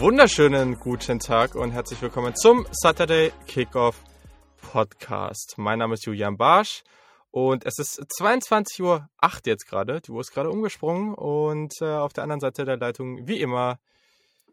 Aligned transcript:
Wunderschönen 0.00 0.78
guten 0.80 1.18
Tag 1.18 1.54
und 1.54 1.72
herzlich 1.72 2.00
willkommen 2.00 2.34
zum 2.34 2.66
Saturday 2.70 3.32
Kickoff 3.46 4.02
Podcast. 4.72 5.56
Mein 5.58 5.78
Name 5.78 5.92
ist 5.92 6.06
Julian 6.06 6.38
Barsch 6.38 6.84
und 7.30 7.66
es 7.66 7.78
ist 7.78 8.00
22.08 8.18 8.80
Uhr 8.80 9.08
jetzt 9.44 9.68
gerade. 9.68 10.00
Die 10.00 10.10
Uhr 10.10 10.22
ist 10.22 10.32
gerade 10.32 10.48
umgesprungen 10.48 11.12
und 11.12 11.74
äh, 11.82 11.84
auf 11.84 12.14
der 12.14 12.24
anderen 12.24 12.40
Seite 12.40 12.64
der 12.64 12.78
Leitung, 12.78 13.28
wie 13.28 13.42
immer, 13.42 13.78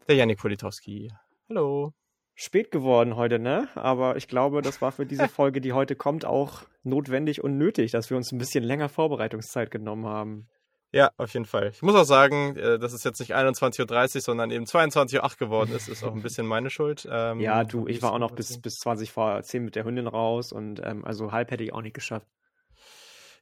der 0.10 0.18
Yannick 0.18 0.38
Politowski. 0.38 1.14
Hallo. 1.48 1.94
Spät 2.36 2.70
geworden 2.70 3.16
heute, 3.16 3.40
ne? 3.40 3.70
Aber 3.76 4.18
ich 4.18 4.28
glaube, 4.28 4.62
das 4.62 4.82
war 4.82 4.92
für 4.92 5.06
diese 5.06 5.28
Folge, 5.30 5.62
die 5.62 5.72
heute 5.72 5.96
kommt, 5.96 6.26
auch 6.26 6.64
notwendig 6.84 7.42
und 7.42 7.58
nötig, 7.58 7.92
dass 7.92 8.10
wir 8.10 8.18
uns 8.18 8.34
ein 8.34 8.38
bisschen 8.38 8.66
länger 8.66 8.90
Vorbereitungszeit 8.90 9.72
genommen 9.72 10.08
haben. 10.08 10.50
Ja, 10.94 11.12
auf 11.18 11.34
jeden 11.34 11.46
Fall. 11.46 11.72
Ich 11.74 11.82
muss 11.82 11.96
auch 11.96 12.06
sagen, 12.06 12.56
äh, 12.56 12.80
dass 12.80 12.94
es 12.94 13.04
jetzt 13.04 13.20
nicht 13.20 13.36
21.30 13.36 14.16
Uhr, 14.16 14.22
sondern 14.22 14.52
eben 14.52 14.66
22.08 14.66 15.22
Uhr 15.22 15.30
geworden 15.38 15.76
ist, 15.76 15.90
ist 15.90 16.04
auch 16.04 16.14
ein 16.14 16.22
bisschen 16.22 16.48
meine 16.48 16.70
Schuld. 16.70 17.08
Ähm, 17.12 17.42
ja, 17.42 17.64
du, 17.66 17.88
ich 17.88 18.02
war 18.02 18.14
auch 18.14 18.20
noch 18.20 18.32
bis, 18.32 18.60
bis 18.62 18.76
20 18.80 19.12
vor 19.12 19.42
10 19.42 19.66
mit 19.66 19.76
der 19.76 19.84
Hündin 19.84 20.08
raus 20.08 20.54
und 20.54 20.82
ähm, 20.84 21.04
also 21.04 21.32
halb 21.32 21.52
hätte 21.52 21.64
ich 21.64 21.74
auch 21.74 21.82
nicht 21.82 21.94
geschafft. 21.94 22.28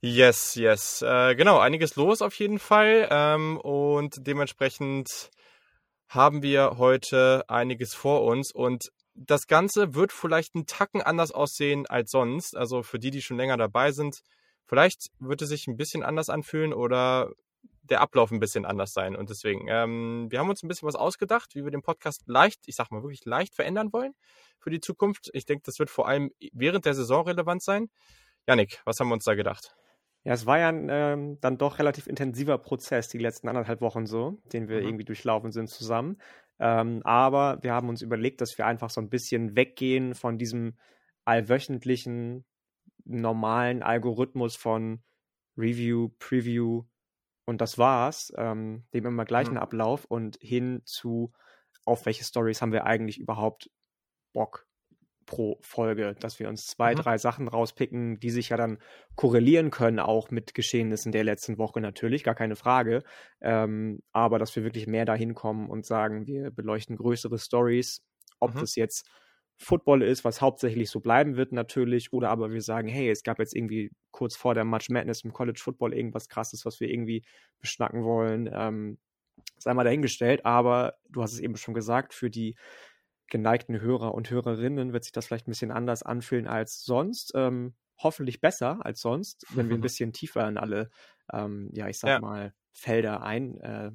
Yes, 0.02 0.56
yes. 0.56 1.02
Äh, 1.02 1.36
genau, 1.36 1.60
einiges 1.60 1.96
los 1.96 2.22
auf 2.22 2.36
jeden 2.36 2.60
Fall. 2.60 3.08
Ähm, 3.10 3.58
und 3.58 4.16
dementsprechend 4.28 5.30
haben 6.08 6.42
wir 6.42 6.78
heute 6.78 7.44
einiges 7.48 7.94
vor 7.94 8.24
uns. 8.24 8.52
Und 8.52 8.92
das 9.14 9.48
Ganze 9.48 9.96
wird 9.96 10.12
vielleicht 10.12 10.56
einen 10.56 10.68
Tacken 10.68 11.02
anders 11.02 11.32
aussehen 11.32 11.86
als 11.88 12.12
sonst. 12.12 12.56
Also 12.56 12.84
für 12.84 13.00
die, 13.00 13.12
die 13.12 13.22
schon 13.22 13.38
länger 13.38 13.58
dabei 13.58 13.92
sind, 13.92 14.22
Vielleicht 14.66 15.12
wird 15.20 15.42
es 15.42 15.50
sich 15.50 15.68
ein 15.68 15.78
bisschen 15.78 16.04
anders 16.04 16.30
anfühlen 16.30 16.74
oder 16.74 17.32
der 17.90 18.02
Ablauf 18.02 18.32
ein 18.32 18.40
bisschen 18.40 18.66
anders 18.66 18.94
sein. 18.94 19.16
Und 19.16 19.30
deswegen, 19.30 19.68
ähm, 19.70 20.28
wir 20.30 20.40
haben 20.40 20.50
uns 20.50 20.64
ein 20.64 20.68
bisschen 20.68 20.88
was 20.88 20.96
ausgedacht, 20.96 21.56
wie 21.56 21.64
wir 21.64 21.72
den 21.72 21.82
Podcast 21.82 22.24
leicht, 22.26 22.62
ich 22.66 22.76
sag 22.76 22.92
mal 22.92 23.04
wirklich 23.04 23.26
leicht 23.26 23.54
verändern 23.54 23.94
wollen 23.94 24.14
für 24.60 24.70
die 24.70 24.80
Zukunft. 24.80 25.30
Ich 25.34 25.46
denke, 25.46 25.64
das 25.66 25.80
wird 25.80 25.90
vor 25.90 26.08
allem 26.08 26.32
während 26.52 26.86
der 26.86 26.96
Saison 26.96 27.26
relevant 27.26 27.62
sein. 27.62 27.90
Janik, 28.48 28.82
was 28.86 29.00
haben 29.00 29.10
wir 29.10 29.14
uns 29.14 29.26
da 29.26 29.36
gedacht? 29.36 29.76
Ja, 30.24 30.34
es 30.34 30.48
war 30.48 30.58
ja 30.58 30.70
ein, 30.70 30.88
ähm, 30.90 31.38
dann 31.42 31.60
doch 31.60 31.78
relativ 31.78 32.08
intensiver 32.08 32.58
Prozess, 32.58 33.08
die 33.08 33.20
letzten 33.20 33.48
anderthalb 33.48 33.82
Wochen 33.82 34.08
so, 34.08 34.42
den 34.52 34.68
wir 34.68 34.80
mhm. 34.80 34.88
irgendwie 34.88 35.06
durchlaufen 35.06 35.52
sind 35.52 35.70
zusammen. 35.70 36.18
Ähm, 36.58 37.02
aber 37.04 37.60
wir 37.62 37.74
haben 37.74 37.90
uns 37.90 38.02
überlegt, 38.02 38.42
dass 38.42 38.58
wir 38.58 38.66
einfach 38.66 38.90
so 38.90 39.02
ein 39.02 39.10
bisschen 39.10 39.56
weggehen 39.56 40.16
von 40.16 40.40
diesem 40.40 40.78
allwöchentlichen 41.26 42.46
normalen 43.06 43.84
Algorithmus 43.84 44.56
von 44.56 45.04
Review, 45.58 46.10
Preview 46.20 46.84
und 47.46 47.62
das 47.62 47.78
war's, 47.78 48.34
ähm, 48.38 48.86
dem 48.94 49.06
immer 49.06 49.26
gleichen 49.26 49.54
mhm. 49.54 49.60
Ablauf 49.60 50.06
und 50.06 50.38
hin 50.42 50.82
zu, 50.86 51.32
auf 51.86 52.06
welche 52.06 52.24
Stories 52.24 52.62
haben 52.62 52.72
wir 52.72 52.86
eigentlich 52.86 53.20
überhaupt 53.20 53.70
Bock 54.34 54.68
pro 55.26 55.58
Folge, 55.62 56.16
dass 56.20 56.40
wir 56.40 56.50
uns 56.50 56.68
zwei, 56.68 56.94
mhm. 56.94 57.00
drei 57.00 57.18
Sachen 57.18 57.48
rauspicken, 57.48 58.20
die 58.20 58.30
sich 58.30 58.50
ja 58.50 58.58
dann 58.58 58.80
korrelieren 59.16 59.72
können, 59.72 60.00
auch 60.00 60.30
mit 60.30 60.54
Geschehnissen 60.54 61.12
der 61.12 61.24
letzten 61.24 61.58
Woche 61.58 61.82
natürlich, 61.82 62.24
gar 62.24 62.36
keine 62.36 62.56
Frage. 62.56 63.04
Ähm, 63.42 64.02
aber 64.12 64.40
dass 64.40 64.56
wir 64.56 64.64
wirklich 64.64 64.88
mehr 64.88 65.06
dahin 65.06 65.34
kommen 65.34 65.70
und 65.70 65.86
sagen, 65.86 66.28
wir 66.28 66.52
beleuchten 66.52 66.96
größere 66.96 67.40
Stories, 67.40 68.04
ob 68.40 68.56
mhm. 68.56 68.60
das 68.60 68.76
jetzt 68.76 69.10
Football 69.58 70.02
ist, 70.02 70.26
was 70.26 70.42
hauptsächlich 70.42 70.90
so 70.90 71.00
bleiben 71.00 71.38
wird 71.38 71.52
natürlich, 71.52 72.12
oder 72.12 72.30
aber 72.30 72.52
wir 72.52 72.62
sagen, 72.62 72.88
hey, 72.88 73.10
es 73.10 73.24
gab 73.24 73.40
jetzt 73.40 73.56
irgendwie 73.56 73.92
kurz 74.12 74.36
vor 74.36 74.54
der 74.54 74.66
Match 74.66 74.90
Madness 74.90 75.24
im 75.24 75.34
College 75.34 75.60
Football 75.64 75.94
irgendwas 75.94 76.28
krasses, 76.28 76.66
was 76.66 76.80
wir 76.80 76.90
irgendwie 76.90 77.24
beschnacken 77.60 78.04
wollen. 78.04 78.50
Ähm, 78.52 78.98
sei 79.58 79.74
mal 79.74 79.84
dahingestellt, 79.84 80.46
aber 80.46 80.96
du 81.10 81.22
hast 81.22 81.34
es 81.34 81.40
eben 81.40 81.56
schon 81.56 81.74
gesagt, 81.74 82.14
für 82.14 82.30
die 82.30 82.56
geneigten 83.28 83.80
Hörer 83.80 84.14
und 84.14 84.30
Hörerinnen 84.30 84.94
wird 84.94 85.04
sich 85.04 85.14
das 85.14 85.26
vielleicht 85.26 85.48
ein 85.48 85.52
bisschen 85.52 85.72
anders 85.72 86.04
anfühlen 86.04 86.48
als 86.48 86.84
sonst. 86.84 87.32
Ähm, 87.36 87.76
hoffentlich 87.98 88.42
besser 88.42 88.86
als 88.86 89.02
sonst, 89.02 89.46
wenn 89.56 89.70
wir 89.70 89.76
ein 89.76 89.82
bisschen 89.82 90.14
tiefer 90.14 90.48
in 90.48 90.58
alle, 90.58 90.90
ähm, 91.32 91.70
ja, 91.74 91.88
ich 91.88 91.98
sag 91.98 92.10
ja. 92.10 92.20
mal, 92.20 92.54
Felder 92.74 93.24
ein, 93.24 93.58
äh, 93.62 93.92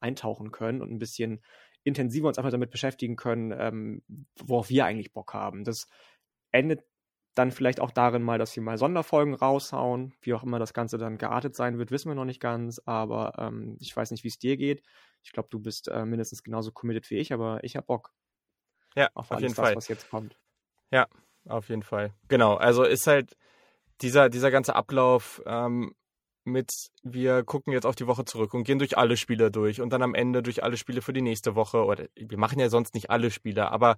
eintauchen 0.00 0.52
können 0.52 0.82
und 0.82 0.92
ein 0.92 0.98
bisschen 0.98 1.42
intensiver 1.88 2.28
uns 2.28 2.38
einfach 2.38 2.50
damit 2.50 2.70
beschäftigen 2.70 3.16
können, 3.16 3.52
ähm, 3.52 4.02
worauf 4.44 4.68
wir 4.70 4.84
eigentlich 4.84 5.12
Bock 5.12 5.34
haben. 5.34 5.64
Das 5.64 5.86
endet 6.52 6.84
dann 7.34 7.52
vielleicht 7.52 7.80
auch 7.80 7.92
darin 7.92 8.22
mal, 8.22 8.38
dass 8.38 8.54
wir 8.56 8.62
mal 8.62 8.78
Sonderfolgen 8.78 9.34
raushauen. 9.34 10.12
Wie 10.20 10.34
auch 10.34 10.42
immer 10.42 10.58
das 10.58 10.74
Ganze 10.74 10.98
dann 10.98 11.18
geartet 11.18 11.54
sein 11.54 11.78
wird, 11.78 11.90
wissen 11.90 12.10
wir 12.10 12.14
noch 12.14 12.24
nicht 12.24 12.40
ganz. 12.40 12.80
Aber 12.84 13.34
ähm, 13.38 13.76
ich 13.80 13.96
weiß 13.96 14.10
nicht, 14.10 14.24
wie 14.24 14.28
es 14.28 14.38
dir 14.38 14.56
geht. 14.56 14.82
Ich 15.22 15.32
glaube, 15.32 15.48
du 15.50 15.60
bist 15.60 15.88
äh, 15.88 16.04
mindestens 16.04 16.42
genauso 16.42 16.72
committed 16.72 17.08
wie 17.10 17.16
ich, 17.16 17.32
aber 17.32 17.62
ich 17.62 17.76
habe 17.76 17.86
Bock. 17.86 18.12
Ja, 18.96 19.08
auf, 19.14 19.30
auf 19.30 19.40
jeden 19.40 19.54
das, 19.54 19.64
Fall. 19.64 19.76
was 19.76 19.88
jetzt 19.88 20.10
kommt. 20.10 20.38
Ja, 20.90 21.06
auf 21.46 21.68
jeden 21.68 21.82
Fall. 21.82 22.12
Genau. 22.28 22.56
Also 22.56 22.82
ist 22.82 23.06
halt 23.06 23.36
dieser, 24.00 24.28
dieser 24.28 24.50
ganze 24.50 24.74
Ablauf 24.74 25.42
ähm, 25.46 25.94
mit, 26.48 26.90
wir 27.02 27.44
gucken 27.44 27.72
jetzt 27.72 27.86
auf 27.86 27.94
die 27.94 28.06
Woche 28.06 28.24
zurück 28.24 28.54
und 28.54 28.64
gehen 28.64 28.78
durch 28.78 28.98
alle 28.98 29.16
Spiele 29.16 29.50
durch 29.50 29.80
und 29.80 29.90
dann 29.92 30.02
am 30.02 30.14
Ende 30.14 30.42
durch 30.42 30.62
alle 30.62 30.76
Spiele 30.76 31.02
für 31.02 31.12
die 31.12 31.22
nächste 31.22 31.54
Woche. 31.54 31.84
Oder 31.84 32.06
wir 32.16 32.38
machen 32.38 32.58
ja 32.58 32.68
sonst 32.68 32.94
nicht 32.94 33.10
alle 33.10 33.30
Spiele, 33.30 33.70
aber 33.70 33.96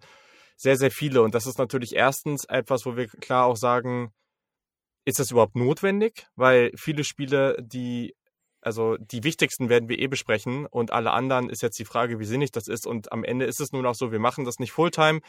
sehr, 0.57 0.77
sehr 0.77 0.91
viele. 0.91 1.23
Und 1.23 1.35
das 1.35 1.47
ist 1.47 1.59
natürlich 1.59 1.97
erstens 1.97 2.45
etwas, 2.45 2.85
wo 2.85 2.97
wir 2.97 3.09
klar 3.09 3.47
auch 3.47 3.57
sagen, 3.57 4.13
ist 5.05 5.19
das 5.19 5.31
überhaupt 5.31 5.57
notwendig? 5.57 6.27
Weil 6.37 6.71
viele 6.77 7.05
Spiele, 7.05 7.57
die, 7.61 8.15
also 8.61 8.97
die 8.99 9.25
wichtigsten 9.25 9.69
werden 9.69 9.89
wir 9.89 9.99
eh 9.99 10.09
besprechen 10.09 10.67
und 10.67 10.93
alle 10.93 11.13
anderen 11.13 11.49
ist 11.49 11.63
jetzt 11.63 11.79
die 11.79 11.87
Frage, 11.87 12.19
wie 12.19 12.25
sinnig 12.25 12.53
das 12.53 12.69
ist. 12.69 12.87
Und 12.87 13.11
am 13.13 13.25
Ende 13.25 13.47
ist 13.47 13.61
es 13.61 13.73
nun 13.73 13.87
auch 13.87 13.95
so, 13.95 14.13
wir 14.13 14.19
machen 14.19 14.45
das 14.45 14.59
nicht 14.59 14.73
Fulltime. 14.73 15.21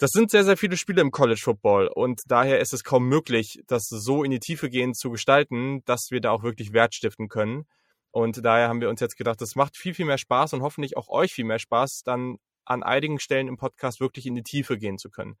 Das 0.00 0.12
sind 0.12 0.30
sehr, 0.30 0.44
sehr 0.44 0.56
viele 0.56 0.78
Spiele 0.78 1.02
im 1.02 1.10
College 1.10 1.42
Football 1.44 1.88
und 1.88 2.22
daher 2.24 2.58
ist 2.58 2.72
es 2.72 2.84
kaum 2.84 3.06
möglich, 3.06 3.62
das 3.66 3.86
so 3.86 4.24
in 4.24 4.30
die 4.30 4.40
Tiefe 4.40 4.70
gehend 4.70 4.96
zu 4.96 5.10
gestalten, 5.10 5.84
dass 5.84 6.06
wir 6.10 6.22
da 6.22 6.30
auch 6.30 6.42
wirklich 6.42 6.72
Wert 6.72 6.94
stiften 6.94 7.28
können. 7.28 7.66
Und 8.10 8.42
daher 8.42 8.68
haben 8.68 8.80
wir 8.80 8.88
uns 8.88 9.00
jetzt 9.00 9.18
gedacht, 9.18 9.42
das 9.42 9.56
macht 9.56 9.76
viel, 9.76 9.92
viel 9.92 10.06
mehr 10.06 10.16
Spaß 10.16 10.54
und 10.54 10.62
hoffentlich 10.62 10.96
auch 10.96 11.10
euch 11.10 11.34
viel 11.34 11.44
mehr 11.44 11.58
Spaß, 11.58 12.00
dann 12.02 12.38
an 12.64 12.82
einigen 12.82 13.20
Stellen 13.20 13.46
im 13.46 13.58
Podcast 13.58 14.00
wirklich 14.00 14.24
in 14.24 14.34
die 14.34 14.42
Tiefe 14.42 14.78
gehen 14.78 14.96
zu 14.96 15.10
können. 15.10 15.36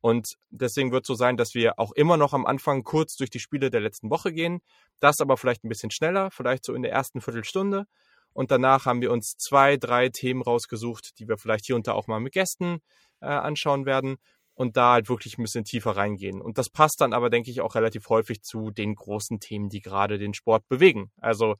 Und 0.00 0.34
deswegen 0.48 0.90
wird 0.90 1.04
es 1.04 1.06
so 1.06 1.14
sein, 1.14 1.36
dass 1.36 1.54
wir 1.54 1.78
auch 1.78 1.92
immer 1.92 2.16
noch 2.16 2.32
am 2.32 2.46
Anfang 2.46 2.82
kurz 2.82 3.14
durch 3.14 3.30
die 3.30 3.38
Spiele 3.38 3.70
der 3.70 3.80
letzten 3.80 4.10
Woche 4.10 4.32
gehen. 4.32 4.60
Das 4.98 5.20
aber 5.20 5.36
vielleicht 5.36 5.62
ein 5.62 5.68
bisschen 5.68 5.92
schneller, 5.92 6.32
vielleicht 6.32 6.64
so 6.64 6.74
in 6.74 6.82
der 6.82 6.90
ersten 6.90 7.20
Viertelstunde. 7.20 7.86
Und 8.32 8.50
danach 8.50 8.86
haben 8.86 9.02
wir 9.02 9.12
uns 9.12 9.36
zwei, 9.36 9.76
drei 9.76 10.08
Themen 10.08 10.42
rausgesucht, 10.42 11.18
die 11.20 11.28
wir 11.28 11.38
vielleicht 11.38 11.66
hier 11.66 11.76
und 11.76 11.86
da 11.86 11.92
auch 11.92 12.08
mal 12.08 12.18
mit 12.18 12.32
Gästen 12.32 12.80
äh, 13.20 13.26
anschauen 13.26 13.86
werden 13.86 14.16
und 14.54 14.76
da 14.76 14.92
halt 14.92 15.08
wirklich 15.08 15.38
ein 15.38 15.42
bisschen 15.42 15.64
tiefer 15.64 15.92
reingehen. 15.96 16.40
Und 16.40 16.58
das 16.58 16.68
passt 16.68 17.00
dann 17.00 17.12
aber, 17.12 17.30
denke 17.30 17.50
ich, 17.50 17.60
auch 17.60 17.74
relativ 17.74 18.08
häufig 18.08 18.42
zu 18.42 18.70
den 18.70 18.94
großen 18.94 19.40
Themen, 19.40 19.68
die 19.68 19.80
gerade 19.80 20.18
den 20.18 20.34
Sport 20.34 20.68
bewegen. 20.68 21.10
Also 21.18 21.56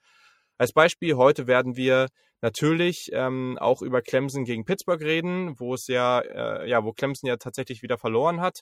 als 0.61 0.75
Beispiel, 0.75 1.17
heute 1.17 1.47
werden 1.47 1.75
wir 1.75 2.09
natürlich 2.43 3.09
ähm, 3.15 3.57
auch 3.59 3.81
über 3.81 4.03
Clemson 4.03 4.45
gegen 4.45 4.67
Pittsburgh 4.67 5.01
reden, 5.01 5.59
wo 5.59 5.73
es 5.73 5.87
ja, 5.87 6.21
äh, 6.21 6.69
ja, 6.69 6.85
wo 6.85 6.93
Clemson 6.93 7.29
ja 7.29 7.39
tatsächlich 7.39 7.81
wieder 7.81 7.97
verloren 7.97 8.43
hat. 8.43 8.61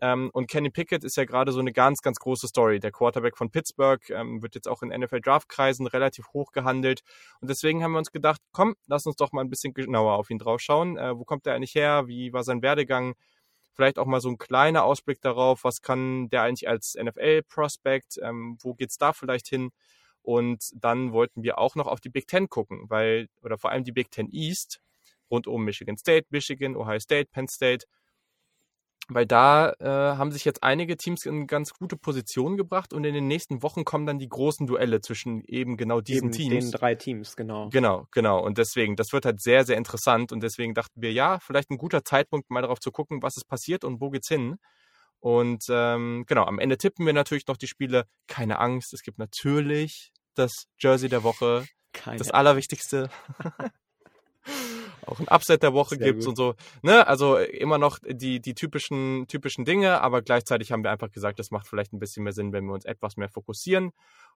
Ähm, 0.00 0.30
und 0.32 0.48
Kenny 0.48 0.70
Pickett 0.70 1.02
ist 1.02 1.16
ja 1.16 1.24
gerade 1.24 1.50
so 1.50 1.58
eine 1.58 1.72
ganz, 1.72 2.02
ganz 2.02 2.20
große 2.20 2.46
Story. 2.46 2.78
Der 2.78 2.92
Quarterback 2.92 3.36
von 3.36 3.50
Pittsburgh 3.50 4.00
ähm, 4.10 4.40
wird 4.42 4.54
jetzt 4.54 4.68
auch 4.68 4.80
in 4.82 4.90
NFL-Draft-Kreisen 4.90 5.88
relativ 5.88 6.28
hoch 6.34 6.52
gehandelt. 6.52 7.00
Und 7.40 7.50
deswegen 7.50 7.82
haben 7.82 7.92
wir 7.92 7.98
uns 7.98 8.12
gedacht, 8.12 8.40
komm, 8.52 8.76
lass 8.86 9.06
uns 9.06 9.16
doch 9.16 9.32
mal 9.32 9.40
ein 9.40 9.50
bisschen 9.50 9.74
genauer 9.74 10.18
auf 10.18 10.30
ihn 10.30 10.38
draufschauen. 10.38 10.98
Äh, 10.98 11.18
wo 11.18 11.24
kommt 11.24 11.48
er 11.48 11.56
eigentlich 11.56 11.74
her? 11.74 12.06
Wie 12.06 12.32
war 12.32 12.44
sein 12.44 12.62
Werdegang? 12.62 13.14
Vielleicht 13.74 13.98
auch 13.98 14.06
mal 14.06 14.20
so 14.20 14.28
ein 14.28 14.38
kleiner 14.38 14.84
Ausblick 14.84 15.20
darauf, 15.20 15.64
was 15.64 15.82
kann 15.82 16.28
der 16.28 16.42
eigentlich 16.42 16.68
als 16.68 16.94
NFL-Prospect? 16.94 18.20
Ähm, 18.22 18.56
wo 18.60 18.74
geht's 18.74 18.98
da 18.98 19.12
vielleicht 19.12 19.48
hin? 19.48 19.72
Und 20.22 20.70
dann 20.74 21.12
wollten 21.12 21.42
wir 21.42 21.58
auch 21.58 21.74
noch 21.74 21.86
auf 21.86 22.00
die 22.00 22.10
Big 22.10 22.26
Ten 22.26 22.48
gucken, 22.48 22.84
weil, 22.88 23.28
oder 23.42 23.58
vor 23.58 23.70
allem 23.70 23.84
die 23.84 23.92
Big 23.92 24.10
Ten 24.10 24.28
East, 24.30 24.80
rund 25.30 25.46
um 25.46 25.64
Michigan 25.64 25.96
State, 25.96 26.26
Michigan, 26.30 26.76
Ohio 26.76 26.98
State, 26.98 27.28
Penn 27.32 27.48
State, 27.48 27.86
weil 29.12 29.26
da 29.26 29.72
äh, 29.80 29.84
haben 29.84 30.30
sich 30.30 30.44
jetzt 30.44 30.62
einige 30.62 30.96
Teams 30.96 31.26
in 31.26 31.46
ganz 31.46 31.74
gute 31.74 31.96
Positionen 31.96 32.56
gebracht 32.56 32.92
und 32.92 33.04
in 33.04 33.14
den 33.14 33.26
nächsten 33.26 33.62
Wochen 33.62 33.84
kommen 33.84 34.06
dann 34.06 34.18
die 34.18 34.28
großen 34.28 34.66
Duelle 34.66 35.00
zwischen 35.00 35.42
eben 35.46 35.76
genau 35.76 36.00
diesen 36.00 36.28
eben 36.28 36.32
Teams. 36.32 36.70
Den 36.70 36.78
drei 36.78 36.94
Teams, 36.94 37.36
genau. 37.36 37.68
Genau, 37.70 38.06
genau. 38.12 38.40
Und 38.44 38.58
deswegen, 38.58 38.96
das 38.96 39.12
wird 39.12 39.24
halt 39.24 39.40
sehr, 39.40 39.64
sehr 39.64 39.76
interessant 39.76 40.32
und 40.32 40.42
deswegen 40.42 40.74
dachten 40.74 41.02
wir, 41.02 41.12
ja, 41.12 41.38
vielleicht 41.40 41.70
ein 41.70 41.78
guter 41.78 42.04
Zeitpunkt, 42.04 42.50
mal 42.50 42.62
darauf 42.62 42.78
zu 42.78 42.92
gucken, 42.92 43.22
was 43.22 43.36
ist 43.36 43.46
passiert 43.46 43.84
und 43.84 44.00
wo 44.00 44.10
geht's 44.10 44.28
hin. 44.28 44.56
Und 45.20 45.64
ähm, 45.68 46.24
genau, 46.26 46.44
am 46.44 46.58
Ende 46.58 46.78
tippen 46.78 47.06
wir 47.06 47.12
natürlich 47.12 47.46
noch 47.46 47.58
die 47.58 47.66
Spiele. 47.66 48.06
Keine 48.26 48.58
Angst, 48.58 48.94
es 48.94 49.02
gibt 49.02 49.18
natürlich 49.18 50.12
das 50.34 50.66
Jersey 50.78 51.08
der 51.08 51.22
Woche. 51.22 51.66
Keine 51.92 52.18
das 52.18 52.30
Allerwichtigste. 52.30 53.10
auch 55.06 55.20
ein 55.20 55.28
Upset 55.28 55.62
der 55.62 55.72
Woche 55.74 55.98
gibt 55.98 56.26
und 56.26 56.36
so. 56.36 56.54
Ne? 56.82 57.06
Also 57.06 57.38
immer 57.38 57.78
noch 57.78 57.98
die, 58.06 58.40
die 58.40 58.54
typischen, 58.54 59.26
typischen 59.28 59.64
Dinge, 59.64 60.00
aber 60.00 60.22
gleichzeitig 60.22 60.72
haben 60.72 60.82
wir 60.82 60.90
einfach 60.90 61.10
gesagt, 61.10 61.38
das 61.38 61.50
macht 61.50 61.66
vielleicht 61.68 61.92
ein 61.92 61.98
bisschen 61.98 62.24
mehr 62.24 62.32
Sinn, 62.32 62.52
wenn 62.52 62.66
wir 62.66 62.74
uns 62.74 62.84
etwas 62.84 63.16
mehr 63.16 63.28
fokussieren. 63.28 63.92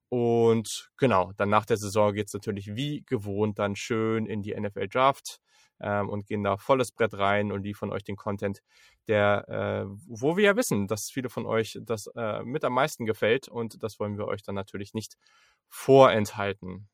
Und 0.09 0.91
genau, 0.97 1.33
dann 1.37 1.49
nach 1.49 1.67
der 1.67 1.77
Saison 1.77 2.13
geht 2.13 2.29
es 2.29 2.35
natürlich 2.35 2.77
wie 2.77 3.03
gewohnt 3.07 3.59
dann 3.59 3.77
schön 3.77 4.27
in 4.27 4.43
die 4.43 4.55
NFL 4.55 4.89
Draft 4.89 5.41
ähm, 5.81 6.09
und 6.09 6.27
gehen 6.27 6.43
da 6.43 6.57
volles 6.57 6.93
Brett 6.93 7.15
rein 7.15 7.53
und 7.53 7.63
liefern 7.63 7.91
euch 7.91 8.05
den 8.05 8.17
Content, 8.17 8.63
der, 9.09 9.49
äh, 9.49 9.85
wo 10.07 10.37
wir 10.37 10.45
ja 10.45 10.57
wissen, 10.57 10.87
dass 10.87 11.11
viele 11.11 11.29
von 11.31 11.47
euch 11.47 11.79
das 11.83 12.07
äh, 12.15 12.43
mit 12.43 12.65
am 12.65 12.75
meisten 12.75 13.07
gefällt 13.07 13.49
und 13.49 13.83
das 13.83 13.99
wollen 13.99 14.19
wir 14.19 14.27
euch 14.27 14.43
dann 14.43 14.55
natürlich 14.55 14.95
nicht 14.95 15.17
vorenthalten. 15.69 16.89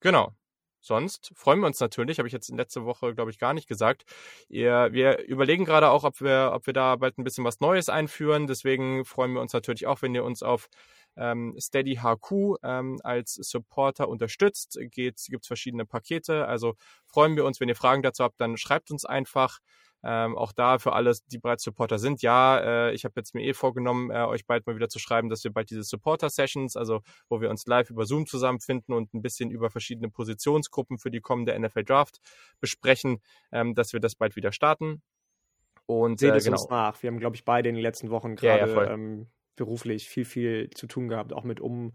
Genau. 0.00 0.34
Sonst 0.80 1.32
freuen 1.34 1.60
wir 1.60 1.66
uns 1.66 1.80
natürlich, 1.80 2.18
habe 2.18 2.28
ich 2.28 2.32
jetzt 2.32 2.48
in 2.48 2.56
letzter 2.56 2.84
Woche, 2.84 3.14
glaube 3.14 3.30
ich, 3.30 3.38
gar 3.38 3.54
nicht 3.54 3.68
gesagt. 3.68 4.04
Wir 4.48 5.18
überlegen 5.26 5.64
gerade 5.64 5.90
auch, 5.90 6.04
ob 6.04 6.20
wir, 6.20 6.52
ob 6.54 6.66
wir 6.66 6.72
da 6.72 6.96
bald 6.96 7.18
ein 7.18 7.24
bisschen 7.24 7.44
was 7.44 7.60
Neues 7.60 7.88
einführen. 7.88 8.46
Deswegen 8.46 9.04
freuen 9.04 9.32
wir 9.32 9.40
uns 9.40 9.52
natürlich 9.52 9.86
auch, 9.86 10.02
wenn 10.02 10.14
ihr 10.14 10.24
uns 10.24 10.42
auf 10.42 10.68
ähm, 11.16 11.56
Steady 11.58 11.96
HQ 11.96 12.58
ähm, 12.62 13.00
als 13.02 13.34
Supporter 13.34 14.08
unterstützt. 14.08 14.78
Gibt 14.90 15.18
es 15.18 15.46
verschiedene 15.46 15.84
Pakete. 15.84 16.46
Also 16.46 16.76
freuen 17.06 17.36
wir 17.36 17.44
uns, 17.44 17.60
wenn 17.60 17.68
ihr 17.68 17.76
Fragen 17.76 18.02
dazu 18.02 18.24
habt, 18.24 18.40
dann 18.40 18.56
schreibt 18.56 18.90
uns 18.90 19.04
einfach. 19.04 19.58
Ähm, 20.04 20.36
auch 20.36 20.52
da 20.52 20.78
für 20.78 20.92
alle, 20.92 21.12
die 21.26 21.38
bereits 21.38 21.64
Supporter 21.64 21.98
sind, 21.98 22.22
ja, 22.22 22.58
äh, 22.88 22.94
ich 22.94 23.04
habe 23.04 23.14
jetzt 23.16 23.34
mir 23.34 23.42
eh 23.42 23.52
vorgenommen, 23.52 24.10
äh, 24.10 24.24
euch 24.24 24.46
bald 24.46 24.66
mal 24.66 24.76
wieder 24.76 24.88
zu 24.88 24.98
schreiben, 24.98 25.28
dass 25.28 25.42
wir 25.42 25.52
bald 25.52 25.70
diese 25.70 25.82
Supporter-Sessions, 25.82 26.76
also 26.76 27.00
wo 27.28 27.40
wir 27.40 27.50
uns 27.50 27.66
live 27.66 27.90
über 27.90 28.04
Zoom 28.04 28.26
zusammenfinden 28.26 28.94
und 28.94 29.12
ein 29.12 29.22
bisschen 29.22 29.50
über 29.50 29.70
verschiedene 29.70 30.08
Positionsgruppen 30.08 30.98
für 30.98 31.10
die 31.10 31.20
kommende 31.20 31.58
NFL 31.58 31.84
Draft 31.84 32.20
besprechen, 32.60 33.20
ähm, 33.50 33.74
dass 33.74 33.92
wir 33.92 34.00
das 34.00 34.14
bald 34.14 34.36
wieder 34.36 34.52
starten. 34.52 35.02
Und 35.86 36.20
seht 36.20 36.32
äh, 36.32 36.36
es 36.36 36.44
genau. 36.44 36.58
uns 36.58 36.68
nach. 36.68 37.02
Wir 37.02 37.08
haben, 37.08 37.18
glaube 37.18 37.34
ich, 37.34 37.44
beide 37.44 37.68
in 37.68 37.74
den 37.74 37.82
letzten 37.82 38.10
Wochen 38.10 38.36
gerade 38.36 38.70
ja, 38.70 38.84
ja, 38.84 38.92
ähm, 38.92 39.26
beruflich 39.56 40.08
viel, 40.08 40.24
viel 40.24 40.70
zu 40.70 40.86
tun 40.86 41.08
gehabt, 41.08 41.32
auch 41.32 41.44
mit 41.44 41.60
um 41.60 41.92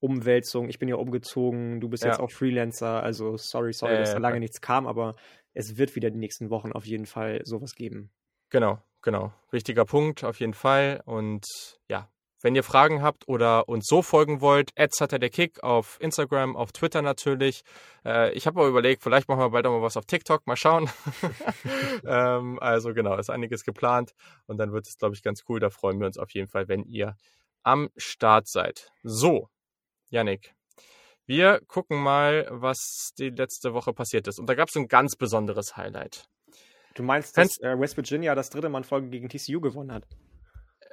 Umwälzung. 0.00 0.68
Ich 0.68 0.78
bin 0.78 0.88
ja 0.88 0.96
umgezogen, 0.96 1.80
du 1.80 1.88
bist 1.88 2.04
ja. 2.04 2.10
jetzt 2.10 2.20
auch 2.20 2.30
Freelancer, 2.30 3.02
also 3.02 3.36
sorry, 3.36 3.72
sorry, 3.72 3.96
dass 3.96 4.12
da 4.12 4.18
lange 4.18 4.40
nichts 4.40 4.60
kam, 4.60 4.86
aber 4.86 5.14
es 5.54 5.78
wird 5.78 5.96
wieder 5.96 6.10
die 6.10 6.18
nächsten 6.18 6.50
Wochen 6.50 6.72
auf 6.72 6.84
jeden 6.84 7.06
Fall 7.06 7.40
sowas 7.44 7.74
geben. 7.74 8.10
Genau, 8.50 8.78
genau. 9.02 9.32
Wichtiger 9.50 9.84
Punkt 9.84 10.24
auf 10.24 10.40
jeden 10.40 10.54
Fall. 10.54 11.00
Und 11.06 11.46
ja, 11.88 12.08
wenn 12.44 12.54
ihr 12.54 12.62
Fragen 12.62 13.00
habt 13.00 13.26
oder 13.26 13.70
uns 13.70 13.86
so 13.86 14.02
folgen 14.02 14.42
wollt, 14.42 14.70
hat 14.76 15.12
der 15.12 15.30
Kick 15.30 15.62
auf 15.62 15.96
Instagram, 16.00 16.56
auf 16.56 16.72
Twitter 16.72 17.00
natürlich. 17.00 17.64
Äh, 18.04 18.32
ich 18.34 18.46
habe 18.46 18.60
aber 18.60 18.68
überlegt, 18.68 19.02
vielleicht 19.02 19.28
machen 19.28 19.40
wir 19.40 19.48
bald 19.48 19.66
auch 19.66 19.70
mal 19.72 19.82
was 19.82 19.96
auf 19.96 20.04
TikTok, 20.04 20.46
mal 20.46 20.56
schauen. 20.56 20.90
ähm, 22.06 22.58
also 22.60 22.92
genau, 22.92 23.16
ist 23.16 23.30
einiges 23.30 23.64
geplant 23.64 24.14
und 24.46 24.58
dann 24.58 24.72
wird 24.72 24.86
es, 24.86 24.98
glaube 24.98 25.14
ich, 25.14 25.22
ganz 25.22 25.44
cool. 25.48 25.58
Da 25.58 25.70
freuen 25.70 25.98
wir 26.00 26.06
uns 26.06 26.18
auf 26.18 26.30
jeden 26.32 26.48
Fall, 26.48 26.68
wenn 26.68 26.84
ihr 26.84 27.16
am 27.62 27.88
Start 27.96 28.46
seid. 28.46 28.92
So, 29.02 29.48
Yannick, 30.10 30.54
wir 31.26 31.60
gucken 31.66 32.02
mal, 32.02 32.46
was 32.50 33.12
die 33.18 33.30
letzte 33.30 33.72
Woche 33.74 33.92
passiert 33.92 34.28
ist. 34.28 34.38
Und 34.38 34.48
da 34.48 34.54
gab 34.54 34.68
es 34.68 34.76
ein 34.76 34.88
ganz 34.88 35.16
besonderes 35.16 35.76
Highlight. 35.76 36.28
Du 36.94 37.02
meinst, 37.02 37.36
dass 37.36 37.58
äh, 37.60 37.78
West 37.78 37.96
Virginia 37.96 38.34
das 38.34 38.50
dritte 38.50 38.68
Mal 38.68 38.78
in 38.78 38.84
Folge 38.84 39.08
gegen 39.08 39.28
TCU 39.28 39.60
gewonnen 39.60 39.92
hat? 39.92 40.06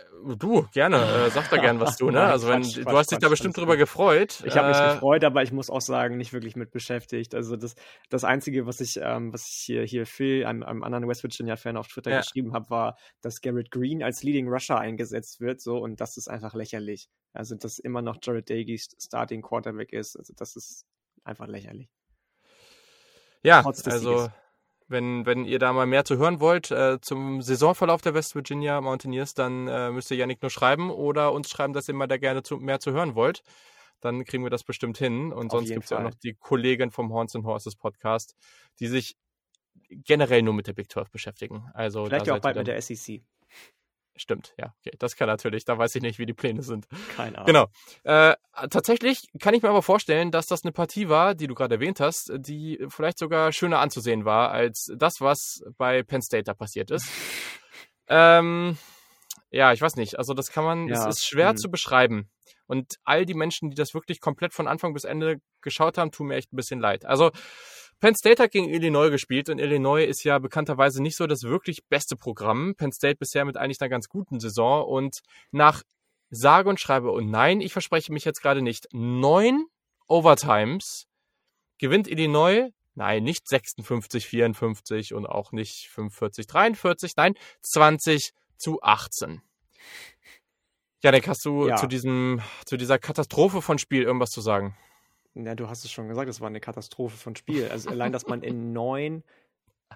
Äh, 0.01 0.35
du, 0.35 0.67
gerne. 0.73 0.97
Äh, 0.97 1.29
sag 1.29 1.49
da 1.49 1.57
gern 1.57 1.79
was 1.79 1.97
du, 1.97 2.11
ne? 2.11 2.21
Also 2.21 2.47
wenn 2.47 2.61
Quatsch, 2.61 2.77
du 2.77 2.97
hast 2.97 3.11
dich 3.11 3.19
da 3.19 3.29
bestimmt 3.29 3.57
drüber 3.57 3.77
gefreut. 3.77 4.43
Ich 4.45 4.57
habe 4.57 4.69
mich 4.69 4.77
äh, 4.77 4.93
gefreut, 4.93 5.23
aber 5.23 5.43
ich 5.43 5.51
muss 5.51 5.69
auch 5.69 5.81
sagen, 5.81 6.17
nicht 6.17 6.33
wirklich 6.33 6.55
mit 6.55 6.71
beschäftigt. 6.71 7.35
Also 7.35 7.55
das, 7.55 7.75
das 8.09 8.23
Einzige, 8.23 8.65
was 8.65 8.81
ich, 8.81 8.99
ähm, 9.01 9.33
was 9.33 9.47
ich 9.47 9.55
hier, 9.55 9.83
hier 9.83 10.05
Phil, 10.05 10.45
einem, 10.45 10.63
einem 10.63 10.83
anderen 10.83 11.07
West 11.07 11.23
Virginia-Fan 11.23 11.77
auf 11.77 11.87
Twitter 11.87 12.11
ja. 12.11 12.21
geschrieben 12.21 12.53
habe, 12.53 12.69
war, 12.69 12.97
dass 13.21 13.41
Garrett 13.41 13.71
Green 13.71 14.03
als 14.03 14.23
Leading 14.23 14.47
Rusher 14.47 14.79
eingesetzt 14.79 15.39
wird. 15.39 15.61
So, 15.61 15.77
und 15.77 16.01
das 16.01 16.17
ist 16.17 16.27
einfach 16.27 16.53
lächerlich. 16.53 17.09
Also, 17.33 17.55
dass 17.55 17.79
immer 17.79 18.01
noch 18.01 18.17
Jared 18.21 18.49
Dagey 18.49 18.77
Starting 18.77 19.41
Quarterback 19.41 19.93
ist, 19.93 20.17
also 20.17 20.33
das 20.35 20.55
ist 20.55 20.85
einfach 21.23 21.47
lächerlich. 21.47 21.89
Ja, 23.43 23.63
also 23.63 24.29
wenn, 24.91 25.25
wenn 25.25 25.45
ihr 25.45 25.59
da 25.59 25.73
mal 25.73 25.87
mehr 25.87 26.05
zu 26.05 26.17
hören 26.17 26.39
wollt 26.39 26.71
äh, 26.71 26.99
zum 27.01 27.41
Saisonverlauf 27.41 28.01
der 28.01 28.13
West 28.13 28.35
Virginia 28.35 28.79
Mountaineers, 28.81 29.33
dann 29.33 29.67
äh, 29.67 29.91
müsst 29.91 30.11
ihr 30.11 30.17
Yannick 30.17 30.41
nur 30.41 30.51
schreiben 30.51 30.91
oder 30.91 31.33
uns 31.33 31.49
schreiben, 31.49 31.73
dass 31.73 31.87
ihr 31.87 31.95
mal 31.95 32.07
da 32.07 32.17
gerne 32.17 32.43
zu, 32.43 32.57
mehr 32.57 32.79
zu 32.79 32.91
hören 32.91 33.15
wollt. 33.15 33.43
Dann 34.01 34.25
kriegen 34.25 34.43
wir 34.43 34.49
das 34.49 34.63
bestimmt 34.63 34.97
hin. 34.97 35.31
Und 35.31 35.47
Auf 35.47 35.59
sonst 35.59 35.69
gibt 35.69 35.85
es 35.85 35.89
ja 35.91 35.99
auch 35.99 36.03
noch 36.03 36.15
die 36.15 36.33
Kollegen 36.33 36.91
vom 36.91 37.13
Horns 37.13 37.35
and 37.35 37.45
Horses 37.45 37.75
Podcast, 37.75 38.35
die 38.79 38.87
sich 38.87 39.15
generell 39.89 40.41
nur 40.41 40.53
mit 40.53 40.67
der 40.67 40.73
Big 40.73 40.91
12 40.91 41.09
beschäftigen. 41.09 41.69
Also 41.73 42.05
Vielleicht 42.05 42.29
auch 42.29 42.39
bald 42.39 42.57
mit 42.57 42.67
der 42.67 42.81
SEC. 42.81 43.21
Stimmt, 44.21 44.53
ja, 44.55 44.71
okay. 44.79 44.95
Das 44.99 45.15
kann 45.15 45.27
natürlich, 45.27 45.65
da 45.65 45.79
weiß 45.79 45.95
ich 45.95 46.03
nicht, 46.03 46.19
wie 46.19 46.27
die 46.27 46.35
Pläne 46.35 46.61
sind. 46.61 46.85
Keine 47.15 47.39
Ahnung. 47.39 47.47
Genau. 47.47 47.67
Äh, 48.03 48.35
tatsächlich 48.69 49.23
kann 49.39 49.55
ich 49.55 49.63
mir 49.63 49.69
aber 49.69 49.81
vorstellen, 49.81 50.29
dass 50.29 50.45
das 50.45 50.63
eine 50.63 50.71
Partie 50.71 51.09
war, 51.09 51.33
die 51.33 51.47
du 51.47 51.55
gerade 51.55 51.73
erwähnt 51.73 51.99
hast, 51.99 52.31
die 52.35 52.77
vielleicht 52.89 53.17
sogar 53.17 53.51
schöner 53.51 53.79
anzusehen 53.79 54.23
war 54.23 54.51
als 54.51 54.91
das, 54.95 55.21
was 55.21 55.63
bei 55.75 56.03
Penn 56.03 56.21
State 56.21 56.43
da 56.43 56.53
passiert 56.53 56.91
ist. 56.91 57.07
ähm, 58.09 58.77
ja, 59.49 59.73
ich 59.73 59.81
weiß 59.81 59.95
nicht. 59.95 60.19
Also 60.19 60.35
das 60.35 60.51
kann 60.51 60.65
man, 60.65 60.87
ja, 60.87 61.07
es 61.09 61.17
ist 61.17 61.25
schwer 61.25 61.53
mh. 61.53 61.55
zu 61.55 61.71
beschreiben. 61.71 62.29
Und 62.67 62.97
all 63.03 63.25
die 63.25 63.33
Menschen, 63.33 63.71
die 63.71 63.75
das 63.75 63.95
wirklich 63.95 64.21
komplett 64.21 64.53
von 64.53 64.67
Anfang 64.67 64.93
bis 64.93 65.03
Ende 65.03 65.37
geschaut 65.61 65.97
haben, 65.97 66.11
tun 66.11 66.27
mir 66.27 66.35
echt 66.35 66.53
ein 66.53 66.57
bisschen 66.57 66.79
leid. 66.79 67.05
Also 67.05 67.31
Penn 68.01 68.15
State 68.15 68.41
hat 68.41 68.51
gegen 68.51 68.67
Illinois 68.67 69.11
gespielt 69.11 69.47
und 69.49 69.59
Illinois 69.59 70.03
ist 70.03 70.23
ja 70.23 70.39
bekannterweise 70.39 71.03
nicht 71.03 71.15
so 71.15 71.27
das 71.27 71.43
wirklich 71.43 71.85
beste 71.87 72.15
Programm. 72.15 72.73
Penn 72.75 72.91
State 72.91 73.17
bisher 73.17 73.45
mit 73.45 73.57
eigentlich 73.57 73.79
einer 73.79 73.89
ganz 73.89 74.09
guten 74.09 74.39
Saison 74.39 74.83
und 74.87 75.19
nach 75.51 75.83
sage 76.31 76.67
und 76.67 76.79
schreibe 76.79 77.11
und 77.11 77.29
nein, 77.29 77.61
ich 77.61 77.73
verspreche 77.73 78.11
mich 78.11 78.25
jetzt 78.25 78.41
gerade 78.41 78.63
nicht, 78.63 78.87
neun 78.91 79.67
Overtimes 80.07 81.05
gewinnt 81.77 82.07
Illinois, 82.07 82.71
nein, 82.95 83.23
nicht 83.23 83.47
56, 83.47 84.25
54 84.25 85.13
und 85.13 85.27
auch 85.27 85.51
nicht 85.51 85.89
45, 85.91 86.47
43, 86.47 87.13
nein, 87.17 87.35
20 87.61 88.33
zu 88.57 88.81
18. 88.81 89.43
Janik, 91.03 91.27
hast 91.27 91.45
du 91.45 91.67
ja. 91.67 91.75
zu 91.75 91.85
diesem, 91.85 92.41
zu 92.65 92.77
dieser 92.77 92.97
Katastrophe 92.97 93.61
von 93.61 93.77
Spiel 93.77 94.01
irgendwas 94.01 94.31
zu 94.31 94.41
sagen? 94.41 94.75
Ja, 95.33 95.55
du 95.55 95.69
hast 95.69 95.85
es 95.85 95.91
schon 95.91 96.07
gesagt, 96.07 96.29
es 96.29 96.41
war 96.41 96.47
eine 96.47 96.59
Katastrophe 96.59 97.17
von 97.17 97.35
Spiel. 97.35 97.67
Also 97.69 97.89
allein, 97.89 98.11
dass 98.11 98.27
man 98.27 98.43
in 98.43 98.71
neun 98.73 99.23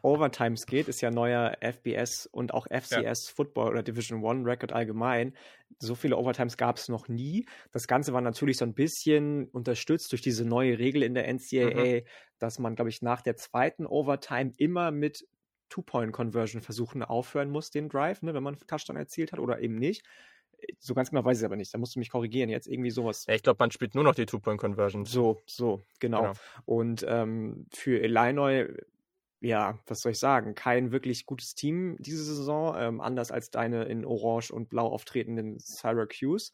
Overtimes 0.02 0.66
geht, 0.66 0.88
ist 0.88 1.02
ja 1.02 1.12
neuer 1.12 1.58
FBS 1.62 2.26
und 2.26 2.54
auch 2.54 2.68
FCS 2.68 2.92
ja. 2.92 3.14
Football 3.34 3.70
oder 3.70 3.84
Division 3.84 4.24
One 4.24 4.46
Record 4.46 4.74
allgemein. 4.74 5.34
So 5.80 5.96
viele 5.96 6.18
Overtimes 6.18 6.58
gab 6.58 6.78
es 6.78 6.90
noch 6.90 7.08
nie. 7.08 7.46
Das 7.72 7.88
Ganze 7.88 8.14
war 8.14 8.22
natürlich 8.22 8.58
so 8.58 8.66
ein 8.66 8.74
bisschen 8.74 9.48
unterstützt 9.50 10.12
durch 10.12 10.22
diese 10.22 10.46
neue 10.46 10.80
Regel 10.80 11.04
in 11.04 11.14
der 11.14 11.28
NCAA, 11.28 12.02
mhm. 12.02 12.06
dass 12.40 12.60
man, 12.60 12.76
glaube 12.76 12.90
ich, 12.90 13.02
nach 13.02 13.22
der 13.22 13.36
zweiten 13.36 13.86
Overtime 13.86 14.54
immer 14.58 14.92
mit 14.92 15.28
Two-Point-Conversion 15.70 16.62
versuchen 16.62 17.04
aufhören 17.04 17.50
muss, 17.50 17.70
den 17.70 17.90
Drive, 17.90 18.22
ne, 18.22 18.34
wenn 18.34 18.44
man 18.44 18.58
Touchdown 18.68 18.98
erzielt 18.98 19.32
hat 19.32 19.40
oder 19.40 19.60
eben 19.60 19.76
nicht. 19.76 20.06
So 20.80 20.94
ganz 20.94 21.10
genau 21.10 21.24
weiß 21.24 21.40
ich 21.40 21.46
aber 21.46 21.56
nicht. 21.56 21.74
Da 21.74 21.78
musst 21.78 21.96
du 21.96 22.00
mich 22.00 22.10
korrigieren. 22.10 22.50
Jetzt 22.50 22.68
irgendwie 22.68 22.92
sowas. 22.92 23.26
Ja, 23.28 23.36
ich 23.36 23.44
glaube, 23.44 23.58
man 23.60 23.72
spielt 23.72 23.96
nur 23.96 24.04
noch 24.04 24.16
die 24.16 24.26
Two-Point-Conversion. 24.26 25.06
So, 25.06 25.42
so, 25.46 25.84
genau. 26.00 26.22
genau. 26.22 26.34
Und 26.66 27.06
ähm, 27.08 27.68
für 27.72 28.00
Illinois, 28.00 28.68
ja, 29.42 29.80
was 29.86 30.02
soll 30.02 30.14
ich 30.14 30.20
sagen? 30.20 30.56
Kein 30.56 30.92
wirklich 30.92 31.26
gutes 31.26 31.56
Team 31.56 31.98
diese 32.00 32.24
Saison. 32.24 32.76
Ähm, 32.78 33.02
anders 33.02 33.32
als 33.32 33.52
deine 33.52 33.84
in 33.86 34.06
Orange 34.06 34.52
und 34.52 34.70
Blau 34.70 34.88
auftretenden 34.88 35.60
Syracuse. 35.60 36.52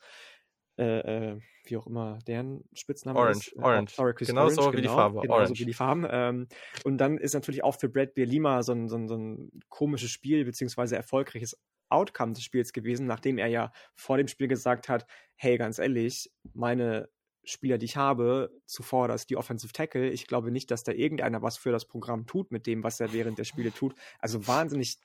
Äh, 0.82 1.34
äh, 1.34 1.40
wie 1.66 1.78
auch 1.78 1.86
immer 1.86 2.18
deren 2.26 2.64
Spitzname 2.74 3.20
Orange, 3.20 3.50
ist. 3.50 3.56
Äh, 3.56 3.62
Orange. 3.62 3.94
Syracuse 3.94 4.32
genau 4.32 4.42
Orange, 4.46 4.56
so 4.56 4.74
wie 4.74 4.78
genau, 4.78 4.82
die 4.82 4.88
Farbe. 4.88 5.22
Genau 5.22 5.46
so 5.46 5.60
wie 5.60 5.66
die 5.66 5.74
Farben. 5.74 6.08
Ähm, 6.10 6.48
und 6.84 6.98
dann 6.98 7.20
ist 7.20 7.36
natürlich 7.36 7.64
auch 7.64 7.76
für 7.76 7.88
Brad 7.88 8.16
Beer 8.16 8.26
Lima 8.26 8.64
so 8.64 8.72
ein, 8.72 8.90
so, 8.90 8.96
ein, 8.96 9.08
so 9.08 9.16
ein 9.16 9.52
komisches 9.70 10.10
Spiel, 10.10 10.44
beziehungsweise 10.44 10.96
erfolgreiches 10.96 11.56
Outcome 11.90 12.34
des 12.34 12.44
Spiels 12.44 12.74
gewesen, 12.74 13.06
nachdem 13.06 13.38
er 13.38 13.46
ja 13.46 13.72
vor 13.94 14.18
dem 14.18 14.28
Spiel 14.28 14.48
gesagt 14.48 14.90
hat, 14.90 15.06
hey, 15.36 15.60
ganz 15.60 15.78
ehrlich, 15.78 16.32
meine 16.54 17.10
Spieler, 17.44 17.78
die 17.78 17.86
ich 17.86 17.98
habe, 17.98 18.50
zuvor 18.66 19.08
das 19.08 19.28
die 19.28 19.38
Offensive 19.38 19.74
Tackle, 19.74 20.10
ich 20.10 20.26
glaube 20.26 20.50
nicht, 20.50 20.72
dass 20.72 20.84
da 20.84 20.94
irgendeiner 20.94 21.44
was 21.44 21.58
für 21.58 21.72
das 21.72 21.86
Programm 21.86 22.26
tut 22.26 22.52
mit 22.52 22.66
dem, 22.66 22.84
was 22.84 23.00
er 23.00 23.14
während 23.14 23.38
der 23.38 23.44
Spiele 23.44 23.72
tut. 23.72 23.94
Also 24.18 24.48
wahnsinnig 24.48 24.98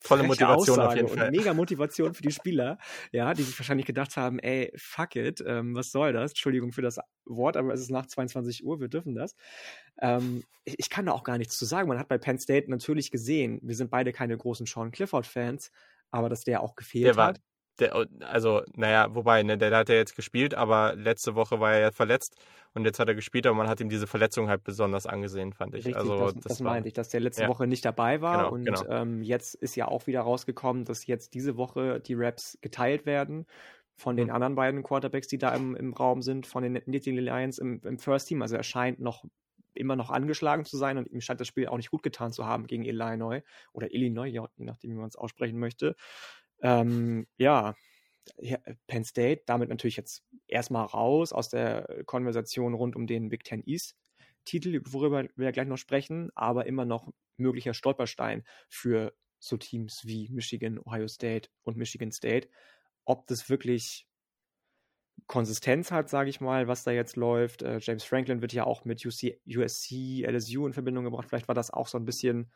Volle 0.00 0.22
Motivation 0.22 0.78
Aussage 0.78 0.88
auf 0.88 0.96
jeden 0.96 1.08
Fall. 1.08 1.28
Und 1.28 1.36
mega 1.36 1.54
Motivation 1.54 2.14
für 2.14 2.22
die 2.22 2.30
Spieler, 2.30 2.78
ja, 3.12 3.34
die 3.34 3.42
sich 3.42 3.58
wahrscheinlich 3.58 3.86
gedacht 3.86 4.16
haben, 4.16 4.38
ey, 4.38 4.72
fuck 4.76 5.16
it, 5.16 5.42
ähm, 5.46 5.74
was 5.74 5.90
soll 5.90 6.12
das? 6.12 6.32
Entschuldigung 6.32 6.72
für 6.72 6.82
das 6.82 6.98
Wort, 7.24 7.56
aber 7.56 7.72
es 7.74 7.80
ist 7.80 7.90
nach 7.90 8.06
22 8.06 8.64
Uhr, 8.64 8.80
wir 8.80 8.88
dürfen 8.88 9.14
das. 9.14 9.34
Ähm, 10.00 10.44
ich, 10.64 10.76
ich, 10.78 10.90
kann 10.90 11.06
da 11.06 11.12
auch 11.12 11.24
gar 11.24 11.38
nichts 11.38 11.58
zu 11.58 11.64
sagen. 11.64 11.88
Man 11.88 11.98
hat 11.98 12.08
bei 12.08 12.18
Penn 12.18 12.38
State 12.38 12.70
natürlich 12.70 13.10
gesehen, 13.10 13.58
wir 13.62 13.74
sind 13.74 13.90
beide 13.90 14.12
keine 14.12 14.36
großen 14.36 14.66
Sean 14.66 14.92
Clifford-Fans, 14.92 15.72
aber 16.10 16.28
dass 16.28 16.44
der 16.44 16.62
auch 16.62 16.76
gefehlt 16.76 17.06
der 17.06 17.16
war, 17.16 17.28
hat. 17.28 17.40
Der, 17.80 18.06
also, 18.20 18.62
naja, 18.74 19.14
wobei, 19.14 19.42
ne, 19.42 19.58
der, 19.58 19.70
der 19.70 19.78
hat 19.80 19.88
ja 19.88 19.94
jetzt 19.94 20.16
gespielt, 20.16 20.54
aber 20.54 20.94
letzte 20.96 21.34
Woche 21.34 21.60
war 21.60 21.72
er 21.72 21.80
ja 21.80 21.90
verletzt 21.90 22.36
und 22.74 22.84
jetzt 22.84 22.98
hat 22.98 23.08
er 23.08 23.14
gespielt, 23.14 23.46
aber 23.46 23.56
man 23.56 23.68
hat 23.68 23.80
ihm 23.80 23.88
diese 23.88 24.06
Verletzung 24.06 24.48
halt 24.48 24.64
besonders 24.64 25.06
angesehen, 25.06 25.52
fand 25.52 25.74
ich. 25.74 25.86
Richtig, 25.86 25.96
also, 25.96 26.26
das, 26.26 26.34
das, 26.34 26.44
das 26.44 26.64
war, 26.64 26.72
meinte 26.72 26.88
ich, 26.88 26.94
dass 26.94 27.08
der 27.08 27.20
letzte 27.20 27.42
ja. 27.42 27.48
Woche 27.48 27.66
nicht 27.66 27.84
dabei 27.84 28.20
war 28.20 28.38
genau, 28.38 28.52
und 28.52 28.64
genau. 28.64 28.84
Ähm, 28.88 29.22
jetzt 29.22 29.54
ist 29.54 29.76
ja 29.76 29.88
auch 29.88 30.06
wieder 30.06 30.20
rausgekommen, 30.20 30.84
dass 30.84 31.06
jetzt 31.06 31.34
diese 31.34 31.56
Woche 31.56 32.00
die 32.00 32.14
Raps 32.14 32.58
geteilt 32.60 33.06
werden 33.06 33.46
von 33.96 34.16
den 34.16 34.28
mhm. 34.28 34.34
anderen 34.34 34.54
beiden 34.54 34.82
Quarterbacks, 34.82 35.28
die 35.28 35.38
da 35.38 35.54
im, 35.54 35.74
im 35.74 35.92
Raum 35.92 36.22
sind, 36.22 36.46
von 36.46 36.62
den 36.62 36.80
Nittany 36.86 37.20
Lions 37.20 37.58
im, 37.58 37.80
im 37.84 37.98
First 37.98 38.28
Team. 38.28 38.42
Also 38.42 38.56
er 38.56 38.62
scheint 38.62 39.00
noch 39.00 39.24
immer 39.74 39.96
noch 39.96 40.10
angeschlagen 40.10 40.64
zu 40.64 40.76
sein 40.76 40.98
und 40.98 41.08
ihm 41.10 41.20
scheint 41.20 41.40
das 41.40 41.48
Spiel 41.48 41.68
auch 41.68 41.76
nicht 41.76 41.90
gut 41.90 42.02
getan 42.02 42.32
zu 42.32 42.46
haben 42.46 42.66
gegen 42.66 42.84
Illinois 42.84 43.42
oder 43.72 43.92
Illinois, 43.92 44.26
je 44.26 44.40
nachdem, 44.56 44.90
wie 44.90 44.96
man 44.96 45.08
es 45.08 45.16
aussprechen 45.16 45.58
möchte. 45.58 45.96
Ähm, 46.60 47.26
ja, 47.36 47.74
Penn 48.86 49.04
State 49.04 49.42
damit 49.46 49.68
natürlich 49.68 49.96
jetzt 49.96 50.22
erstmal 50.46 50.84
raus 50.84 51.32
aus 51.32 51.48
der 51.48 52.02
Konversation 52.06 52.74
rund 52.74 52.96
um 52.96 53.06
den 53.06 53.28
Big 53.28 53.44
Ten 53.44 53.62
East 53.66 53.96
Titel, 54.44 54.80
worüber 54.86 55.26
wir 55.36 55.52
gleich 55.52 55.68
noch 55.68 55.76
sprechen, 55.76 56.30
aber 56.34 56.66
immer 56.66 56.86
noch 56.86 57.12
möglicher 57.36 57.74
Stolperstein 57.74 58.44
für 58.68 59.14
so 59.38 59.56
Teams 59.56 60.06
wie 60.06 60.28
Michigan, 60.30 60.78
Ohio 60.78 61.06
State 61.06 61.50
und 61.64 61.76
Michigan 61.76 62.12
State. 62.12 62.48
Ob 63.04 63.26
das 63.26 63.48
wirklich 63.48 64.08
Konsistenz 65.26 65.90
hat, 65.90 66.08
sage 66.08 66.30
ich 66.30 66.40
mal, 66.40 66.66
was 66.66 66.84
da 66.84 66.90
jetzt 66.90 67.16
läuft. 67.16 67.62
Äh, 67.62 67.78
James 67.80 68.04
Franklin 68.04 68.40
wird 68.40 68.52
ja 68.52 68.64
auch 68.64 68.84
mit 68.84 69.04
UC, 69.04 69.38
USC, 69.46 70.24
LSU 70.24 70.66
in 70.66 70.72
Verbindung 70.72 71.04
gebracht. 71.04 71.28
Vielleicht 71.28 71.48
war 71.48 71.54
das 71.54 71.70
auch 71.70 71.86
so 71.86 71.98
ein 71.98 72.04
bisschen 72.06 72.50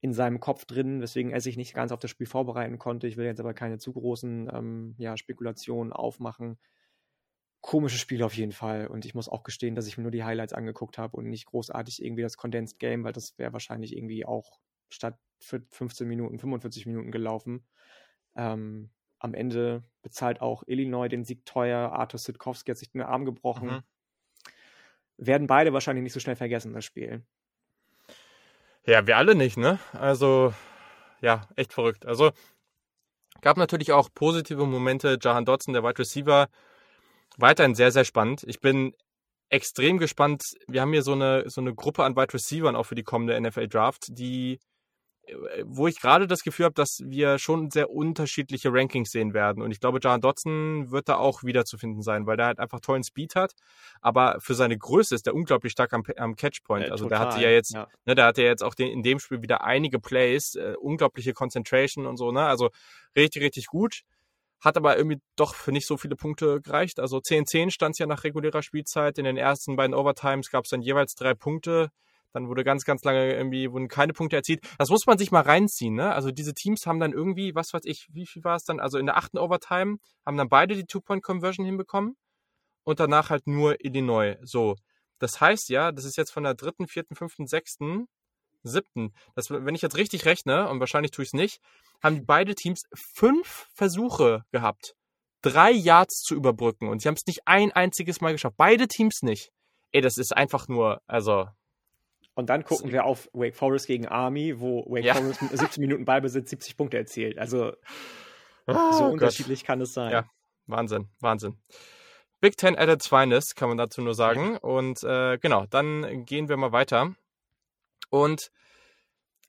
in 0.00 0.14
seinem 0.14 0.40
Kopf 0.40 0.64
drin, 0.64 1.00
weswegen 1.02 1.30
er 1.30 1.40
sich 1.40 1.56
nicht 1.56 1.74
ganz 1.74 1.92
auf 1.92 2.00
das 2.00 2.10
Spiel 2.10 2.26
vorbereiten 2.26 2.78
konnte. 2.78 3.06
Ich 3.06 3.16
will 3.16 3.26
jetzt 3.26 3.40
aber 3.40 3.52
keine 3.52 3.78
zu 3.78 3.92
großen 3.92 4.50
ähm, 4.52 4.94
ja, 4.98 5.16
Spekulationen 5.16 5.92
aufmachen. 5.92 6.58
Komisches 7.60 8.00
Spiel 8.00 8.22
auf 8.22 8.34
jeden 8.34 8.52
Fall. 8.52 8.86
Und 8.86 9.04
ich 9.04 9.14
muss 9.14 9.28
auch 9.28 9.42
gestehen, 9.42 9.74
dass 9.74 9.86
ich 9.86 9.98
mir 9.98 10.02
nur 10.02 10.10
die 10.10 10.24
Highlights 10.24 10.54
angeguckt 10.54 10.96
habe 10.96 11.18
und 11.18 11.28
nicht 11.28 11.46
großartig 11.46 12.02
irgendwie 12.02 12.22
das 12.22 12.38
Condensed 12.38 12.78
Game, 12.78 13.04
weil 13.04 13.12
das 13.12 13.36
wäre 13.36 13.52
wahrscheinlich 13.52 13.94
irgendwie 13.94 14.24
auch 14.24 14.60
statt 14.88 15.18
15 15.40 16.08
Minuten, 16.08 16.38
45 16.38 16.86
Minuten 16.86 17.10
gelaufen. 17.10 17.66
Ähm, 18.34 18.90
am 19.18 19.34
Ende 19.34 19.84
bezahlt 20.00 20.40
auch 20.40 20.62
Illinois 20.66 21.08
den 21.08 21.24
Sieg 21.24 21.44
teuer. 21.44 21.92
Arthur 21.92 22.18
Sitkowski 22.18 22.70
hat 22.70 22.78
sich 22.78 22.90
den 22.90 23.02
Arm 23.02 23.26
gebrochen. 23.26 23.68
Mhm. 23.68 23.82
Werden 25.18 25.46
beide 25.46 25.74
wahrscheinlich 25.74 26.02
nicht 26.02 26.14
so 26.14 26.20
schnell 26.20 26.36
vergessen, 26.36 26.72
das 26.72 26.86
Spiel. 26.86 27.26
Ja, 28.90 29.06
wir 29.06 29.16
alle 29.18 29.36
nicht, 29.36 29.56
ne? 29.56 29.78
Also, 29.92 30.52
ja, 31.20 31.46
echt 31.54 31.72
verrückt. 31.72 32.06
Also, 32.06 32.32
gab 33.40 33.56
natürlich 33.56 33.92
auch 33.92 34.08
positive 34.12 34.66
Momente. 34.66 35.16
Jahan 35.22 35.44
Dotson, 35.44 35.74
der 35.74 35.84
Wide 35.84 36.00
Receiver, 36.00 36.48
weiterhin 37.36 37.76
sehr, 37.76 37.92
sehr 37.92 38.04
spannend. 38.04 38.42
Ich 38.48 38.60
bin 38.60 38.96
extrem 39.48 39.98
gespannt. 39.98 40.42
Wir 40.66 40.80
haben 40.80 40.92
hier 40.92 41.04
so 41.04 41.12
eine, 41.12 41.48
so 41.48 41.60
eine 41.60 41.72
Gruppe 41.72 42.02
an 42.02 42.16
Wide 42.16 42.34
Receivern 42.34 42.74
auch 42.74 42.82
für 42.82 42.96
die 42.96 43.04
kommende 43.04 43.40
NFL 43.40 43.68
Draft, 43.68 44.06
die 44.08 44.58
wo 45.64 45.86
ich 45.86 46.00
gerade 46.00 46.26
das 46.26 46.42
Gefühl 46.42 46.66
habe, 46.66 46.74
dass 46.74 47.00
wir 47.04 47.38
schon 47.38 47.70
sehr 47.70 47.90
unterschiedliche 47.90 48.72
Rankings 48.72 49.10
sehen 49.10 49.34
werden. 49.34 49.62
Und 49.62 49.70
ich 49.70 49.80
glaube, 49.80 49.98
John 50.02 50.20
Dodson 50.20 50.90
wird 50.90 51.08
da 51.08 51.16
auch 51.16 51.42
wiederzufinden 51.42 52.02
sein, 52.02 52.26
weil 52.26 52.36
der 52.36 52.46
halt 52.46 52.58
einfach 52.58 52.80
tollen 52.80 53.04
Speed 53.04 53.34
hat. 53.34 53.52
Aber 54.00 54.38
für 54.40 54.54
seine 54.54 54.76
Größe 54.76 55.14
ist 55.14 55.26
der 55.26 55.34
unglaublich 55.34 55.72
stark 55.72 55.92
am, 55.92 56.02
am 56.16 56.36
Catchpoint. 56.36 56.86
Äh, 56.86 56.90
also 56.90 57.04
total, 57.04 57.18
der 57.18 57.28
hatte 57.28 57.42
ja 57.42 57.50
jetzt, 57.50 57.74
ja. 57.74 57.88
Ne, 58.04 58.14
der 58.14 58.26
hatte 58.26 58.42
ja 58.42 58.48
jetzt 58.48 58.62
auch 58.62 58.74
den, 58.74 58.90
in 58.90 59.02
dem 59.02 59.18
Spiel 59.18 59.42
wieder 59.42 59.64
einige 59.64 59.98
Plays, 59.98 60.54
äh, 60.54 60.74
unglaubliche 60.80 61.32
Concentration 61.32 62.06
und 62.06 62.16
so, 62.16 62.32
ne? 62.32 62.44
Also 62.44 62.70
richtig, 63.16 63.42
richtig 63.42 63.66
gut. 63.66 64.02
Hat 64.60 64.76
aber 64.76 64.96
irgendwie 64.98 65.20
doch 65.36 65.54
für 65.54 65.72
nicht 65.72 65.86
so 65.86 65.96
viele 65.96 66.16
Punkte 66.16 66.60
gereicht. 66.60 67.00
Also 67.00 67.18
10-10 67.18 67.70
stand 67.70 67.94
es 67.94 67.98
ja 67.98 68.06
nach 68.06 68.24
regulärer 68.24 68.62
Spielzeit. 68.62 69.16
In 69.18 69.24
den 69.24 69.38
ersten 69.38 69.76
beiden 69.76 69.94
Overtimes 69.94 70.50
gab 70.50 70.64
es 70.64 70.70
dann 70.70 70.82
jeweils 70.82 71.14
drei 71.14 71.32
Punkte. 71.32 71.90
Dann 72.32 72.48
wurde 72.48 72.64
ganz, 72.64 72.84
ganz 72.84 73.02
lange 73.04 73.34
irgendwie, 73.34 73.70
wurden 73.70 73.88
keine 73.88 74.12
Punkte 74.12 74.36
erzielt. 74.36 74.60
Das 74.78 74.88
muss 74.88 75.06
man 75.06 75.18
sich 75.18 75.30
mal 75.30 75.42
reinziehen, 75.42 75.94
ne? 75.94 76.12
Also 76.12 76.30
diese 76.30 76.54
Teams 76.54 76.86
haben 76.86 77.00
dann 77.00 77.12
irgendwie, 77.12 77.54
was 77.54 77.72
weiß 77.72 77.82
ich, 77.84 78.06
wie 78.12 78.26
viel 78.26 78.44
war 78.44 78.56
es 78.56 78.64
dann? 78.64 78.80
Also 78.80 78.98
in 78.98 79.06
der 79.06 79.16
achten 79.16 79.38
Overtime 79.38 79.96
haben 80.24 80.36
dann 80.36 80.48
beide 80.48 80.74
die 80.76 80.84
Two-Point-Conversion 80.84 81.66
hinbekommen 81.66 82.16
und 82.84 83.00
danach 83.00 83.30
halt 83.30 83.46
nur 83.46 83.84
Illinois. 83.84 84.36
So. 84.42 84.76
Das 85.18 85.40
heißt 85.40 85.68
ja, 85.68 85.92
das 85.92 86.04
ist 86.04 86.16
jetzt 86.16 86.32
von 86.32 86.44
der 86.44 86.54
dritten, 86.54 86.86
vierten, 86.86 87.14
fünften, 87.14 87.46
sechsten, 87.46 88.06
siebten. 88.62 89.12
Das, 89.34 89.50
wenn 89.50 89.74
ich 89.74 89.82
jetzt 89.82 89.96
richtig 89.96 90.24
rechne, 90.24 90.68
und 90.68 90.80
wahrscheinlich 90.80 91.10
tue 91.10 91.22
ich 91.22 91.30
es 91.30 91.34
nicht, 91.34 91.60
haben 92.02 92.24
beide 92.26 92.54
Teams 92.54 92.82
fünf 93.14 93.66
Versuche 93.74 94.44
gehabt, 94.50 94.94
drei 95.42 95.70
Yards 95.70 96.22
zu 96.22 96.34
überbrücken. 96.34 96.88
Und 96.88 97.02
sie 97.02 97.08
haben 97.08 97.16
es 97.16 97.26
nicht 97.26 97.40
ein 97.46 97.72
einziges 97.72 98.20
Mal 98.20 98.32
geschafft. 98.32 98.56
Beide 98.56 98.88
Teams 98.88 99.22
nicht. 99.22 99.50
Ey, 99.92 100.00
das 100.00 100.18
ist 100.18 100.36
einfach 100.36 100.68
nur, 100.68 101.00
also, 101.06 101.48
und 102.40 102.46
dann 102.46 102.64
gucken 102.64 102.90
wir 102.90 103.04
auf 103.04 103.28
Wake 103.32 103.54
Forest 103.54 103.86
gegen 103.86 104.08
Army, 104.08 104.60
wo 104.60 104.84
Wake 104.86 105.04
ja. 105.04 105.14
Forest 105.14 105.42
mit 105.42 105.56
17 105.56 105.80
Minuten 105.80 106.04
Ballbesitz 106.04 106.50
70 106.50 106.76
Punkte 106.76 106.96
erzielt. 106.98 107.38
Also 107.38 107.72
oh, 108.66 108.92
so 108.92 109.04
unterschiedlich 109.04 109.64
kann 109.64 109.80
es 109.80 109.94
sein. 109.94 110.10
Ja, 110.10 110.24
Wahnsinn, 110.66 111.08
Wahnsinn. 111.20 111.56
Big 112.40 112.56
Ten 112.56 112.76
Added 112.76 113.02
Finest, 113.02 113.54
kann 113.54 113.68
man 113.68 113.78
dazu 113.78 114.00
nur 114.00 114.14
sagen. 114.14 114.54
Ja. 114.54 114.58
Und 114.60 115.04
äh, 115.04 115.38
genau, 115.38 115.66
dann 115.70 116.24
gehen 116.24 116.48
wir 116.48 116.56
mal 116.56 116.72
weiter. 116.72 117.14
Und 118.08 118.50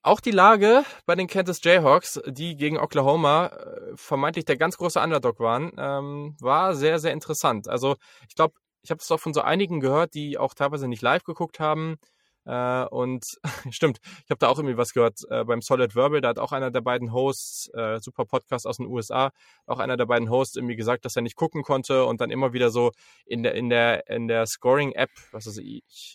auch 0.03 0.19
die 0.19 0.31
Lage 0.31 0.83
bei 1.05 1.15
den 1.15 1.27
Kansas 1.27 1.63
Jayhawks, 1.63 2.19
die 2.25 2.55
gegen 2.55 2.77
Oklahoma 2.77 3.47
äh, 3.47 3.95
vermeintlich 3.95 4.45
der 4.45 4.57
ganz 4.57 4.77
große 4.77 4.99
Underdog 4.99 5.39
waren, 5.39 5.71
ähm, 5.77 6.35
war 6.39 6.75
sehr, 6.75 6.99
sehr 6.99 7.13
interessant. 7.13 7.69
Also 7.69 7.95
ich 8.27 8.35
glaube, 8.35 8.55
ich 8.81 8.89
habe 8.89 8.99
das 8.99 9.11
auch 9.11 9.19
von 9.19 9.33
so 9.33 9.41
einigen 9.41 9.79
gehört, 9.79 10.13
die 10.15 10.37
auch 10.37 10.53
teilweise 10.53 10.87
nicht 10.87 11.01
live 11.01 11.23
geguckt 11.23 11.59
haben. 11.59 11.97
Äh, 12.45 12.85
und 12.85 13.23
stimmt, 13.71 13.99
ich 14.23 14.31
habe 14.31 14.39
da 14.39 14.47
auch 14.47 14.57
irgendwie 14.57 14.77
was 14.77 14.93
gehört 14.93 15.19
äh, 15.29 15.43
beim 15.43 15.61
Solid 15.61 15.95
Verbal, 15.95 16.21
da 16.21 16.29
hat 16.29 16.39
auch 16.39 16.51
einer 16.51 16.71
der 16.71 16.81
beiden 16.81 17.13
Hosts, 17.13 17.69
äh, 17.73 17.99
super 17.99 18.25
Podcast 18.25 18.65
aus 18.65 18.77
den 18.77 18.87
USA, 18.87 19.31
auch 19.67 19.79
einer 19.79 19.97
der 19.97 20.05
beiden 20.05 20.29
Hosts 20.29 20.55
irgendwie 20.55 20.75
gesagt, 20.75 21.05
dass 21.05 21.15
er 21.15 21.21
nicht 21.21 21.35
gucken 21.35 21.61
konnte 21.63 22.05
und 22.05 22.19
dann 22.19 22.31
immer 22.31 22.53
wieder 22.53 22.71
so 22.71 22.91
in 23.25 23.43
der 23.43 23.53
in 23.53 23.69
der 23.69 24.09
in 24.09 24.27
der 24.27 24.47
Scoring 24.47 24.93
App, 24.93 25.11
was 25.31 25.45
ist 25.45 25.61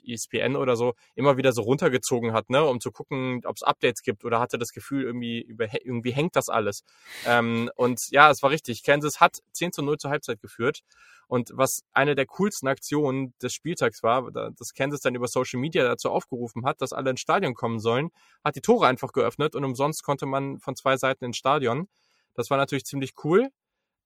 ESPN 0.04 0.56
oder 0.56 0.76
so, 0.76 0.94
immer 1.14 1.36
wieder 1.36 1.52
so 1.52 1.62
runtergezogen 1.62 2.32
hat, 2.32 2.50
ne, 2.50 2.64
um 2.64 2.80
zu 2.80 2.90
gucken, 2.90 3.42
ob 3.44 3.56
es 3.56 3.62
Updates 3.62 4.02
gibt 4.02 4.24
oder 4.24 4.40
hatte 4.40 4.58
das 4.58 4.72
Gefühl 4.72 5.04
irgendwie 5.04 5.40
über 5.40 5.66
irgendwie 5.84 6.12
hängt 6.12 6.34
das 6.34 6.48
alles. 6.48 6.82
Ähm, 7.24 7.70
und 7.76 8.00
ja, 8.10 8.30
es 8.30 8.42
war 8.42 8.50
richtig. 8.50 8.82
Kansas 8.82 9.20
hat 9.20 9.38
10 9.52 9.72
zu 9.72 9.82
0 9.82 9.98
zur 9.98 10.10
Halbzeit 10.10 10.40
geführt 10.40 10.80
und 11.28 11.50
was 11.54 11.82
eine 11.92 12.14
der 12.14 12.26
coolsten 12.26 12.68
Aktionen 12.68 13.34
des 13.42 13.52
Spieltags 13.52 14.02
war, 14.02 14.30
dass 14.30 14.74
Kansas 14.74 15.00
dann 15.00 15.14
über 15.14 15.26
Social 15.26 15.60
Media 15.60 15.84
dazu 15.84 16.10
aufgerufen 16.10 16.64
hat, 16.64 16.80
dass 16.80 16.92
alle 16.92 17.10
ins 17.10 17.20
Stadion 17.20 17.54
kommen 17.54 17.80
sollen, 17.80 18.10
hat 18.44 18.56
die 18.56 18.60
Tore 18.60 18.86
einfach 18.86 19.12
geöffnet 19.12 19.54
und 19.54 19.64
umsonst 19.64 20.04
konnte 20.04 20.26
man 20.26 20.58
von 20.60 20.76
zwei 20.76 20.96
Seiten 20.96 21.24
ins 21.24 21.36
Stadion. 21.36 21.88
Das 22.34 22.50
war 22.50 22.58
natürlich 22.58 22.84
ziemlich 22.84 23.14
cool. 23.24 23.48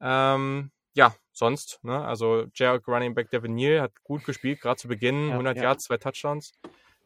Ähm, 0.01 0.71
ja, 0.95 1.15
sonst, 1.33 1.79
ne? 1.83 2.05
also 2.05 2.47
Jared 2.55 2.87
Running 2.89 3.15
Back 3.15 3.31
Devin 3.31 3.55
Neal 3.55 3.83
hat 3.83 3.93
gut 4.03 4.25
gespielt, 4.25 4.61
gerade 4.61 4.77
zu 4.77 4.89
Beginn, 4.89 5.29
ja, 5.29 5.33
100 5.33 5.57
ja. 5.57 5.63
Yards, 5.65 5.85
zwei 5.85 5.99
Touchdowns. 5.99 6.53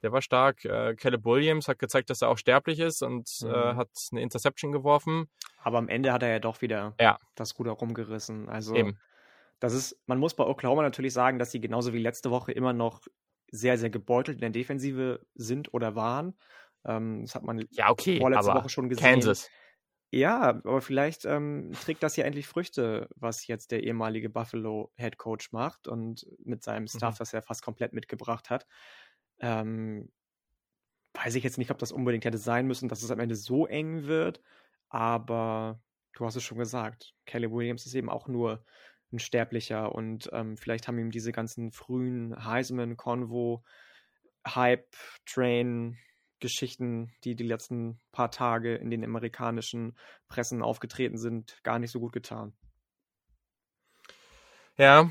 Der 0.03 0.13
war 0.13 0.21
stark. 0.21 0.65
Äh, 0.67 0.95
Caleb 0.97 1.25
Williams 1.25 1.67
hat 1.67 1.79
gezeigt, 1.79 2.11
dass 2.11 2.21
er 2.21 2.29
auch 2.29 2.37
sterblich 2.37 2.79
ist 2.79 3.03
und 3.03 3.27
äh, 3.43 3.47
mhm. 3.47 3.53
äh, 3.53 3.75
hat 3.75 3.89
eine 4.13 4.21
Interception 4.21 4.71
geworfen. 4.71 5.31
Aber 5.63 5.79
am 5.79 5.89
Ende 5.89 6.13
hat 6.13 6.23
er 6.23 6.29
ja 6.29 6.39
doch 6.41 6.61
wieder 6.61 6.95
ja. 7.01 7.19
das 7.35 7.59
Ruder 7.59 7.73
rumgerissen. 7.73 8.51
Also 8.51 8.75
Eben. 8.75 8.99
Das 9.65 9.73
ist, 9.73 9.99
man 10.05 10.19
muss 10.19 10.35
bei 10.35 10.45
Oklahoma 10.45 10.83
natürlich 10.83 11.15
sagen, 11.15 11.39
dass 11.39 11.51
sie 11.51 11.59
genauso 11.59 11.95
wie 11.95 11.99
letzte 11.99 12.31
Woche 12.31 12.53
immer 12.53 12.75
noch 12.75 13.01
sehr, 13.51 13.79
sehr 13.79 13.89
gebeutelt 13.89 14.37
in 14.37 14.43
der 14.43 14.51
Defensive 14.51 15.25
sind 15.35 15.73
oder 15.73 15.97
waren. 15.97 16.35
Ähm, 16.85 17.23
das 17.23 17.35
hat 17.35 17.45
man 17.45 17.65
ja, 17.71 17.89
okay, 17.89 18.19
vorletzte 18.21 18.53
Woche 18.53 18.69
schon 18.69 18.91
gesehen. 18.91 19.03
Kansas. 19.03 19.49
Ja, 20.11 20.51
aber 20.51 20.83
vielleicht 20.83 21.25
ähm, 21.25 21.73
trägt 21.83 22.03
das 22.03 22.15
ja 22.17 22.27
endlich 22.27 22.47
Früchte, 22.47 23.09
was 23.17 23.47
jetzt 23.47 23.71
der 23.71 23.83
ehemalige 23.85 24.29
Buffalo 24.29 24.93
Head 24.97 25.17
Coach 25.17 25.51
macht 25.53 25.89
und 25.89 26.27
mit 26.45 26.63
seinem 26.63 26.87
Staff, 26.87 27.15
mhm. 27.15 27.19
das 27.21 27.33
er 27.33 27.41
fast 27.41 27.63
komplett 27.63 27.95
mitgebracht 27.95 28.51
hat. 28.51 28.67
Ähm, 29.41 30.13
weiß 31.15 31.37
ich 31.37 31.43
jetzt 31.43 31.57
nicht, 31.57 31.71
ob 31.71 31.79
das 31.79 31.91
unbedingt 31.91 32.27
hätte 32.27 32.37
sein 32.37 32.67
müssen, 32.67 32.91
dass 32.91 33.03
es 33.03 33.11
am 33.11 33.19
Ende 33.19 33.35
so 33.35 33.67
eng 33.67 34.05
wird, 34.05 34.43
aber 34.91 35.81
du 36.13 36.27
hast 36.27 36.37
es 36.37 36.45
schon 36.45 36.59
gesagt. 36.59 37.15
Kelly 37.25 37.51
Williams 37.51 37.87
ist 37.87 37.95
eben 37.95 38.11
auch 38.11 38.29
nur 38.29 38.63
ein 39.15 39.19
Sterblicher 39.19 39.95
und 39.95 40.29
ähm, 40.33 40.57
vielleicht 40.57 40.89
haben 40.89 40.99
ihm 40.99 41.11
diese 41.11 41.33
ganzen 41.33 41.73
frühen 41.73 42.45
Heisman, 42.45 42.97
Convo, 42.97 43.63
Hype, 44.47 44.95
Train, 45.27 45.99
Geschichten, 46.41 47.13
die 47.25 47.37
die 47.37 47.45
letzten 47.45 48.01
paar 48.13 48.31
Tage 48.31 48.75
in 48.75 48.91
den 48.91 49.05
amerikanischen 49.05 49.97
Pressen 50.29 50.63
aufgetreten 50.63 51.17
sind, 51.17 51.59
gar 51.63 51.79
nicht 51.79 51.91
so 51.91 52.01
gut 52.01 52.13
getan. 52.13 52.53
Ja, 54.77 55.11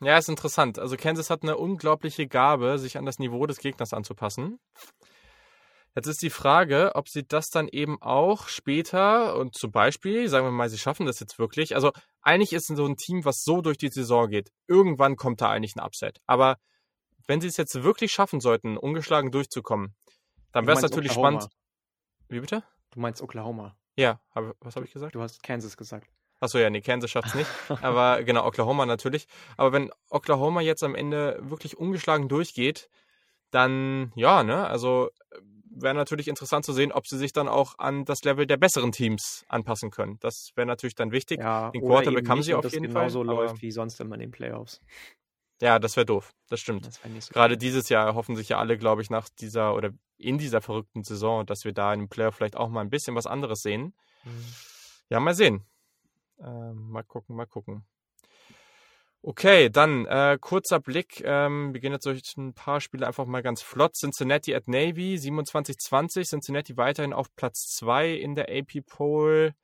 ja, 0.00 0.18
ist 0.18 0.28
interessant. 0.28 0.78
Also 0.78 0.96
Kansas 0.96 1.30
hat 1.30 1.42
eine 1.42 1.56
unglaubliche 1.56 2.26
Gabe, 2.26 2.78
sich 2.78 2.98
an 2.98 3.06
das 3.06 3.18
Niveau 3.18 3.46
des 3.46 3.58
Gegners 3.58 3.92
anzupassen. 3.92 4.58
Jetzt 5.94 6.06
ist 6.06 6.22
die 6.22 6.30
Frage, 6.30 6.92
ob 6.94 7.08
sie 7.08 7.22
das 7.26 7.48
dann 7.50 7.68
eben 7.68 8.00
auch 8.00 8.48
später 8.48 9.36
und 9.36 9.54
zum 9.54 9.70
Beispiel, 9.70 10.28
sagen 10.28 10.46
wir 10.46 10.50
mal, 10.50 10.68
sie 10.70 10.78
schaffen 10.78 11.06
das 11.06 11.20
jetzt 11.20 11.38
wirklich. 11.38 11.74
Also 11.74 11.92
eigentlich 12.22 12.52
ist 12.52 12.68
so 12.68 12.86
ein 12.86 12.96
Team, 12.96 13.24
was 13.24 13.44
so 13.44 13.60
durch 13.60 13.78
die 13.78 13.88
Saison 13.88 14.28
geht. 14.28 14.52
Irgendwann 14.68 15.16
kommt 15.16 15.40
da 15.40 15.50
eigentlich 15.50 15.76
ein 15.76 15.84
Upset. 15.84 16.20
Aber 16.26 16.56
wenn 17.26 17.40
sie 17.40 17.48
es 17.48 17.56
jetzt 17.56 17.82
wirklich 17.82 18.12
schaffen 18.12 18.40
sollten, 18.40 18.76
ungeschlagen 18.76 19.30
durchzukommen, 19.30 19.94
dann 20.52 20.66
wäre 20.66 20.76
es 20.76 20.82
natürlich 20.82 21.12
Oklahoma. 21.12 21.40
spannend. 21.40 21.56
Wie 22.28 22.40
bitte? 22.40 22.62
Du 22.90 23.00
meinst 23.00 23.22
Oklahoma. 23.22 23.76
Ja, 23.96 24.20
hab, 24.34 24.54
was 24.60 24.76
habe 24.76 24.86
ich 24.86 24.92
gesagt? 24.92 25.14
Du 25.14 25.20
hast 25.20 25.42
Kansas 25.42 25.76
gesagt. 25.76 26.08
Achso, 26.40 26.58
ja, 26.58 26.70
nee, 26.70 26.80
Kansas 26.80 27.10
schafft's 27.10 27.34
nicht. 27.34 27.48
Aber 27.82 28.22
genau, 28.24 28.46
Oklahoma 28.46 28.86
natürlich. 28.86 29.26
Aber 29.56 29.72
wenn 29.72 29.90
Oklahoma 30.10 30.60
jetzt 30.60 30.82
am 30.82 30.94
Ende 30.94 31.38
wirklich 31.40 31.78
ungeschlagen 31.78 32.28
durchgeht, 32.28 32.88
dann 33.50 34.12
ja, 34.16 34.42
ne, 34.42 34.66
also 34.66 35.10
wäre 35.74 35.94
natürlich 35.94 36.28
interessant 36.28 36.64
zu 36.64 36.72
sehen, 36.72 36.92
ob 36.92 37.06
sie 37.06 37.18
sich 37.18 37.32
dann 37.32 37.48
auch 37.48 37.78
an 37.78 38.04
das 38.04 38.22
Level 38.24 38.46
der 38.46 38.56
besseren 38.56 38.92
Teams 38.92 39.44
anpassen 39.48 39.90
können. 39.90 40.18
Das 40.20 40.50
wäre 40.54 40.66
natürlich 40.66 40.94
dann 40.94 41.12
wichtig. 41.12 41.40
Ja, 41.40 41.70
Den 41.70 41.82
Quarterback 41.82 42.28
haben 42.28 42.38
nicht 42.38 42.46
sie 42.46 42.54
auf 42.54 42.62
das 42.62 42.72
jeden 42.72 42.86
genauso 42.88 43.20
Fall, 43.24 43.30
aber- 43.30 43.42
läuft 43.46 43.62
wie 43.62 43.70
sonst 43.70 44.00
immer 44.00 44.14
in 44.14 44.20
den 44.20 44.30
Playoffs. 44.30 44.80
Ja, 45.60 45.78
das 45.78 45.96
wäre 45.96 46.06
doof. 46.06 46.32
Das 46.48 46.58
stimmt. 46.60 46.86
Das 46.86 47.00
so 47.26 47.32
Gerade 47.32 47.56
dieses 47.56 47.88
Jahr 47.88 48.14
hoffen 48.14 48.34
sich 48.34 48.48
ja 48.48 48.58
alle, 48.58 48.76
glaube 48.76 49.00
ich, 49.02 49.10
nach 49.10 49.28
dieser 49.28 49.74
oder 49.76 49.90
in 50.18 50.38
dieser 50.38 50.60
verrückten 50.60 51.04
Saison, 51.04 51.46
dass 51.46 51.64
wir 51.64 51.72
da 51.72 51.94
im 51.94 52.08
Playoff 52.08 52.34
vielleicht 52.34 52.56
auch 52.56 52.68
mal 52.68 52.80
ein 52.80 52.90
bisschen 52.90 53.14
was 53.14 53.26
anderes 53.26 53.60
sehen. 53.60 53.94
Mhm. 54.24 54.44
Ja, 55.08 55.20
mal 55.20 55.34
sehen. 55.34 55.64
Ähm, 56.40 56.88
mal 56.90 57.04
gucken, 57.04 57.36
mal 57.36 57.46
gucken. 57.46 57.84
Okay, 59.24 59.70
dann 59.70 60.04
äh, 60.06 60.36
kurzer 60.40 60.80
Blick. 60.80 61.22
Ähm, 61.24 61.72
wir 61.72 61.80
gehen 61.80 61.92
jetzt 61.92 62.06
durch 62.06 62.36
ein 62.36 62.54
paar 62.54 62.80
Spiele 62.80 63.06
einfach 63.06 63.24
mal 63.24 63.40
ganz 63.40 63.62
flott. 63.62 63.94
Cincinnati 63.94 64.52
at 64.52 64.66
Navy, 64.66 65.14
27-20. 65.14 66.28
Cincinnati 66.28 66.76
weiterhin 66.76 67.12
auf 67.12 67.32
Platz 67.36 67.72
2 67.76 68.14
in 68.14 68.34
der 68.34 68.48
AP 68.50 68.84
Poll. 68.84 69.54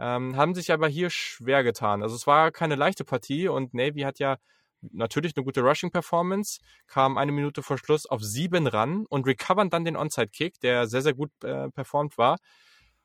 Ähm, 0.00 0.36
haben 0.36 0.54
sich 0.54 0.72
aber 0.72 0.88
hier 0.88 1.10
schwer 1.10 1.62
getan. 1.62 2.02
Also 2.02 2.16
es 2.16 2.26
war 2.26 2.50
keine 2.50 2.74
leichte 2.74 3.04
Partie 3.04 3.46
und 3.46 3.72
Navy 3.72 4.00
hat 4.00 4.18
ja 4.18 4.36
natürlich 4.80 5.36
eine 5.36 5.44
gute 5.44 5.60
Rushing-Performance, 5.62 6.60
kam 6.88 7.16
eine 7.16 7.30
Minute 7.30 7.62
vor 7.62 7.78
Schluss 7.78 8.06
auf 8.06 8.20
sieben 8.20 8.66
ran 8.66 9.06
und 9.08 9.26
recovern 9.26 9.70
dann 9.70 9.84
den 9.84 9.96
Onside-Kick, 9.96 10.58
der 10.60 10.88
sehr, 10.88 11.02
sehr 11.02 11.14
gut 11.14 11.30
äh, 11.44 11.68
performt 11.70 12.18
war. 12.18 12.38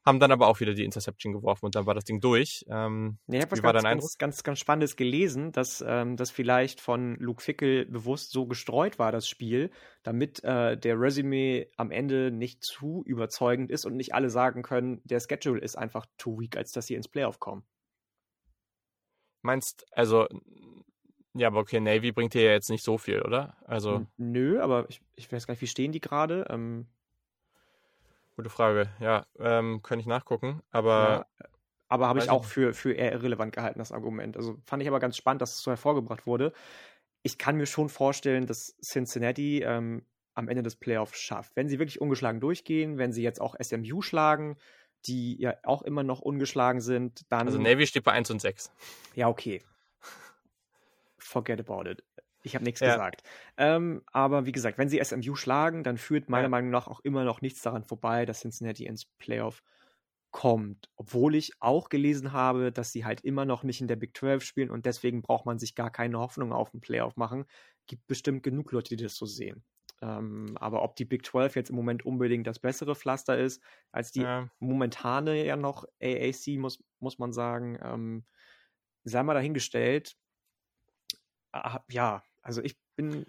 Haben 0.10 0.20
dann 0.20 0.32
aber 0.32 0.48
auch 0.48 0.60
wieder 0.60 0.74
die 0.74 0.86
Interception 0.86 1.34
geworfen 1.34 1.66
und 1.66 1.76
dann 1.76 1.86
war 1.86 1.94
das 1.94 2.04
Ding 2.04 2.20
durch. 2.20 2.66
Ähm, 2.68 3.20
ich 3.28 3.42
habe 3.42 3.52
was 3.52 3.62
ganz, 3.62 3.84
ganz, 3.84 4.18
ganz, 4.18 4.44
ganz 4.44 4.60
Spannendes 4.60 4.96
gelesen, 4.96 5.52
dass 5.52 5.86
ähm, 5.88 6.18
das 6.18 6.32
vielleicht 6.32 6.82
von 6.82 7.16
Luke 7.18 7.44
Fickel 7.44 7.86
bewusst 7.86 8.32
so 8.32 8.48
gestreut 8.48 8.98
war, 8.98 9.12
das 9.12 9.28
Spiel, 9.28 9.70
damit 10.02 10.44
äh, 10.44 10.76
der 10.76 11.00
Resümee 11.00 11.70
am 11.78 11.92
Ende 11.92 12.32
nicht 12.32 12.64
zu 12.64 13.04
überzeugend 13.06 13.70
ist 13.70 13.86
und 13.86 13.96
nicht 13.96 14.16
alle 14.16 14.32
sagen 14.32 14.64
können, 14.64 15.00
der 15.04 15.20
Schedule 15.20 15.62
ist 15.62 15.78
einfach 15.78 16.08
too 16.18 16.40
weak, 16.40 16.58
als 16.58 16.72
dass 16.72 16.88
sie 16.88 16.96
ins 16.96 17.08
Playoff 17.08 17.40
kommen. 17.40 17.62
meinst, 19.44 19.86
also, 19.92 20.28
ja, 21.36 21.50
aber 21.50 21.60
okay, 21.60 21.80
Navy 21.80 22.12
bringt 22.12 22.34
dir 22.34 22.42
ja 22.42 22.52
jetzt 22.54 22.72
nicht 22.72 22.84
so 22.84 22.98
viel, 22.98 23.22
oder? 23.22 23.58
Also, 23.64 24.08
Nö, 24.18 24.60
aber 24.60 24.90
ich, 24.90 25.02
ich 25.16 25.32
weiß 25.32 25.46
gar 25.46 25.52
nicht, 25.52 25.62
wie 25.62 25.68
stehen 25.68 25.92
die 25.92 26.02
gerade? 26.02 26.48
Ähm, 26.50 26.88
gute 28.40 28.50
Frage. 28.50 28.90
Ja, 29.00 29.26
ähm, 29.38 29.82
kann 29.84 30.00
ich 30.00 30.06
nachgucken. 30.06 30.62
Aber 30.72 31.26
ja, 31.40 31.48
aber 31.90 32.08
habe 32.08 32.20
ich 32.20 32.30
auch 32.30 32.46
für, 32.46 32.74
für 32.74 32.94
eher 32.94 33.12
irrelevant 33.12 33.54
gehalten, 33.54 33.80
das 33.80 33.92
Argument. 33.92 34.38
Also 34.38 34.58
fand 34.64 34.82
ich 34.82 34.88
aber 34.88 35.00
ganz 35.00 35.18
spannend, 35.18 35.42
dass 35.42 35.56
es 35.56 35.62
so 35.62 35.72
hervorgebracht 35.72 36.26
wurde. 36.26 36.54
Ich 37.24 37.38
kann 37.38 37.58
mir 37.58 37.66
schon 37.66 37.90
vorstellen, 37.90 38.46
dass 38.46 38.78
Cincinnati 38.78 39.64
ähm, 39.64 40.06
am 40.36 40.48
Ende 40.48 40.64
des 40.64 40.78
Playoffs 40.78 41.20
schafft. 41.20 41.56
Wenn 41.56 41.68
sie 41.68 41.80
wirklich 41.80 42.00
ungeschlagen 42.00 42.40
durchgehen, 42.40 42.98
wenn 42.98 43.12
sie 43.12 43.24
jetzt 43.24 43.42
auch 43.42 43.56
SMU 43.62 44.02
schlagen, 44.02 44.56
die 45.06 45.38
ja 45.42 45.56
auch 45.64 45.82
immer 45.82 46.04
noch 46.04 46.22
ungeschlagen 46.22 46.80
sind, 46.80 47.30
dann. 47.30 47.48
also 47.48 47.60
Navy 47.60 47.88
steht 47.88 48.04
bei 48.04 48.12
1 48.14 48.30
und 48.32 48.40
6. 48.40 48.72
Ja, 49.16 49.28
okay. 49.28 49.62
Forget 51.18 51.60
about 51.60 51.90
it. 51.90 52.04
Ich 52.44 52.56
habe 52.56 52.64
nichts 52.66 52.82
Ja. 52.82 52.84
gesagt. 52.84 53.24
Ähm, 53.58 54.04
aber 54.12 54.46
wie 54.46 54.52
gesagt, 54.54 54.78
wenn 54.78 54.90
sie 54.90 55.00
SMU 55.00 55.36
schlagen, 55.36 55.84
dann 55.84 55.98
führt 55.98 56.30
meiner 56.30 56.48
Ja. 56.48 56.50
Meinung 56.50 56.70
nach 56.72 56.88
auch 56.88 57.02
immer 57.02 57.24
noch 57.26 57.42
nichts 57.42 57.62
daran 57.62 57.84
vorbei, 57.84 58.26
dass 58.26 58.42
Cincinnati 58.42 58.86
ins 58.86 59.06
Playoff 59.06 59.62
kommt. 60.32 60.90
Obwohl 60.96 61.36
ich 61.36 61.54
auch 61.60 61.90
gelesen 61.90 62.32
habe, 62.34 62.72
dass 62.72 62.92
sie 62.92 63.04
halt 63.06 63.22
immer 63.22 63.46
noch 63.46 63.64
nicht 63.64 63.82
in 63.82 63.88
der 63.88 63.96
Big 63.96 64.16
12 64.16 64.44
spielen 64.44 64.70
und 64.70 64.86
deswegen 64.86 65.22
braucht 65.22 65.46
man 65.46 65.60
sich 65.60 65.76
gar 65.76 65.92
keine 65.92 66.20
Hoffnung 66.20 66.54
auf 66.54 66.74
ein 66.74 66.82
Playoff 66.82 67.18
machen. 67.18 67.46
Gibt 67.88 68.08
bestimmt 68.08 68.44
genug 68.44 68.72
Leute, 68.72 68.96
die 68.96 69.04
das 69.04 69.16
so 69.16 69.26
sehen. 69.26 69.66
Ähm, 70.02 70.56
aber 70.60 70.84
ob 70.84 70.96
die 70.96 71.06
Big 71.06 71.26
12 71.26 71.56
jetzt 71.56 71.72
im 71.72 71.76
Moment 71.76 72.06
unbedingt 72.06 72.48
das 72.48 72.60
bessere 72.60 72.96
Pflaster 72.96 73.38
ist, 73.38 73.62
als 73.92 74.12
die 74.12 74.30
Ja. 74.30 74.50
momentane 74.60 75.44
ja 75.46 75.56
noch 75.58 75.86
AAC, 76.02 76.58
muss, 76.58 76.84
muss 77.00 77.18
man 77.20 77.34
sagen, 77.34 77.78
ähm, 77.82 78.26
sei 79.04 79.24
mal 79.24 79.34
dahingestellt. 79.36 80.18
Ah, 81.54 81.84
Ja, 81.90 82.24
also 82.42 82.62
ich 82.62 82.76
bin, 82.96 83.26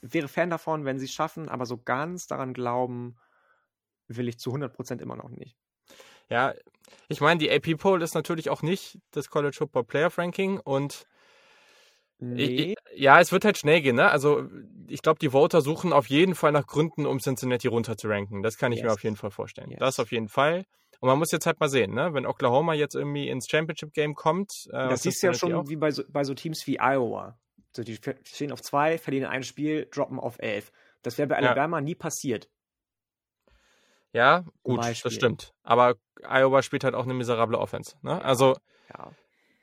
wäre 0.00 0.28
Fan 0.28 0.50
davon, 0.50 0.84
wenn 0.84 0.98
sie 0.98 1.06
es 1.06 1.12
schaffen, 1.12 1.48
aber 1.48 1.66
so 1.66 1.78
ganz 1.78 2.26
daran 2.26 2.52
glauben, 2.54 3.16
will 4.06 4.28
ich 4.28 4.38
zu 4.38 4.50
100% 4.52 5.00
immer 5.00 5.16
noch 5.16 5.28
nicht. 5.28 5.56
Ja, 6.28 6.54
ich 7.08 7.20
meine, 7.20 7.38
die 7.38 7.50
AP 7.50 7.78
Poll 7.78 8.02
ist 8.02 8.14
natürlich 8.14 8.50
auch 8.50 8.62
nicht 8.62 8.98
das 9.12 9.30
College 9.30 9.56
Football 9.56 9.84
Playoff 9.84 10.18
Ranking 10.18 10.58
und 10.60 11.06
Nee, 12.20 12.44
ich, 12.44 12.68
ich, 12.70 12.76
ja, 12.96 13.20
es 13.20 13.30
wird 13.30 13.44
halt 13.44 13.58
schnell 13.58 13.80
gehen, 13.80 13.94
ne? 13.94 14.10
Also 14.10 14.48
ich 14.88 15.02
glaube, 15.02 15.20
die 15.20 15.30
Voter 15.30 15.60
suchen 15.60 15.92
auf 15.92 16.08
jeden 16.08 16.34
Fall 16.34 16.50
nach 16.50 16.66
Gründen, 16.66 17.06
um 17.06 17.20
Cincinnati 17.20 17.68
runter 17.68 17.96
zu 17.96 18.08
ranken. 18.08 18.42
Das 18.42 18.58
kann 18.58 18.72
ich 18.72 18.80
mir 18.82 18.88
Yes. 18.88 18.94
auf 18.94 19.04
jeden 19.04 19.14
Fall 19.14 19.30
vorstellen. 19.30 19.70
Yes. 19.70 19.78
Das 19.78 20.00
auf 20.00 20.10
jeden 20.10 20.28
Fall. 20.28 20.64
Und 20.98 21.08
man 21.08 21.18
muss 21.18 21.30
jetzt 21.30 21.46
halt 21.46 21.60
mal 21.60 21.68
sehen, 21.68 21.94
ne? 21.94 22.12
Wenn 22.14 22.26
Oklahoma 22.26 22.74
jetzt 22.74 22.96
irgendwie 22.96 23.28
ins 23.28 23.46
Championship 23.48 23.92
Game 23.92 24.16
kommt. 24.16 24.50
Äh, 24.72 24.88
das 24.88 25.02
siehst 25.02 25.22
du 25.22 25.28
ja 25.28 25.34
schon 25.34 25.54
auch. 25.54 25.68
wie 25.68 25.76
bei 25.76 25.92
so, 25.92 26.02
bei 26.08 26.24
so 26.24 26.34
Teams 26.34 26.66
wie 26.66 26.80
Iowa. 26.80 27.38
So, 27.72 27.82
die 27.84 27.98
stehen 28.24 28.52
auf 28.52 28.62
zwei, 28.62 28.98
verlieren 28.98 29.30
ein 29.30 29.42
Spiel, 29.42 29.86
droppen 29.90 30.18
auf 30.18 30.38
elf. 30.38 30.72
Das 31.02 31.18
wäre 31.18 31.28
bei 31.28 31.36
Ja. 31.36 31.48
Alabama 31.48 31.80
nie 31.80 31.94
passiert. 31.94 32.48
Ja, 34.12 34.44
gut, 34.62 34.78
das 34.78 35.14
stimmt. 35.14 35.52
Aber 35.62 35.96
Iowa 36.22 36.62
spielt 36.62 36.84
halt 36.84 36.94
auch 36.94 37.04
eine 37.04 37.14
miserable 37.14 37.58
Offense. 37.58 37.96
Ne? 38.02 38.22
Also 38.24 38.56
Ja. 38.96 39.12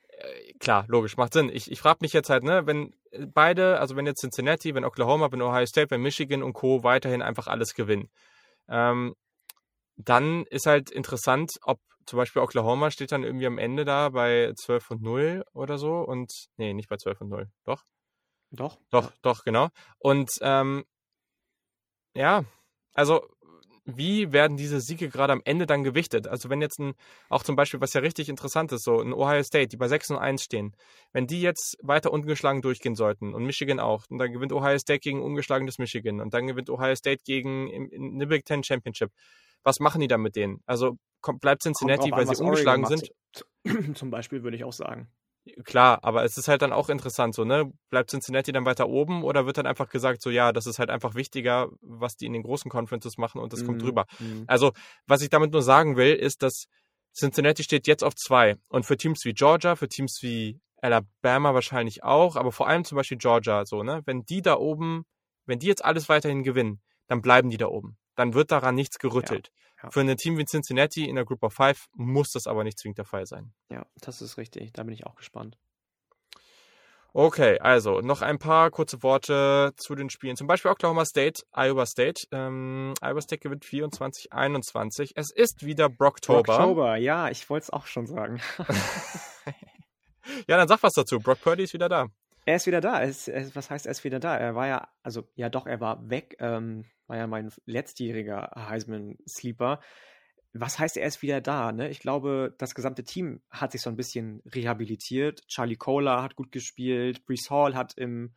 äh, 0.09 0.53
klar, 0.59 0.85
logisch, 0.87 1.17
macht 1.17 1.33
Sinn. 1.33 1.49
Ich, 1.49 1.71
ich 1.71 1.79
frage 1.79 1.99
mich 2.01 2.13
jetzt 2.13 2.29
halt, 2.29 2.43
ne, 2.43 2.65
wenn 2.67 2.93
äh, 3.11 3.25
beide, 3.25 3.79
also 3.79 3.95
wenn 3.95 4.05
jetzt 4.05 4.21
Cincinnati, 4.21 4.75
wenn 4.75 4.85
Oklahoma, 4.85 5.31
wenn 5.31 5.41
Ohio 5.41 5.65
State, 5.65 5.89
wenn 5.89 6.01
Michigan 6.01 6.43
und 6.43 6.53
Co. 6.53 6.83
weiterhin 6.83 7.21
einfach 7.21 7.47
alles 7.47 7.73
gewinnen, 7.73 8.09
ähm, 8.69 9.15
dann 9.97 10.45
ist 10.45 10.67
halt 10.67 10.91
interessant, 10.91 11.53
ob 11.63 11.79
zum 12.05 12.17
Beispiel 12.17 12.41
Oklahoma 12.41 12.91
steht 12.91 13.11
dann 13.11 13.23
irgendwie 13.23 13.47
am 13.47 13.57
Ende 13.57 13.83
da 13.83 14.09
bei 14.09 14.53
12 14.55 14.91
und 14.91 15.01
0 15.01 15.43
oder 15.53 15.77
so 15.79 16.01
und, 16.01 16.31
nee, 16.57 16.73
nicht 16.73 16.87
bei 16.89 16.97
12 16.97 17.19
und 17.21 17.29
0, 17.29 17.49
doch? 17.63 17.83
Doch? 18.51 18.77
Doch, 18.89 19.11
doch, 19.21 19.43
genau. 19.43 19.69
Und 19.99 20.31
ähm, 20.41 20.85
ja, 22.13 22.45
also 22.93 23.27
wie 23.85 24.31
werden 24.31 24.57
diese 24.57 24.81
Siege 24.81 25.09
gerade 25.09 25.31
am 25.33 25.41
Ende 25.45 25.67
dann 25.67 25.83
gewichtet? 25.83 26.27
Also 26.27 26.49
wenn 26.49 26.59
jetzt 26.59 26.79
ein, 26.79 26.95
auch 27.29 27.43
zum 27.43 27.55
Beispiel, 27.55 27.81
was 27.81 27.93
ja 27.93 28.01
richtig 28.01 28.29
interessant 28.29 28.71
ist, 28.71 28.83
so 28.83 28.99
ein 28.99 29.13
Ohio 29.13 29.43
State, 29.43 29.67
die 29.67 29.77
bei 29.77 29.87
6 29.87 30.11
und 30.11 30.17
1 30.17 30.41
stehen, 30.41 30.75
wenn 31.13 31.27
die 31.27 31.41
jetzt 31.41 31.77
weiter 31.83 32.11
ungeschlagen 32.11 32.61
durchgehen 32.63 32.95
sollten 32.95 33.33
und 33.35 33.45
Michigan 33.45 33.79
auch, 33.79 34.05
und 34.09 34.17
dann 34.17 34.33
gewinnt 34.33 34.53
Ohio 34.53 34.79
State 34.79 35.01
gegen 35.01 35.21
ungeschlagenes 35.21 35.77
Michigan 35.77 36.19
und 36.19 36.33
dann 36.33 36.47
gewinnt 36.47 36.69
Ohio 36.69 36.95
State 36.95 37.23
gegen 37.23 37.67
in 37.69 38.15
eine 38.15 38.27
Big 38.27 38.45
Ten 38.45 38.63
Championship. 38.63 39.11
Was 39.63 39.79
machen 39.79 40.01
die 40.01 40.07
dann 40.07 40.21
mit 40.21 40.35
denen? 40.35 40.61
Also 40.65 40.97
kommt, 41.21 41.41
bleibt 41.41 41.61
Cincinnati, 41.61 42.09
drauf 42.09 42.19
weil 42.19 42.27
an, 42.27 42.35
sie 42.35 42.43
ungeschlagen 42.43 42.85
sind? 42.85 43.11
Zum 43.95 44.09
Beispiel 44.09 44.41
würde 44.43 44.57
ich 44.57 44.63
auch 44.63 44.73
sagen. 44.73 45.09
Klar, 45.63 45.99
aber 46.03 46.23
es 46.23 46.37
ist 46.39 46.47
halt 46.47 46.63
dann 46.63 46.73
auch 46.73 46.89
interessant, 46.89 47.35
so, 47.35 47.45
ne? 47.45 47.71
Bleibt 47.91 48.09
Cincinnati 48.09 48.51
dann 48.51 48.65
weiter 48.65 48.87
oben 48.89 49.23
oder 49.23 49.45
wird 49.45 49.57
dann 49.57 49.67
einfach 49.67 49.89
gesagt, 49.89 50.21
so, 50.23 50.31
ja, 50.31 50.51
das 50.51 50.65
ist 50.65 50.79
halt 50.79 50.89
einfach 50.89 51.13
wichtiger, 51.13 51.69
was 51.81 52.15
die 52.17 52.25
in 52.25 52.33
den 52.33 52.41
großen 52.41 52.71
Conferences 52.71 53.17
machen 53.19 53.39
und 53.39 53.53
das 53.53 53.63
kommt 53.63 53.79
Mhm, 53.79 53.85
drüber. 53.85 54.05
mhm. 54.17 54.43
Also, 54.47 54.71
was 55.05 55.21
ich 55.21 55.29
damit 55.29 55.51
nur 55.51 55.61
sagen 55.61 55.97
will, 55.97 56.15
ist, 56.15 56.41
dass 56.41 56.65
Cincinnati 57.13 57.61
steht 57.63 57.85
jetzt 57.85 58.03
auf 58.03 58.15
zwei. 58.15 58.55
Und 58.69 58.87
für 58.87 58.97
Teams 58.97 59.23
wie 59.23 59.33
Georgia, 59.33 59.75
für 59.75 59.87
Teams 59.87 60.17
wie 60.23 60.59
Alabama 60.81 61.53
wahrscheinlich 61.53 62.03
auch, 62.03 62.35
aber 62.37 62.51
vor 62.51 62.67
allem 62.67 62.83
zum 62.83 62.95
Beispiel 62.95 63.17
Georgia, 63.17 63.65
so, 63.65 63.83
ne? 63.83 64.01
Wenn 64.05 64.25
die 64.25 64.41
da 64.41 64.55
oben, 64.57 65.05
wenn 65.45 65.59
die 65.59 65.67
jetzt 65.67 65.85
alles 65.85 66.09
weiterhin 66.09 66.41
gewinnen, 66.41 66.81
dann 67.07 67.21
bleiben 67.21 67.51
die 67.51 67.57
da 67.57 67.67
oben. 67.67 67.97
Dann 68.15 68.33
wird 68.33 68.49
daran 68.51 68.73
nichts 68.73 68.97
gerüttelt. 68.97 69.51
ja. 69.53 69.64
Für 69.89 70.01
ein 70.01 70.17
Team 70.17 70.37
wie 70.37 70.45
Cincinnati 70.45 71.07
in 71.07 71.15
der 71.15 71.25
Group 71.25 71.43
of 71.43 71.53
Five 71.53 71.85
muss 71.93 72.31
das 72.31 72.47
aber 72.47 72.63
nicht 72.63 72.79
zwingend 72.79 72.97
der 72.97 73.05
Fall 73.05 73.25
sein. 73.25 73.53
Ja, 73.69 73.85
das 74.01 74.21
ist 74.21 74.37
richtig. 74.37 74.73
Da 74.73 74.83
bin 74.83 74.93
ich 74.93 75.05
auch 75.05 75.15
gespannt. 75.15 75.57
Okay, 77.13 77.59
also 77.59 78.01
noch 78.01 78.21
ein 78.21 78.39
paar 78.39 78.71
kurze 78.71 79.01
Worte 79.01 79.71
zu 79.77 79.95
den 79.95 80.09
Spielen. 80.09 80.35
Zum 80.35 80.47
Beispiel 80.47 80.71
Oklahoma 80.71 81.05
State, 81.05 81.43
Iowa 81.55 81.85
State. 81.85 82.27
Ähm, 82.31 82.93
Iowa 83.01 83.21
State 83.21 83.39
gewinnt 83.39 83.63
24-21. 83.63 85.11
Es 85.15 85.31
ist 85.31 85.65
wieder 85.65 85.87
Brocktober. 85.87 86.59
Oktober, 86.59 86.95
ja, 86.97 87.29
ich 87.29 87.49
wollte 87.49 87.63
es 87.65 87.69
auch 87.69 87.85
schon 87.85 88.05
sagen. 88.05 88.41
Ja, 90.47 90.57
dann 90.57 90.67
sag 90.67 90.81
was 90.83 90.93
dazu. 90.93 91.19
Brock 91.19 91.41
Purdy 91.41 91.63
ist 91.63 91.73
wieder 91.73 91.89
da. 91.89 92.07
Er 92.45 92.55
ist 92.57 92.67
wieder 92.67 92.81
da. 92.81 92.99
Er 92.99 93.09
ist, 93.09 93.27
er, 93.27 93.53
was 93.55 93.69
heißt, 93.69 93.85
er 93.87 93.91
ist 93.91 94.03
wieder 94.03 94.19
da? 94.19 94.37
Er 94.37 94.55
war 94.55 94.67
ja, 94.67 94.87
also 95.03 95.27
ja 95.35 95.49
doch, 95.49 95.65
er 95.65 95.79
war 95.81 96.09
weg. 96.09 96.37
Ähm, 96.39 96.85
war 97.07 97.17
ja 97.17 97.27
mein 97.27 97.51
letztjähriger 97.65 98.51
Heisman-Sleeper. 98.55 99.79
Was 100.53 100.79
heißt, 100.79 100.97
er 100.97 101.07
ist 101.07 101.21
wieder 101.21 101.41
da? 101.41 101.71
Ne? 101.71 101.89
Ich 101.89 101.99
glaube, 101.99 102.55
das 102.57 102.75
gesamte 102.75 103.03
Team 103.03 103.41
hat 103.49 103.71
sich 103.71 103.81
so 103.81 103.89
ein 103.89 103.97
bisschen 103.97 104.41
rehabilitiert. 104.45 105.47
Charlie 105.47 105.75
Kohler 105.75 106.21
hat 106.21 106.35
gut 106.35 106.51
gespielt. 106.51 107.25
Brees 107.25 107.49
Hall 107.49 107.75
hat 107.75 107.97
im 107.97 108.35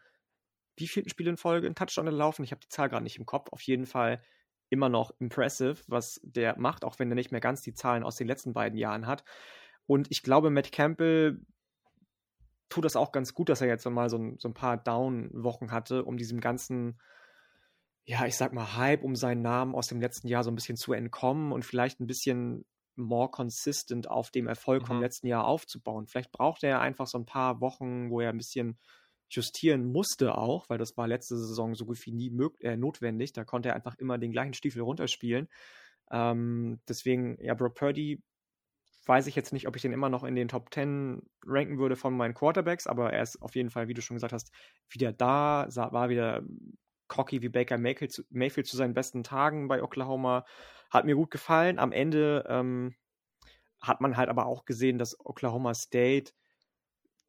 wievielten 0.76 1.10
Spiel 1.10 1.28
in 1.28 1.36
Folge 1.36 1.66
einen 1.66 1.76
Touchdown 1.76 2.06
gelaufen? 2.06 2.44
Ich 2.44 2.50
habe 2.50 2.60
die 2.60 2.68
Zahl 2.68 2.88
gerade 2.88 3.04
nicht 3.04 3.18
im 3.18 3.26
Kopf. 3.26 3.50
Auf 3.52 3.62
jeden 3.62 3.86
Fall 3.86 4.22
immer 4.70 4.88
noch 4.88 5.12
impressive, 5.18 5.76
was 5.86 6.20
der 6.22 6.58
macht, 6.58 6.84
auch 6.84 6.98
wenn 6.98 7.10
er 7.10 7.14
nicht 7.14 7.32
mehr 7.32 7.40
ganz 7.40 7.62
die 7.62 7.74
Zahlen 7.74 8.02
aus 8.02 8.16
den 8.16 8.26
letzten 8.26 8.52
beiden 8.52 8.78
Jahren 8.78 9.06
hat. 9.06 9.24
Und 9.86 10.08
ich 10.10 10.22
glaube, 10.22 10.50
Matt 10.50 10.72
Campbell 10.72 11.40
tut 12.68 12.84
das 12.84 12.96
auch 12.96 13.12
ganz 13.12 13.34
gut, 13.34 13.48
dass 13.48 13.60
er 13.60 13.68
jetzt 13.68 13.88
mal 13.88 14.10
so 14.10 14.18
ein, 14.18 14.38
so 14.38 14.48
ein 14.48 14.54
paar 14.54 14.76
Down-Wochen 14.76 15.70
hatte, 15.70 16.04
um 16.04 16.16
diesem 16.16 16.40
ganzen, 16.40 17.00
ja, 18.04 18.26
ich 18.26 18.36
sag 18.36 18.52
mal, 18.52 18.76
Hype 18.76 19.02
um 19.02 19.16
seinen 19.16 19.42
Namen 19.42 19.74
aus 19.74 19.86
dem 19.86 20.00
letzten 20.00 20.28
Jahr 20.28 20.44
so 20.44 20.50
ein 20.50 20.54
bisschen 20.54 20.76
zu 20.76 20.92
entkommen 20.92 21.52
und 21.52 21.64
vielleicht 21.64 22.00
ein 22.00 22.06
bisschen 22.06 22.64
more 22.96 23.30
consistent 23.30 24.10
auf 24.10 24.30
dem 24.30 24.48
Erfolg 24.48 24.82
mhm. 24.82 24.86
vom 24.86 25.00
letzten 25.00 25.28
Jahr 25.28 25.46
aufzubauen. 25.46 26.06
Vielleicht 26.06 26.32
braucht 26.32 26.64
er 26.64 26.80
einfach 26.80 27.06
so 27.06 27.18
ein 27.18 27.26
paar 27.26 27.60
Wochen, 27.60 28.10
wo 28.10 28.20
er 28.20 28.30
ein 28.30 28.38
bisschen 28.38 28.78
justieren 29.30 29.84
musste 29.84 30.36
auch, 30.36 30.68
weil 30.68 30.78
das 30.78 30.96
war 30.96 31.06
letzte 31.06 31.36
Saison 31.36 31.74
so 31.74 31.84
gut 31.84 32.04
wie 32.06 32.12
nie 32.12 32.32
äh, 32.60 32.76
notwendig. 32.76 33.32
Da 33.32 33.44
konnte 33.44 33.70
er 33.70 33.76
einfach 33.76 33.94
immer 33.96 34.18
den 34.18 34.32
gleichen 34.32 34.54
Stiefel 34.54 34.82
runterspielen. 34.82 35.48
Ähm, 36.10 36.80
deswegen, 36.88 37.38
ja, 37.42 37.54
Brock 37.54 37.74
Purdy 37.74 38.22
weiß 39.08 39.26
ich 39.26 39.34
jetzt 39.34 39.52
nicht, 39.52 39.66
ob 39.66 39.74
ich 39.74 39.82
den 39.82 39.92
immer 39.92 40.10
noch 40.10 40.22
in 40.22 40.34
den 40.34 40.48
Top 40.48 40.72
10 40.72 41.22
ranken 41.46 41.78
würde 41.78 41.96
von 41.96 42.16
meinen 42.16 42.34
Quarterbacks, 42.34 42.86
aber 42.86 43.12
er 43.12 43.22
ist 43.22 43.40
auf 43.40 43.54
jeden 43.56 43.70
Fall, 43.70 43.88
wie 43.88 43.94
du 43.94 44.02
schon 44.02 44.16
gesagt 44.16 44.34
hast, 44.34 44.52
wieder 44.90 45.12
da, 45.12 45.66
war 45.74 46.10
wieder 46.10 46.42
cocky 47.08 47.40
wie 47.40 47.48
Baker 47.48 47.78
Mayfield 47.78 48.12
zu, 48.12 48.22
Mayfield 48.28 48.66
zu 48.66 48.76
seinen 48.76 48.94
besten 48.94 49.24
Tagen 49.24 49.66
bei 49.66 49.82
Oklahoma. 49.82 50.44
Hat 50.90 51.06
mir 51.06 51.14
gut 51.14 51.30
gefallen. 51.30 51.78
Am 51.78 51.90
Ende 51.90 52.44
ähm, 52.48 52.94
hat 53.80 54.00
man 54.00 54.16
halt 54.16 54.28
aber 54.28 54.46
auch 54.46 54.66
gesehen, 54.66 54.98
dass 54.98 55.18
Oklahoma 55.24 55.74
State 55.74 56.32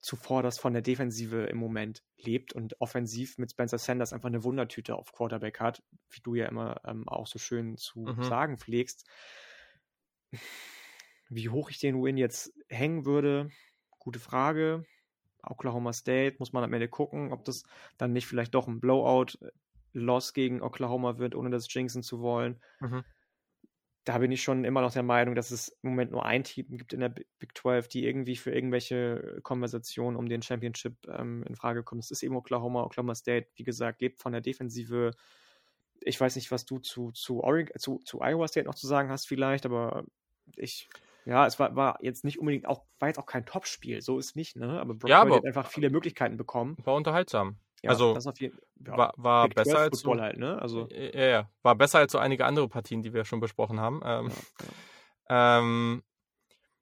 zuvor 0.02 0.44
das 0.44 0.60
von 0.60 0.74
der 0.74 0.82
Defensive 0.82 1.46
im 1.46 1.58
Moment 1.58 2.04
lebt 2.18 2.54
und 2.54 2.80
offensiv 2.80 3.38
mit 3.38 3.52
Spencer 3.52 3.78
Sanders 3.78 4.13
einfach 4.13 4.30
eine 4.30 4.44
Wundertüte 4.44 4.96
auf 4.96 5.12
Quarterback 5.12 5.60
hat, 5.60 5.84
wie 6.10 6.22
du 6.22 6.36
ja 6.36 6.46
immer 6.46 6.82
ähm, 6.86 7.08
auch 7.08 7.28
so 7.28 7.39
schön 7.39 7.78
zu 7.78 8.02
mhm. 8.02 8.24
sagen 8.24 8.58
pflegst. 8.58 9.08
Wie 11.30 11.50
hoch 11.50 11.70
ich 11.70 11.80
den 11.80 12.02
Win 12.02 12.18
jetzt 12.18 12.54
hängen 12.68 13.06
würde, 13.06 13.50
gute 14.00 14.20
Frage. 14.20 14.84
Oklahoma 15.44 15.94
State 15.94 16.38
muss 16.39 16.54
man 16.54 16.63
am 16.63 16.74
Ende 16.74 16.88
gucken, 16.88 17.32
ob 17.32 17.46
das 17.46 17.63
dann 17.98 18.13
nicht 18.13 18.28
vielleicht 18.28 18.56
doch 18.56 18.68
ein 18.68 18.80
Blowout-Loss 18.80 20.34
gegen 20.34 20.62
Oklahoma 20.62 21.18
wird, 21.18 21.36
ohne 21.36 21.50
das 21.50 21.72
jinxen 21.74 22.04
zu 22.04 22.20
wollen. 22.20 22.60
Mhm. 22.80 23.04
Da 24.06 24.18
bin 24.18 24.32
ich 24.32 24.42
schon 24.42 24.65
immer 24.65 24.82
noch 24.82 24.92
der 24.92 25.04
Meinung, 25.04 25.36
dass 25.36 25.52
es 25.52 25.70
im 25.84 25.92
Moment 25.92 26.12
nur 26.12 26.26
ein 26.26 26.44
Team 26.44 26.78
gibt 26.78 26.94
in 26.94 27.02
der 27.02 27.10
Big 27.10 27.56
12, 27.56 27.88
die 27.89 28.06
irgendwie 28.06 28.36
für 28.36 28.52
irgendwelche 28.52 29.39
Konversationen 29.44 30.18
um 30.18 30.28
den 30.28 30.42
Championship 30.42 30.96
ähm, 31.08 31.44
in 31.44 31.56
Frage 31.56 31.84
kommt. 31.84 32.04
Es 32.04 32.12
ist 32.12 32.24
eben 32.24 32.36
Oklahoma. 32.36 32.84
Oklahoma 32.84 33.13
State, 33.13 33.50
wie 33.56 33.63
gesagt, 33.63 34.02
lebt 34.02 34.20
von 34.20 34.32
der 34.32 34.42
Defensive. 34.42 35.12
Ich 36.02 36.20
weiß 36.20 36.38
nicht, 36.38 36.50
was 36.50 36.65
du 36.65 36.80
zu, 36.80 37.12
zu, 37.12 37.44
Oregon, 37.44 37.78
zu, 37.78 38.00
zu 38.00 38.22
Iowa 38.22 38.48
State 38.48 38.65
noch 38.65 38.76
zu 38.76 38.88
sagen 38.88 39.10
hast, 39.10 39.28
vielleicht, 39.28 39.65
aber 39.65 40.06
ich 40.56 40.89
ja, 41.30 41.46
es 41.46 41.60
war, 41.60 41.76
war 41.76 42.00
jetzt 42.02 42.26
nicht 42.26 42.39
unbedingt 42.39 42.68
auch, 42.68 42.84
war 42.98 43.08
jetzt 43.08 43.20
auch 43.20 43.28
kein 43.28 43.46
Topspiel, 43.46 44.02
so 44.02 44.18
ist 44.18 44.36
nicht, 44.36 44.56
ne? 44.56 44.80
Aber 44.80 44.96
Brock 44.96 45.12
ja, 45.12 45.22
aber 45.22 45.36
hat 45.36 45.46
einfach 45.46 45.68
viele 45.68 45.92
Möglichkeiten 45.92 46.38
bekommen. 46.38 46.76
War 46.84 46.96
unterhaltsam. 46.96 47.60
Ja, 47.84 47.92
also 47.92 48.18
jeden, 48.38 48.58
ja, 48.86 48.98
war, 48.98 49.13
war 49.15 49.48
besser 49.48 49.78
als 49.78 50.00
so, 50.00 50.20
halt, 50.20 50.38
ne? 50.38 50.60
Also 50.60 50.88
ja, 50.89 51.26
ja, 51.26 51.50
war 51.62 51.76
besser 51.76 52.00
als 52.00 52.12
so 52.13 52.18
einige 52.18 52.46
andere 52.46 52.68
Partien, 52.68 53.04
die 53.04 53.13
wir 53.13 53.26
schon 53.26 53.39
besprochen 53.39 53.80
haben. 53.80 54.02
Ähm, 54.04 54.32
ja, 55.30 55.60
ähm, 55.60 56.04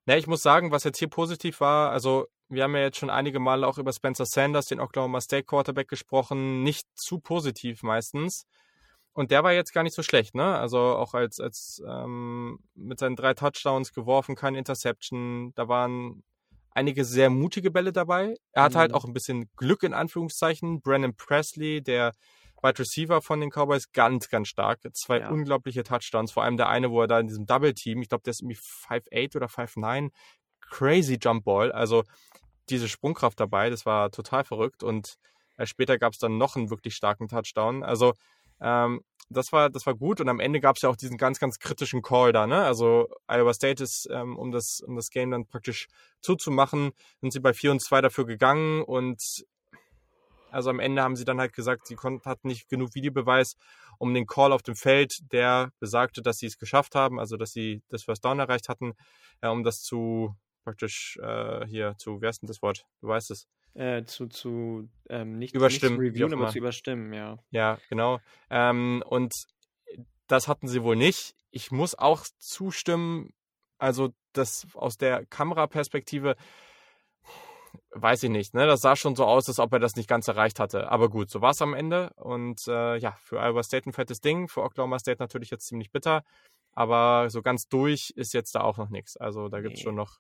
ne, 0.06 0.18
ich 0.18 0.28
muss 0.28 0.42
sagen, 0.42 0.72
was 0.72 0.86
jetzt 0.86 0.98
hier 0.98 1.10
positiv 1.10 1.60
war, 1.60 1.92
also 1.92 2.28
wir 2.48 2.64
haben 2.64 2.76
ja 2.76 2.84
jetzt 2.84 2.98
schon 2.98 3.10
einige 3.10 3.42
Male 3.42 3.68
auch 3.68 3.78
über 3.78 3.92
Spencer 3.92 4.26
Sanders, 4.26 4.68
den 4.68 4.80
Oklahoma 4.80 5.20
State 5.20 5.44
Quarterback, 5.44 5.90
gesprochen, 5.90 6.64
nicht 6.64 6.88
zu 6.96 7.20
positiv 7.20 7.84
meistens. 7.84 8.48
Und 9.18 9.32
der 9.32 9.44
war 9.44 9.52
jetzt 9.52 9.74
gar 9.74 9.82
nicht 9.82 9.96
so 9.96 10.04
schlecht, 10.04 10.36
ne? 10.36 10.60
Also 10.60 10.78
auch 10.78 11.16
als, 11.16 11.40
als 11.40 11.82
ähm, 11.88 12.60
mit 12.76 13.00
seinen 13.00 13.16
drei 13.16 13.34
Touchdowns 13.34 13.92
geworfen, 13.92 14.36
kein 14.36 14.54
Interception. 14.54 15.54
Da 15.56 15.68
waren 15.68 16.24
einige 16.70 17.04
sehr 17.04 17.32
mutige 17.32 17.72
Bälle 17.72 17.92
dabei. 17.92 18.36
Er 18.52 18.62
hat 18.62 18.76
halt 18.76 18.92
mhm. 18.92 18.94
halt 18.94 18.94
auch 18.94 19.06
ein 19.06 19.14
bisschen 19.14 19.50
Glück 19.56 19.82
in 19.82 19.96
Anführungszeichen. 19.96 20.82
Brandon 20.82 21.16
Presley, 21.16 21.82
der 21.82 22.12
Wide 22.62 22.78
Receiver 22.78 23.20
von 23.24 23.42
den 23.42 23.50
Cowboys, 23.50 23.92
ganz, 23.92 24.30
ganz 24.30 24.50
stark. 24.50 24.82
Zwei 24.94 25.22
ja. 25.22 25.30
unglaubliche 25.32 25.82
Touchdowns. 25.82 26.32
Vor 26.32 26.44
allem 26.44 26.58
der 26.58 26.70
eine, 26.70 26.92
wo 26.92 27.02
er 27.02 27.08
da 27.08 27.20
in 27.20 27.26
diesem 27.26 27.48
Double 27.48 27.74
Team, 27.74 28.04
ich 28.04 28.10
glaube, 28.10 28.22
der 28.22 28.30
ist 28.30 28.44
irgendwie 28.44 28.60
5'8 28.60 29.36
oder 29.36 29.48
5'9. 29.48 30.12
Crazy 30.62 31.18
Jump 31.20 31.44
Ball. 31.44 31.72
Also 31.72 32.04
diese 32.70 32.88
Sprungkraft 32.88 33.40
dabei, 33.40 33.72
das 33.72 33.84
war 33.84 34.12
total 34.12 34.44
verrückt. 34.44 34.84
Und 34.84 35.16
äh, 35.58 35.66
später 35.66 35.98
gab 35.98 36.14
es 36.14 36.20
dann 36.20 36.38
noch 36.38 36.56
einen 36.56 36.70
wirklich 36.70 36.94
starken 36.94 37.28
Touchdown. 37.28 37.82
Also 37.82 38.14
ähm, 38.62 39.02
das 39.30 39.52
war, 39.52 39.70
das 39.70 39.86
war 39.86 39.94
gut 39.96 40.22
und 40.22 40.30
am 40.30 40.40
Ende 40.40 40.62
gab 40.62 40.78
es 40.78 40.84
ja 40.84 40.90
auch 40.90 40.96
diesen 40.96 41.18
ganz, 41.18 41.40
ganz 41.40 41.60
kritischen 41.60 42.02
Call 42.02 42.32
da, 42.32 42.48
ne? 42.48 42.64
Also 42.64 43.10
Iowa 43.28 43.54
State 43.54 43.84
ist, 43.84 44.08
ähm, 44.10 44.38
um 44.38 44.52
das, 44.52 44.80
um 44.80 44.96
das 44.96 45.10
Game 45.10 45.32
dann 45.32 45.46
praktisch 45.46 45.88
zuzumachen, 46.22 46.92
sind 47.20 47.34
sie 47.34 47.42
bei 47.42 47.54
4 47.54 47.72
und 47.72 47.82
2 47.82 48.02
dafür 48.02 48.26
gegangen 48.26 48.84
und 48.84 49.46
also 50.50 50.70
am 50.70 50.80
Ende 50.80 51.02
haben 51.04 51.18
sie 51.18 51.26
dann 51.26 51.40
halt 51.40 51.54
gesagt, 51.54 51.88
sie 51.88 51.96
konnten, 51.96 52.28
hatten 52.28 52.48
nicht 52.48 52.70
genug 52.70 52.96
Videobeweis, 52.96 53.58
um 53.98 54.14
den 54.14 54.26
Call 54.26 54.54
auf 54.54 54.64
dem 54.64 54.76
Feld, 54.76 55.32
der 55.32 55.72
besagte, 55.80 56.22
dass 56.22 56.38
sie 56.38 56.48
es 56.48 56.58
geschafft 56.58 56.96
haben, 56.96 57.20
also 57.20 57.36
dass 57.36 57.52
sie 57.52 57.82
das 57.90 58.04
First 58.04 58.24
Down 58.24 58.40
erreicht 58.40 58.70
hatten, 58.70 58.94
ja, 59.44 59.50
um 59.50 59.64
das 59.64 59.82
zu 59.82 60.36
praktisch 60.64 61.18
äh, 61.22 61.66
hier 61.66 61.96
zu, 61.98 62.22
wer 62.22 62.30
ist 62.30 62.42
denn 62.42 62.48
das 62.48 62.62
Wort? 62.62 62.86
Du 63.02 63.08
weißt 63.08 63.32
es. 63.32 63.48
Äh, 63.78 64.06
zu, 64.06 64.26
zu 64.26 64.90
ähm, 65.08 65.38
nicht, 65.38 65.54
überstimmen, 65.54 66.00
nicht 66.00 66.16
zu 66.16 66.24
reviewen, 66.24 66.34
aber 66.34 66.52
zu 66.52 66.58
überstimmen, 66.58 67.14
ja. 67.14 67.38
Ja, 67.52 67.78
genau. 67.90 68.20
Ähm, 68.50 69.04
und 69.08 69.32
das 70.26 70.48
hatten 70.48 70.68
sie 70.68 70.82
wohl 70.82 70.96
nicht. 70.96 71.36
Ich 71.52 71.70
muss 71.70 71.94
auch 71.94 72.26
zustimmen, 72.40 73.34
also 73.78 74.10
das 74.34 74.66
aus 74.74 74.98
der 74.98 75.28
Kameraperspektive 75.28 76.36
weiß 77.92 78.24
ich 78.24 78.32
nicht, 78.32 78.56
ne? 78.56 78.66
Das 78.66 78.82
sah 78.82 78.96
schon 78.96 79.16
so 79.16 79.26
aus, 79.26 79.48
als 79.48 79.60
ob 79.60 79.72
er 79.74 79.80
das 79.80 79.96
nicht 79.96 80.10
ganz 80.10 80.28
erreicht 80.28 80.60
hatte. 80.60 80.92
Aber 80.92 81.08
gut, 81.08 81.30
so 81.30 81.42
war 81.42 81.52
es 81.52 81.62
am 81.62 81.76
Ende. 81.76 82.12
Und 82.16 82.68
äh, 82.68 82.98
ja, 82.98 83.12
für 83.22 83.40
Iowa 83.40 83.62
State 83.62 83.88
ein 83.88 83.94
fettes 83.94 84.22
Ding, 84.22 84.48
für 84.48 84.64
Oklahoma 84.64 84.98
State 84.98 85.22
natürlich 85.22 85.52
jetzt 85.52 85.68
ziemlich 85.68 85.92
bitter. 85.92 86.24
Aber 86.72 87.30
so 87.30 87.44
ganz 87.44 87.68
durch 87.68 88.12
ist 88.16 88.34
jetzt 88.34 88.56
da 88.56 88.62
auch 88.62 88.78
noch 88.78 88.90
nichts. 88.90 89.18
Also 89.18 89.50
da 89.50 89.62
gibt 89.62 89.76
es 89.76 89.80
nee. 89.80 89.84
schon 89.84 89.96
noch 89.96 90.18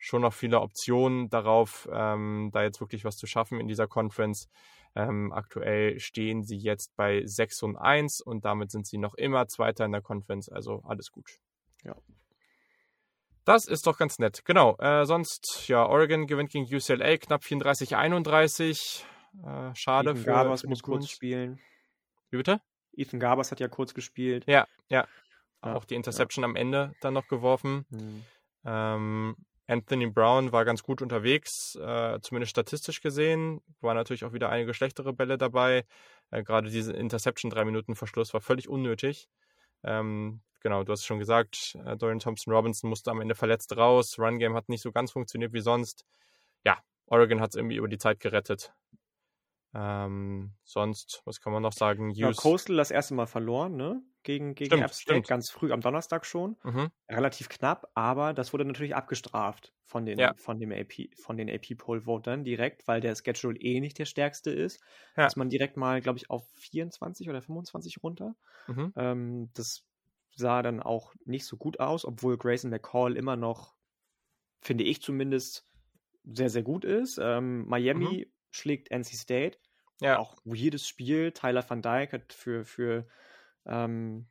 schon 0.00 0.22
noch 0.22 0.32
viele 0.32 0.60
Optionen 0.60 1.28
darauf, 1.28 1.88
ähm, 1.92 2.50
da 2.52 2.62
jetzt 2.62 2.80
wirklich 2.80 3.04
was 3.04 3.16
zu 3.16 3.26
schaffen 3.26 3.60
in 3.60 3.68
dieser 3.68 3.86
Conference. 3.86 4.48
Ähm, 4.96 5.30
aktuell 5.32 6.00
stehen 6.00 6.42
sie 6.42 6.56
jetzt 6.56 6.96
bei 6.96 7.22
6 7.24 7.62
und 7.62 7.76
1 7.76 8.22
und 8.24 8.44
damit 8.44 8.72
sind 8.72 8.86
sie 8.86 8.98
noch 8.98 9.14
immer 9.14 9.46
Zweiter 9.46 9.84
in 9.84 9.92
der 9.92 10.00
Conference, 10.00 10.48
also 10.48 10.82
alles 10.84 11.12
gut. 11.12 11.38
Ja. 11.84 11.94
Das 13.44 13.66
ist 13.66 13.86
doch 13.86 13.98
ganz 13.98 14.18
nett. 14.18 14.42
Genau. 14.44 14.76
Äh, 14.78 15.04
sonst, 15.04 15.68
ja, 15.68 15.86
Oregon 15.86 16.26
gewinnt 16.26 16.50
gegen 16.50 16.64
UCLA 16.64 17.18
knapp 17.18 17.42
34-31. 17.42 19.04
Äh, 19.44 19.74
schade 19.74 20.10
Ethan 20.10 20.22
für. 20.22 20.30
Gabers 20.30 20.64
muss 20.64 20.82
kurz 20.82 21.08
spielen. 21.08 21.60
Wie 22.30 22.38
bitte? 22.38 22.60
Ethan 22.92 23.20
Gabers 23.20 23.50
hat 23.50 23.60
ja 23.60 23.68
kurz 23.68 23.94
gespielt. 23.94 24.44
Ja, 24.46 24.66
ja. 24.88 25.06
ja 25.64 25.74
auch 25.74 25.84
die 25.84 25.94
Interception 25.94 26.42
ja. 26.42 26.48
am 26.48 26.56
Ende 26.56 26.94
dann 27.00 27.14
noch 27.14 27.28
geworfen. 27.28 27.86
Mhm. 27.90 28.24
Ähm, 28.64 29.36
Anthony 29.70 30.08
Brown 30.10 30.50
war 30.50 30.64
ganz 30.64 30.82
gut 30.82 31.00
unterwegs, 31.00 31.76
äh, 31.76 32.18
zumindest 32.22 32.50
statistisch 32.50 33.00
gesehen. 33.00 33.60
War 33.80 33.94
natürlich 33.94 34.24
auch 34.24 34.32
wieder 34.32 34.48
einige 34.48 34.74
schlechtere 34.74 35.12
Bälle 35.12 35.38
dabei. 35.38 35.84
Äh, 36.32 36.42
Gerade 36.42 36.70
diese 36.70 36.92
Interception, 36.92 37.50
drei 37.50 37.64
Minuten 37.64 37.94
Verschluss, 37.94 38.34
war 38.34 38.40
völlig 38.40 38.68
unnötig. 38.68 39.28
Ähm, 39.84 40.40
genau, 40.58 40.82
du 40.82 40.90
hast 40.92 41.00
es 41.00 41.06
schon 41.06 41.20
gesagt, 41.20 41.78
äh, 41.86 41.96
Dorian 41.96 42.18
Thompson 42.18 42.52
Robinson 42.52 42.90
musste 42.90 43.12
am 43.12 43.20
Ende 43.20 43.36
verletzt 43.36 43.76
raus. 43.76 44.18
Run 44.18 44.40
Game 44.40 44.56
hat 44.56 44.68
nicht 44.68 44.82
so 44.82 44.90
ganz 44.90 45.12
funktioniert 45.12 45.52
wie 45.52 45.60
sonst. 45.60 46.04
Ja, 46.64 46.78
Oregon 47.06 47.40
hat 47.40 47.50
es 47.50 47.56
irgendwie 47.56 47.76
über 47.76 47.88
die 47.88 47.98
Zeit 47.98 48.18
gerettet. 48.18 48.72
Ähm, 49.72 50.52
sonst, 50.64 51.22
was 51.24 51.40
kann 51.40 51.52
man 51.52 51.62
noch 51.62 51.72
sagen? 51.72 52.10
Ja, 52.10 52.32
Coastal 52.32 52.76
das 52.76 52.90
erste 52.90 53.14
Mal 53.14 53.26
verloren, 53.26 53.76
ne? 53.76 54.02
Gegen, 54.22 54.54
gegen 54.54 54.70
stimmt, 54.70 54.84
App 54.84 54.94
State, 54.94 55.28
ganz 55.28 55.50
früh 55.50 55.72
am 55.72 55.80
Donnerstag 55.80 56.26
schon. 56.26 56.56
Mhm. 56.62 56.90
Relativ 57.08 57.48
knapp, 57.48 57.90
aber 57.94 58.34
das 58.34 58.52
wurde 58.52 58.64
natürlich 58.64 58.94
abgestraft 58.94 59.72
von 59.86 60.04
den, 60.04 60.18
ja. 60.18 60.34
von 60.36 60.58
dem 60.58 60.72
AP, 60.72 61.16
von 61.16 61.36
den 61.36 61.48
AP-Poll-Votern 61.48 62.44
direkt, 62.44 62.86
weil 62.86 63.00
der 63.00 63.14
Schedule 63.16 63.58
eh 63.58 63.80
nicht 63.80 63.98
der 63.98 64.04
stärkste 64.04 64.50
ist. 64.50 64.80
Ja. 65.16 65.26
Ist 65.26 65.36
man 65.36 65.48
direkt 65.48 65.76
mal, 65.76 66.00
glaube 66.00 66.18
ich, 66.18 66.28
auf 66.28 66.46
24 66.56 67.30
oder 67.30 67.40
25 67.40 68.02
runter. 68.02 68.36
Mhm. 68.66 68.92
Ähm, 68.96 69.50
das 69.54 69.84
sah 70.36 70.62
dann 70.62 70.82
auch 70.82 71.14
nicht 71.24 71.46
so 71.46 71.56
gut 71.56 71.80
aus, 71.80 72.04
obwohl 72.04 72.36
Grayson 72.36 72.70
McCall 72.70 73.16
immer 73.16 73.36
noch, 73.36 73.74
finde 74.60 74.84
ich 74.84 75.00
zumindest, 75.00 75.66
sehr, 76.24 76.50
sehr 76.50 76.62
gut 76.62 76.84
ist. 76.84 77.18
Ähm, 77.20 77.66
Miami 77.66 78.26
mhm 78.26 78.32
schlägt 78.50 78.90
NC 78.90 79.14
State. 79.14 79.58
Ja. 80.00 80.18
Auch 80.18 80.36
weirdes 80.44 80.86
Spiel. 80.86 81.32
Tyler 81.32 81.68
van 81.68 81.82
Dyke 81.82 82.12
hat 82.12 82.32
für, 82.32 82.64
für 82.64 83.06
ähm, 83.66 84.26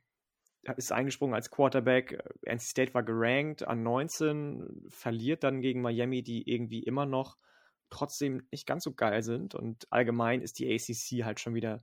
ist 0.76 0.92
eingesprungen 0.92 1.34
als 1.34 1.50
Quarterback. 1.50 2.22
NC 2.42 2.60
State 2.60 2.94
war 2.94 3.02
gerankt 3.02 3.66
an 3.66 3.82
19, 3.82 4.84
verliert 4.88 5.42
dann 5.42 5.60
gegen 5.60 5.80
Miami, 5.80 6.22
die 6.22 6.50
irgendwie 6.50 6.82
immer 6.82 7.06
noch 7.06 7.36
trotzdem 7.88 8.46
nicht 8.50 8.66
ganz 8.66 8.84
so 8.84 8.92
geil 8.92 9.22
sind. 9.22 9.54
Und 9.54 9.86
allgemein 9.90 10.42
ist 10.42 10.58
die 10.58 10.72
ACC 10.72 11.24
halt 11.24 11.40
schon 11.40 11.54
wieder 11.54 11.82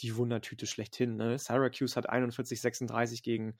die 0.00 0.16
Wundertüte 0.16 0.66
schlechthin. 0.66 1.16
Ne? 1.16 1.38
Syracuse 1.38 1.96
hat 1.96 2.10
41-36 2.10 3.22
gegen 3.22 3.58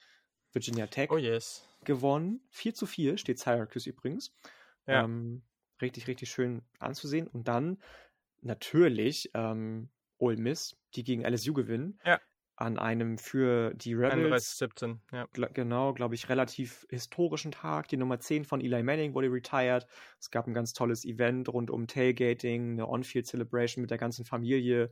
Virginia 0.53 0.87
Tech 0.87 1.11
Oh 1.11 1.17
yes. 1.19 1.67
gewonnen. 1.85 2.41
4 2.51 2.75
zu 2.75 2.87
4 2.87 3.19
steht 3.19 3.39
Syracuse 3.39 3.91
übrigens. 3.91 4.33
Ja. 4.87 5.05
Ähm, 5.05 5.43
richtig, 5.83 6.07
richtig 6.07 6.31
schön 6.31 6.63
anzusehen. 6.79 7.27
Und 7.27 7.49
dann 7.49 7.79
natürlich 8.41 9.31
ähm, 9.35 9.89
Ole 10.19 10.37
Miss, 10.37 10.77
die 10.95 11.05
gegen 11.05 11.25
LSU 11.25 11.53
gewinnen. 11.53 11.99
Ja. 12.05 12.21
An 12.61 12.77
einem 12.77 13.19
für 13.19 13.73
die 13.75 13.95
Rebels 13.95 14.61
31-17, 14.61 14.99
ja. 15.13 15.27
gl- 15.27 15.53
genau, 15.53 15.95
glaube 15.95 16.17
ich, 16.17 16.29
relativ 16.29 16.89
historischen 16.91 17.53
Tag. 17.53 17.87
Die 17.87 17.97
Nummer 17.97 18.19
10 18.19 18.45
von 18.45 18.61
Eli 18.61 18.83
Manning 18.83 19.15
wurde 19.15 19.31
retired. 19.31 19.87
Es 20.19 20.33
gab 20.33 20.49
ein 20.49 20.55
ganz 20.55 20.73
tolles 20.73 21.05
Event 21.05 21.49
rund 21.49 21.71
um 21.71 21.87
Tailgating, 21.87 22.73
eine 22.73 22.89
On-Field-Celebration 22.89 23.81
mit 23.81 23.93
der 23.93 23.99
ganzen 23.99 24.25
Familie. 24.25 24.91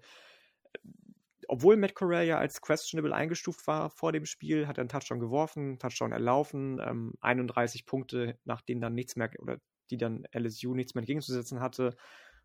Obwohl 1.49 1.77
Matt 1.77 1.97
Corral 1.97 2.25
ja 2.25 2.39
als 2.39 2.61
questionable 2.61 3.13
eingestuft 3.13 3.67
war 3.67 3.91
vor 3.91 4.13
dem 4.13 4.27
Spiel, 4.27 4.69
hat 4.69 4.79
er 4.79 4.83
einen 4.83 4.89
Touchdown 4.89 5.19
geworfen, 5.19 5.81
Touchdown 5.81 6.13
erlaufen, 6.13 6.81
ähm, 6.81 7.15
31 7.21 7.85
Punkte, 7.85 8.39
nachdem 8.45 8.81
dann 8.81 8.95
nichts 8.95 9.17
mehr, 9.17 9.31
oder 9.41 9.59
die 9.91 9.97
dann 9.97 10.25
LSU 10.33 10.73
nichts 10.75 10.95
mehr 10.95 11.03
entgegenzusetzen 11.03 11.59
hatte. 11.59 11.97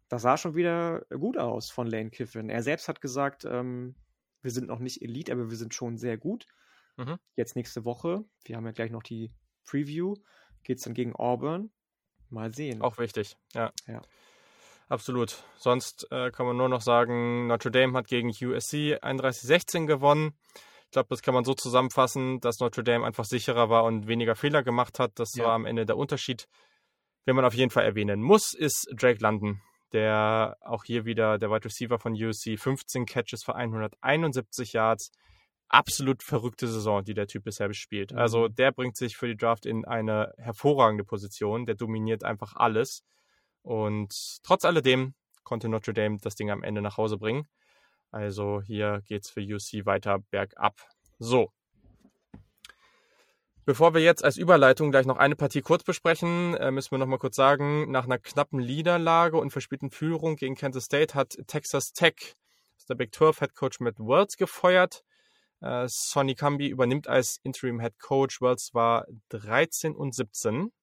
Das 0.10 0.24
sah 0.24 0.36
schon 0.38 0.56
wieder 0.56 1.06
gut 1.12 1.38
aus 1.38 1.70
von 1.70 1.86
Lane 1.86 2.10
Kiffin. 2.10 2.50
Er 2.50 2.64
selbst 2.64 2.88
hat 2.88 3.02
gesagt, 3.02 3.46
ähm, 3.46 3.94
wir 4.42 4.52
sind 4.52 4.68
noch 4.68 4.80
nicht 4.80 5.02
Elite, 5.02 5.32
aber 5.32 5.50
wir 5.50 5.58
sind 5.58 5.74
schon 5.74 5.98
sehr 5.98 6.18
gut. 6.18 6.46
Mhm. 6.98 7.18
Jetzt 7.36 7.56
nächste 7.56 7.86
Woche, 7.86 8.26
wir 8.46 8.56
haben 8.58 8.66
ja 8.66 8.72
gleich 8.72 8.92
noch 8.92 9.04
die 9.04 9.32
Preview, 9.66 10.16
geht 10.64 10.78
es 10.78 10.84
dann 10.84 10.94
gegen 10.94 11.16
Auburn. 11.16 11.72
Mal 12.30 12.54
sehen. 12.54 12.82
Auch 12.82 12.98
wichtig, 12.98 13.36
ja. 13.54 13.72
Ja. 13.88 14.02
Absolut. 14.88 15.44
Sonst 15.58 16.08
äh, 16.12 16.32
kann 16.32 16.46
man 16.46 16.58
nur 16.58 16.68
noch 16.70 16.82
sagen, 16.82 17.48
Notre 17.48 17.72
Dame 17.72 17.98
hat 17.98 18.08
gegen 18.08 18.30
USC 18.30 18.98
31-16 19.02 19.86
gewonnen. 19.86 20.34
Ich 20.86 20.92
glaube, 20.92 21.08
das 21.10 21.22
kann 21.22 21.34
man 21.34 21.46
so 21.46 21.54
zusammenfassen, 21.54 22.40
dass 22.42 22.60
Notre 22.60 22.84
Dame 22.84 23.06
einfach 23.06 23.24
sicherer 23.26 23.70
war 23.70 23.86
und 23.86 24.08
weniger 24.08 24.36
Fehler 24.36 24.64
gemacht 24.64 25.00
hat. 25.00 25.12
Das 25.16 25.30
Ja. 25.36 25.46
war 25.46 25.54
am 25.54 25.66
Ende 25.66 25.86
der 25.86 25.96
Unterschied. 25.98 26.48
Wen 27.26 27.36
man 27.36 27.46
auf 27.46 27.54
jeden 27.54 27.70
Fall 27.72 27.86
erwähnen 27.86 28.22
muss, 28.22 28.54
ist 28.54 28.88
Drake 28.94 29.20
London, 29.22 29.62
der 29.94 30.58
auch 30.62 30.84
hier 30.84 31.06
wieder 31.06 31.38
der 31.38 31.50
Wide 31.50 31.66
Receiver 31.66 32.00
von 32.00 32.14
USC, 32.14 32.58
15 32.58 33.06
Catches 33.06 33.44
für 33.44 33.56
171 33.56 34.74
Yards. 34.74 35.12
Absolut 35.68 36.22
verrückte 36.24 36.68
Saison, 36.68 37.04
die 37.04 37.14
der 37.14 37.28
Typ 37.28 37.46
bisher 37.46 37.68
bespielt. 37.68 38.12
Mhm. 38.12 38.18
Also 38.18 38.48
der 38.48 38.72
bringt 38.72 38.98
sich 38.98 39.16
für 39.18 39.28
die 39.28 39.38
Draft 39.38 39.66
in 39.66 39.86
eine 39.86 40.34
hervorragende 40.38 41.04
Position. 41.04 41.66
Der 41.66 41.76
dominiert 41.76 42.24
einfach 42.24 42.56
alles. 42.56 43.04
Und 43.62 44.14
trotz 44.44 44.66
alledem 44.66 45.14
konnte 45.44 45.70
Notre 45.70 45.94
Dame 45.94 46.18
das 46.22 46.36
Ding 46.36 46.50
am 46.52 46.64
Ende 46.64 46.82
nach 46.82 46.98
Hause 46.98 47.18
bringen. 47.18 47.48
Also 48.12 48.62
hier 48.62 49.02
geht's 49.06 49.30
für 49.30 49.42
UC 49.42 49.86
weiter 49.86 50.20
bergab. 50.30 50.76
So. 51.20 51.52
Bevor 53.72 53.94
wir 53.94 54.02
jetzt 54.02 54.26
als 54.26 54.36
Überleitung 54.36 54.92
gleich 54.92 55.06
noch 55.06 55.16
eine 55.16 55.38
Partie 55.38 55.62
kurz 55.62 55.86
besprechen, 55.86 56.56
äh, 56.56 56.72
müssen 56.72 56.92
wir 56.92 56.98
noch 56.98 57.06
mal 57.06 57.18
kurz 57.18 57.38
sagen, 57.38 57.90
nach 57.90 58.04
einer 58.04 58.18
knappen 58.18 58.60
Niederlage 58.60 59.38
und 59.38 59.52
verspielten 59.52 59.92
Führung 59.92 60.36
gegen 60.36 60.56
Kansas 60.56 60.84
State 60.84 61.16
hat 61.16 61.38
Texas 61.48 61.94
Tech, 61.94 62.36
der 62.90 62.96
Big 62.96 63.16
12 63.16 63.40
Head 63.40 63.56
Coach 63.56 63.80
Matt 63.80 63.98
Wells 63.98 64.36
gefeuert. 64.36 65.06
Äh, 65.62 65.86
Sonny 65.88 66.36
Cambi 66.36 66.68
übernimmt 66.68 67.08
als 67.08 67.40
Interim 67.44 67.80
Head 67.80 67.98
Coach. 67.98 68.42
Wells 68.42 68.72
war 68.74 69.06
13 69.30 69.96
und 69.96 70.16
17 70.16 70.74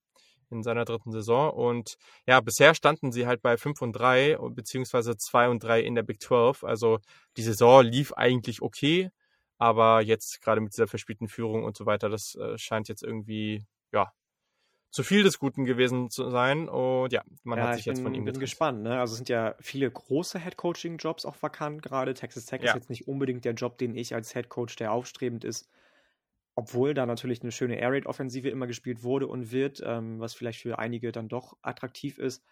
in 0.48 0.62
seiner 0.62 0.86
dritten 0.86 1.12
Saison 1.12 1.52
und 1.52 1.98
ja, 2.26 2.40
bisher 2.40 2.74
standen 2.74 3.12
sie 3.12 3.26
halt 3.26 3.42
bei 3.42 3.58
5 3.58 3.82
und 3.82 3.92
3 3.92 4.38
beziehungsweise 4.52 5.14
2 5.14 5.50
und 5.50 5.62
3 5.62 5.82
in 5.82 5.94
der 5.94 6.04
Big 6.04 6.22
12. 6.22 6.64
Also 6.64 7.00
die 7.36 7.42
Saison 7.42 7.84
lief 7.84 8.14
eigentlich 8.14 8.62
okay, 8.62 9.10
aber 9.58 10.00
jetzt 10.02 10.40
gerade 10.42 10.60
mit 10.60 10.72
dieser 10.72 10.88
verspielten 10.88 11.28
Führung 11.28 11.64
und 11.64 11.76
so 11.76 11.86
weiter, 11.86 12.08
das 12.08 12.34
äh, 12.36 12.56
scheint 12.58 12.88
jetzt 12.88 13.02
irgendwie, 13.02 13.66
ja, 13.92 14.12
zu 14.90 15.02
viel 15.02 15.22
des 15.22 15.38
Guten 15.38 15.64
gewesen 15.64 16.10
zu 16.10 16.30
sein. 16.30 16.68
Und 16.68 17.12
ja, 17.12 17.22
man 17.44 17.58
ja, 17.58 17.64
hat 17.64 17.74
sich 17.74 17.82
ich 17.82 17.86
jetzt 17.86 17.98
bin, 17.98 18.04
von 18.04 18.14
ihm 18.14 18.24
bin 18.24 18.34
getrennt. 18.34 18.40
gespannt. 18.40 18.82
Ne? 18.82 18.98
Also 18.98 19.12
es 19.12 19.18
sind 19.18 19.28
ja 19.28 19.54
viele 19.60 19.90
große 19.90 20.38
Head-Coaching-Jobs 20.38 21.24
auch 21.26 21.36
vakant 21.42 21.82
gerade. 21.82 22.14
Texas 22.14 22.46
Tech 22.46 22.62
Ja. 22.62 22.68
ist 22.70 22.74
jetzt 22.74 22.90
nicht 22.90 23.08
unbedingt 23.08 23.44
der 23.44 23.54
Job, 23.54 23.78
den 23.78 23.94
ich 23.94 24.14
als 24.14 24.32
Head-Coach, 24.32 24.76
der 24.76 24.92
aufstrebend 24.92 25.44
ist, 25.44 25.68
obwohl 26.54 26.94
da 26.94 27.06
natürlich 27.06 27.42
eine 27.42 27.52
schöne 27.52 27.78
Air 27.78 27.90
Raid-Offensive 27.92 28.48
immer 28.48 28.66
gespielt 28.66 29.02
wurde 29.02 29.26
und 29.26 29.52
wird, 29.52 29.82
ähm, 29.84 30.20
was 30.20 30.34
vielleicht 30.34 30.60
für 30.60 30.78
einige 30.78 31.12
dann 31.12 31.28
doch 31.28 31.56
attraktiv 31.62 32.18
ist, 32.18 32.42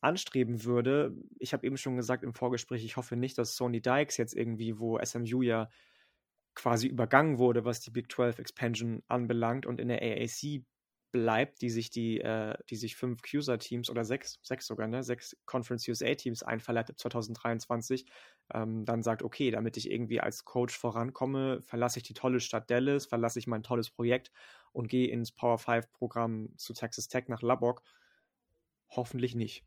anstreben 0.00 0.64
würde. 0.64 1.14
Ich 1.38 1.52
habe 1.52 1.66
eben 1.66 1.76
schon 1.76 1.96
gesagt 1.96 2.24
im 2.24 2.34
Vorgespräch, 2.34 2.84
ich 2.84 2.96
hoffe 2.96 3.16
nicht, 3.16 3.38
dass 3.38 3.56
Sony 3.56 3.80
Dykes 3.80 4.16
jetzt 4.16 4.34
irgendwie, 4.34 4.78
wo 4.78 4.98
SMU 4.98 5.42
ja 5.42 5.68
quasi 6.54 6.86
übergangen 6.86 7.38
wurde, 7.38 7.64
was 7.64 7.80
die 7.80 7.90
Big 7.90 8.10
12 8.12 8.38
Expansion 8.38 9.02
anbelangt 9.08 9.66
und 9.66 9.80
in 9.80 9.88
der 9.88 10.02
AAC 10.02 10.64
bleibt, 11.12 11.60
die 11.60 11.70
sich 11.70 11.90
die, 11.90 12.20
äh, 12.20 12.54
die 12.70 12.76
sich 12.76 12.96
fünf 12.96 13.22
CUSA-Teams 13.22 13.90
oder 13.90 14.04
sechs, 14.04 14.40
sechs 14.42 14.66
sogar, 14.66 14.88
ne, 14.88 15.02
sechs 15.02 15.36
Conference 15.44 15.86
USA-Teams 15.86 16.42
einverleibt 16.42 16.90
ab 16.90 16.98
2023, 16.98 18.06
ähm, 18.54 18.84
dann 18.84 19.02
sagt, 19.02 19.22
okay, 19.22 19.50
damit 19.50 19.76
ich 19.76 19.90
irgendwie 19.90 20.20
als 20.20 20.44
Coach 20.44 20.76
vorankomme, 20.76 21.60
verlasse 21.60 21.98
ich 21.98 22.04
die 22.04 22.14
tolle 22.14 22.40
Stadt 22.40 22.70
Dallas, 22.70 23.06
verlasse 23.06 23.38
ich 23.38 23.46
mein 23.46 23.62
tolles 23.62 23.90
Projekt 23.90 24.32
und 24.72 24.88
gehe 24.88 25.08
ins 25.08 25.32
Power 25.32 25.58
5-Programm 25.58 26.56
zu 26.56 26.72
Texas 26.72 27.08
Tech 27.08 27.28
nach 27.28 27.42
Lubbock. 27.42 27.82
Hoffentlich 28.88 29.34
nicht. 29.34 29.64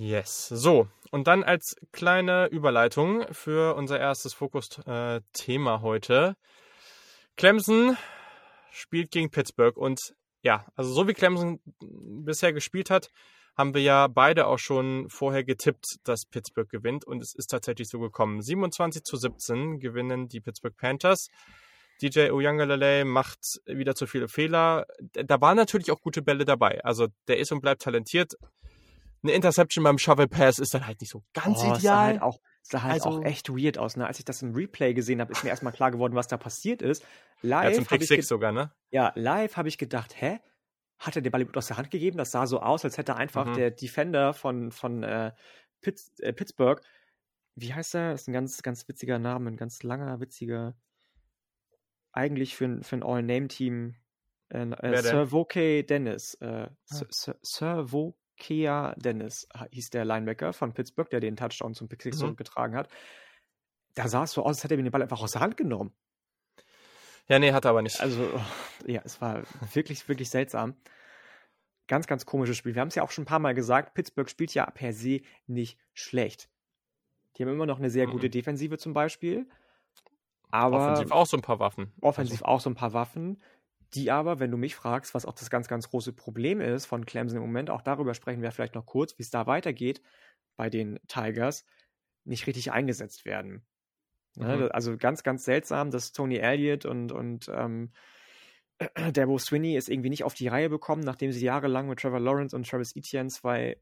Yes. 0.00 0.48
So, 0.48 0.88
und 1.10 1.26
dann 1.26 1.44
als 1.44 1.76
kleine 1.92 2.46
Überleitung 2.46 3.26
für 3.32 3.74
unser 3.74 4.00
erstes 4.00 4.32
Fokus-Thema 4.32 5.82
heute. 5.82 6.36
Clemson 7.36 7.98
spielt 8.72 9.10
gegen 9.10 9.30
Pittsburgh 9.30 9.76
und 9.76 10.14
ja, 10.40 10.64
also 10.74 10.90
so 10.90 11.06
wie 11.06 11.12
Clemson 11.12 11.60
bisher 11.80 12.54
gespielt 12.54 12.88
hat, 12.88 13.10
haben 13.58 13.74
wir 13.74 13.82
ja 13.82 14.06
beide 14.06 14.46
auch 14.46 14.58
schon 14.58 15.06
vorher 15.10 15.44
getippt, 15.44 15.98
dass 16.04 16.24
Pittsburgh 16.24 16.70
gewinnt 16.70 17.06
und 17.06 17.22
es 17.22 17.34
ist 17.34 17.48
tatsächlich 17.48 17.90
so 17.90 18.00
gekommen. 18.00 18.40
27 18.40 19.02
zu 19.02 19.18
17 19.18 19.80
gewinnen 19.80 20.28
die 20.28 20.40
Pittsburgh 20.40 20.78
Panthers. 20.78 21.28
DJ 22.00 22.30
Uyangalele 22.30 23.04
macht 23.04 23.60
wieder 23.66 23.94
zu 23.94 24.06
viele 24.06 24.28
Fehler. 24.28 24.86
Da 25.12 25.42
waren 25.42 25.58
natürlich 25.58 25.90
auch 25.90 26.00
gute 26.00 26.22
Bälle 26.22 26.46
dabei. 26.46 26.82
Also 26.84 27.08
der 27.28 27.36
ist 27.36 27.52
und 27.52 27.60
bleibt 27.60 27.82
talentiert. 27.82 28.32
Eine 29.22 29.32
Interception 29.32 29.84
beim 29.84 29.98
Shovel 29.98 30.28
Pass 30.28 30.58
ist 30.58 30.72
dann 30.74 30.86
halt 30.86 31.00
nicht 31.00 31.10
so 31.10 31.22
ganz 31.34 31.58
Oh, 31.62 31.74
ideal. 31.74 31.96
halt 32.06 32.22
auch, 32.22 32.40
sah 32.62 32.82
halt 32.82 33.04
Also- 33.04 33.20
auch 33.20 33.24
echt 33.24 33.50
weird 33.50 33.76
aus. 33.78 33.96
Ne? 33.96 34.06
Als 34.06 34.18
ich 34.18 34.24
das 34.24 34.40
im 34.42 34.54
Replay 34.54 34.94
gesehen 34.94 35.20
habe, 35.20 35.32
ist 35.32 35.44
mir 35.44 35.50
erstmal 35.50 35.72
klar 35.72 35.90
geworden, 35.90 36.14
was 36.14 36.26
da 36.28 36.36
passiert 36.38 36.80
ist. 36.82 37.02
ja, 37.42 37.62
Live 37.62 37.76
habe 37.76 37.84
Pick 37.86 38.02
ich, 38.02 38.08
Six 38.08 38.16
ge 38.16 38.22
sogar, 38.22 38.52
ne? 38.52 38.72
ja, 38.90 39.12
live 39.14 39.56
hab 39.56 39.66
ich 39.66 39.76
gedacht, 39.78 40.20
hä? 40.20 40.40
Hat 40.98 41.16
er 41.16 41.22
den 41.22 41.32
Ball 41.32 41.46
aus 41.54 41.66
der 41.68 41.78
Hand 41.78 41.90
gegeben? 41.90 42.18
Das 42.18 42.30
sah 42.30 42.46
so 42.46 42.60
aus, 42.60 42.84
als 42.84 42.98
hätte 42.98 43.16
einfach 43.16 43.46
Mhm. 43.46 43.54
der 43.54 43.70
Defender 43.70 44.34
von, 44.34 44.70
von 44.70 45.02
äh, 45.02 45.32
Pitts, 45.80 46.18
äh, 46.20 46.32
Pittsburgh, 46.34 46.80
wie 47.56 47.72
heißt 47.72 47.94
er? 47.94 48.12
Das 48.12 48.22
ist 48.22 48.28
ein 48.28 48.32
ganz, 48.34 48.62
ganz 48.62 48.86
witziger 48.88 49.18
Name, 49.18 49.50
ein 49.50 49.56
ganz 49.56 49.82
langer, 49.82 50.20
witziger, 50.20 50.74
eigentlich 52.12 52.56
für, 52.56 52.64
ein- 52.66 52.82
für 52.82 52.96
ein 52.96 53.02
All-Name-Team. 53.02 53.94
Äh, 54.52 54.70
äh? 54.70 55.02
Sir 55.02 55.30
Vokey 55.32 55.84
Dennis. 55.86 56.34
Äh, 56.40 56.46
Ah. 56.46 56.70
Sir, 56.84 57.06
Sir, 57.10 57.36
Sir 57.42 57.92
Vokea 58.40 58.94
Dennis 58.96 59.46
hieß 59.70 59.90
der 59.90 60.04
Linebacker 60.04 60.52
von 60.52 60.72
Pittsburgh, 60.72 61.08
der 61.10 61.20
den 61.20 61.36
Touchdown 61.36 61.74
zum 61.74 61.88
Pick 61.88 62.02
Six 62.02 62.16
Mhm. 62.16 62.20
zurückgetragen 62.20 62.74
hat. 62.76 62.88
Da 63.94 64.08
sah 64.08 64.24
es 64.24 64.32
so 64.32 64.42
aus, 64.42 64.56
als 64.56 64.64
hätte 64.64 64.74
er 64.74 64.78
mir 64.78 64.84
den 64.84 64.92
Ball 64.92 65.02
einfach 65.02 65.20
aus 65.20 65.32
der 65.32 65.40
Hand 65.40 65.56
genommen. 65.56 65.92
Ja, 67.28 67.38
nee, 67.38 67.52
hat 67.52 67.64
er 67.64 67.70
aber 67.70 67.82
nicht. 67.82 68.00
Also, 68.00 68.28
ja, 68.86 69.02
es 69.04 69.20
war 69.20 69.42
wirklich, 69.74 70.08
wirklich 70.08 70.30
seltsam. 70.30 70.74
Ganz, 71.86 72.06
ganz 72.06 72.24
komisches 72.24 72.56
Spiel. 72.56 72.74
Wir 72.74 72.80
haben 72.80 72.88
es 72.88 72.94
ja 72.94 73.02
auch 73.02 73.10
schon 73.10 73.22
ein 73.22 73.26
paar 73.26 73.38
Mal 73.40 73.54
gesagt, 73.54 73.94
Pittsburgh 73.94 74.28
spielt 74.30 74.54
ja 74.54 74.66
per 74.70 74.92
se 74.92 75.20
nicht 75.46 75.78
schlecht. 75.92 76.48
Die 77.36 77.42
haben 77.42 77.50
immer 77.52 77.66
noch 77.66 77.78
eine 77.78 77.90
sehr 77.90 78.06
Mhm. 78.06 78.12
gute 78.12 78.30
Defensive 78.30 78.78
zum 78.78 78.92
Beispiel. 78.92 79.48
Aber 80.50 80.76
Offensiv 80.78 81.12
auch 81.12 81.26
so 81.26 81.36
ein 81.36 81.42
paar 81.42 81.58
Waffen. 81.60 81.92
offensiv 82.00 82.42
auch 82.42 82.60
so 82.60 82.70
ein 82.70 82.74
paar 82.74 82.92
Waffen, 82.92 83.40
die 83.94 84.10
aber, 84.10 84.38
wenn 84.38 84.50
du 84.50 84.56
mich 84.56 84.76
fragst, 84.76 85.14
was 85.14 85.26
auch 85.26 85.34
das 85.34 85.50
ganz, 85.50 85.68
ganz 85.68 85.90
große 85.90 86.12
Problem 86.12 86.60
ist 86.60 86.86
von 86.86 87.06
Clemson 87.06 87.36
im 87.38 87.42
Moment, 87.42 87.70
auch 87.70 87.82
darüber 87.82 88.14
sprechen 88.14 88.42
wir 88.42 88.52
vielleicht 88.52 88.74
noch 88.74 88.86
kurz, 88.86 89.18
wie 89.18 89.22
es 89.22 89.30
da 89.30 89.46
weitergeht 89.46 90.00
bei 90.56 90.70
den 90.70 91.00
Tigers, 91.08 91.64
nicht 92.24 92.46
richtig 92.46 92.72
eingesetzt 92.72 93.24
werden. 93.24 93.66
Ne, 94.36 94.56
Mhm. 94.56 94.68
Also 94.72 94.96
ganz, 94.96 95.22
ganz 95.22 95.44
seltsam, 95.44 95.90
dass 95.90 96.12
Tony 96.12 96.36
Elliott 96.36 96.84
und, 96.84 97.12
und 97.12 97.50
ähm, 97.52 97.92
Dabo 99.12 99.38
Swinney 99.38 99.76
es 99.76 99.88
irgendwie 99.88 100.10
nicht 100.10 100.24
auf 100.24 100.34
die 100.34 100.48
Reihe 100.48 100.70
bekommen, 100.70 101.02
nachdem 101.02 101.32
sie 101.32 101.44
jahrelang 101.44 101.88
mit 101.88 101.98
Trevor 101.98 102.20
Lawrence 102.20 102.54
und 102.54 102.68
Travis 102.68 102.94
Etienne 102.94 103.28
zwei 103.28 103.80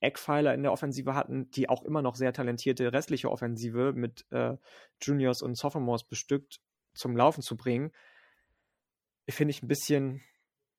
Eckpfeiler 0.00 0.52
in 0.52 0.62
der 0.62 0.72
Offensive 0.72 1.14
hatten, 1.14 1.50
die 1.50 1.68
auch 1.68 1.82
immer 1.82 2.02
noch 2.02 2.16
sehr 2.16 2.32
talentierte 2.32 2.92
restliche 2.92 3.30
Offensive 3.30 3.92
mit 3.94 4.26
äh, 4.30 4.56
Juniors 5.00 5.40
und 5.42 5.56
Sophomores 5.56 6.04
bestückt 6.04 6.60
zum 6.94 7.16
Laufen 7.16 7.42
zu 7.42 7.56
bringen, 7.56 7.90
finde 9.32 9.52
ich 9.52 9.62
ein 9.62 9.68
bisschen, 9.68 10.22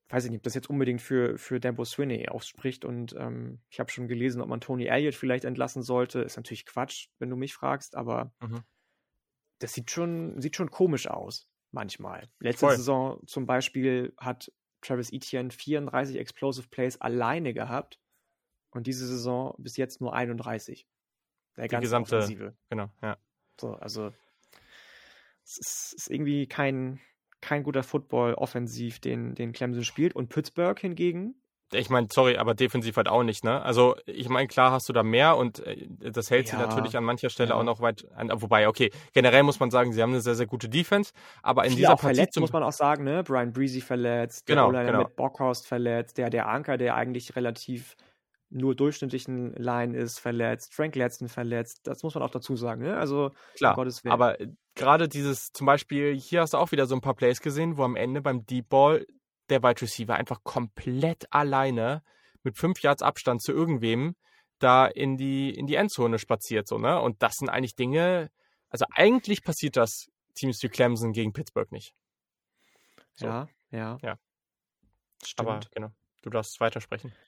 weiß 0.09 0.25
ich 0.25 0.31
nicht, 0.31 0.39
ob 0.39 0.43
das 0.43 0.53
jetzt 0.53 0.69
unbedingt 0.69 1.01
für, 1.01 1.37
für 1.37 1.59
Dambo 1.59 1.83
Swinney 1.85 2.27
ausspricht. 2.29 2.85
Und 2.85 3.15
ähm, 3.17 3.59
ich 3.69 3.79
habe 3.79 3.91
schon 3.91 4.07
gelesen, 4.07 4.41
ob 4.41 4.49
man 4.49 4.61
Tony 4.61 4.85
Elliott 4.85 5.15
vielleicht 5.15 5.45
entlassen 5.45 5.81
sollte. 5.81 6.21
Ist 6.21 6.37
natürlich 6.37 6.65
Quatsch, 6.65 7.07
wenn 7.19 7.29
du 7.29 7.35
mich 7.35 7.53
fragst, 7.53 7.95
aber 7.95 8.33
mhm. 8.41 8.61
das 9.59 9.73
sieht 9.73 9.91
schon, 9.91 10.39
sieht 10.41 10.55
schon 10.55 10.69
komisch 10.69 11.07
aus, 11.07 11.47
manchmal. 11.71 12.29
Letzte 12.39 12.67
Voll. 12.67 12.77
Saison 12.77 13.21
zum 13.25 13.45
Beispiel 13.45 14.13
hat 14.17 14.51
Travis 14.81 15.11
Etienne 15.11 15.49
34 15.49 16.17
Explosive 16.17 16.67
Plays 16.67 17.01
alleine 17.01 17.53
gehabt 17.53 17.99
und 18.71 18.87
diese 18.87 19.07
Saison 19.07 19.55
bis 19.57 19.77
jetzt 19.77 20.01
nur 20.01 20.13
31. 20.13 20.87
Der 21.57 21.67
Die 21.67 21.77
gesamte 21.77 22.17
Offensive. 22.17 22.55
Genau, 22.69 22.89
ja. 23.01 23.17
So, 23.59 23.73
also 23.75 24.13
es 25.43 25.57
ist, 25.59 25.93
ist 25.97 26.09
irgendwie 26.09 26.47
kein, 26.47 26.99
kein 27.41 27.63
guter 27.63 27.83
Football 27.83 28.33
offensiv, 28.35 28.99
den, 28.99 29.35
den 29.35 29.51
Clemson 29.53 29.83
spielt. 29.83 30.15
Und 30.15 30.29
Pittsburgh 30.29 30.79
hingegen. 30.79 31.35
Ich 31.73 31.89
meine, 31.89 32.07
sorry, 32.11 32.37
aber 32.37 32.53
defensiv 32.53 32.95
halt 32.95 33.07
auch 33.07 33.23
nicht, 33.23 33.43
ne? 33.43 33.61
Also, 33.61 33.95
ich 34.05 34.29
meine, 34.29 34.47
klar 34.47 34.71
hast 34.71 34.87
du 34.87 34.93
da 34.93 35.01
mehr 35.01 35.35
und 35.35 35.65
äh, 35.65 35.87
das 36.11 36.29
hält 36.29 36.47
ja, 36.47 36.57
sie 36.57 36.63
natürlich 36.63 36.95
an 36.95 37.03
mancher 37.03 37.29
Stelle 37.29 37.49
ja. 37.49 37.55
auch 37.55 37.63
noch 37.63 37.81
weit 37.81 38.05
an. 38.15 38.29
Wobei, 38.33 38.67
okay, 38.67 38.91
generell 39.13 39.43
muss 39.43 39.59
man 39.59 39.71
sagen, 39.71 39.91
sie 39.91 40.01
haben 40.01 40.11
eine 40.11 40.21
sehr, 40.21 40.35
sehr 40.35 40.45
gute 40.45 40.69
Defense, 40.69 41.11
aber 41.41 41.63
in 41.63 41.71
Viele 41.71 41.77
dieser 41.77 41.93
auch 41.93 42.01
Partie 42.01 42.15
verletzt, 42.15 42.39
muss 42.39 42.53
man 42.53 42.63
auch 42.63 42.71
sagen, 42.71 43.03
ne? 43.03 43.23
Brian 43.23 43.51
Breezy 43.51 43.81
verletzt, 43.81 44.45
genau, 44.45 44.71
der 44.71 44.85
genau. 44.85 44.99
mit 44.99 45.15
Bockhorst 45.15 45.67
verletzt, 45.67 46.19
der, 46.19 46.29
der 46.29 46.47
Anker, 46.47 46.77
der 46.77 46.95
eigentlich 46.95 47.35
relativ 47.35 47.95
nur 48.51 48.75
durchschnittlichen 48.75 49.53
Line 49.55 49.97
ist 49.97 50.19
verletzt, 50.19 50.73
Frank 50.73 50.95
Letzten 50.95 51.29
verletzt, 51.29 51.87
das 51.87 52.03
muss 52.03 52.13
man 52.13 52.23
auch 52.23 52.29
dazu 52.29 52.55
sagen, 52.55 52.83
ne? 52.83 52.95
Also, 52.95 53.31
klar, 53.55 53.75
aber 54.05 54.37
gerade 54.75 55.07
dieses, 55.07 55.51
zum 55.51 55.65
Beispiel, 55.65 56.15
hier 56.15 56.41
hast 56.41 56.53
du 56.53 56.57
auch 56.57 56.71
wieder 56.71 56.85
so 56.85 56.95
ein 56.95 57.01
paar 57.01 57.15
Plays 57.15 57.41
gesehen, 57.41 57.77
wo 57.77 57.83
am 57.83 57.95
Ende 57.95 58.21
beim 58.21 58.45
Deep 58.45 58.69
Ball 58.69 59.05
der 59.49 59.63
Wide 59.63 59.81
Receiver 59.81 60.15
einfach 60.15 60.43
komplett 60.43 61.25
alleine 61.31 62.03
mit 62.43 62.57
fünf 62.57 62.81
Yards 62.81 63.01
Abstand 63.01 63.41
zu 63.41 63.51
irgendwem 63.51 64.15
da 64.59 64.85
in 64.87 65.17
die, 65.17 65.49
in 65.49 65.67
die 65.67 65.75
Endzone 65.75 66.17
spaziert, 66.19 66.67
so, 66.67 66.77
ne? 66.77 67.01
Und 67.01 67.21
das 67.21 67.35
sind 67.35 67.49
eigentlich 67.49 67.75
Dinge, 67.75 68.31
also 68.69 68.85
eigentlich 68.93 69.43
passiert 69.43 69.75
das 69.75 70.07
Teams 70.33 70.61
wie 70.63 70.69
Clemson 70.69 71.11
gegen 71.11 71.33
Pittsburgh 71.33 71.71
nicht. 71.71 71.93
So. 73.15 73.25
Ja, 73.27 73.47
ja. 73.71 73.97
Ja. 74.01 74.19
Stimmt. 75.23 75.49
Aber 75.49 75.59
genau, 75.71 75.89
du 76.21 76.29
darfst 76.29 76.59
weitersprechen. 76.59 77.11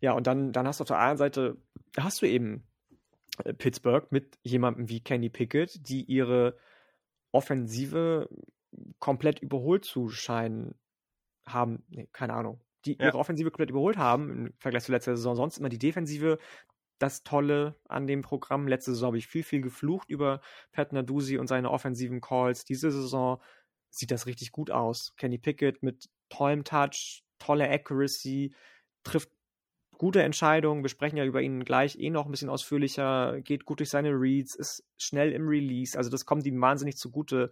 Ja, 0.00 0.12
und 0.12 0.28
dann, 0.28 0.52
dann 0.52 0.68
hast 0.68 0.78
du 0.78 0.82
auf 0.82 0.88
der 0.88 0.98
anderen 0.98 1.16
Seite, 1.16 1.56
hast 1.96 2.22
du 2.22 2.26
eben 2.26 2.64
äh, 3.42 3.52
Pittsburgh 3.52 4.06
mit 4.12 4.38
jemandem 4.44 4.88
wie 4.88 5.00
Kenny 5.00 5.28
Pickett, 5.28 5.88
die 5.88 6.04
ihre 6.04 6.56
Offensive 7.32 8.28
komplett 8.98 9.40
überholt 9.40 9.84
zu 9.84 10.08
scheinen 10.08 10.74
haben. 11.46 11.84
Nee, 11.88 12.08
keine 12.12 12.34
Ahnung. 12.34 12.60
Die 12.84 12.96
ja. 12.98 13.06
ihre 13.06 13.18
Offensive 13.18 13.50
komplett 13.50 13.70
überholt 13.70 13.96
haben 13.96 14.30
im 14.30 14.52
Vergleich 14.58 14.84
zu 14.84 14.92
letzter 14.92 15.16
Saison. 15.16 15.36
Sonst 15.36 15.58
immer 15.58 15.68
die 15.68 15.78
Defensive 15.78 16.38
das 16.98 17.22
Tolle 17.22 17.76
an 17.88 18.06
dem 18.06 18.22
Programm. 18.22 18.68
Letzte 18.68 18.92
Saison 18.92 19.08
habe 19.08 19.18
ich 19.18 19.26
viel, 19.26 19.42
viel 19.42 19.60
geflucht 19.60 20.10
über 20.10 20.40
Pat 20.72 20.92
Nadusi 20.92 21.38
und 21.38 21.46
seine 21.46 21.70
offensiven 21.70 22.20
Calls. 22.20 22.64
Diese 22.64 22.90
Saison 22.90 23.40
sieht 23.90 24.10
das 24.10 24.26
richtig 24.26 24.52
gut 24.52 24.70
aus. 24.70 25.14
Kenny 25.16 25.38
Pickett 25.38 25.82
mit 25.82 26.08
tollem 26.28 26.64
Touch, 26.64 27.24
tolle 27.38 27.70
Accuracy, 27.70 28.54
trifft 29.04 29.30
gute 29.98 30.22
Entscheidung. 30.22 30.82
Wir 30.82 30.88
sprechen 30.88 31.16
ja 31.16 31.24
über 31.24 31.42
ihn 31.42 31.64
gleich 31.64 31.98
eh 31.98 32.08
noch 32.08 32.24
ein 32.24 32.30
bisschen 32.30 32.48
ausführlicher. 32.48 33.40
Geht 33.42 33.64
gut 33.64 33.80
durch 33.80 33.90
seine 33.90 34.10
Reads, 34.10 34.54
ist 34.54 34.84
schnell 34.96 35.32
im 35.32 35.48
Release. 35.48 35.98
Also 35.98 36.08
das 36.08 36.24
kommt 36.24 36.46
ihm 36.46 36.60
wahnsinnig 36.60 36.96
zugute, 36.96 37.50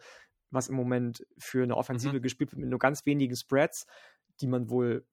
was 0.50 0.68
im 0.68 0.76
Moment 0.76 1.26
für 1.36 1.64
eine 1.64 1.76
Offensive 1.76 2.16
mhm. 2.16 2.22
gespielt 2.22 2.52
wird 2.52 2.60
mit 2.60 2.70
nur 2.70 2.78
ganz 2.78 3.04
wenigen 3.04 3.36
Spreads, 3.36 3.86
die 4.40 4.46
man 4.46 4.70
wohl 4.70 5.04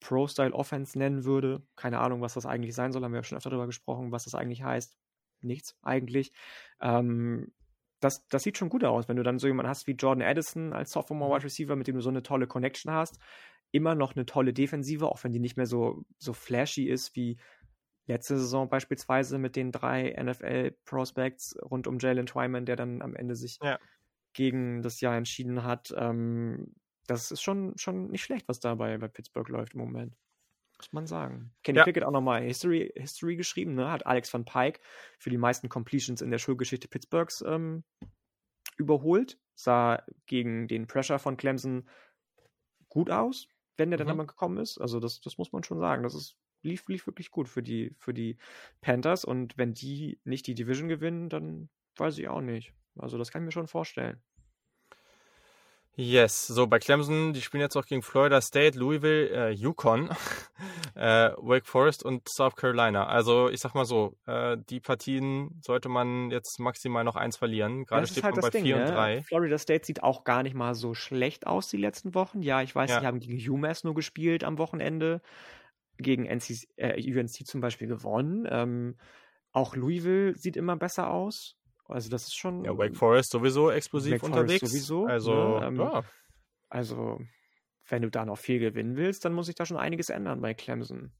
Pro-Style 0.00 0.54
Offense 0.54 0.98
nennen 0.98 1.24
würde. 1.24 1.62
Keine 1.76 2.00
Ahnung, 2.00 2.22
was 2.22 2.34
das 2.34 2.46
eigentlich 2.46 2.74
sein 2.74 2.92
soll. 2.92 3.04
Haben 3.04 3.12
wir 3.12 3.18
ja 3.18 3.24
schon 3.24 3.36
öfter 3.36 3.50
darüber 3.50 3.66
gesprochen, 3.66 4.10
was 4.10 4.24
das 4.24 4.34
eigentlich 4.34 4.62
heißt. 4.62 4.96
Nichts 5.42 5.76
eigentlich. 5.82 6.32
Ähm, 6.80 7.52
das, 8.00 8.26
das 8.28 8.42
sieht 8.42 8.56
schon 8.56 8.70
gut 8.70 8.82
aus, 8.82 9.08
wenn 9.08 9.16
du 9.16 9.22
dann 9.22 9.38
so 9.38 9.46
jemanden 9.46 9.68
hast 9.68 9.86
wie 9.86 9.92
Jordan 9.92 10.26
Addison 10.26 10.72
als 10.72 10.92
Sophomore 10.92 11.30
mhm. 11.30 11.36
Wide 11.36 11.44
Receiver, 11.44 11.76
mit 11.76 11.86
dem 11.86 11.96
du 11.96 12.00
so 12.00 12.08
eine 12.08 12.22
tolle 12.22 12.46
Connection 12.46 12.90
hast 12.90 13.18
immer 13.72 13.94
noch 13.94 14.16
eine 14.16 14.26
tolle 14.26 14.52
Defensive, 14.52 15.06
auch 15.06 15.22
wenn 15.24 15.32
die 15.32 15.38
nicht 15.38 15.56
mehr 15.56 15.66
so, 15.66 16.04
so 16.18 16.32
flashy 16.32 16.88
ist 16.88 17.14
wie 17.16 17.38
letzte 18.06 18.36
Saison 18.36 18.68
beispielsweise 18.68 19.38
mit 19.38 19.56
den 19.56 19.72
drei 19.72 20.16
NFL-Prospects 20.20 21.56
rund 21.62 21.86
um 21.86 21.98
Jalen 21.98 22.26
Twyman, 22.26 22.66
der 22.66 22.76
dann 22.76 23.02
am 23.02 23.14
Ende 23.14 23.36
sich 23.36 23.58
ja. 23.62 23.78
gegen 24.32 24.82
das 24.82 25.00
Jahr 25.00 25.16
entschieden 25.16 25.62
hat. 25.62 25.94
Ähm, 25.96 26.74
das 27.06 27.30
ist 27.30 27.42
schon, 27.42 27.76
schon 27.76 28.10
nicht 28.10 28.24
schlecht, 28.24 28.48
was 28.48 28.60
da 28.60 28.74
bei, 28.74 28.98
bei 28.98 29.08
Pittsburgh 29.08 29.48
läuft 29.48 29.74
im 29.74 29.80
Moment. 29.80 30.16
Muss 30.78 30.92
man 30.92 31.06
sagen. 31.06 31.52
Kenny 31.62 31.78
ja. 31.78 31.84
Pickett 31.84 32.04
auch 32.04 32.10
nochmal 32.10 32.42
History, 32.42 32.90
History 32.96 33.36
geschrieben, 33.36 33.74
ne? 33.74 33.90
Hat 33.90 34.06
Alex 34.06 34.32
van 34.32 34.44
Pike 34.44 34.80
für 35.18 35.30
die 35.30 35.36
meisten 35.36 35.68
Completions 35.68 36.22
in 36.22 36.30
der 36.30 36.38
Schulgeschichte 36.38 36.88
Pittsburghs 36.88 37.44
ähm, 37.46 37.84
überholt. 38.76 39.38
Sah 39.54 40.02
gegen 40.26 40.68
den 40.68 40.86
Pressure 40.86 41.18
von 41.18 41.36
Clemson 41.36 41.86
gut 42.88 43.10
aus 43.10 43.46
wenn 43.80 43.90
der 43.90 43.98
dann 43.98 44.06
mhm. 44.06 44.12
einmal 44.12 44.26
gekommen 44.26 44.58
ist. 44.58 44.78
Also 44.78 45.00
das, 45.00 45.20
das 45.20 45.38
muss 45.38 45.52
man 45.52 45.64
schon 45.64 45.80
sagen. 45.80 46.02
Das 46.02 46.14
ist, 46.14 46.36
lief, 46.62 46.86
lief 46.86 47.06
wirklich 47.06 47.30
gut 47.30 47.48
für 47.48 47.62
die, 47.62 47.96
für 47.98 48.12
die 48.12 48.36
Panthers. 48.82 49.24
Und 49.24 49.56
wenn 49.56 49.72
die 49.72 50.20
nicht 50.24 50.46
die 50.46 50.54
Division 50.54 50.88
gewinnen, 50.88 51.30
dann 51.30 51.70
weiß 51.96 52.18
ich 52.18 52.28
auch 52.28 52.42
nicht. 52.42 52.74
Also 52.98 53.16
das 53.16 53.30
kann 53.30 53.42
ich 53.42 53.46
mir 53.46 53.52
schon 53.52 53.66
vorstellen. 53.66 54.22
Yes, 55.96 56.46
so 56.46 56.66
bei 56.66 56.78
Clemson, 56.78 57.32
die 57.32 57.42
spielen 57.42 57.60
jetzt 57.60 57.76
auch 57.76 57.84
gegen 57.84 58.02
Florida 58.02 58.40
State, 58.40 58.78
Louisville, 58.78 59.28
äh, 59.28 59.50
Yukon, 59.50 60.08
äh, 60.94 61.30
Wake 61.36 61.66
Forest 61.66 62.04
und 62.04 62.28
South 62.28 62.54
Carolina. 62.54 63.06
Also 63.06 63.50
ich 63.50 63.60
sag 63.60 63.74
mal 63.74 63.84
so, 63.84 64.16
äh, 64.26 64.56
die 64.70 64.80
Partien 64.80 65.60
sollte 65.62 65.88
man 65.88 66.30
jetzt 66.30 66.58
maximal 66.60 67.04
noch 67.04 67.16
eins 67.16 67.36
verlieren. 67.36 67.84
Gerade 67.84 68.06
steht 68.06 68.22
halt 68.22 68.36
man 68.36 68.50
bei 68.50 68.50
4 68.50 68.76
ne? 68.76 68.82
und 68.82 68.90
3. 68.90 69.22
Florida 69.24 69.58
State 69.58 69.84
sieht 69.84 70.02
auch 70.02 70.24
gar 70.24 70.42
nicht 70.42 70.54
mal 70.54 70.74
so 70.74 70.94
schlecht 70.94 71.46
aus 71.46 71.68
die 71.68 71.76
letzten 71.76 72.14
Wochen. 72.14 72.40
Ja, 72.40 72.62
ich 72.62 72.74
weiß, 72.74 72.90
ja. 72.90 73.00
die 73.00 73.06
haben 73.06 73.20
gegen 73.20 73.50
UMass 73.50 73.84
nur 73.84 73.94
gespielt 73.94 74.44
am 74.44 74.58
Wochenende, 74.58 75.20
gegen 75.98 76.24
NC, 76.24 76.66
äh, 76.76 77.12
UNC 77.12 77.46
zum 77.46 77.60
Beispiel 77.60 77.88
gewonnen. 77.88 78.46
Ähm, 78.48 78.96
auch 79.52 79.74
Louisville 79.74 80.36
sieht 80.36 80.56
immer 80.56 80.76
besser 80.76 81.10
aus. 81.10 81.56
Also 81.90 82.10
das 82.10 82.24
ist 82.24 82.36
schon. 82.36 82.64
Ja, 82.64 82.76
Wake 82.76 82.96
Forest 82.96 83.30
sowieso 83.30 83.70
explosiv 83.70 84.14
Wake 84.14 84.22
unterwegs. 84.22 84.60
Forest 84.60 84.72
sowieso. 84.72 85.06
Also, 85.06 85.58
ne? 85.60 85.66
ähm, 85.66 85.76
ja. 85.76 86.04
also, 86.68 87.20
wenn 87.88 88.02
du 88.02 88.10
da 88.10 88.24
noch 88.24 88.38
viel 88.38 88.58
gewinnen 88.58 88.96
willst, 88.96 89.24
dann 89.24 89.32
muss 89.32 89.46
sich 89.46 89.54
da 89.54 89.66
schon 89.66 89.76
einiges 89.76 90.10
ändern 90.10 90.40
bei 90.40 90.54
Clemson. 90.54 91.12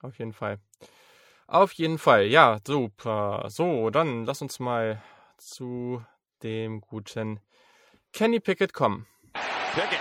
Auf 0.00 0.18
jeden 0.18 0.32
Fall. 0.32 0.58
Auf 1.46 1.72
jeden 1.72 1.98
Fall, 1.98 2.26
ja, 2.26 2.58
super. 2.66 3.44
So, 3.48 3.90
dann 3.90 4.24
lass 4.24 4.40
uns 4.40 4.60
mal 4.60 5.02
zu 5.36 6.04
dem 6.42 6.80
guten 6.80 7.40
Kenny 8.12 8.40
Pickett 8.40 8.72
kommen. 8.72 9.06
Pickett. 9.74 9.98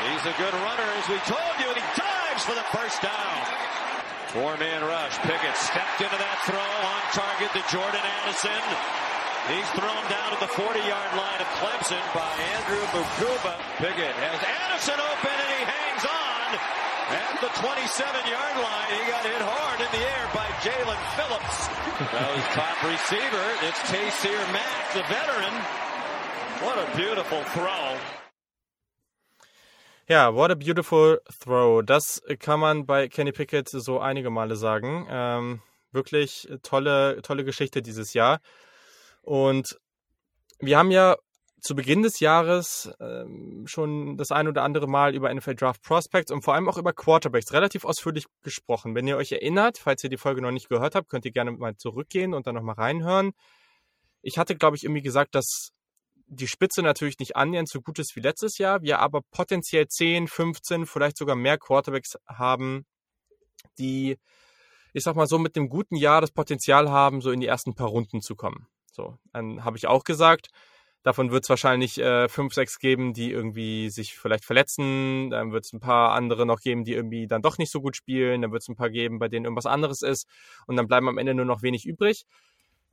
He's 0.00 0.26
a 0.26 0.36
good 0.38 0.54
runner, 0.54 0.88
as 0.96 1.08
we 1.08 1.18
told 1.26 1.58
you, 1.58 1.68
and 1.68 1.76
he 1.76 1.82
dives 1.96 2.44
for 2.44 2.54
the 2.54 2.64
first 2.70 3.02
down. 3.02 3.67
Four-man 4.32 4.84
rush. 4.84 5.16
Pickett 5.24 5.56
stepped 5.56 6.04
into 6.04 6.18
that 6.20 6.38
throw 6.44 6.60
on 6.60 7.00
target 7.16 7.48
to 7.56 7.62
Jordan 7.72 8.04
Addison. 8.04 8.60
He's 9.48 9.64
thrown 9.72 10.04
down 10.12 10.36
at 10.36 10.40
the 10.44 10.52
40-yard 10.52 11.12
line 11.16 11.40
of 11.40 11.48
Clemson 11.56 12.04
by 12.12 12.28
Andrew 12.52 12.84
Mukuba. 12.92 13.56
Pickett 13.80 14.12
has 14.20 14.36
Addison 14.44 15.00
open 15.00 15.32
and 15.32 15.50
he 15.56 15.62
hangs 15.64 16.04
on 16.04 16.48
at 17.08 17.34
the 17.40 17.48
27-yard 17.56 18.56
line. 18.60 18.88
He 18.92 19.02
got 19.08 19.24
hit 19.24 19.40
hard 19.40 19.80
in 19.80 19.90
the 19.96 20.04
air 20.04 20.24
by 20.36 20.44
Jalen 20.60 21.00
Phillips. 21.16 21.72
That 22.12 22.28
was 22.28 22.44
top 22.52 22.76
receiver. 22.84 23.46
It's 23.64 23.80
Taysir 23.88 24.44
Mack, 24.52 24.92
the 24.92 25.08
veteran. 25.08 25.56
What 26.60 26.76
a 26.76 26.86
beautiful 26.92 27.40
throw. 27.56 27.96
Ja, 30.10 30.34
what 30.34 30.50
a 30.50 30.54
beautiful 30.54 31.20
throw. 31.38 31.82
Das 31.84 32.22
kann 32.38 32.60
man 32.60 32.86
bei 32.86 33.08
Kenny 33.08 33.30
Pickett 33.30 33.68
so 33.68 34.00
einige 34.00 34.30
Male 34.30 34.56
sagen. 34.56 35.06
Ähm, 35.10 35.60
wirklich 35.92 36.48
tolle, 36.62 37.20
tolle 37.20 37.44
Geschichte 37.44 37.82
dieses 37.82 38.14
Jahr. 38.14 38.40
Und 39.20 39.78
wir 40.60 40.78
haben 40.78 40.90
ja 40.92 41.16
zu 41.60 41.76
Beginn 41.76 42.00
des 42.02 42.20
Jahres 42.20 42.90
ähm, 43.00 43.66
schon 43.66 44.16
das 44.16 44.30
ein 44.30 44.48
oder 44.48 44.62
andere 44.62 44.86
Mal 44.86 45.14
über 45.14 45.32
NFL 45.34 45.56
Draft 45.56 45.82
Prospects 45.82 46.32
und 46.32 46.40
vor 46.40 46.54
allem 46.54 46.70
auch 46.70 46.78
über 46.78 46.94
Quarterbacks 46.94 47.52
relativ 47.52 47.84
ausführlich 47.84 48.24
gesprochen. 48.42 48.94
Wenn 48.94 49.06
ihr 49.06 49.18
euch 49.18 49.32
erinnert, 49.32 49.76
falls 49.76 50.02
ihr 50.04 50.10
die 50.10 50.16
Folge 50.16 50.40
noch 50.40 50.52
nicht 50.52 50.70
gehört 50.70 50.94
habt, 50.94 51.10
könnt 51.10 51.26
ihr 51.26 51.32
gerne 51.32 51.50
mal 51.50 51.76
zurückgehen 51.76 52.32
und 52.32 52.46
dann 52.46 52.54
nochmal 52.54 52.76
reinhören. 52.76 53.32
Ich 54.22 54.38
hatte, 54.38 54.56
glaube 54.56 54.76
ich, 54.76 54.84
irgendwie 54.84 55.02
gesagt, 55.02 55.34
dass 55.34 55.74
die 56.28 56.46
Spitze 56.48 56.82
natürlich 56.82 57.18
nicht 57.18 57.36
annähernd 57.36 57.68
so 57.68 57.80
gut 57.80 57.98
ist 57.98 58.14
wie 58.14 58.20
letztes 58.20 58.58
Jahr, 58.58 58.82
wir 58.82 58.98
aber 59.00 59.22
potenziell 59.30 59.88
10, 59.88 60.28
15, 60.28 60.86
vielleicht 60.86 61.16
sogar 61.16 61.36
mehr 61.36 61.58
Quarterbacks 61.58 62.18
haben, 62.26 62.86
die, 63.78 64.18
ich 64.92 65.02
sag 65.04 65.16
mal 65.16 65.26
so, 65.26 65.38
mit 65.38 65.56
einem 65.56 65.68
guten 65.68 65.96
Jahr 65.96 66.20
das 66.20 66.30
Potenzial 66.30 66.90
haben, 66.90 67.20
so 67.20 67.30
in 67.30 67.40
die 67.40 67.46
ersten 67.46 67.74
paar 67.74 67.88
Runden 67.88 68.20
zu 68.20 68.36
kommen. 68.36 68.66
So, 68.92 69.16
dann 69.32 69.64
habe 69.64 69.76
ich 69.76 69.86
auch 69.86 70.04
gesagt, 70.04 70.48
davon 71.02 71.30
wird 71.30 71.44
es 71.44 71.50
wahrscheinlich 71.50 71.98
äh, 71.98 72.28
fünf, 72.28 72.52
sechs 72.52 72.78
geben, 72.78 73.14
die 73.14 73.30
irgendwie 73.30 73.88
sich 73.90 74.18
vielleicht 74.18 74.44
verletzen. 74.44 75.30
Dann 75.30 75.52
wird 75.52 75.64
es 75.64 75.72
ein 75.72 75.80
paar 75.80 76.12
andere 76.12 76.44
noch 76.44 76.60
geben, 76.60 76.84
die 76.84 76.92
irgendwie 76.92 77.26
dann 77.26 77.42
doch 77.42 77.58
nicht 77.58 77.70
so 77.70 77.80
gut 77.80 77.96
spielen. 77.96 78.42
Dann 78.42 78.52
wird 78.52 78.62
es 78.62 78.68
ein 78.68 78.76
paar 78.76 78.90
geben, 78.90 79.18
bei 79.18 79.28
denen 79.28 79.44
irgendwas 79.44 79.66
anderes 79.66 80.02
ist. 80.02 80.26
Und 80.66 80.76
dann 80.76 80.88
bleiben 80.88 81.08
am 81.08 81.18
Ende 81.18 81.34
nur 81.34 81.44
noch 81.44 81.62
wenig 81.62 81.86
übrig. 81.86 82.24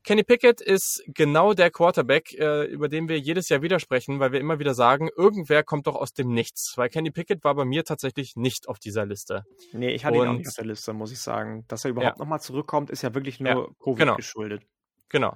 Kenny 0.05 0.23
Pickett 0.23 0.61
ist 0.61 1.03
genau 1.07 1.53
der 1.53 1.71
Quarterback, 1.71 2.31
äh, 2.33 2.65
über 2.65 2.89
den 2.89 3.09
wir 3.09 3.19
jedes 3.19 3.49
Jahr 3.49 3.63
widersprechen, 3.63 4.19
weil 4.19 4.31
wir 4.31 4.39
immer 4.39 4.59
wieder 4.59 4.75
sagen, 4.75 5.09
irgendwer 5.17 5.63
kommt 5.63 5.87
doch 5.87 5.95
aus 5.95 6.13
dem 6.13 6.29
Nichts. 6.29 6.73
Weil 6.75 6.89
Kenny 6.89 7.09
Pickett 7.09 7.43
war 7.43 7.55
bei 7.55 7.65
mir 7.65 7.83
tatsächlich 7.83 8.35
nicht 8.35 8.69
auf 8.69 8.77
dieser 8.77 9.07
Liste. 9.07 9.45
Nee, 9.73 9.89
ich 9.95 10.05
hatte 10.05 10.19
Und, 10.19 10.25
ihn 10.25 10.29
auch 10.29 10.37
nicht 10.37 10.47
auf 10.47 10.55
der 10.55 10.65
Liste, 10.65 10.93
muss 10.93 11.11
ich 11.11 11.19
sagen. 11.19 11.65
Dass 11.67 11.85
er 11.85 11.91
überhaupt 11.91 12.19
ja. 12.19 12.23
nochmal 12.23 12.39
zurückkommt, 12.39 12.91
ist 12.91 13.01
ja 13.01 13.15
wirklich 13.15 13.39
nur 13.39 13.49
ja, 13.49 13.67
Covid 13.79 13.97
genau. 13.97 14.15
geschuldet. 14.15 14.61
Genau. 15.09 15.35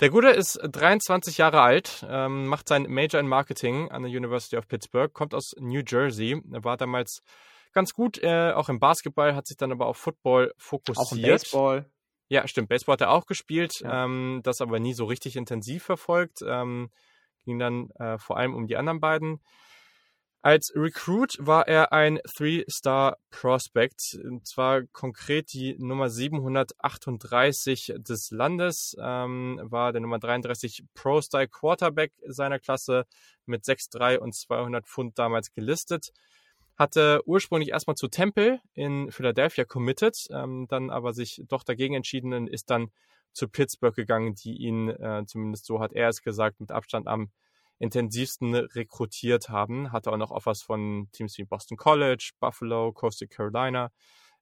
Der 0.00 0.08
Gute 0.08 0.30
ist 0.30 0.58
23 0.62 1.36
Jahre 1.36 1.60
alt, 1.60 2.06
ähm, 2.08 2.46
macht 2.46 2.68
sein 2.68 2.86
Major 2.88 3.20
in 3.20 3.28
Marketing 3.28 3.90
an 3.90 4.02
der 4.02 4.10
University 4.10 4.56
of 4.56 4.66
Pittsburgh, 4.66 5.12
kommt 5.12 5.34
aus 5.34 5.52
New 5.58 5.82
Jersey. 5.86 6.42
Er 6.52 6.64
war 6.64 6.78
damals 6.78 7.20
ganz 7.72 7.92
gut, 7.92 8.18
äh, 8.22 8.52
auch 8.52 8.70
im 8.70 8.80
Basketball, 8.80 9.34
hat 9.34 9.46
sich 9.46 9.58
dann 9.58 9.72
aber 9.72 9.86
auf 9.86 9.98
Football 9.98 10.54
fokussiert. 10.56 11.06
Auch 11.06 11.12
im 11.12 11.22
Baseball. 11.22 11.90
Ja, 12.28 12.48
stimmt. 12.48 12.68
Baseball 12.68 12.94
hat 12.94 13.02
er 13.02 13.10
auch 13.10 13.26
gespielt, 13.26 13.80
ja. 13.80 14.04
ähm, 14.04 14.40
das 14.42 14.60
aber 14.60 14.80
nie 14.80 14.94
so 14.94 15.04
richtig 15.04 15.36
intensiv 15.36 15.84
verfolgt. 15.84 16.40
Ähm, 16.46 16.90
ging 17.44 17.58
dann 17.58 17.90
äh, 17.98 18.18
vor 18.18 18.38
allem 18.38 18.54
um 18.54 18.66
die 18.66 18.76
anderen 18.76 19.00
beiden. 19.00 19.40
Als 20.42 20.72
Recruit 20.76 21.36
war 21.40 21.66
er 21.68 21.94
ein 21.94 22.20
Three-Star 22.36 23.16
Prospect, 23.30 24.18
und 24.24 24.46
zwar 24.46 24.82
konkret 24.92 25.54
die 25.54 25.74
Nummer 25.78 26.10
738 26.10 27.94
des 27.96 28.28
Landes, 28.30 28.94
ähm, 29.00 29.58
war 29.62 29.92
der 29.92 30.02
Nummer 30.02 30.18
33 30.18 30.84
Pro-Style 30.92 31.48
Quarterback 31.48 32.12
seiner 32.26 32.58
Klasse 32.58 33.06
mit 33.46 33.64
6'3 33.64 34.18
und 34.18 34.34
200 34.34 34.86
Pfund 34.86 35.18
damals 35.18 35.50
gelistet 35.50 36.10
hatte 36.76 37.20
ursprünglich 37.26 37.70
erstmal 37.70 37.96
zu 37.96 38.08
Temple 38.08 38.60
in 38.74 39.10
Philadelphia 39.10 39.64
committed, 39.64 40.26
ähm, 40.30 40.66
dann 40.68 40.90
aber 40.90 41.12
sich 41.12 41.42
doch 41.48 41.62
dagegen 41.62 41.94
entschieden 41.94 42.32
und 42.32 42.48
ist 42.48 42.70
dann 42.70 42.90
zu 43.32 43.48
Pittsburgh 43.48 43.94
gegangen, 43.94 44.34
die 44.34 44.56
ihn, 44.56 44.88
äh, 44.88 45.24
zumindest 45.26 45.66
so 45.66 45.80
hat 45.80 45.92
er 45.92 46.08
es 46.08 46.22
gesagt, 46.22 46.60
mit 46.60 46.70
Abstand 46.70 47.06
am 47.06 47.30
intensivsten 47.78 48.54
rekrutiert 48.54 49.48
haben. 49.48 49.92
Hatte 49.92 50.12
auch 50.12 50.16
noch 50.16 50.30
Offers 50.30 50.62
von 50.62 51.08
Teams 51.12 51.36
wie 51.38 51.44
Boston 51.44 51.76
College, 51.76 52.30
Buffalo, 52.40 52.92
Coastal 52.92 53.28
Carolina. 53.28 53.90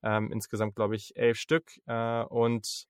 Ähm, 0.02 0.30
insgesamt, 0.32 0.74
glaube 0.74 0.96
ich, 0.96 1.16
elf 1.16 1.38
Stück. 1.38 1.80
Äh, 1.86 2.22
und 2.24 2.86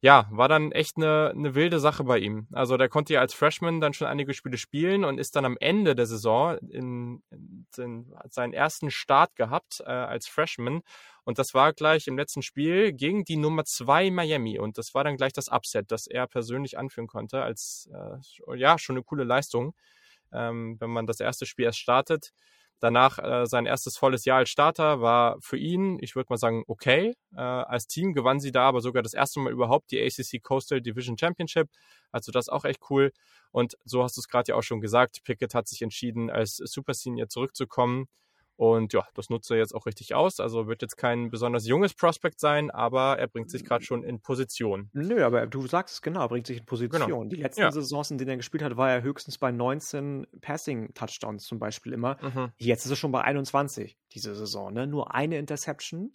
ja, 0.00 0.28
war 0.30 0.48
dann 0.48 0.70
echt 0.70 0.96
eine, 0.96 1.32
eine 1.34 1.56
wilde 1.56 1.80
Sache 1.80 2.04
bei 2.04 2.18
ihm. 2.18 2.46
Also 2.52 2.76
der 2.76 2.88
konnte 2.88 3.14
ja 3.14 3.20
als 3.20 3.34
Freshman 3.34 3.80
dann 3.80 3.92
schon 3.92 4.06
einige 4.06 4.32
Spiele 4.32 4.56
spielen 4.56 5.04
und 5.04 5.18
ist 5.18 5.34
dann 5.34 5.44
am 5.44 5.56
Ende 5.58 5.96
der 5.96 6.06
Saison 6.06 6.56
in, 6.58 7.22
in 7.76 8.14
seinen 8.30 8.52
ersten 8.52 8.92
Start 8.92 9.34
gehabt 9.34 9.80
äh, 9.80 9.90
als 9.90 10.28
Freshman. 10.28 10.82
Und 11.24 11.40
das 11.40 11.52
war 11.52 11.72
gleich 11.72 12.06
im 12.06 12.16
letzten 12.16 12.42
Spiel 12.42 12.92
gegen 12.92 13.24
die 13.24 13.36
Nummer 13.36 13.64
zwei 13.64 14.10
Miami. 14.10 14.60
Und 14.60 14.78
das 14.78 14.94
war 14.94 15.02
dann 15.02 15.16
gleich 15.16 15.32
das 15.32 15.48
Upset, 15.48 15.90
das 15.90 16.06
er 16.06 16.28
persönlich 16.28 16.78
anführen 16.78 17.08
konnte, 17.08 17.42
als 17.42 17.90
äh, 17.92 18.56
ja 18.56 18.78
schon 18.78 18.96
eine 18.96 19.04
coole 19.04 19.24
Leistung, 19.24 19.74
ähm, 20.32 20.76
wenn 20.78 20.90
man 20.90 21.06
das 21.06 21.18
erste 21.18 21.44
Spiel 21.44 21.64
erst 21.64 21.80
startet. 21.80 22.32
Danach 22.80 23.18
äh, 23.18 23.46
sein 23.46 23.66
erstes 23.66 23.96
volles 23.96 24.24
Jahr 24.24 24.38
als 24.38 24.50
Starter 24.50 25.00
war 25.00 25.40
für 25.40 25.56
ihn, 25.56 25.98
ich 26.00 26.14
würde 26.14 26.28
mal 26.30 26.36
sagen, 26.36 26.62
okay. 26.68 27.14
Äh, 27.34 27.40
als 27.40 27.86
Team 27.86 28.12
gewann 28.12 28.40
sie 28.40 28.52
da 28.52 28.68
aber 28.68 28.80
sogar 28.80 29.02
das 29.02 29.14
erste 29.14 29.40
Mal 29.40 29.52
überhaupt 29.52 29.90
die 29.90 30.00
ACC 30.00 30.42
Coastal 30.42 30.80
Division 30.80 31.18
Championship. 31.18 31.68
Also 32.12 32.30
das 32.32 32.48
auch 32.48 32.64
echt 32.64 32.80
cool. 32.90 33.12
Und 33.50 33.76
so 33.84 34.02
hast 34.02 34.16
du 34.16 34.20
es 34.20 34.28
gerade 34.28 34.52
ja 34.52 34.54
auch 34.54 34.62
schon 34.62 34.80
gesagt, 34.80 35.22
Pickett 35.24 35.54
hat 35.54 35.66
sich 35.66 35.82
entschieden, 35.82 36.30
als 36.30 36.56
Super 36.56 36.94
Senior 36.94 37.28
zurückzukommen. 37.28 38.06
Und 38.58 38.92
ja, 38.92 39.06
das 39.14 39.30
nutzt 39.30 39.48
er 39.52 39.56
jetzt 39.56 39.72
auch 39.72 39.86
richtig 39.86 40.16
aus. 40.16 40.40
Also 40.40 40.66
wird 40.66 40.82
jetzt 40.82 40.96
kein 40.96 41.30
besonders 41.30 41.64
junges 41.68 41.94
Prospect 41.94 42.40
sein, 42.40 42.72
aber 42.72 43.16
er 43.16 43.28
bringt 43.28 43.52
sich 43.52 43.64
gerade 43.64 43.84
schon 43.84 44.02
in 44.02 44.20
Position. 44.20 44.90
Nö, 44.92 45.24
aber 45.24 45.46
du 45.46 45.68
sagst 45.68 45.94
es 45.94 46.02
genau, 46.02 46.22
er 46.22 46.28
bringt 46.28 46.48
sich 46.48 46.58
in 46.58 46.66
Position. 46.66 47.06
Genau. 47.06 47.24
Die 47.24 47.36
letzten 47.36 47.60
ja. 47.60 47.70
Saisons, 47.70 48.10
in 48.10 48.18
denen 48.18 48.30
er 48.30 48.36
gespielt 48.36 48.64
hat, 48.64 48.76
war 48.76 48.90
er 48.90 49.02
höchstens 49.02 49.38
bei 49.38 49.52
19 49.52 50.26
Passing-Touchdowns 50.40 51.44
zum 51.44 51.60
Beispiel 51.60 51.92
immer. 51.92 52.16
Mhm. 52.20 52.50
Jetzt 52.56 52.84
ist 52.84 52.90
er 52.90 52.96
schon 52.96 53.12
bei 53.12 53.20
21 53.20 53.96
diese 54.12 54.34
Saison. 54.34 54.72
Ne? 54.72 54.88
Nur 54.88 55.14
eine 55.14 55.38
Interception 55.38 56.10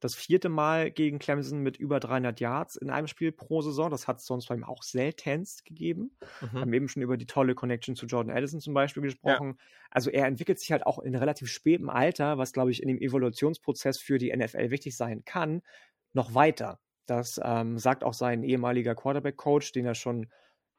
das 0.00 0.14
vierte 0.14 0.48
Mal 0.48 0.90
gegen 0.90 1.18
Clemson 1.18 1.60
mit 1.60 1.76
über 1.76 1.98
300 2.00 2.38
Yards 2.40 2.76
in 2.76 2.90
einem 2.90 3.08
Spiel 3.08 3.32
pro 3.32 3.62
Saison. 3.62 3.90
Das 3.90 4.06
hat 4.06 4.18
es 4.18 4.26
sonst 4.26 4.46
bei 4.46 4.54
ihm 4.54 4.64
auch 4.64 4.82
seltenst 4.82 5.64
gegeben. 5.64 6.16
Mhm. 6.40 6.48
Wir 6.52 6.60
haben 6.60 6.72
eben 6.72 6.88
schon 6.88 7.02
über 7.02 7.16
die 7.16 7.26
tolle 7.26 7.54
Connection 7.54 7.96
zu 7.96 8.06
Jordan 8.06 8.36
Addison 8.36 8.60
zum 8.60 8.74
Beispiel 8.74 9.02
gesprochen. 9.02 9.56
Ja. 9.58 9.64
Also 9.90 10.10
er 10.10 10.26
entwickelt 10.26 10.60
sich 10.60 10.70
halt 10.70 10.86
auch 10.86 10.98
in 10.98 11.14
relativ 11.14 11.50
spätem 11.50 11.90
Alter, 11.90 12.38
was 12.38 12.52
glaube 12.52 12.70
ich 12.70 12.82
in 12.82 12.88
dem 12.88 12.98
Evolutionsprozess 12.98 13.98
für 13.98 14.18
die 14.18 14.34
NFL 14.34 14.70
wichtig 14.70 14.96
sein 14.96 15.24
kann, 15.24 15.62
noch 16.12 16.34
weiter. 16.34 16.78
Das 17.06 17.40
ähm, 17.42 17.78
sagt 17.78 18.04
auch 18.04 18.14
sein 18.14 18.42
ehemaliger 18.42 18.94
Quarterback-Coach, 18.94 19.72
den 19.72 19.86
er 19.86 19.94
schon 19.94 20.28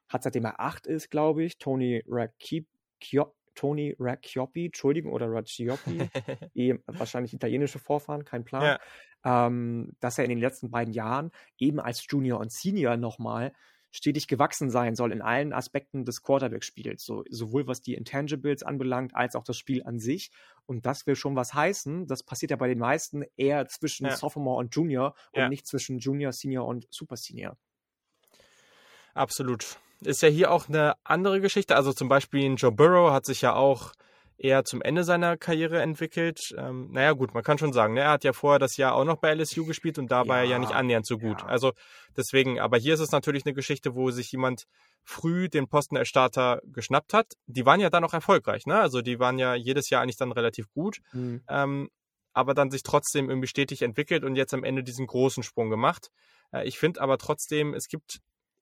hat, 0.08 0.24
seitdem 0.24 0.46
er 0.46 0.60
acht 0.60 0.88
ist, 0.88 1.10
glaube 1.10 1.44
ich, 1.44 1.58
Tony 1.58 2.04
Rakip, 2.08 2.68
Tony 3.56 3.96
Racchioppi, 4.00 4.68
Entschuldigung, 4.68 5.12
oder 5.12 5.32
Racchioppi, 5.32 6.00
eh, 6.56 6.76
wahrscheinlich 6.86 7.34
italienische 7.34 7.80
Vorfahren, 7.80 8.26
kein 8.26 8.44
Plan, 8.44 8.80
ja. 9.24 9.48
ähm, 9.48 9.94
dass 10.00 10.18
er 10.18 10.26
in 10.26 10.30
den 10.30 10.40
letzten 10.40 10.72
beiden 10.72 10.94
Jahren 10.94 11.32
eben 11.58 11.80
als 11.80 12.06
Junior 12.08 12.40
und 12.40 12.52
Senior 12.52 12.98
nochmal 12.98 13.54
stetig 13.92 14.28
gewachsen 14.28 14.70
sein 14.70 14.96
soll 14.96 15.12
in 15.12 15.22
allen 15.22 15.52
Aspekten 15.52 16.06
des 16.06 16.22
Quarterback-Spiels, 16.22 17.04
so, 17.04 17.24
sowohl 17.30 17.68
was 17.68 17.82
die 17.82 17.96
Intangibles 17.96 18.64
anbelangt, 18.64 19.16
als 19.16 19.36
auch 19.36 19.44
das 19.44 19.58
Spiel 19.58 19.84
an 19.84 20.00
sich. 20.00 20.32
Und 20.66 20.86
das 20.86 21.08
will 21.08 21.16
schon 21.16 21.36
was 21.36 21.54
heißen. 21.54 22.06
Das 22.06 22.24
passiert 22.24 22.52
ja 22.52 22.58
bei 22.58 22.68
den 22.68 22.78
meisten 22.78 23.24
eher 23.36 23.68
zwischen 23.68 24.06
ja. 24.06 24.16
Sophomore 24.16 24.60
und 24.60 24.76
Junior 24.76 25.16
und 25.32 25.42
ja. 25.42 25.50
nicht 25.50 25.66
zwischen 25.66 25.98
Junior, 25.98 26.32
Senior 26.32 26.68
und 26.68 26.88
Super 26.92 27.18
Senior. 27.18 27.58
Absolut 29.16 29.80
ist 30.02 30.22
ja 30.22 30.30
hier 30.30 30.52
auch 30.52 30.70
eine 30.70 30.94
andere 31.04 31.42
Geschichte. 31.42 31.76
Also 31.76 31.94
zum 31.94 32.10
Beispiel 32.10 32.54
Joe 32.56 32.72
Burrow 32.72 33.12
hat 33.12 33.26
sich 33.26 33.42
ja 33.42 33.54
auch 33.54 33.94
eher 34.40 34.64
zum 34.64 34.82
Ende 34.82 35.04
seiner 35.04 35.38
Karriere 35.38 35.82
entwickelt. 35.82 36.56
Ähm, 36.58 36.90
naja, 36.92 37.12
gut, 37.12 37.34
man 37.34 37.44
kann 37.44 37.58
schon 37.58 37.74
sagen, 37.74 37.94
ne, 37.94 38.02
er 38.02 38.12
hat 38.12 38.24
ja 38.24 38.32
vorher 38.32 38.60
das 38.60 38.78
Jahr 38.78 38.96
auch 38.96 39.04
noch 39.04 39.18
bei 39.18 39.34
LSU 39.34 39.66
gespielt 39.66 40.00
und 40.00 40.12
da 40.12 40.28
war 40.28 40.38
ja, 40.38 40.44
er 40.44 40.50
ja 40.52 40.60
nicht 40.60 40.72
annähernd 40.72 41.06
so 41.06 41.18
gut. 41.18 41.42
Ja. 41.42 41.48
Also 41.48 41.74
deswegen, 42.16 42.60
aber 42.60 42.78
hier 42.78 42.94
ist 42.94 43.02
es 43.02 43.12
natürlich 43.12 43.46
eine 43.46 43.54
Geschichte, 43.54 43.96
wo 43.96 44.12
sich 44.12 44.32
jemand 44.32 44.64
früh 45.04 45.50
den 45.50 45.68
Posten 45.68 45.98
als 45.98 46.08
Starter 46.08 46.62
geschnappt 46.64 47.14
hat. 47.14 47.34
Die 47.48 47.66
waren 47.66 47.82
ja 47.82 47.90
dann 47.90 48.04
auch 48.06 48.14
erfolgreich, 48.14 48.66
ne? 48.66 48.80
Also 48.80 49.02
die 49.02 49.20
waren 49.20 49.40
ja 49.40 49.56
jedes 49.56 49.90
Jahr 49.90 50.02
eigentlich 50.02 50.18
dann 50.18 50.32
relativ 50.32 50.72
gut. 50.72 51.00
Mhm. 51.12 51.42
Ähm, 51.50 51.90
aber 52.32 52.54
dann 52.54 52.72
sich 52.72 52.84
trotzdem 52.84 53.30
irgendwie 53.30 53.48
stetig 53.48 53.82
entwickelt 53.82 54.24
und 54.24 54.36
jetzt 54.36 54.54
am 54.54 54.64
Ende 54.64 54.84
diesen 54.84 55.08
großen 55.08 55.44
Sprung 55.44 55.70
gemacht. 55.70 56.10
Äh, 56.54 56.68
ich 56.68 56.80
finde 56.80 57.02
aber 57.02 57.18
trotzdem, 57.18 57.74
es 57.74 57.88
gibt 57.88 58.20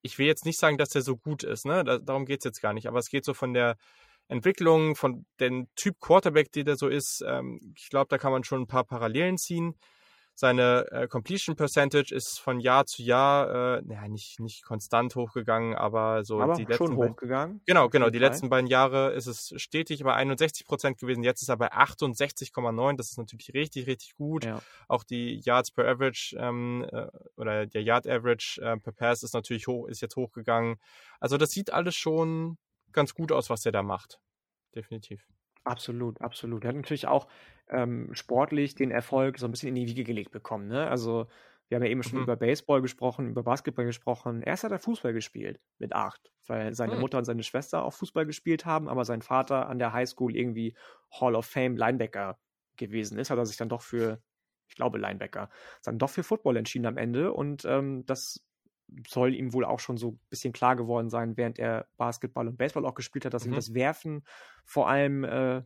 ich 0.08 0.18
will 0.18 0.26
jetzt 0.26 0.45
nicht 0.45 0.58
sagen, 0.58 0.78
dass 0.78 0.89
der 0.89 1.01
so 1.01 1.18
gut 1.18 1.43
ist, 1.43 1.66
ne? 1.66 1.84
Da, 1.84 1.97
darum 1.99 2.26
geht 2.26 2.39
es 2.39 2.45
jetzt 2.45 2.62
gar 2.62 2.74
nicht. 2.74 2.88
Aber 2.88 2.99
es 2.99 3.10
geht 3.10 3.26
so 3.26 3.34
von 3.34 3.53
der 3.53 3.78
Entwicklung, 4.30 4.95
von 4.95 5.26
dem 5.39 5.68
Typ 5.76 5.99
Quarterback, 5.99 6.51
der 6.51 6.78
so 6.78 6.88
ist. 6.88 7.24
Ähm, 7.28 7.74
ich 7.76 7.89
glaube, 7.89 8.08
da 8.10 8.18
kann 8.18 8.32
man 8.32 8.43
schon 8.43 8.62
ein 8.62 8.68
paar 8.68 8.86
Parallelen 8.86 9.38
ziehen. 9.38 9.76
Seine 10.40 10.86
äh, 10.92 11.08
Completion 11.08 11.56
Percentage 11.56 12.14
ist 12.14 12.38
von 12.40 12.60
Jahr 12.60 12.86
zu 12.86 13.02
Jahr, 13.02 13.80
äh, 13.80 13.82
naja, 13.82 14.08
nicht, 14.08 14.40
nicht 14.40 14.64
konstant 14.64 15.16
hochgegangen, 15.16 15.74
aber 15.74 16.24
so 16.24 16.40
aber 16.40 16.54
die 16.54 16.66
letzten 16.66 16.90
schon 16.90 16.96
hochgegangen. 16.96 17.62
Genau, 17.66 17.90
genau. 17.90 18.12
Die 18.12 18.20
letzten 18.20 18.48
beiden 18.48 18.68
Jahre 18.68 19.14
ist 19.14 19.26
es 19.26 19.52
stetig 19.60 20.04
bei 20.04 20.14
61 20.14 20.68
Prozent 20.68 21.00
gewesen. 21.00 21.24
Jetzt 21.24 21.42
ist 21.42 21.50
er 21.50 21.58
bei 21.58 21.74
68,9. 21.74 22.98
Das 22.98 23.10
ist 23.10 23.18
natürlich 23.18 23.52
richtig, 23.56 23.88
richtig 23.88 24.16
gut. 24.16 24.46
Ja. 24.46 24.62
Auch 24.88 25.04
die 25.04 25.42
Yards 25.44 25.72
per 25.72 25.88
Average 25.88 26.38
ähm, 26.38 26.86
äh, 26.92 27.08
oder 27.36 27.66
der 27.66 27.82
Yard 27.82 28.06
Average 28.06 28.62
äh, 28.62 28.78
per 28.78 28.94
Pass 28.94 29.24
ist 29.24 29.34
natürlich 29.34 29.66
hoch, 29.66 29.88
ist 29.88 30.02
jetzt 30.02 30.18
hochgegangen. 30.18 30.76
Also 31.20 31.38
das 31.38 31.50
sieht 31.50 31.74
alles 31.74 31.96
schon 31.96 32.60
ganz 32.92 33.16
gut 33.16 33.32
aus, 33.32 33.50
was 33.50 33.66
er 33.66 33.72
da 33.72 33.82
macht. 33.82 34.20
Definitiv. 34.76 35.26
Absolut, 35.68 36.22
absolut. 36.22 36.63
Er 36.63 36.70
hat 36.70 36.76
natürlich 36.76 37.07
auch 37.07 37.28
ähm, 37.70 38.09
sportlich 38.13 38.76
den 38.76 38.91
Erfolg 38.91 39.38
so 39.38 39.45
ein 39.45 39.51
bisschen 39.51 39.70
in 39.70 39.76
die 39.76 39.88
Wiege 39.88 40.03
gelegt 40.03 40.32
bekommen. 40.32 40.68
Ne? 40.68 40.88
Also 40.88 41.28
wir 41.68 41.76
haben 41.76 41.84
ja 41.84 41.89
eben 41.89 42.03
schon 42.03 42.20
mhm. 42.20 42.24
über 42.24 42.38
Baseball 42.38 42.82
gesprochen, 42.82 43.30
über 43.30 43.43
Basketball 43.43 43.86
gesprochen. 43.86 44.41
Erst 44.41 44.63
hat 44.63 44.72
er 44.72 44.80
Fußball 44.80 45.11
gespielt 45.11 45.59
mit 45.78 45.93
acht, 45.93 46.32
weil 46.45 46.74
seine 46.74 46.95
mhm. 46.95 47.01
Mutter 47.01 47.18
und 47.18 47.26
seine 47.26 47.43
Schwester 47.43 47.84
auch 47.84 47.93
Fußball 47.93 48.26
gespielt 48.26 48.65
haben, 48.65 48.88
aber 48.88 49.03
sein 49.03 49.22
Vater 49.22 49.68
an 49.68 49.80
der 49.80 49.91
Highschool 49.91 50.36
irgendwie 50.36 50.76
Hall 51.11 51.36
of 51.36 51.45
Fame 51.45 51.76
Linebacker 51.76 52.39
gewesen 52.78 53.20
ist, 53.20 53.30
hat 53.30 53.38
er 53.38 53.45
sich 53.45 53.57
dann 53.57 53.70
doch 53.70 53.82
für, 53.82 54.22
ich 54.70 54.76
glaube 54.76 54.97
Linebacker, 54.97 55.49
dann 55.84 55.99
doch 55.99 56.09
für 56.09 56.24
Football 56.24 56.55
entschieden 56.55 56.86
am 56.86 56.97
Ende 56.97 57.34
und 57.34 57.65
ähm, 57.65 58.05
das 58.05 58.47
soll 59.08 59.34
ihm 59.36 59.54
wohl 59.54 59.66
auch 59.66 59.80
schon 59.80 59.98
so 59.98 60.12
ein 60.12 60.20
bisschen 60.30 60.54
klar 60.54 60.76
geworden 60.76 61.10
sein, 61.10 61.38
während 61.38 61.60
er 61.60 61.88
Basketball 61.98 62.48
und 62.48 62.58
Baseball 62.58 62.86
auch 62.86 62.96
gespielt 62.96 63.26
hat, 63.26 63.34
dass 63.34 63.46
mhm. 63.46 63.54
ihm 63.54 63.56
das 63.56 63.74
Werfen 63.74 64.24
vor 64.66 64.90
allem 64.90 65.24
äh, 65.24 65.64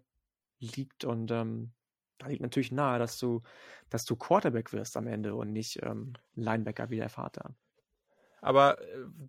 liegt 0.60 1.06
und 1.06 1.32
ähm, 1.32 1.72
da 2.18 2.28
liegt 2.28 2.42
natürlich 2.42 2.72
nahe, 2.72 3.00
dass 3.00 3.18
du, 3.18 3.42
dass 3.90 4.06
du 4.06 4.16
Quarterback 4.16 4.74
wirst 4.74 4.96
am 4.96 5.08
Ende 5.08 5.34
und 5.34 5.52
nicht 5.52 5.82
ähm, 5.82 6.14
Linebacker 6.36 6.90
wie 6.90 6.98
der 6.98 7.10
Vater. 7.10 7.56
Aber 8.42 8.78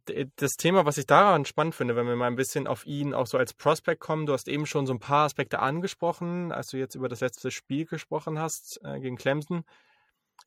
äh, 0.09 0.26
das 0.36 0.53
Thema, 0.53 0.84
was 0.86 0.99
ich 0.99 1.07
daran 1.07 1.45
spannend 1.45 1.74
finde, 1.74 1.97
wenn 1.97 2.07
wir 2.07 2.16
mal 2.16 2.26
ein 2.26 2.36
bisschen 2.36 2.66
auf 2.66 2.86
ihn 2.86 3.14
auch 3.14 3.26
so 3.26 3.38
als 3.38 3.55
Prospect 3.55 4.01
kommen, 4.01 4.26
du 4.26 4.32
hast 4.32 4.49
eben 4.49 4.66
schon 4.66 4.86
so 4.86 4.93
ein 4.93 5.01
paar 5.01 5.26
Aspekte 5.26 5.61
angesprochen, 5.61 6.51
als 6.51 6.68
du 6.68 6.78
jetzt 6.78 6.95
über 6.95 7.09
das 7.09 7.20
letzte 7.20 7.51
Spiel 7.51 7.86
gesprochen 7.86 8.38
hast 8.38 8.80
äh, 8.84 9.01
gegen 9.01 9.16
Clemson. 9.16 9.64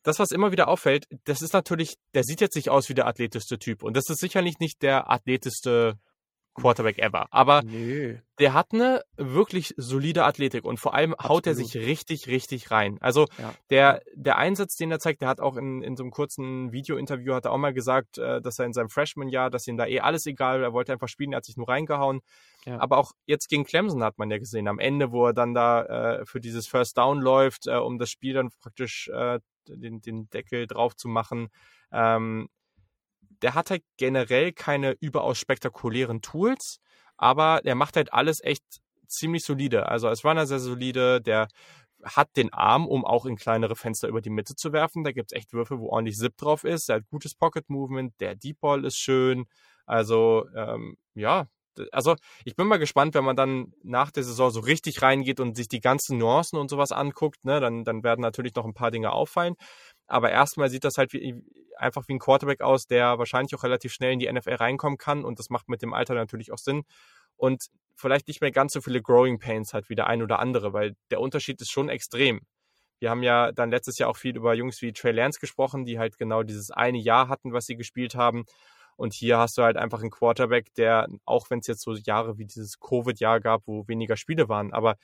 Das, 0.05 0.19
was 0.19 0.29
immer 0.29 0.51
wieder 0.51 0.67
auffällt, 0.67 1.07
das 1.23 1.41
ist 1.41 1.53
natürlich, 1.53 1.95
der 2.13 2.23
sieht 2.23 2.39
jetzt 2.39 2.55
nicht 2.55 2.69
aus 2.69 2.89
wie 2.89 2.93
der 2.93 3.07
athletischste 3.07 3.57
Typ. 3.57 3.81
Und 3.81 3.97
das 3.97 4.07
ist 4.07 4.19
sicherlich 4.19 4.59
nicht 4.59 4.83
der 4.83 5.09
athletischste 5.09 5.97
Quarterback 6.53 6.99
ever. 6.99 7.27
Aber 7.31 7.63
nee. 7.63 8.21
der 8.37 8.53
hat 8.53 8.67
eine 8.71 9.01
wirklich 9.17 9.73
solide 9.77 10.23
Athletik 10.23 10.63
und 10.63 10.79
vor 10.79 10.93
allem 10.93 11.13
Absolut. 11.13 11.29
haut 11.29 11.47
er 11.47 11.55
sich 11.55 11.75
richtig, 11.75 12.27
richtig 12.27 12.69
rein. 12.69 12.99
Also 13.01 13.25
ja. 13.39 13.53
der, 13.71 14.01
der 14.13 14.37
Einsatz, 14.37 14.75
den 14.75 14.91
er 14.91 14.99
zeigt, 14.99 15.21
der 15.21 15.27
hat 15.27 15.41
auch 15.41 15.57
in, 15.57 15.81
in 15.81 15.95
so 15.97 16.03
einem 16.03 16.11
kurzen 16.11 16.71
Video-Interview 16.71 17.33
hat 17.33 17.45
er 17.45 17.51
auch 17.51 17.57
mal 17.57 17.73
gesagt, 17.73 18.19
äh, 18.19 18.41
dass 18.41 18.59
er 18.59 18.65
in 18.65 18.73
seinem 18.73 18.89
Freshman-Jahr, 18.89 19.49
dass 19.49 19.67
ihm 19.67 19.75
da 19.75 19.87
eh 19.87 19.99
alles 20.01 20.27
egal, 20.27 20.63
er 20.63 20.71
wollte 20.71 20.93
einfach 20.93 21.09
spielen, 21.09 21.33
er 21.33 21.37
hat 21.37 21.45
sich 21.45 21.57
nur 21.57 21.67
reingehauen. 21.67 22.21
Ja. 22.65 22.79
Aber 22.79 22.99
auch 22.99 23.11
jetzt 23.25 23.49
gegen 23.49 23.65
Clemson 23.65 24.03
hat 24.03 24.19
man 24.19 24.29
ja 24.29 24.37
gesehen, 24.37 24.67
am 24.67 24.79
Ende, 24.79 25.11
wo 25.11 25.25
er 25.25 25.33
dann 25.33 25.55
da 25.55 26.19
äh, 26.19 26.25
für 26.25 26.39
dieses 26.39 26.67
First 26.67 26.97
Down 26.97 27.19
läuft, 27.19 27.67
äh, 27.67 27.75
um 27.75 27.97
das 27.97 28.11
Spiel 28.11 28.33
dann 28.33 28.49
praktisch 28.61 29.09
äh, 29.09 29.39
den, 29.69 30.01
den 30.01 30.29
Deckel 30.29 30.67
drauf 30.67 30.95
zu 30.95 31.07
machen. 31.07 31.49
Ähm, 31.91 32.49
der 33.41 33.53
hat 33.53 33.69
halt 33.69 33.83
generell 33.97 34.53
keine 34.53 34.95
überaus 34.99 35.37
spektakulären 35.37 36.21
Tools, 36.21 36.79
aber 37.17 37.61
der 37.63 37.75
macht 37.75 37.95
halt 37.95 38.13
alles 38.13 38.43
echt 38.43 38.63
ziemlich 39.07 39.43
solide. 39.43 39.87
Also 39.89 40.07
als 40.07 40.23
Runner 40.23 40.45
sehr 40.45 40.59
solide, 40.59 41.21
der 41.21 41.47
hat 42.03 42.29
den 42.37 42.53
Arm, 42.53 42.87
um 42.87 43.03
auch 43.03 43.25
in 43.25 43.35
kleinere 43.35 43.75
Fenster 43.75 44.07
über 44.07 44.21
die 44.21 44.29
Mitte 44.29 44.55
zu 44.55 44.73
werfen. 44.73 45.03
Da 45.03 45.11
gibt 45.11 45.31
es 45.31 45.37
echt 45.37 45.53
Würfe, 45.53 45.79
wo 45.79 45.89
ordentlich 45.89 46.17
Zip 46.17 46.37
drauf 46.37 46.63
ist. 46.63 46.89
Er 46.89 46.97
hat 46.97 47.07
gutes 47.09 47.35
Pocket 47.35 47.67
Movement, 47.69 48.13
der 48.19 48.35
Deep 48.35 48.59
Ball 48.61 48.85
ist 48.85 48.97
schön. 48.97 49.45
Also 49.85 50.47
ähm, 50.55 50.97
ja, 51.15 51.47
also 51.91 52.15
ich 52.43 52.55
bin 52.55 52.67
mal 52.67 52.77
gespannt, 52.77 53.13
wenn 53.13 53.23
man 53.23 53.35
dann 53.35 53.73
nach 53.83 54.11
der 54.11 54.23
Saison 54.23 54.49
so 54.51 54.59
richtig 54.59 55.01
reingeht 55.01 55.39
und 55.39 55.55
sich 55.55 55.67
die 55.67 55.81
ganzen 55.81 56.17
Nuancen 56.17 56.59
und 56.59 56.69
sowas 56.69 56.91
anguckt, 56.91 57.43
ne, 57.45 57.59
dann, 57.59 57.83
dann 57.83 58.03
werden 58.03 58.21
natürlich 58.21 58.55
noch 58.55 58.65
ein 58.65 58.73
paar 58.73 58.91
Dinge 58.91 59.11
auffallen. 59.11 59.55
Aber 60.07 60.31
erstmal 60.31 60.69
sieht 60.69 60.83
das 60.83 60.97
halt 60.97 61.13
wie, 61.13 61.35
einfach 61.77 62.07
wie 62.07 62.13
ein 62.13 62.19
Quarterback 62.19 62.61
aus, 62.61 62.87
der 62.87 63.17
wahrscheinlich 63.17 63.55
auch 63.55 63.63
relativ 63.63 63.93
schnell 63.93 64.13
in 64.13 64.19
die 64.19 64.31
NFL 64.31 64.55
reinkommen 64.55 64.97
kann 64.97 65.25
und 65.25 65.39
das 65.39 65.49
macht 65.49 65.69
mit 65.69 65.81
dem 65.81 65.93
Alter 65.93 66.13
natürlich 66.13 66.51
auch 66.51 66.57
Sinn. 66.57 66.83
Und 67.37 67.65
vielleicht 67.95 68.27
nicht 68.27 68.41
mehr 68.41 68.51
ganz 68.51 68.73
so 68.73 68.81
viele 68.81 69.01
Growing 69.01 69.39
Pains 69.39 69.73
hat 69.73 69.89
wie 69.89 69.95
der 69.95 70.07
ein 70.07 70.21
oder 70.21 70.39
andere, 70.39 70.73
weil 70.73 70.95
der 71.11 71.19
Unterschied 71.19 71.61
ist 71.61 71.71
schon 71.71 71.89
extrem. 71.89 72.41
Wir 72.99 73.09
haben 73.09 73.23
ja 73.23 73.51
dann 73.51 73.71
letztes 73.71 73.97
Jahr 73.97 74.09
auch 74.09 74.17
viel 74.17 74.35
über 74.35 74.53
Jungs 74.53 74.81
wie 74.81 74.93
Trey 74.93 75.11
Lance 75.11 75.39
gesprochen, 75.39 75.85
die 75.85 75.99
halt 75.99 76.17
genau 76.17 76.43
dieses 76.43 76.71
eine 76.71 76.97
Jahr 76.97 77.27
hatten, 77.27 77.51
was 77.51 77.65
sie 77.65 77.75
gespielt 77.75 78.15
haben. 78.15 78.45
Und 78.95 79.13
hier 79.13 79.37
hast 79.37 79.57
du 79.57 79.63
halt 79.63 79.77
einfach 79.77 80.01
einen 80.01 80.11
Quarterback, 80.11 80.73
der, 80.75 81.07
auch 81.25 81.49
wenn 81.49 81.59
es 81.59 81.67
jetzt 81.67 81.81
so 81.81 81.93
Jahre 81.93 82.37
wie 82.37 82.45
dieses 82.45 82.79
Covid-Jahr 82.79 83.39
gab, 83.39 83.63
wo 83.65 83.87
weniger 83.87 84.17
Spiele 84.17 84.47
waren, 84.49 84.73
aber 84.73 84.95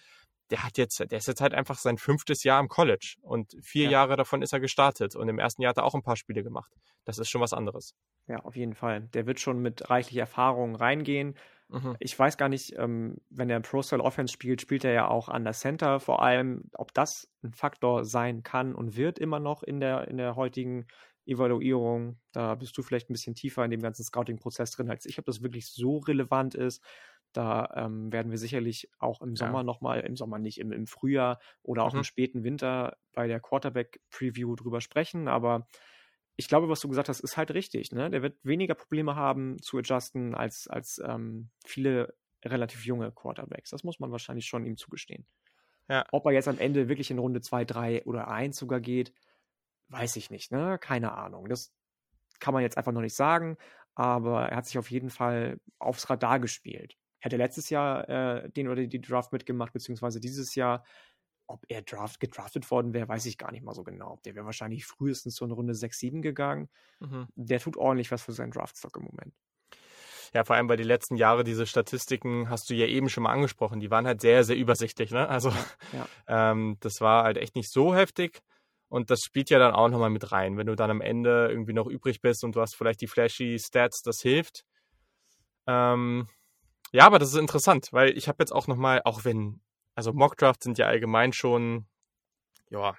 der 0.52 0.64
hat 0.64 0.78
jetzt, 0.78 1.00
der 1.00 1.18
ist 1.18 1.28
jetzt 1.28 1.42
halt 1.42 1.54
einfach 1.54 1.78
sein 1.78 1.98
fünftes 1.98 2.44
Jahr 2.44 2.60
im 2.60 2.68
College 2.68 3.16
und 3.22 3.56
vier 3.62 3.86
ja. 3.86 3.92
Jahre 3.92 4.18
davon 4.18 4.42
ist 4.42 4.54
er 4.54 4.60
gestartet 4.60 5.16
und 5.16 5.30
im 5.30 5.39
ersten 5.39 5.62
Jahr 5.62 5.70
hat 5.70 5.78
er 5.78 5.86
auch 5.86 5.96
ein 5.96 6.04
paar 6.04 6.18
Spiele 6.18 6.44
gemacht. 6.44 6.72
Das 7.06 7.18
ist 7.18 7.30
schon 7.30 7.42
was 7.42 7.54
anderes. 7.54 7.96
Ja, 8.28 8.38
auf 8.39 8.56
jeden 8.56 8.76
Fall. 8.76 9.08
Der 9.14 9.26
wird 9.26 9.39
schon 9.39 9.60
mit 9.60 9.89
reichlich 9.89 10.18
Erfahrung 10.18 10.76
reingehen. 10.76 11.36
Mhm. 11.70 11.96
Ich 12.00 12.20
weiß 12.20 12.38
gar 12.38 12.50
nicht, 12.50 12.74
ähm, 12.78 13.18
wenn 13.30 13.50
er 13.50 13.62
Pro 13.62 13.82
Style 13.82 14.04
Offense 14.04 14.34
spielt, 14.34 14.62
spielt 14.62 14.84
er 14.84 14.92
ja 14.92 15.08
auch 15.08 15.30
an 15.30 15.46
der 15.46 15.54
Center 15.54 16.02
vor 16.02 16.22
allem, 16.22 16.70
ob 16.74 16.94
das 16.94 17.30
ein 17.44 17.54
Faktor 17.54 18.04
sein 18.04 18.44
kann 18.44 18.76
und 18.76 18.98
wird 18.98 19.20
immer 19.20 19.39
noch 19.39 19.64
in 19.64 19.80
der, 19.80 20.10
in 20.10 20.18
der 20.18 20.36
heutigen 20.36 20.86
Evaluierung. 21.26 22.19
Da 22.32 22.55
bist 22.55 22.78
du 22.78 22.82
vielleicht 22.82 23.09
ein 23.09 23.13
bisschen 23.13 23.36
tiefer 23.36 23.63
in 23.63 23.72
dem 23.72 23.82
ganzen 23.82 24.03
Scouting-Prozess 24.03 24.72
drin 24.72 24.89
als 24.89 25.05
ich, 25.05 25.19
ob 25.19 25.26
das 25.26 25.41
wirklich 25.41 25.67
so 25.67 25.97
relevant 25.99 26.55
ist. 26.55 26.84
Da 27.34 27.69
ähm, 27.76 28.11
werden 28.11 28.32
wir 28.32 28.38
sicherlich 28.38 28.89
auch 28.99 29.22
im 29.22 29.36
Sommer 29.36 29.59
ja. 29.59 29.63
nochmal, 29.63 30.01
im 30.01 30.17
Sommer 30.17 30.38
nicht, 30.38 30.59
im, 30.59 30.72
im 30.72 30.88
Frühjahr 30.88 31.39
oder 31.63 31.84
auch 31.84 31.93
mhm. 31.93 31.99
im 31.99 32.03
späten 32.03 32.43
Winter 32.43 32.97
bei 33.13 33.28
der 33.28 33.39
Quarterback-Preview 33.39 34.55
drüber 34.55 34.82
sprechen. 34.82 35.28
Aber 35.28 35.67
ich 36.36 36.47
glaube, 36.47 36.67
was 36.67 36.82
du 36.82 36.89
gesagt 36.89 37.07
hast, 37.07 37.22
ist 37.22 37.38
halt 37.38 37.51
richtig. 37.51 37.91
Ne? 37.91 38.09
Der 38.09 38.22
wird 38.22 38.38
weniger 38.43 38.76
Probleme 38.76 39.15
haben 39.15 39.61
zu 39.61 39.78
adjusten 39.78 40.36
als, 40.36 40.67
als 40.67 41.01
ähm, 41.05 41.49
viele 41.65 42.13
relativ 42.43 42.86
junge 42.86 43.11
Quarterbacks. 43.11 43.69
Das 43.69 43.84
muss 43.84 43.99
man 43.99 44.11
wahrscheinlich 44.11 44.45
schon 44.45 44.65
ihm 44.65 44.76
zugestehen. 44.76 45.26
Ja. 45.88 46.05
Ob 46.11 46.26
er 46.26 46.32
jetzt 46.32 46.47
am 46.47 46.57
Ende 46.57 46.89
wirklich 46.89 47.11
in 47.11 47.19
Runde 47.19 47.41
2, 47.41 47.65
3 47.65 48.05
oder 48.05 48.28
1 48.28 48.57
sogar 48.57 48.80
geht, 48.80 49.13
weiß 49.92 50.16
ich 50.16 50.30
nicht. 50.30 50.52
Ne? 50.52 50.78
Keine 50.80 51.14
Ahnung. 51.14 51.48
Das 51.48 51.72
kann 52.39 52.54
man 52.54 52.64
jetzt 52.64 52.78
einfach 52.78 52.92
noch 52.92 53.02
nicht 53.02 53.16
sagen. 53.16 53.58
Aber 53.94 54.50
er 54.50 54.58
hat 54.58 54.66
sich 54.66 54.78
auf 54.78 54.89
jeden 54.89 55.10
Fall 55.10 55.60
aufs 55.80 56.10
Radar 56.10 56.39
gespielt 56.39 56.98
hätte 57.22 57.38
letztes 57.38 57.70
Jahr 57.70 58.10
äh, 58.10 58.50
den 58.50 58.68
oder 58.68 58.86
die 58.86 59.00
Draft 59.00 59.32
mitgemacht, 59.32 59.72
beziehungsweise 59.72 60.20
dieses 60.20 60.56
Jahr. 60.56 60.84
Ob 61.48 61.66
er 61.68 61.82
Draft, 61.82 62.22
gedraftet 62.22 62.72
worden 62.72 62.94
wäre, 62.94 63.10
weiß 63.10 63.26
ich 63.26 63.38
gar 63.38 63.52
nicht 63.52 63.64
mal 63.64 63.74
so 63.74 63.84
genau. 63.84 64.22
Der 64.24 64.36
wäre 64.36 64.46
wahrscheinlich 64.46 64.86
frühestens 64.86 65.36
so 65.36 65.44
in 65.44 65.52
Runde 65.52 65.76
6, 65.76 66.00
7 66.00 66.22
gegangen. 66.22 66.70
Mhm. 67.02 67.28
Der 67.36 67.60
tut 67.60 67.76
ordentlich 67.76 68.10
was 68.10 68.22
für 68.22 68.32
seinen 68.32 68.52
Draftstock 68.52 68.96
im 68.96 69.04
Moment. 69.04 69.36
Ja, 70.34 70.46
vor 70.46 70.56
allem 70.56 70.68
bei 70.68 70.78
die 70.78 70.84
letzten 70.84 71.18
Jahre, 71.18 71.44
diese 71.44 71.66
Statistiken 71.66 72.50
hast 72.50 72.70
du 72.70 72.74
ja 72.74 72.86
eben 72.86 73.10
schon 73.10 73.24
mal 73.24 73.34
angesprochen, 73.34 73.82
die 73.82 73.92
waren 73.92 74.08
halt 74.08 74.22
sehr, 74.22 74.46
sehr 74.46 74.56
übersichtlich. 74.56 75.12
Ne? 75.12 75.28
Also 75.28 75.50
ja. 75.92 76.08
ähm, 76.52 76.78
das 76.80 77.02
war 77.02 77.26
halt 77.26 77.36
echt 77.36 77.58
nicht 77.58 77.70
so 77.70 77.94
heftig. 77.94 78.42
Und 78.92 79.10
das 79.10 79.22
spielt 79.22 79.50
ja 79.50 79.58
dann 79.58 79.74
auch 79.74 79.88
nochmal 79.88 80.10
mit 80.10 80.34
rein. 80.34 80.58
Wenn 80.58 80.68
du 80.68 80.76
dann 80.76 80.92
am 80.92 81.00
Ende 81.00 81.48
irgendwie 81.50 81.72
noch 81.72 81.88
übrig 81.88 82.20
bist 82.20 82.44
und 82.44 82.58
du 82.58 82.62
hast 82.62 82.76
vielleicht 82.76 83.00
die 83.00 83.08
flashy 83.08 83.58
Stats, 83.58 84.02
das 84.02 84.20
hilft. 84.20 84.66
Ähm, 85.66 86.28
ja, 86.92 87.06
aber 87.06 87.18
das 87.18 87.30
ist 87.30 87.39
interessant, 87.39 87.88
weil 87.94 88.18
ich 88.18 88.28
habe 88.28 88.44
jetzt 88.44 88.52
auch 88.52 88.68
nochmal, 88.68 89.02
auch 89.06 89.24
wenn, 89.24 89.62
also 89.96 90.12
Mockdrafts 90.12 90.66
sind 90.66 90.78
ja 90.78 90.88
allgemein 90.88 91.32
schon, 91.32 91.88
ja, 92.70 92.98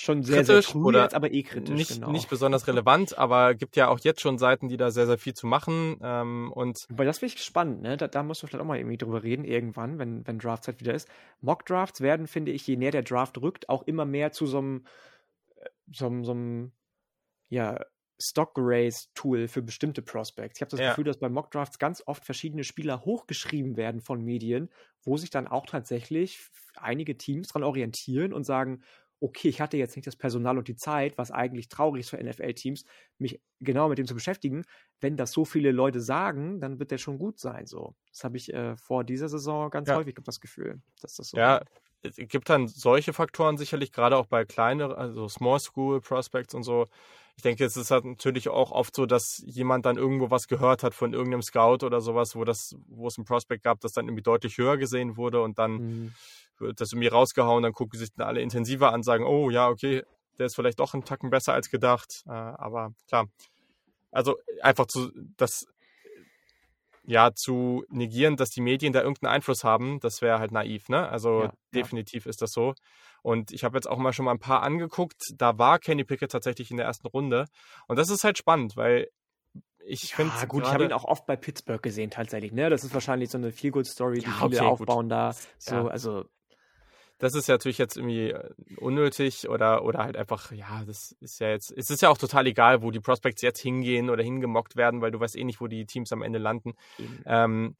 schon 0.00 0.22
sehr, 0.22 0.44
kritisch 0.44 0.66
sehr 0.66 0.72
früh 0.72 0.84
oder 0.84 1.02
jetzt, 1.02 1.14
aber 1.14 1.32
eh 1.32 1.42
kritisch. 1.42 1.74
Nicht, 1.74 1.94
genau. 1.94 2.12
nicht 2.12 2.30
besonders 2.30 2.66
relevant, 2.66 3.18
aber 3.18 3.54
gibt 3.54 3.76
ja 3.76 3.88
auch 3.88 3.98
jetzt 4.00 4.20
schon 4.20 4.38
Seiten, 4.38 4.68
die 4.68 4.76
da 4.76 4.90
sehr, 4.90 5.06
sehr 5.06 5.18
viel 5.18 5.34
zu 5.34 5.46
machen. 5.46 5.98
Ähm, 6.02 6.52
und 6.52 6.86
Weil 6.90 7.06
das 7.06 7.18
finde 7.18 7.34
ich 7.34 7.42
spannend, 7.42 7.82
ne? 7.82 7.96
Da, 7.96 8.06
da 8.06 8.22
musst 8.22 8.42
du 8.42 8.46
vielleicht 8.46 8.62
auch 8.62 8.66
mal 8.66 8.78
irgendwie 8.78 8.98
drüber 8.98 9.22
reden, 9.22 9.44
irgendwann, 9.44 9.98
wenn, 9.98 10.26
wenn 10.26 10.38
Draftzeit 10.38 10.80
wieder 10.80 10.94
ist. 10.94 11.08
Mockdrafts 11.40 12.00
werden, 12.00 12.26
finde 12.26 12.52
ich, 12.52 12.66
je 12.66 12.76
näher 12.76 12.92
der 12.92 13.02
Draft 13.02 13.38
rückt, 13.38 13.68
auch 13.68 13.82
immer 13.82 14.04
mehr 14.04 14.32
zu 14.32 14.46
so 14.46 14.58
einem, 14.58 14.86
äh, 15.56 15.68
so 15.92 16.06
einem, 16.06 16.72
ja, 17.48 17.78
Stock 18.20 18.52
Race 18.56 19.10
Tool 19.14 19.46
für 19.46 19.62
bestimmte 19.62 20.02
Prospects. 20.02 20.58
Ich 20.58 20.62
habe 20.62 20.70
das 20.70 20.80
ja. 20.80 20.88
Gefühl, 20.90 21.04
dass 21.04 21.18
bei 21.18 21.28
Mockdrafts 21.28 21.78
ganz 21.78 22.02
oft 22.04 22.24
verschiedene 22.24 22.64
Spieler 22.64 23.04
hochgeschrieben 23.04 23.76
werden 23.76 24.00
von 24.00 24.24
Medien, 24.24 24.70
wo 25.02 25.16
sich 25.16 25.30
dann 25.30 25.46
auch 25.46 25.66
tatsächlich 25.66 26.40
einige 26.74 27.16
Teams 27.16 27.48
dran 27.48 27.62
orientieren 27.62 28.32
und 28.32 28.44
sagen, 28.44 28.82
okay, 29.20 29.48
ich 29.48 29.60
hatte 29.60 29.76
jetzt 29.76 29.96
nicht 29.96 30.06
das 30.06 30.16
Personal 30.16 30.58
und 30.58 30.68
die 30.68 30.76
Zeit, 30.76 31.18
was 31.18 31.30
eigentlich 31.30 31.68
traurig 31.68 32.00
ist 32.00 32.10
für 32.10 32.22
NFL-Teams, 32.22 32.84
mich 33.18 33.40
genau 33.60 33.88
mit 33.88 33.98
dem 33.98 34.06
zu 34.06 34.14
beschäftigen. 34.14 34.64
Wenn 35.00 35.16
das 35.16 35.32
so 35.32 35.44
viele 35.44 35.72
Leute 35.72 36.00
sagen, 36.00 36.60
dann 36.60 36.78
wird 36.78 36.90
der 36.90 36.98
schon 36.98 37.18
gut 37.18 37.38
sein. 37.38 37.66
So, 37.66 37.94
das 38.10 38.24
habe 38.24 38.36
ich 38.36 38.52
äh, 38.52 38.76
vor 38.76 39.04
dieser 39.04 39.28
Saison 39.28 39.70
ganz 39.70 39.88
ja. 39.88 39.96
häufig 39.96 40.14
das 40.24 40.40
Gefühl, 40.40 40.80
dass 41.00 41.14
das 41.14 41.28
so. 41.30 41.36
Ja, 41.36 41.62
es 42.02 42.16
gibt 42.16 42.48
dann 42.48 42.68
solche 42.68 43.12
Faktoren 43.12 43.56
sicherlich 43.56 43.92
gerade 43.92 44.16
auch 44.16 44.26
bei 44.26 44.44
kleineren, 44.44 44.96
also 44.96 45.28
Small 45.28 45.58
School 45.58 46.00
Prospects 46.00 46.54
und 46.54 46.62
so 46.62 46.86
ich 47.38 47.42
denke, 47.42 47.64
es 47.64 47.76
ist 47.76 47.92
halt 47.92 48.04
natürlich 48.04 48.48
auch 48.48 48.72
oft 48.72 48.96
so, 48.96 49.06
dass 49.06 49.40
jemand 49.46 49.86
dann 49.86 49.96
irgendwo 49.96 50.28
was 50.28 50.48
gehört 50.48 50.82
hat 50.82 50.92
von 50.92 51.12
irgendeinem 51.12 51.42
Scout 51.42 51.86
oder 51.86 52.00
sowas, 52.00 52.34
wo 52.34 52.42
das, 52.42 52.74
wo 52.88 53.06
es 53.06 53.16
ein 53.16 53.24
Prospect 53.24 53.62
gab, 53.62 53.78
das 53.80 53.92
dann 53.92 54.06
irgendwie 54.06 54.24
deutlich 54.24 54.58
höher 54.58 54.76
gesehen 54.76 55.16
wurde 55.16 55.40
und 55.40 55.56
dann 55.56 55.72
mhm. 55.72 56.14
Wird 56.60 56.80
das 56.80 56.92
irgendwie 56.92 57.08
rausgehauen, 57.08 57.62
dann 57.62 57.72
gucken 57.72 57.98
sich 57.98 58.12
dann 58.14 58.26
alle 58.26 58.40
intensiver 58.40 58.92
an, 58.92 59.02
sagen, 59.02 59.24
oh 59.24 59.50
ja, 59.50 59.68
okay, 59.68 60.02
der 60.38 60.46
ist 60.46 60.54
vielleicht 60.54 60.80
doch 60.80 60.94
einen 60.94 61.04
Tacken 61.04 61.30
besser 61.30 61.52
als 61.52 61.70
gedacht. 61.70 62.22
Äh, 62.26 62.30
aber 62.30 62.92
klar. 63.08 63.26
Also 64.10 64.36
einfach 64.62 64.86
zu, 64.86 65.10
das 65.36 65.66
ja, 67.08 67.32
zu 67.34 67.84
negieren, 67.88 68.36
dass 68.36 68.50
die 68.50 68.60
Medien 68.60 68.92
da 68.92 69.00
irgendeinen 69.00 69.32
Einfluss 69.32 69.64
haben, 69.64 69.98
das 70.00 70.20
wäre 70.20 70.38
halt 70.38 70.52
naiv, 70.52 70.90
ne? 70.90 71.08
Also 71.08 71.44
ja, 71.44 71.52
definitiv 71.74 72.26
ja. 72.26 72.30
ist 72.30 72.42
das 72.42 72.52
so. 72.52 72.74
Und 73.22 73.50
ich 73.50 73.64
habe 73.64 73.78
jetzt 73.78 73.86
auch 73.86 73.96
mal 73.96 74.12
schon 74.12 74.26
mal 74.26 74.32
ein 74.32 74.38
paar 74.38 74.62
angeguckt. 74.62 75.22
Da 75.34 75.58
war 75.58 75.78
Kenny 75.78 76.04
Pickett 76.04 76.30
tatsächlich 76.30 76.70
in 76.70 76.76
der 76.76 76.84
ersten 76.84 77.06
Runde. 77.06 77.46
Und 77.86 77.98
das 77.98 78.10
ist 78.10 78.24
halt 78.24 78.36
spannend, 78.36 78.76
weil 78.76 79.08
ich 79.78 80.14
finde 80.14 80.34
ja, 80.38 80.44
gut, 80.44 80.64
ich 80.64 80.70
habe 80.70 80.84
ihn 80.84 80.92
auch 80.92 81.04
oft 81.04 81.24
bei 81.24 81.36
Pittsburgh 81.36 81.82
gesehen 81.82 82.10
tatsächlich. 82.10 82.52
Ne, 82.52 82.68
das 82.68 82.84
ist 82.84 82.92
wahrscheinlich 82.92 83.30
so 83.30 83.38
eine 83.38 83.52
Feel 83.52 83.70
Good 83.70 83.86
Story, 83.86 84.18
die 84.18 84.26
ja, 84.26 84.32
viele 84.32 84.58
okay, 84.58 84.60
aufbauen 84.60 85.06
gut. 85.06 85.12
da. 85.12 85.34
So, 85.58 85.74
ja. 85.74 85.86
also 85.86 86.26
das 87.18 87.34
ist 87.34 87.48
ja 87.48 87.54
natürlich 87.54 87.78
jetzt 87.78 87.96
irgendwie 87.96 88.30
äh, 88.30 88.50
unnötig 88.76 89.48
oder 89.48 89.84
oder 89.84 90.00
halt 90.00 90.16
einfach 90.16 90.52
ja, 90.52 90.84
das 90.86 91.12
ist 91.20 91.40
ja 91.40 91.48
jetzt 91.48 91.72
es 91.76 91.90
ist 91.90 92.02
ja 92.02 92.10
auch 92.10 92.18
total 92.18 92.46
egal, 92.46 92.82
wo 92.82 92.90
die 92.90 93.00
Prospects 93.00 93.42
jetzt 93.42 93.60
hingehen 93.60 94.10
oder 94.10 94.22
hingemockt 94.22 94.76
werden, 94.76 95.00
weil 95.00 95.10
du 95.10 95.20
weißt 95.20 95.36
eh 95.36 95.44
nicht, 95.44 95.60
wo 95.60 95.66
die 95.66 95.86
Teams 95.86 96.12
am 96.12 96.22
Ende 96.22 96.38
landen. 96.38 96.74
Mhm. 96.98 97.22
Ähm, 97.26 97.76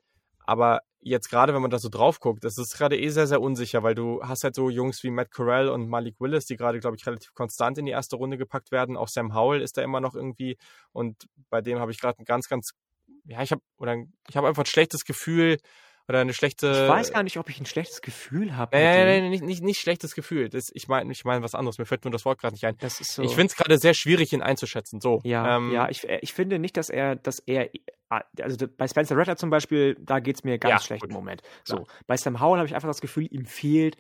Aber 0.47 0.81
jetzt 1.01 1.29
gerade, 1.31 1.55
wenn 1.55 1.63
man 1.63 1.71
da 1.71 1.79
so 1.79 1.89
drauf 1.91 2.21
guckt, 2.21 2.43
das 2.43 2.59
ist 2.59 2.77
gerade 2.77 2.99
eh 2.99 3.11
sehr, 3.11 3.27
sehr 3.27 3.41
unsicher, 3.41 3.83
weil 3.83 3.95
du 3.95 4.21
hast 4.23 4.45
halt 4.45 4.55
so 4.55 4.71
Jungs 4.71 5.03
wie 5.05 5.11
Matt 5.11 5.31
Corral 5.31 5.69
und 5.69 5.89
Malik 5.89 6.17
Willis, 6.21 6.47
die 6.47 6.57
gerade, 6.57 6.81
glaube 6.81 6.97
ich, 6.97 7.07
relativ 7.07 7.35
konstant 7.35 7.79
in 7.79 7.87
die 7.87 7.93
erste 7.93 8.17
Runde 8.17 8.39
gepackt 8.39 8.73
werden. 8.73 8.97
Auch 8.97 9.09
Sam 9.09 9.35
Howell 9.35 9.61
ist 9.63 9.77
da 9.77 9.83
immer 9.83 10.01
noch 10.01 10.15
irgendwie 10.15 10.57
und 10.93 11.29
bei 11.51 11.61
dem 11.61 11.79
habe 11.79 11.93
ich 11.93 12.01
gerade 12.01 12.19
ein 12.19 12.25
ganz, 12.25 12.49
ganz, 12.49 12.73
ja, 13.27 13.43
ich 13.43 13.53
habe 13.53 13.63
oder 13.77 13.95
ich 14.29 14.37
habe 14.37 14.49
einfach 14.49 14.65
ein 14.65 14.67
schlechtes 14.67 15.05
Gefühl, 15.05 15.59
oder 16.09 16.21
eine 16.21 16.33
schlechte. 16.33 16.71
Ich 16.71 16.89
weiß 16.89 17.13
gar 17.13 17.23
nicht, 17.23 17.37
ob 17.37 17.51
ich 17.51 17.61
ein 17.61 17.67
schlechtes 17.67 18.01
Gefühl 18.01 18.57
habe. 18.57 18.75
Äh, 18.77 19.05
nee, 19.05 19.21
nee, 19.21 19.29
nicht, 19.29 19.45
nicht, 19.45 19.63
nicht 19.63 19.81
schlechtes 19.81 20.15
Gefühl. 20.15 20.49
Das, 20.49 20.71
ich 20.73 20.89
meine 20.89 21.13
ich 21.13 21.25
mein 21.25 21.43
was 21.43 21.55
anderes. 21.55 21.79
Mir 21.79 21.85
fällt 21.85 22.05
nur 22.05 22.13
das 22.13 22.25
Wort 22.25 22.41
gerade 22.41 22.55
nicht 22.55 22.65
ein. 22.65 22.77
Das 22.79 23.01
ist 23.01 23.13
so. 23.13 23.23
Ich 23.23 23.35
finde 23.35 23.49
es 23.49 23.57
gerade 23.57 23.79
sehr 23.79 23.95
schwierig, 23.95 24.33
ihn 24.33 24.43
einzuschätzen. 24.43 25.01
So. 25.01 25.21
Ja, 25.25 25.57
ähm, 25.57 25.71
ja 25.73 25.89
ich, 25.91 26.09
ich 26.09 26.33
finde 26.33 26.59
nicht, 26.59 26.77
dass 26.77 26.89
er, 26.89 27.17
dass 27.17 27.41
er, 27.41 27.71
also 28.09 28.67
bei 28.69 28.89
Spencer 28.89 29.17
Rattler 29.17 29.37
zum 29.37 29.51
Beispiel, 29.51 29.97
da 30.01 30.21
geht 30.21 30.37
es 30.37 30.45
mir 30.45 30.59
ganz 30.59 30.73
ja, 30.73 30.81
schlecht 30.81 31.03
gut. 31.03 31.11
im 31.11 31.15
Moment. 31.15 31.43
So. 31.65 31.77
Ja. 31.77 31.85
Bei 32.07 32.17
Sam 32.17 32.41
Howell 32.41 32.59
habe 32.59 32.67
ich 32.67 32.75
einfach 32.75 32.89
das 32.89 33.03
Gefühl, 33.03 33.27
ihm 33.31 33.45
fehlt, 33.45 33.99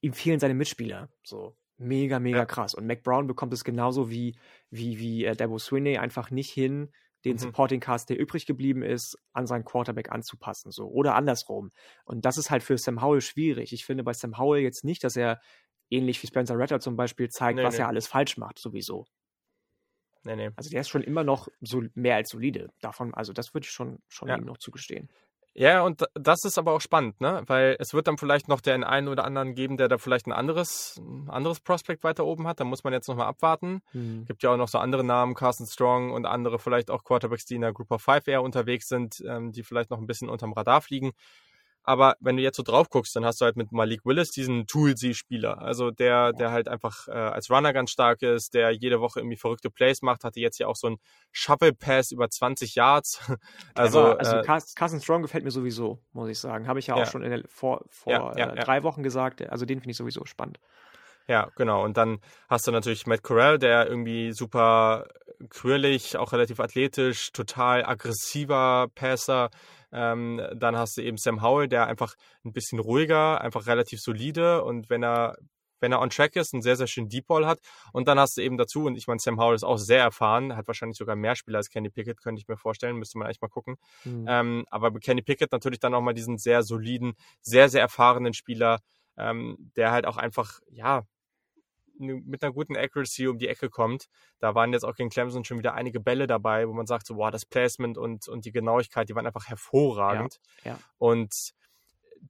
ihm 0.00 0.12
fehlen 0.12 0.40
seine 0.40 0.54
Mitspieler. 0.54 1.08
So. 1.22 1.56
Mega, 1.78 2.18
mega 2.18 2.38
ja. 2.38 2.46
krass. 2.46 2.74
Und 2.74 2.86
Mac 2.86 3.02
Brown 3.02 3.26
bekommt 3.26 3.52
es 3.52 3.64
genauso 3.64 4.10
wie, 4.10 4.36
wie, 4.70 4.98
wie 4.98 5.24
äh, 5.24 5.34
Debo 5.34 5.58
Swinney 5.58 5.98
einfach 5.98 6.30
nicht 6.30 6.50
hin, 6.50 6.92
den 7.24 7.34
mhm. 7.34 7.38
Supporting 7.38 7.80
Cast, 7.80 8.10
der 8.10 8.18
übrig 8.18 8.46
geblieben 8.46 8.82
ist, 8.82 9.16
an 9.32 9.46
seinen 9.46 9.64
Quarterback 9.64 10.10
anzupassen, 10.10 10.70
so 10.70 10.88
oder 10.88 11.14
andersrum. 11.14 11.70
Und 12.04 12.24
das 12.24 12.38
ist 12.38 12.50
halt 12.50 12.62
für 12.62 12.78
Sam 12.78 13.02
Howell 13.02 13.20
schwierig. 13.20 13.72
Ich 13.72 13.84
finde 13.84 14.04
bei 14.04 14.12
Sam 14.12 14.38
Howell 14.38 14.62
jetzt 14.62 14.84
nicht, 14.84 15.04
dass 15.04 15.16
er 15.16 15.40
ähnlich 15.90 16.22
wie 16.22 16.26
Spencer 16.26 16.58
Ratter 16.58 16.80
zum 16.80 16.96
Beispiel 16.96 17.28
zeigt, 17.28 17.58
nee, 17.58 17.64
was 17.64 17.74
nee. 17.74 17.82
er 17.82 17.88
alles 17.88 18.06
falsch 18.06 18.36
macht, 18.38 18.58
sowieso. 18.58 19.06
Nee, 20.24 20.36
nee. 20.36 20.50
Also 20.56 20.70
der 20.70 20.80
ist 20.80 20.88
schon 20.88 21.02
immer 21.02 21.24
noch 21.24 21.48
so 21.60 21.82
mehr 21.94 22.16
als 22.16 22.30
solide. 22.30 22.70
Davon, 22.80 23.12
also 23.14 23.32
das 23.32 23.54
würde 23.54 23.64
ich 23.64 23.70
schon, 23.70 23.98
schon 24.08 24.28
ja. 24.28 24.36
ihm 24.36 24.44
noch 24.44 24.58
zugestehen. 24.58 25.10
Ja, 25.54 25.82
und 25.82 26.04
das 26.14 26.44
ist 26.44 26.56
aber 26.56 26.72
auch 26.72 26.80
spannend, 26.80 27.20
ne? 27.20 27.42
Weil 27.46 27.76
es 27.78 27.92
wird 27.92 28.06
dann 28.06 28.16
vielleicht 28.16 28.48
noch 28.48 28.62
den 28.62 28.84
einen 28.84 29.08
oder 29.08 29.24
anderen 29.24 29.54
geben, 29.54 29.76
der 29.76 29.88
da 29.88 29.98
vielleicht 29.98 30.26
ein 30.26 30.32
anderes, 30.32 30.96
ein 30.98 31.28
anderes 31.28 31.60
Prospect 31.60 32.04
weiter 32.04 32.24
oben 32.24 32.48
hat. 32.48 32.58
Da 32.58 32.64
muss 32.64 32.84
man 32.84 32.94
jetzt 32.94 33.06
nochmal 33.06 33.26
abwarten. 33.26 33.82
Mhm. 33.92 34.24
Gibt 34.24 34.42
ja 34.42 34.50
auch 34.50 34.56
noch 34.56 34.68
so 34.68 34.78
andere 34.78 35.04
Namen, 35.04 35.34
Carson 35.34 35.66
Strong 35.66 36.12
und 36.12 36.24
andere 36.24 36.58
vielleicht 36.58 36.90
auch 36.90 37.04
Quarterbacks, 37.04 37.44
die 37.44 37.56
in 37.56 37.60
der 37.60 37.74
Group 37.74 37.90
of 37.90 38.00
Five 38.02 38.26
eher 38.28 38.42
unterwegs 38.42 38.88
sind, 38.88 39.22
ähm, 39.26 39.52
die 39.52 39.62
vielleicht 39.62 39.90
noch 39.90 39.98
ein 39.98 40.06
bisschen 40.06 40.30
unterm 40.30 40.54
Radar 40.54 40.80
fliegen. 40.80 41.12
Aber 41.84 42.16
wenn 42.20 42.36
du 42.36 42.42
jetzt 42.42 42.56
so 42.56 42.62
drauf 42.62 42.88
guckst, 42.88 43.14
dann 43.16 43.24
hast 43.24 43.40
du 43.40 43.44
halt 43.44 43.56
mit 43.56 43.72
Malik 43.72 44.04
Willis 44.04 44.30
diesen 44.30 44.66
Toolsy-Spieler. 44.66 45.60
Also 45.60 45.90
der, 45.90 46.32
der 46.32 46.52
halt 46.52 46.68
einfach 46.68 47.08
äh, 47.08 47.12
als 47.12 47.50
Runner 47.50 47.72
ganz 47.72 47.90
stark 47.90 48.22
ist, 48.22 48.54
der 48.54 48.70
jede 48.70 49.00
Woche 49.00 49.20
irgendwie 49.20 49.36
verrückte 49.36 49.70
Plays 49.70 50.02
macht, 50.02 50.22
hatte 50.22 50.40
jetzt 50.40 50.58
ja 50.58 50.68
auch 50.68 50.76
so 50.76 50.86
einen 50.86 50.98
Shovel-Pass 51.32 52.12
über 52.12 52.30
20 52.30 52.74
Yards. 52.74 53.20
also, 53.74 54.00
Aber, 54.00 54.18
also 54.20 54.36
äh, 54.36 54.42
Carson 54.74 55.00
Strong 55.00 55.22
gefällt 55.22 55.44
mir 55.44 55.50
sowieso, 55.50 55.98
muss 56.12 56.28
ich 56.28 56.38
sagen. 56.38 56.68
Habe 56.68 56.78
ich 56.78 56.86
ja 56.86 56.94
auch 56.94 57.00
ja. 57.00 57.06
schon 57.06 57.22
der, 57.22 57.42
vor, 57.48 57.84
vor 57.88 58.12
ja, 58.12 58.36
ja, 58.36 58.52
äh, 58.52 58.64
drei 58.64 58.82
Wochen 58.84 59.02
gesagt. 59.02 59.42
Also 59.48 59.66
den 59.66 59.80
finde 59.80 59.90
ich 59.92 59.96
sowieso 59.96 60.24
spannend. 60.24 60.60
Ja, 61.28 61.50
genau. 61.56 61.84
Und 61.84 61.96
dann 61.96 62.18
hast 62.48 62.66
du 62.66 62.72
natürlich 62.72 63.06
Matt 63.06 63.22
Corral, 63.22 63.58
der 63.58 63.88
irgendwie 63.88 64.32
super 64.32 65.06
quirlig, 65.50 66.16
auch 66.16 66.32
relativ 66.32 66.60
athletisch, 66.60 67.32
total 67.32 67.84
aggressiver 67.84 68.88
Passer 68.94 69.50
ähm, 69.92 70.40
dann 70.54 70.76
hast 70.76 70.96
du 70.96 71.02
eben 71.02 71.16
Sam 71.16 71.42
Howell, 71.42 71.68
der 71.68 71.86
einfach 71.86 72.14
ein 72.44 72.52
bisschen 72.52 72.78
ruhiger, 72.78 73.40
einfach 73.40 73.66
relativ 73.66 74.00
solide 74.00 74.64
und 74.64 74.90
wenn 74.90 75.02
er 75.02 75.36
wenn 75.82 75.92
er 75.92 76.00
on 76.00 76.10
track 76.10 76.36
ist, 76.36 76.54
einen 76.54 76.62
sehr, 76.62 76.76
sehr 76.76 76.86
schönen 76.86 77.08
Deep 77.08 77.26
Ball 77.26 77.44
hat. 77.44 77.58
Und 77.92 78.08
dann 78.08 78.18
hast 78.18 78.36
du 78.36 78.40
eben 78.40 78.56
dazu, 78.56 78.84
und 78.84 78.96
ich 78.96 79.08
meine, 79.08 79.18
Sam 79.18 79.38
Howell 79.38 79.56
ist 79.56 79.64
auch 79.64 79.76
sehr 79.76 80.00
erfahren, 80.00 80.56
hat 80.56 80.68
wahrscheinlich 80.68 80.96
sogar 80.96 81.16
mehr 81.16 81.34
Spieler 81.34 81.58
als 81.58 81.68
Kenny 81.68 81.90
Pickett, 81.90 82.22
könnte 82.22 82.40
ich 82.40 82.48
mir 82.48 82.56
vorstellen, 82.56 82.96
müsste 82.96 83.18
man 83.18 83.26
eigentlich 83.26 83.40
mal 83.42 83.48
gucken. 83.48 83.76
Mhm. 84.04 84.24
Ähm, 84.28 84.64
aber 84.70 84.92
Kenny 85.00 85.22
Pickett 85.22 85.52
natürlich 85.52 85.80
dann 85.80 85.92
nochmal 85.92 86.14
diesen 86.14 86.38
sehr 86.38 86.62
soliden, 86.62 87.14
sehr, 87.42 87.68
sehr 87.68 87.82
erfahrenen 87.82 88.32
Spieler, 88.32 88.78
ähm, 89.18 89.72
der 89.76 89.90
halt 89.90 90.06
auch 90.06 90.16
einfach, 90.16 90.60
ja, 90.70 91.02
mit 92.02 92.42
einer 92.42 92.52
guten 92.52 92.76
Accuracy 92.76 93.26
um 93.28 93.38
die 93.38 93.48
Ecke 93.48 93.70
kommt. 93.70 94.06
Da 94.38 94.54
waren 94.54 94.72
jetzt 94.72 94.84
auch 94.84 94.94
gegen 94.94 95.10
Clemson 95.10 95.44
schon 95.44 95.58
wieder 95.58 95.74
einige 95.74 96.00
Bälle 96.00 96.26
dabei, 96.26 96.68
wo 96.68 96.72
man 96.72 96.86
sagt, 96.86 97.06
so, 97.06 97.14
boah, 97.14 97.30
das 97.30 97.46
Placement 97.46 97.98
und, 97.98 98.28
und 98.28 98.44
die 98.44 98.52
Genauigkeit, 98.52 99.08
die 99.08 99.14
waren 99.14 99.26
einfach 99.26 99.48
hervorragend. 99.48 100.38
Ja, 100.64 100.72
ja. 100.72 100.78
Und 100.98 101.32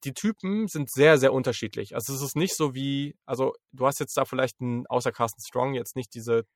die 0.04 0.14
Typen 0.14 0.68
sind 0.68 0.90
sehr, 0.90 1.18
sehr 1.18 1.32
unterschiedlich. 1.32 1.94
Also 1.94 2.14
es 2.14 2.22
ist 2.22 2.36
nicht 2.36 2.56
so 2.56 2.74
wie, 2.74 3.14
also 3.26 3.54
du 3.72 3.86
hast 3.86 4.00
jetzt 4.00 4.16
da 4.16 4.24
vielleicht 4.24 4.60
einen, 4.60 4.86
außer 4.86 5.12
Carsten 5.12 5.42
Strong 5.42 5.74
jetzt 5.74 5.96
nicht 5.96 6.14
diese 6.14 6.46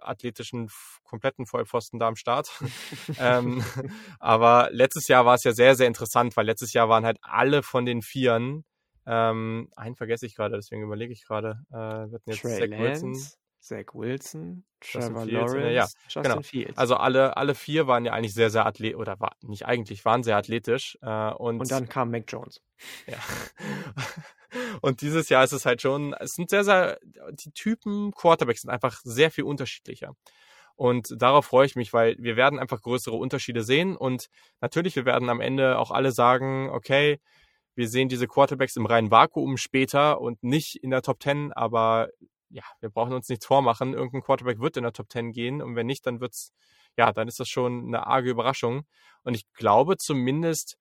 athletischen, 0.00 0.68
kompletten 1.04 1.46
Vollpfosten 1.46 1.98
da 1.98 2.08
am 2.08 2.16
Start. 2.16 2.50
ähm, 3.18 3.64
aber 4.18 4.68
letztes 4.72 5.08
Jahr 5.08 5.24
war 5.24 5.34
es 5.34 5.44
ja 5.44 5.52
sehr, 5.52 5.76
sehr 5.76 5.86
interessant, 5.86 6.36
weil 6.36 6.46
letztes 6.46 6.72
Jahr 6.72 6.88
waren 6.88 7.04
halt 7.04 7.18
alle 7.22 7.62
von 7.62 7.86
den 7.86 8.02
Vieren 8.02 8.64
ähm, 9.06 9.68
einen 9.76 9.96
vergesse 9.96 10.26
ich 10.26 10.34
gerade, 10.34 10.56
deswegen 10.56 10.82
überlege 10.82 11.12
ich 11.12 11.24
gerade. 11.24 11.62
Äh, 11.70 11.74
wir 11.74 12.14
hatten 12.14 12.30
jetzt 12.30 12.42
Trey 12.42 12.58
Zach 12.58 12.78
Lance, 12.78 13.06
Wilson. 13.06 13.32
Zach 13.60 13.94
Wilson, 13.94 14.64
Trevor 14.80 15.26
Lawrence, 15.26 15.58
ja, 15.58 15.70
ja. 15.70 15.88
Justin 16.04 16.22
genau. 16.22 16.42
Fields. 16.42 16.76
Also 16.78 16.96
alle, 16.96 17.36
alle 17.36 17.54
vier 17.54 17.86
waren 17.86 18.04
ja 18.04 18.12
eigentlich 18.12 18.34
sehr, 18.34 18.50
sehr 18.50 18.66
athletisch, 18.66 18.98
oder 18.98 19.20
war, 19.20 19.36
nicht 19.42 19.66
eigentlich, 19.66 20.04
waren 20.04 20.22
sehr 20.22 20.36
athletisch. 20.36 20.98
Äh, 21.00 21.30
und, 21.32 21.60
und 21.60 21.70
dann 21.70 21.88
kam 21.88 22.10
Mac 22.10 22.24
Jones. 22.26 22.60
Ja. 23.06 23.18
und 24.80 25.00
dieses 25.00 25.28
Jahr 25.28 25.44
ist 25.44 25.52
es 25.52 25.64
halt 25.64 25.80
schon, 25.80 26.12
es 26.14 26.34
sind 26.34 26.50
sehr, 26.50 26.64
sehr, 26.64 26.98
die 27.32 27.52
Typen 27.52 28.12
Quarterbacks 28.12 28.62
sind 28.62 28.70
einfach 28.70 29.00
sehr 29.04 29.30
viel 29.30 29.44
unterschiedlicher. 29.44 30.14
Und 30.74 31.14
darauf 31.20 31.46
freue 31.46 31.66
ich 31.66 31.76
mich, 31.76 31.92
weil 31.92 32.16
wir 32.18 32.36
werden 32.36 32.58
einfach 32.58 32.80
größere 32.82 33.14
Unterschiede 33.14 33.62
sehen. 33.62 33.96
Und 33.96 34.28
natürlich, 34.60 34.96
wir 34.96 35.04
werden 35.04 35.28
am 35.28 35.40
Ende 35.40 35.78
auch 35.78 35.90
alle 35.90 36.12
sagen, 36.12 36.70
okay, 36.70 37.20
wir 37.74 37.88
sehen 37.88 38.08
diese 38.08 38.26
Quarterbacks 38.26 38.76
im 38.76 38.86
reinen 38.86 39.10
Vakuum 39.10 39.56
später 39.56 40.20
und 40.20 40.42
nicht 40.42 40.76
in 40.76 40.90
der 40.90 41.02
Top 41.02 41.22
10, 41.22 41.52
aber 41.52 42.08
ja, 42.50 42.62
wir 42.80 42.90
brauchen 42.90 43.14
uns 43.14 43.28
nichts 43.28 43.46
vormachen. 43.46 43.94
Irgendein 43.94 44.22
Quarterback 44.22 44.60
wird 44.60 44.76
in 44.76 44.82
der 44.82 44.92
Top 44.92 45.10
10 45.10 45.32
gehen 45.32 45.62
und 45.62 45.74
wenn 45.74 45.86
nicht, 45.86 46.06
dann 46.06 46.20
wird's, 46.20 46.52
ja, 46.98 47.12
dann 47.12 47.28
ist 47.28 47.40
das 47.40 47.48
schon 47.48 47.86
eine 47.86 48.06
arge 48.06 48.30
Überraschung. 48.30 48.84
Und 49.24 49.34
ich 49.34 49.50
glaube 49.54 49.96
zumindest, 49.96 50.76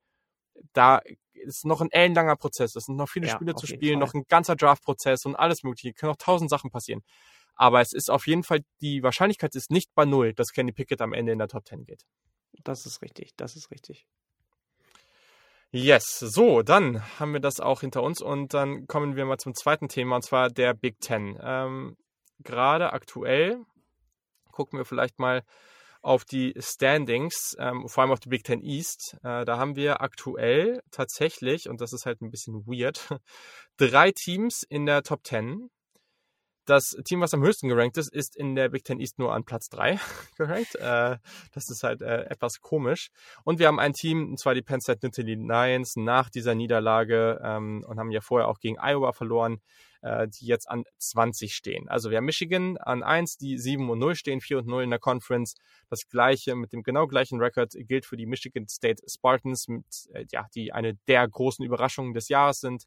da 0.73 1.01
ist 1.33 1.65
noch 1.65 1.81
ein 1.81 1.91
ellenlanger 1.91 2.35
Prozess. 2.35 2.75
Es 2.75 2.85
sind 2.85 2.97
noch 2.97 3.09
viele 3.09 3.27
ja, 3.27 3.33
Spiele 3.33 3.55
zu 3.55 3.65
spielen, 3.65 3.99
noch 3.99 4.13
ein 4.13 4.25
ganzer 4.27 4.55
Draft-Prozess 4.55 5.25
und 5.25 5.35
alles 5.35 5.63
mögliche. 5.63 5.93
Können 5.93 6.11
noch 6.11 6.17
tausend 6.17 6.49
Sachen 6.49 6.69
passieren. 6.69 7.01
Aber 7.55 7.81
es 7.81 7.93
ist 7.93 8.09
auf 8.09 8.27
jeden 8.27 8.43
Fall, 8.43 8.61
die 8.81 9.03
Wahrscheinlichkeit 9.03 9.55
ist 9.55 9.71
nicht 9.71 9.93
bei 9.95 10.05
null, 10.05 10.33
dass 10.33 10.51
Kenny 10.51 10.71
Pickett 10.71 11.01
am 11.01 11.13
Ende 11.13 11.31
in 11.31 11.39
der 11.39 11.47
Top 11.47 11.65
10 11.67 11.85
geht. 11.85 12.05
Das 12.63 12.85
ist 12.85 13.01
richtig, 13.01 13.31
das 13.37 13.55
ist 13.55 13.71
richtig. 13.71 14.07
Yes, 15.73 16.19
so, 16.19 16.63
dann 16.63 17.01
haben 17.17 17.31
wir 17.31 17.39
das 17.39 17.61
auch 17.61 17.79
hinter 17.79 18.03
uns 18.03 18.21
und 18.21 18.53
dann 18.53 18.87
kommen 18.87 19.15
wir 19.15 19.23
mal 19.25 19.37
zum 19.37 19.53
zweiten 19.55 19.87
Thema 19.87 20.17
und 20.17 20.21
zwar 20.21 20.49
der 20.49 20.73
Big 20.73 20.99
Ten. 20.99 21.39
Ähm, 21.41 21.95
Gerade 22.39 22.91
aktuell 22.91 23.57
gucken 24.51 24.79
wir 24.79 24.85
vielleicht 24.85 25.17
mal 25.17 25.43
auf 26.01 26.25
die 26.25 26.53
Standings, 26.59 27.55
ähm, 27.57 27.87
vor 27.87 28.01
allem 28.01 28.11
auf 28.11 28.19
die 28.19 28.27
Big 28.27 28.43
Ten 28.43 28.61
East. 28.61 29.15
Äh, 29.23 29.45
da 29.45 29.57
haben 29.57 29.77
wir 29.77 30.01
aktuell 30.01 30.81
tatsächlich, 30.91 31.69
und 31.69 31.79
das 31.79 31.93
ist 31.93 32.05
halt 32.05 32.21
ein 32.21 32.31
bisschen 32.31 32.65
weird, 32.67 33.07
drei 33.77 34.11
Teams 34.11 34.63
in 34.67 34.85
der 34.85 35.03
Top 35.03 35.25
10 35.25 35.69
das 36.65 36.95
Team, 37.05 37.21
was 37.21 37.33
am 37.33 37.43
höchsten 37.43 37.67
gerankt 37.67 37.97
ist, 37.97 38.13
ist 38.13 38.35
in 38.35 38.55
der 38.55 38.69
Big 38.69 38.83
Ten 38.83 38.99
East 38.99 39.19
nur 39.19 39.33
an 39.33 39.43
Platz 39.43 39.69
3 39.69 39.99
gerankt. 40.37 40.75
Äh, 40.75 41.17
das 41.53 41.69
ist 41.69 41.83
halt 41.83 42.01
äh, 42.01 42.23
etwas 42.25 42.61
komisch. 42.61 43.09
Und 43.43 43.59
wir 43.59 43.67
haben 43.67 43.79
ein 43.79 43.93
Team, 43.93 44.31
und 44.31 44.39
zwar 44.39 44.53
die 44.53 44.61
Penn 44.61 44.81
State 44.81 45.05
Nittany 45.05 45.35
Lions, 45.35 45.95
nach 45.95 46.29
dieser 46.29 46.55
Niederlage 46.55 47.41
ähm, 47.43 47.83
und 47.87 47.99
haben 47.99 48.11
ja 48.11 48.21
vorher 48.21 48.47
auch 48.47 48.59
gegen 48.59 48.77
Iowa 48.79 49.11
verloren, 49.11 49.61
äh, 50.01 50.27
die 50.27 50.45
jetzt 50.45 50.69
an 50.69 50.83
20 50.97 51.53
stehen. 51.53 51.89
Also 51.89 52.09
wir 52.09 52.17
haben 52.17 52.25
Michigan 52.25 52.77
an 52.77 53.03
1, 53.03 53.37
die 53.37 53.57
7 53.57 53.89
und 53.89 53.99
0 53.99 54.15
stehen, 54.15 54.41
4 54.41 54.59
und 54.59 54.67
0 54.67 54.83
in 54.83 54.89
der 54.89 54.99
Conference. 54.99 55.55
Das 55.89 56.07
gleiche, 56.07 56.55
mit 56.55 56.73
dem 56.73 56.83
genau 56.83 57.07
gleichen 57.07 57.39
Rekord 57.39 57.73
gilt 57.73 58.05
für 58.05 58.17
die 58.17 58.25
Michigan 58.25 58.67
State 58.67 59.03
Spartans, 59.07 59.67
mit, 59.67 59.85
äh, 60.13 60.25
ja, 60.31 60.47
die 60.55 60.73
eine 60.73 60.95
der 61.07 61.27
großen 61.27 61.65
Überraschungen 61.65 62.13
des 62.13 62.29
Jahres 62.29 62.59
sind. 62.59 62.85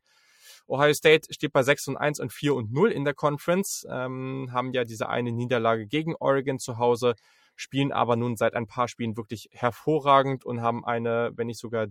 Ohio 0.67 0.95
State 0.95 1.33
steht 1.33 1.53
bei 1.53 1.63
6 1.63 1.89
und 1.89 1.97
1 1.97 2.21
und 2.21 2.33
4 2.33 2.55
und 2.55 2.73
0 2.73 2.91
in 2.91 3.05
der 3.05 3.15
Conference, 3.15 3.87
ähm, 3.91 4.49
haben 4.53 4.73
ja 4.73 4.85
diese 4.85 5.09
eine 5.09 5.33
Niederlage 5.33 5.87
gegen 5.87 6.15
Oregon 6.17 6.59
zu 6.59 6.79
Hause, 6.79 7.15
spielen 7.57 7.93
aber 7.93 8.17
nun 8.17 8.37
seit 8.37 8.55
ein 8.55 8.67
paar 8.67 8.89
Spielen 8.89 9.17
wirklich 9.17 9.49
hervorragend 9.53 10.45
und 10.45 10.63
haben 10.63 10.85
eine, 10.85 11.33
wenn 11.35 11.49
nicht 11.49 11.61
sogar, 11.61 11.89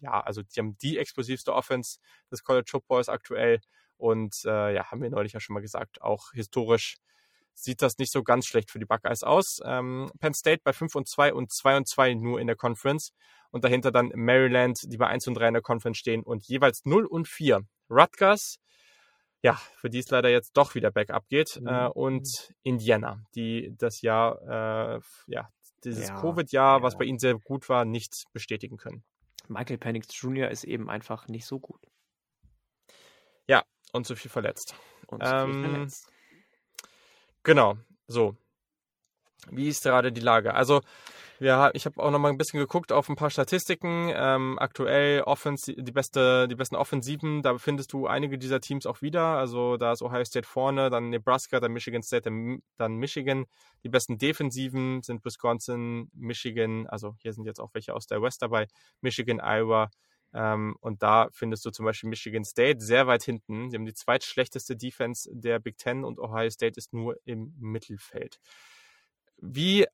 ja, 0.00 0.20
also 0.20 0.42
die 0.42 0.58
haben 0.60 0.76
die 0.78 0.98
explosivste 0.98 1.54
Offense 1.54 1.98
des 2.30 2.42
College 2.42 2.68
Footballs 2.70 3.08
aktuell 3.08 3.60
und 3.96 4.34
äh, 4.44 4.74
ja, 4.74 4.90
haben 4.90 5.02
wir 5.02 5.10
neulich 5.10 5.32
ja 5.32 5.40
schon 5.40 5.54
mal 5.54 5.60
gesagt, 5.60 6.02
auch 6.02 6.32
historisch 6.32 6.96
sieht 7.54 7.80
das 7.80 7.96
nicht 7.98 8.12
so 8.12 8.22
ganz 8.22 8.46
schlecht 8.46 8.70
für 8.70 8.78
die 8.78 8.84
Buckeyes 8.84 9.22
aus. 9.22 9.60
Ähm, 9.64 10.10
Penn 10.20 10.34
State 10.34 10.60
bei 10.62 10.72
5 10.72 10.94
und 10.94 11.08
2 11.08 11.32
und 11.32 11.50
2 11.50 11.76
und 11.78 11.88
2 11.88 12.14
nur 12.14 12.40
in 12.40 12.46
der 12.46 12.56
Conference 12.56 13.12
und 13.50 13.64
dahinter 13.64 13.90
dann 13.90 14.12
Maryland, 14.14 14.80
die 14.84 14.96
bei 14.98 15.06
1 15.06 15.26
und 15.28 15.34
3 15.34 15.48
in 15.48 15.54
der 15.54 15.62
Conference 15.62 15.96
stehen 15.96 16.22
und 16.22 16.46
jeweils 16.46 16.84
0 16.84 17.06
und 17.06 17.28
4 17.28 17.62
Rutgers, 17.90 18.58
ja, 19.42 19.54
für 19.76 19.90
die 19.90 19.98
es 19.98 20.10
leider 20.10 20.28
jetzt 20.28 20.56
doch 20.56 20.74
wieder 20.74 20.90
bergab 20.90 21.28
geht, 21.28 21.60
mhm. 21.60 21.68
äh, 21.68 21.86
und 21.88 22.54
Indiana, 22.62 23.24
die 23.34 23.74
das 23.78 24.02
Jahr, 24.02 24.96
äh, 24.96 25.00
ja, 25.26 25.48
dieses 25.84 26.08
ja, 26.08 26.20
Covid-Jahr, 26.20 26.78
ja. 26.78 26.82
was 26.82 26.96
bei 26.96 27.04
ihnen 27.04 27.18
sehr 27.18 27.34
gut 27.38 27.68
war, 27.68 27.84
nicht 27.84 28.24
bestätigen 28.32 28.76
können. 28.76 29.04
Michael 29.48 29.78
Penix 29.78 30.08
Jr. 30.20 30.50
ist 30.50 30.64
eben 30.64 30.90
einfach 30.90 31.28
nicht 31.28 31.46
so 31.46 31.60
gut. 31.60 31.80
Ja, 33.46 33.64
und 33.92 34.06
zu 34.06 34.16
viel 34.16 34.30
verletzt. 34.30 34.74
Und 35.06 35.22
zu 35.22 35.30
viel 35.30 35.54
Ähm, 35.54 35.70
verletzt. 35.70 36.12
Genau, 37.44 37.76
so. 38.08 38.36
Wie 39.50 39.68
ist 39.68 39.84
gerade 39.84 40.10
die 40.10 40.20
Lage? 40.20 40.54
Also, 40.54 40.82
ha- 41.40 41.70
ich 41.74 41.84
habe 41.84 42.02
auch 42.02 42.10
noch 42.10 42.18
mal 42.18 42.30
ein 42.30 42.38
bisschen 42.38 42.58
geguckt 42.58 42.92
auf 42.92 43.08
ein 43.08 43.16
paar 43.16 43.30
Statistiken. 43.30 44.10
Ähm, 44.14 44.58
aktuell 44.58 45.22
Offense, 45.22 45.74
die, 45.74 45.92
beste, 45.92 46.48
die 46.48 46.54
besten 46.54 46.76
Offensiven, 46.76 47.42
da 47.42 47.58
findest 47.58 47.92
du 47.92 48.06
einige 48.06 48.38
dieser 48.38 48.60
Teams 48.60 48.86
auch 48.86 49.02
wieder. 49.02 49.36
Also 49.36 49.76
da 49.76 49.92
ist 49.92 50.02
Ohio 50.02 50.24
State 50.24 50.48
vorne, 50.48 50.88
dann 50.88 51.10
Nebraska, 51.10 51.60
dann 51.60 51.72
Michigan 51.72 52.02
State, 52.02 52.22
dann, 52.22 52.62
dann 52.78 52.96
Michigan. 52.96 53.44
Die 53.84 53.90
besten 53.90 54.16
Defensiven 54.16 55.02
sind 55.02 55.24
Wisconsin, 55.24 56.10
Michigan, 56.14 56.86
also 56.86 57.14
hier 57.18 57.32
sind 57.34 57.44
jetzt 57.44 57.60
auch 57.60 57.70
welche 57.74 57.94
aus 57.94 58.06
der 58.06 58.22
West 58.22 58.40
dabei, 58.40 58.66
Michigan, 59.02 59.38
Iowa. 59.42 59.90
Ähm, 60.32 60.76
und 60.80 61.02
da 61.02 61.28
findest 61.32 61.64
du 61.66 61.70
zum 61.70 61.84
Beispiel 61.84 62.08
Michigan 62.10 62.44
State 62.44 62.80
sehr 62.80 63.06
weit 63.06 63.22
hinten. 63.22 63.70
Sie 63.70 63.76
haben 63.76 63.86
die 63.86 63.94
zweitschlechteste 63.94 64.76
Defense 64.76 65.30
der 65.32 65.58
Big 65.58 65.76
Ten 65.76 66.04
und 66.04 66.18
Ohio 66.18 66.50
State 66.50 66.78
ist 66.78 66.92
nur 66.92 67.16
im 67.24 67.54
Mittelfeld. 67.58 68.40
Wie, 69.38 69.86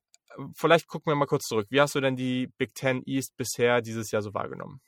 vielleicht 0.53 0.87
gucken 0.87 1.11
wir 1.11 1.15
mal 1.15 1.25
kurz 1.25 1.47
zurück. 1.47 1.67
Wie 1.69 1.81
hast 1.81 1.95
du 1.95 2.01
denn 2.01 2.15
die 2.15 2.47
Big 2.57 2.73
Ten 2.75 3.01
East 3.05 3.35
bisher 3.37 3.81
dieses 3.81 4.11
Jahr 4.11 4.21
so 4.21 4.33
wahrgenommen? 4.33 4.81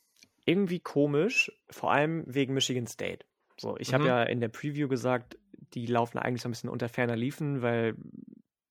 Irgendwie 0.45 0.79
komisch, 0.79 1.51
vor 1.69 1.91
allem 1.91 2.23
wegen 2.27 2.53
Michigan 2.53 2.87
State. 2.87 3.25
So, 3.59 3.77
ich 3.77 3.93
habe 3.93 4.03
Mhm. 4.03 4.07
ja 4.09 4.23
in 4.23 4.39
der 4.41 4.49
Preview 4.49 4.87
gesagt, 4.87 5.37
die 5.73 5.85
laufen 5.87 6.17
eigentlich 6.19 6.41
so 6.41 6.49
ein 6.49 6.51
bisschen 6.51 6.69
unter 6.69 6.89
ferner 6.89 7.15
Liefen, 7.15 7.61
weil 7.61 7.95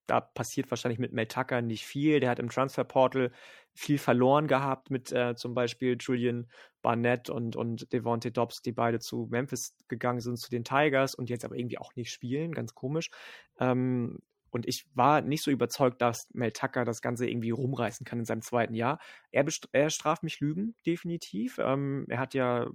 da 0.07 0.21
passiert 0.21 0.71
wahrscheinlich 0.71 0.99
mit 0.99 1.13
Mel 1.13 1.27
Tucker 1.27 1.63
nicht 1.63 1.87
viel. 1.87 2.21
Der 2.21 2.29
hat 2.31 2.39
im 2.39 2.51
Transferportal 2.51 3.33
viel 3.73 3.99
verloren 3.99 4.47
gehabt 4.47 4.91
mit 4.91 5.11
äh, 5.13 5.35
zum 5.35 5.55
Beispiel 5.55 5.97
Julian 5.99 6.49
Barnett 6.83 7.31
und, 7.31 7.57
und 7.57 7.91
Devontae 7.93 8.31
Dobbs, 8.31 8.61
die 8.61 8.73
beide 8.73 9.01
zu 9.01 9.27
Memphis 9.31 9.75
gegangen 9.89 10.21
sind, 10.21 10.39
zu 10.39 10.51
den 10.51 10.63
Tigers 10.63 11.15
und 11.15 11.31
jetzt 11.31 11.45
aber 11.45 11.57
irgendwie 11.57 11.79
auch 11.79 11.97
nicht 11.97 12.13
spielen. 12.13 12.53
Ganz 12.53 12.75
komisch. 12.75 13.11
Ähm, 13.59 14.19
und 14.55 14.69
ich 14.69 14.87
war 14.95 15.21
nicht 15.21 15.43
so 15.43 15.51
überzeugt, 15.51 16.01
dass 16.01 16.29
Mel 16.33 16.53
Tucker 16.53 16.85
das 16.85 17.03
Ganze 17.03 17.29
irgendwie 17.29 17.51
rumreißen 17.51 18.07
kann 18.07 18.21
in 18.21 18.25
seinem 18.25 18.43
zweiten 18.43 18.75
Jahr. 18.75 19.01
Er, 19.33 19.45
er 19.73 19.91
straft 19.91 20.23
mich 20.23 20.39
Lügen, 20.39 20.77
definitiv. 20.87 21.59
Ähm, 21.59 22.07
er 22.09 22.21
hat 22.21 22.35
ja, 22.35 22.71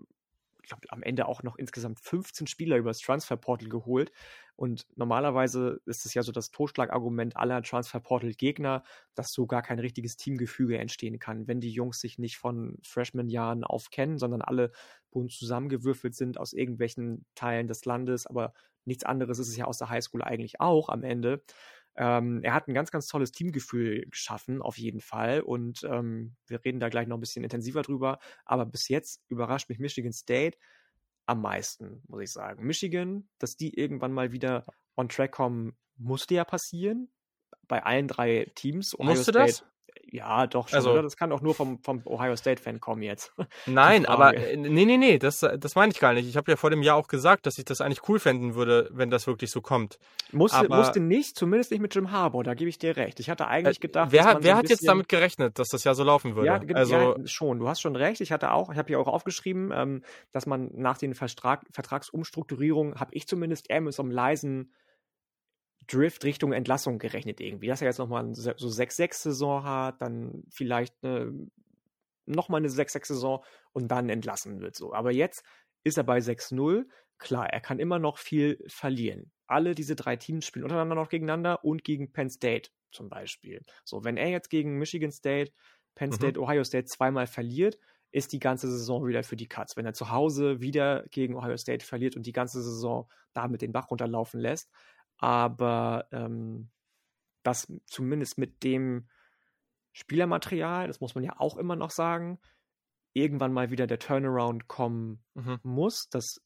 ich 0.70 0.82
glaube, 0.82 0.91
am 0.91 1.01
Ende 1.01 1.28
auch 1.28 1.41
noch 1.41 1.55
insgesamt 1.55 1.99
15 1.99 2.45
Spieler 2.45 2.78
übers 2.78 2.99
Transferportal 2.99 3.70
geholt. 3.70 4.11
Und 4.55 4.86
normalerweise 4.95 5.82
ist 5.86 6.05
es 6.05 6.13
ja 6.13 6.22
so 6.22 6.32
das 6.32 6.51
Totschlagargument 6.51 7.36
aller 7.38 7.63
Transferportal-Gegner, 7.63 8.84
dass 9.15 9.34
so 9.34 9.47
gar 9.47 9.63
kein 9.63 9.80
richtiges 9.80 10.15
Teamgefüge 10.17 10.78
entstehen 10.78 11.17
kann, 11.17 11.47
wenn 11.47 11.59
die 11.59 11.72
Jungs 11.72 12.01
sich 12.01 12.20
nicht 12.20 12.38
von 12.38 12.78
Freshman-Jahren 12.84 13.63
auf 13.63 13.89
kennen, 13.89 14.20
sondern 14.20 14.41
alle 14.43 14.72
bunt 15.11 15.32
zusammengewürfelt 15.32 16.13
sind 16.13 16.38
aus 16.38 16.53
irgendwelchen 16.53 17.26
Teilen 17.34 17.67
des 17.67 17.86
Landes. 17.86 18.28
Aber 18.28 18.53
nichts 18.86 19.05
anderes 19.05 19.39
ist 19.39 19.47
es 19.49 19.57
ja 19.57 19.65
aus 19.65 19.80
der 19.80 19.89
Highschool 19.89 20.22
eigentlich 20.22 20.61
auch 20.61 20.89
am 20.89 21.03
Ende. 21.03 21.41
Ähm, 22.00 22.39
er 22.43 22.54
hat 22.54 22.70
ein 22.70 22.74
ganz, 22.74 22.91
ganz 22.91 23.08
tolles 23.08 23.34
Teamgefühl 23.34 24.06
geschaffen, 24.10 24.62
auf 24.62 24.78
jeden 24.78 25.02
Fall. 25.02 25.41
Und 25.41 25.84
ähm, 25.84 26.38
wir 26.47 26.64
reden 26.64 26.80
da 26.80 26.88
gleich 26.88 27.08
noch 27.08 27.18
ein 27.18 27.20
bisschen 27.20 27.43
intensiver 27.43 27.82
drüber. 27.82 28.20
Aber 28.45 28.66
bis 28.66 28.88
jetzt 28.88 29.22
überrascht 29.28 29.68
mich 29.68 29.80
Michigan 29.80 30.14
State 30.14 30.58
am 31.26 31.41
meisten, 31.41 32.02
muss 32.08 32.22
ich 32.22 32.32
sagen. 32.32 32.66
Michigan, 32.66 33.28
dass 33.38 33.58
die 33.58 33.78
irgendwann 33.78 34.14
mal 34.14 34.32
wieder 34.32 34.66
on 34.95 35.10
track 35.10 35.34
kommen, 35.34 35.78
musste 35.97 36.36
ja 36.36 36.45
passieren. 36.45 37.12
Bei 37.68 37.84
allen 37.84 38.08
drei 38.08 38.50
Teams. 38.56 38.97
Ohio 38.97 39.10
Musste 39.10 39.32
State, 39.32 39.47
das? 39.47 39.66
Ja, 40.12 40.48
doch 40.48 40.68
schon. 40.70 40.78
Also- 40.78 40.92
oder? 40.92 41.04
Das 41.04 41.16
kann 41.18 41.32
auch 41.32 41.42
nur 41.42 41.54
vom, 41.54 41.80
vom 41.84 42.02
Ohio 42.06 42.36
State-Fan 42.36 42.80
kommen 42.80 43.02
jetzt. 43.04 43.32
Nein, 43.66 44.06
aber 44.06 44.36
äh, 44.36 44.58
nee, 44.58 44.86
nee, 44.86 44.98
nee, 44.98 45.20
das, 45.20 45.40
das 45.40 45.76
meine 45.76 45.92
ich 45.92 46.00
gar 46.00 46.14
nicht. 46.14 46.28
Ich 46.28 46.36
habe 46.38 46.50
ja 46.52 46.58
vor 46.58 46.70
dem 46.70 46.82
Jahr 46.82 46.96
auch 46.96 47.08
gesagt, 47.08 47.46
dass 47.46 47.58
ich 47.58 47.66
das 47.66 47.82
eigentlich 47.82 48.08
cool 48.10 48.20
fänden 48.20 48.56
würde, 48.56 48.90
wenn 48.92 49.10
das 49.12 49.28
wirklich 49.28 49.52
so 49.52 49.62
kommt. 49.62 50.00
Musste, 50.32 50.58
Aber- 50.58 50.78
musste 50.78 51.00
nicht, 51.00 51.38
zumindest 51.38 51.72
nicht 51.72 51.82
mit 51.82 51.94
Jim 51.94 52.12
Harbour, 52.12 52.44
da 52.44 52.54
gebe 52.54 52.70
ich 52.70 52.78
dir 52.80 52.98
recht. 52.98 53.20
Ich 53.20 53.30
hatte 53.30 53.48
eigentlich 53.48 53.78
Äh, 53.78 53.82
gedacht, 53.82 54.12
wer 54.12 54.20
dass 54.22 54.28
hat, 54.28 54.34
man 54.36 54.44
wer 54.44 54.54
so 54.54 54.58
hat 54.60 54.70
jetzt 54.70 54.88
damit 54.88 55.10
gerechnet, 55.10 55.60
dass 55.60 55.68
das 55.70 55.84
ja 55.84 55.94
so 55.94 56.04
laufen 56.04 56.36
würde? 56.36 56.48
Ja, 56.48 56.60
also, 56.74 56.96
ja, 56.96 57.16
schon. 57.28 57.60
Du 57.60 57.68
hast 57.68 57.82
schon 57.82 57.96
recht. 57.96 58.22
Ich 58.22 58.32
hatte 58.32 58.52
auch, 58.52 58.72
ich 58.72 58.78
habe 58.78 58.88
hier 58.88 59.00
auch 59.00 59.08
aufgeschrieben, 59.08 59.72
ähm, 59.74 60.04
dass 60.32 60.46
man 60.46 60.70
nach 60.74 60.98
den 60.98 61.14
Vertrag, 61.14 61.62
Vertragsumstrukturierungen, 61.72 63.00
habe 63.00 63.12
ich 63.14 63.28
zumindest 63.28 63.70
eher 63.70 63.82
mit 63.82 63.94
so 63.94 64.02
einem 64.04 64.12
leisen 64.12 64.74
Drift 65.92 66.24
Richtung 66.24 66.54
Entlassung 66.54 67.00
gerechnet 67.00 67.42
irgendwie. 67.42 67.68
Dass 67.68 67.82
er 67.82 67.88
jetzt 67.88 67.98
nochmal 67.98 68.34
so 68.34 68.70
6-6-Saison 68.70 69.64
hat, 69.64 70.02
dann 70.02 70.44
vielleicht 70.50 70.94
eine, 71.04 71.34
nochmal 72.26 72.60
eine 72.60 72.70
6-6-Saison 72.70 73.44
und 73.72 73.90
dann 73.90 74.10
entlassen 74.10 74.62
wird 74.62 74.76
so. 74.76 74.94
Aber 74.94 75.12
jetzt 75.12 75.44
ist 75.84 75.98
er 75.98 76.04
bei 76.04 76.20
6-0. 76.20 76.86
Klar, 77.18 77.50
er 77.50 77.60
kann 77.60 77.80
immer 77.80 78.00
noch 78.00 78.18
viel 78.18 78.64
verlieren. 78.68 79.32
Alle 79.48 79.76
diese 79.76 79.96
drei 79.96 80.16
Teams 80.16 80.46
spielen 80.46 80.64
untereinander 80.64 80.96
noch 80.96 81.10
gegeneinander 81.10 81.64
und 81.66 81.84
gegen 81.84 82.12
Penn 82.12 82.30
State 82.30 82.70
zum 82.92 83.10
Beispiel. 83.10 83.66
So, 83.84 84.04
wenn 84.04 84.18
er 84.18 84.30
jetzt 84.30 84.50
gegen 84.50 84.78
Michigan 84.78 85.12
State, 85.12 85.52
Penn 85.96 86.12
Mhm. 86.12 86.14
State, 86.14 86.40
Ohio 86.40 86.64
State 86.64 86.86
zweimal 86.86 87.28
verliert, 87.28 87.78
ist 88.12 88.32
die 88.32 88.40
ganze 88.40 88.70
Saison 88.70 89.06
wieder 89.06 89.24
für 89.24 89.36
die 89.36 89.48
Cuts. 89.48 89.76
Wenn 89.76 89.86
er 89.86 89.94
zu 89.94 90.12
Hause 90.12 90.62
wieder 90.62 91.06
gegen 91.12 91.36
Ohio 91.36 91.58
State 91.58 91.86
verliert 91.86 92.16
und 92.16 92.26
die 92.26 92.32
ganze 92.32 92.62
Saison 92.62 93.08
damit 93.34 93.62
den 93.62 93.72
Bach 93.72 93.92
runterlaufen 93.92 94.40
lässt. 94.40 94.72
Aber 95.20 96.07
ähm, 96.11 96.70
das 97.43 97.72
zumindest 97.86 98.38
mit 98.38 98.63
dem 98.63 99.07
Spielermaterial, 99.91 100.88
das 100.88 101.01
muss 101.01 101.15
man 101.15 101.24
ja 101.24 101.39
auch 101.39 101.57
immer 101.57 101.76
noch 101.76 101.91
sagen, 101.91 102.39
irgendwann 103.13 103.53
mal 103.53 103.70
wieder 103.70 103.88
der 103.88 103.99
Turnaround 103.99 104.67
kommen 104.67 105.24
mhm. 105.34 105.59
muss. 105.63 106.09
Das, 106.09 106.41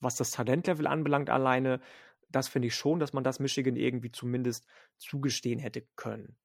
was 0.00 0.16
das 0.16 0.30
Talentlevel 0.30 0.86
anbelangt 0.86 1.30
alleine, 1.30 1.80
das 2.28 2.48
finde 2.48 2.68
ich 2.68 2.74
schon, 2.74 2.98
dass 2.98 3.12
man 3.12 3.24
das 3.24 3.40
Michigan 3.40 3.76
irgendwie 3.76 4.12
zumindest 4.12 4.66
zugestehen 4.98 5.58
hätte 5.58 5.86
können. 5.96 6.36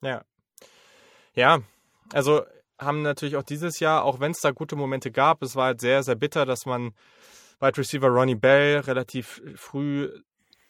Ja. 0.00 0.24
Ja, 1.34 1.60
also 2.12 2.44
haben 2.78 3.02
natürlich 3.02 3.36
auch 3.36 3.42
dieses 3.42 3.80
Jahr, 3.80 4.04
auch 4.04 4.20
wenn 4.20 4.30
es 4.30 4.40
da 4.40 4.50
gute 4.52 4.76
Momente 4.76 5.10
gab, 5.10 5.42
es 5.42 5.56
war 5.56 5.66
halt 5.66 5.80
sehr, 5.80 6.02
sehr 6.02 6.14
bitter, 6.14 6.46
dass 6.46 6.64
man 6.64 6.94
Wide 7.60 7.76
Receiver 7.76 8.08
Ronnie 8.08 8.36
Bell 8.36 8.80
relativ 8.80 9.42
früh 9.56 10.10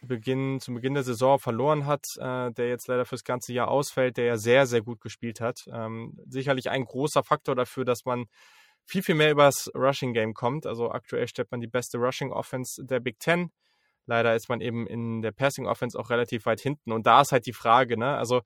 Beginn, 0.09 0.59
zum 0.61 0.74
Beginn 0.74 0.94
der 0.94 1.04
Saison 1.04 1.38
verloren 1.38 1.86
hat, 1.86 2.04
äh, 2.18 2.50
der 2.52 2.68
jetzt 2.68 2.88
leider 2.88 3.04
fürs 3.04 3.22
ganze 3.22 3.52
Jahr 3.52 3.68
ausfällt, 3.68 4.16
der 4.16 4.24
ja 4.24 4.36
sehr, 4.36 4.66
sehr 4.66 4.82
gut 4.82 5.00
gespielt 5.00 5.40
hat. 5.40 5.68
Ähm, 5.72 6.18
sicherlich 6.26 6.70
ein 6.70 6.84
großer 6.84 7.22
Faktor 7.22 7.54
dafür, 7.54 7.84
dass 7.84 8.04
man 8.04 8.26
viel, 8.84 9.02
viel 9.02 9.14
mehr 9.14 9.30
übers 9.30 9.70
Rushing 9.74 10.14
Game 10.14 10.34
kommt. 10.34 10.66
Also 10.66 10.90
aktuell 10.90 11.28
stellt 11.28 11.50
man 11.50 11.61
die 11.61 11.66
beste 11.68 11.98
Rushing 11.98 12.32
Offense 12.32 12.84
der 12.84 13.00
Big 13.00 13.20
Ten. 13.20 13.50
Leider 14.06 14.34
ist 14.34 14.48
man 14.48 14.62
eben 14.62 14.86
in 14.86 15.20
der 15.20 15.32
Passing 15.32 15.66
Offense 15.66 15.98
auch 15.98 16.09
relativ 16.09 16.46
weit 16.46 16.61
hinten. 16.61 16.92
Und 16.92 17.06
da 17.06 17.20
ist 17.20 17.30
halt 17.30 17.44
die 17.44 17.52
Frage, 17.52 17.98
ne? 17.98 18.16
Also 18.16 18.40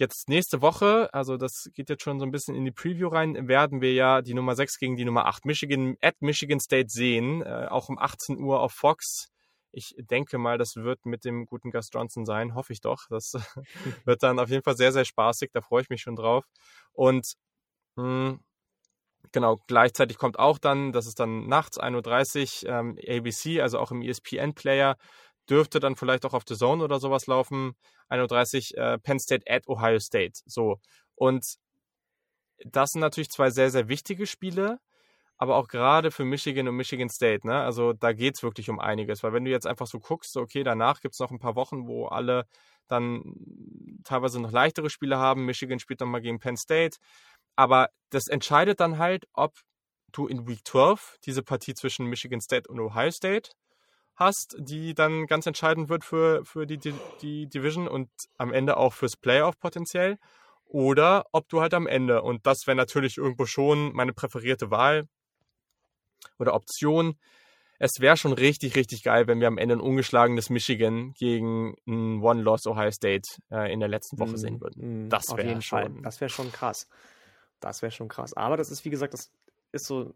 jetzt 0.00 0.28
nächste 0.28 0.60
Woche, 0.60 1.08
also 1.12 1.36
das 1.36 1.70
geht 1.74 1.88
jetzt 1.88 2.02
schon 2.02 2.18
so 2.18 2.24
ein 2.24 2.32
bisschen 2.32 2.56
in 2.56 2.64
die 2.64 2.72
Preview 2.72 3.08
rein, 3.08 3.46
werden 3.46 3.80
wir 3.80 3.92
ja 3.92 4.22
die 4.22 4.34
Nummer 4.34 4.56
6 4.56 4.78
gegen 4.78 4.96
die 4.96 5.04
Nummer 5.04 5.26
8 5.26 5.44
Michigan 5.44 5.96
at 6.00 6.20
Michigan 6.20 6.58
State 6.58 6.88
sehen, 6.88 7.42
äh, 7.42 7.66
auch 7.70 7.88
um 7.88 7.98
18 7.98 8.40
Uhr 8.40 8.60
auf 8.60 8.72
Fox. 8.72 9.30
Ich 9.72 9.94
denke 9.98 10.38
mal, 10.38 10.58
das 10.58 10.76
wird 10.76 11.06
mit 11.06 11.24
dem 11.24 11.46
guten 11.46 11.70
Gus 11.70 11.90
Johnson 11.92 12.26
sein, 12.26 12.54
hoffe 12.54 12.72
ich 12.72 12.80
doch. 12.80 13.06
Das 13.08 13.34
wird 14.04 14.22
dann 14.22 14.38
auf 14.38 14.48
jeden 14.50 14.62
Fall 14.62 14.76
sehr, 14.76 14.92
sehr 14.92 15.04
spaßig, 15.04 15.50
da 15.52 15.60
freue 15.60 15.82
ich 15.82 15.90
mich 15.90 16.02
schon 16.02 16.16
drauf. 16.16 16.44
Und 16.92 17.34
mh, 17.96 18.38
genau, 19.32 19.58
gleichzeitig 19.66 20.18
kommt 20.18 20.38
auch 20.38 20.58
dann, 20.58 20.92
das 20.92 21.06
ist 21.06 21.20
dann 21.20 21.46
nachts 21.46 21.80
1.30 21.80 22.66
Uhr, 22.66 22.70
ähm, 22.70 22.98
ABC, 23.06 23.60
also 23.60 23.78
auch 23.78 23.90
im 23.90 24.02
ESPN-Player, 24.02 24.96
dürfte 25.48 25.80
dann 25.80 25.96
vielleicht 25.96 26.24
auch 26.24 26.34
auf 26.34 26.44
The 26.46 26.56
Zone 26.56 26.82
oder 26.82 27.00
sowas 27.00 27.26
laufen. 27.26 27.74
1.30 28.08 28.76
Uhr 28.76 28.82
äh, 28.82 28.98
Penn 28.98 29.18
State 29.18 29.44
at 29.48 29.68
Ohio 29.68 29.98
State. 29.98 30.40
So. 30.46 30.80
Und 31.14 31.56
das 32.64 32.90
sind 32.90 33.00
natürlich 33.00 33.30
zwei 33.30 33.50
sehr, 33.50 33.70
sehr 33.70 33.88
wichtige 33.88 34.26
Spiele, 34.26 34.80
aber 35.40 35.56
auch 35.56 35.68
gerade 35.68 36.10
für 36.10 36.26
Michigan 36.26 36.68
und 36.68 36.76
Michigan 36.76 37.08
State. 37.08 37.46
Ne? 37.46 37.58
Also 37.58 37.94
da 37.94 38.12
geht 38.12 38.36
es 38.36 38.42
wirklich 38.42 38.68
um 38.68 38.78
einiges. 38.78 39.22
Weil 39.22 39.32
wenn 39.32 39.46
du 39.46 39.50
jetzt 39.50 39.66
einfach 39.66 39.86
so 39.86 39.98
guckst, 39.98 40.36
okay, 40.36 40.62
danach 40.64 41.00
gibt 41.00 41.14
es 41.14 41.18
noch 41.18 41.30
ein 41.30 41.38
paar 41.38 41.56
Wochen, 41.56 41.86
wo 41.86 42.08
alle 42.08 42.44
dann 42.88 43.22
teilweise 44.04 44.38
noch 44.38 44.52
leichtere 44.52 44.90
Spiele 44.90 45.16
haben. 45.16 45.46
Michigan 45.46 45.78
spielt 45.78 46.00
nochmal 46.00 46.20
gegen 46.20 46.40
Penn 46.40 46.58
State. 46.58 46.98
Aber 47.56 47.88
das 48.10 48.28
entscheidet 48.28 48.80
dann 48.80 48.98
halt, 48.98 49.24
ob 49.32 49.54
du 50.12 50.26
in 50.26 50.46
Week 50.46 50.60
12 50.62 51.16
diese 51.24 51.42
Partie 51.42 51.72
zwischen 51.72 52.04
Michigan 52.04 52.42
State 52.42 52.68
und 52.68 52.78
Ohio 52.78 53.10
State 53.10 53.52
hast, 54.16 54.56
die 54.58 54.92
dann 54.92 55.26
ganz 55.26 55.46
entscheidend 55.46 55.88
wird 55.88 56.04
für, 56.04 56.44
für 56.44 56.66
die, 56.66 56.76
die, 56.76 56.92
die 57.22 57.46
Division 57.46 57.88
und 57.88 58.10
am 58.36 58.52
Ende 58.52 58.76
auch 58.76 58.92
fürs 58.92 59.16
Playoff 59.16 59.58
potenziell. 59.58 60.18
Oder 60.66 61.24
ob 61.32 61.48
du 61.48 61.62
halt 61.62 61.72
am 61.72 61.86
Ende, 61.86 62.20
und 62.20 62.46
das 62.46 62.66
wäre 62.66 62.76
natürlich 62.76 63.16
irgendwo 63.16 63.46
schon 63.46 63.94
meine 63.94 64.12
präferierte 64.12 64.70
Wahl 64.70 65.08
oder 66.38 66.54
Option, 66.54 67.16
es 67.78 67.92
wäre 67.98 68.16
schon 68.18 68.32
richtig, 68.34 68.76
richtig 68.76 69.02
geil, 69.02 69.26
wenn 69.26 69.40
wir 69.40 69.48
am 69.48 69.56
Ende 69.56 69.76
ein 69.76 69.80
ungeschlagenes 69.80 70.50
Michigan 70.50 71.14
gegen 71.14 71.76
ein 71.86 72.20
One-Loss 72.22 72.66
Ohio 72.66 72.90
State 72.90 73.26
äh, 73.50 73.72
in 73.72 73.80
der 73.80 73.88
letzten 73.88 74.18
Woche 74.18 74.36
sehen 74.36 74.60
würden. 74.60 75.06
Mm, 75.06 75.08
Das 75.08 75.34
wäre 75.34 75.60
Fall. 75.62 75.84
schon- 75.86 76.02
Das 76.02 76.20
wäre 76.20 76.28
schon 76.28 76.52
krass. 76.52 76.86
Das 77.60 77.80
wäre 77.80 77.90
schon 77.90 78.08
krass. 78.08 78.34
Aber 78.34 78.56
das 78.58 78.70
ist, 78.70 78.84
wie 78.84 78.90
gesagt, 78.90 79.14
das 79.14 79.30
ist 79.72 79.86
so, 79.86 80.14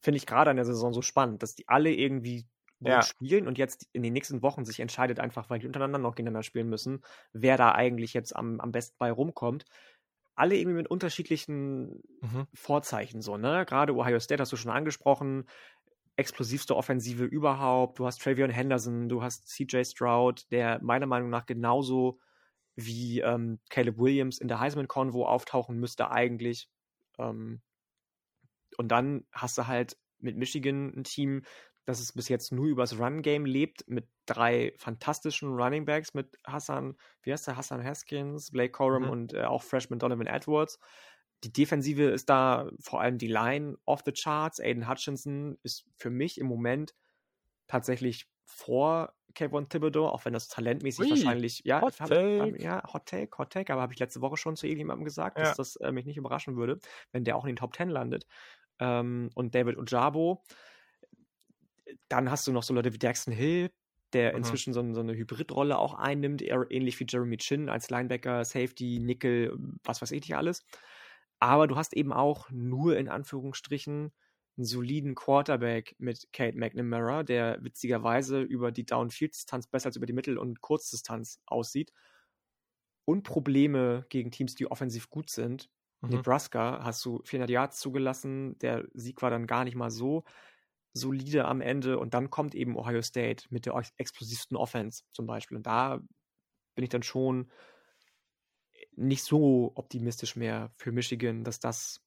finde 0.00 0.16
ich 0.16 0.26
gerade 0.26 0.50
an 0.50 0.56
der 0.56 0.64
Saison 0.64 0.94
so 0.94 1.02
spannend, 1.02 1.42
dass 1.42 1.54
die 1.54 1.68
alle 1.68 1.90
irgendwie 1.92 2.46
ja. 2.80 3.02
spielen 3.02 3.46
und 3.46 3.58
jetzt 3.58 3.86
in 3.92 4.02
den 4.02 4.12
nächsten 4.12 4.42
Wochen 4.42 4.64
sich 4.64 4.80
entscheidet 4.80 5.20
einfach, 5.20 5.50
weil 5.50 5.58
die 5.58 5.66
untereinander 5.66 5.98
noch 5.98 6.14
gegeneinander 6.14 6.42
spielen 6.42 6.68
müssen, 6.68 7.02
wer 7.32 7.56
da 7.56 7.72
eigentlich 7.72 8.12
jetzt 8.14 8.34
am, 8.34 8.58
am 8.58 8.72
besten 8.72 8.96
bei 8.98 9.12
rumkommt. 9.12 9.64
Alle 10.34 10.56
irgendwie 10.56 10.76
mit 10.76 10.90
unterschiedlichen 10.90 12.02
mhm. 12.20 12.46
Vorzeichen 12.54 13.20
so, 13.20 13.36
ne? 13.36 13.64
Gerade 13.66 13.94
Ohio 13.94 14.18
State 14.18 14.40
hast 14.40 14.52
du 14.52 14.56
schon 14.56 14.70
angesprochen, 14.70 15.44
explosivste 16.16 16.76
Offensive 16.76 17.24
überhaupt. 17.24 17.98
Du 17.98 18.06
hast 18.06 18.22
Travion 18.22 18.50
Henderson, 18.50 19.08
du 19.08 19.22
hast 19.22 19.48
CJ 19.48 19.84
Stroud, 19.84 20.50
der 20.50 20.82
meiner 20.82 21.06
Meinung 21.06 21.30
nach 21.30 21.46
genauso 21.46 22.18
wie 22.74 23.20
ähm, 23.20 23.60
Caleb 23.70 23.98
Williams 23.98 24.38
in 24.38 24.48
der 24.48 24.60
Heisman-Convo 24.60 25.26
auftauchen 25.26 25.78
müsste 25.78 26.10
eigentlich. 26.10 26.68
Ähm, 27.18 27.60
und 28.78 28.88
dann 28.88 29.26
hast 29.32 29.58
du 29.58 29.66
halt 29.66 29.96
mit 30.18 30.36
Michigan 30.36 30.92
ein 30.96 31.04
Team, 31.04 31.42
das 31.84 32.00
es 32.00 32.12
bis 32.12 32.28
jetzt 32.28 32.52
nur 32.52 32.66
übers 32.66 32.98
Run-Game 32.98 33.44
lebt, 33.44 33.88
mit 33.88 34.08
drei 34.26 34.72
fantastischen 34.76 35.54
Running 35.54 35.84
Backs, 35.84 36.14
mit 36.14 36.38
Hassan, 36.46 36.96
wie 37.22 37.32
heißt 37.32 37.46
der, 37.46 37.56
Hassan 37.56 37.84
Haskins, 37.84 38.50
Blake 38.50 38.72
Corum 38.72 39.04
mhm. 39.04 39.10
und 39.10 39.34
äh, 39.34 39.44
auch 39.44 39.62
Freshman 39.62 39.98
Donovan 39.98 40.26
Edwards. 40.26 40.78
Die 41.44 41.52
Defensive 41.52 42.04
ist 42.04 42.28
da, 42.28 42.70
vor 42.80 43.00
allem 43.00 43.18
die 43.18 43.26
Line 43.26 43.76
off 43.84 44.02
the 44.04 44.12
charts. 44.12 44.60
Aiden 44.60 44.88
Hutchinson 44.88 45.58
ist 45.64 45.84
für 45.96 46.10
mich 46.10 46.38
im 46.38 46.46
Moment 46.46 46.94
tatsächlich 47.66 48.28
vor 48.44 49.14
Kevin 49.34 49.68
Thibodeau, 49.68 50.06
auch 50.08 50.24
wenn 50.24 50.34
das 50.34 50.48
talentmäßig 50.48 51.04
Ui, 51.04 51.10
wahrscheinlich, 51.10 51.62
ja, 51.64 51.80
Hot 51.80 51.96
Take. 51.96 52.62
ja, 52.62 52.82
Hot 52.92 53.06
Take, 53.06 53.36
Hot 53.38 53.50
Take, 53.50 53.72
aber 53.72 53.82
habe 53.82 53.92
ich 53.92 53.98
letzte 53.98 54.20
Woche 54.20 54.36
schon 54.36 54.56
zu 54.56 54.66
irgendjemandem 54.66 55.04
gesagt, 55.04 55.38
ja. 55.38 55.44
dass 55.44 55.56
das 55.56 55.76
äh, 55.76 55.90
mich 55.90 56.04
nicht 56.04 56.16
überraschen 56.16 56.56
würde, 56.56 56.78
wenn 57.12 57.24
der 57.24 57.36
auch 57.36 57.44
in 57.44 57.48
den 57.48 57.56
Top 57.56 57.72
Ten 57.72 57.88
landet. 57.88 58.26
Ähm, 58.78 59.30
und 59.34 59.54
David 59.54 59.78
Ojabo. 59.78 60.44
Dann 62.08 62.30
hast 62.30 62.46
du 62.46 62.52
noch 62.52 62.62
so 62.62 62.74
Leute 62.74 62.92
wie 62.92 62.98
Daxton 62.98 63.34
Hill, 63.34 63.70
der 64.12 64.32
mhm. 64.32 64.38
inzwischen 64.38 64.72
so, 64.72 64.92
so, 64.94 65.00
eine 65.00 65.14
Hybridrolle 65.14 65.78
auch 65.78 65.94
einnimmt, 65.94 66.42
ähnlich 66.42 66.98
wie 67.00 67.06
Jeremy 67.08 67.36
Chin 67.38 67.68
als 67.68 67.90
Linebacker, 67.90 68.44
Safety, 68.44 68.98
Nickel, 69.00 69.56
was 69.84 70.02
weiß 70.02 70.12
ich 70.12 70.22
nicht 70.22 70.36
alles. 70.36 70.64
Aber 71.40 71.66
du 71.66 71.76
hast 71.76 71.94
eben 71.96 72.12
auch 72.12 72.50
nur 72.50 72.96
in 72.96 73.08
Anführungsstrichen 73.08 74.12
einen 74.56 74.64
soliden 74.64 75.14
Quarterback 75.14 75.96
mit 75.98 76.28
Kate 76.32 76.56
McNamara, 76.58 77.22
der 77.22 77.58
witzigerweise 77.62 78.42
über 78.42 78.70
die 78.70 78.84
Downfield-Distanz 78.84 79.66
besser 79.66 79.86
als 79.86 79.96
über 79.96 80.06
die 80.06 80.12
Mittel- 80.12 80.38
und 80.38 80.60
Kurzdistanz 80.60 81.40
aussieht. 81.46 81.92
Und 83.04 83.24
Probleme 83.24 84.06
gegen 84.10 84.30
Teams, 84.30 84.54
die 84.54 84.70
offensiv 84.70 85.10
gut 85.10 85.30
sind. 85.30 85.68
Mhm. 86.02 86.10
Nebraska 86.10 86.80
hast 86.84 87.04
du 87.04 87.22
400 87.24 87.50
Yards 87.50 87.80
zugelassen. 87.80 88.58
Der 88.58 88.86
Sieg 88.92 89.22
war 89.22 89.30
dann 89.30 89.46
gar 89.46 89.64
nicht 89.64 89.74
mal 89.74 89.90
so 89.90 90.24
solide 90.92 91.46
am 91.46 91.60
Ende. 91.60 91.98
Und 91.98 92.14
dann 92.14 92.30
kommt 92.30 92.54
eben 92.54 92.76
Ohio 92.76 93.02
State 93.02 93.46
mit 93.50 93.66
der 93.66 93.80
explosivsten 93.96 94.56
Offense 94.56 95.04
zum 95.12 95.26
Beispiel. 95.26 95.56
Und 95.56 95.66
da 95.66 96.00
bin 96.74 96.84
ich 96.84 96.90
dann 96.90 97.02
schon 97.02 97.50
nicht 98.94 99.24
so 99.24 99.72
optimistisch 99.74 100.36
mehr 100.36 100.72
für 100.76 100.92
Michigan, 100.92 101.44
dass 101.44 101.60
das 101.60 102.00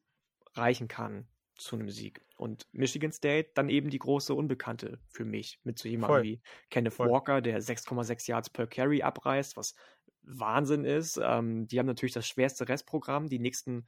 reichen 0.53 0.88
kann 0.88 1.27
zu 1.57 1.75
einem 1.75 1.89
Sieg. 1.89 2.21
Und 2.38 2.67
Michigan 2.71 3.11
State 3.11 3.51
dann 3.55 3.69
eben 3.69 3.89
die 3.89 3.99
große 3.99 4.33
Unbekannte 4.33 4.99
für 5.07 5.25
mich, 5.25 5.59
mit 5.63 5.79
so 5.79 5.88
jemandem 5.88 6.23
wie 6.23 6.41
Kenneth 6.69 6.93
Voll. 6.93 7.09
Walker, 7.09 7.41
der 7.41 7.61
6,6 7.61 8.29
Yards 8.29 8.49
per 8.49 8.67
Carry 8.67 9.01
abreißt, 9.01 9.55
was 9.55 9.73
Wahnsinn 10.21 10.86
ist. 10.86 11.19
Ähm, 11.21 11.67
die 11.67 11.79
haben 11.79 11.86
natürlich 11.86 12.13
das 12.13 12.27
schwerste 12.27 12.67
Restprogramm. 12.67 13.27
Die 13.29 13.39
nächsten 13.39 13.88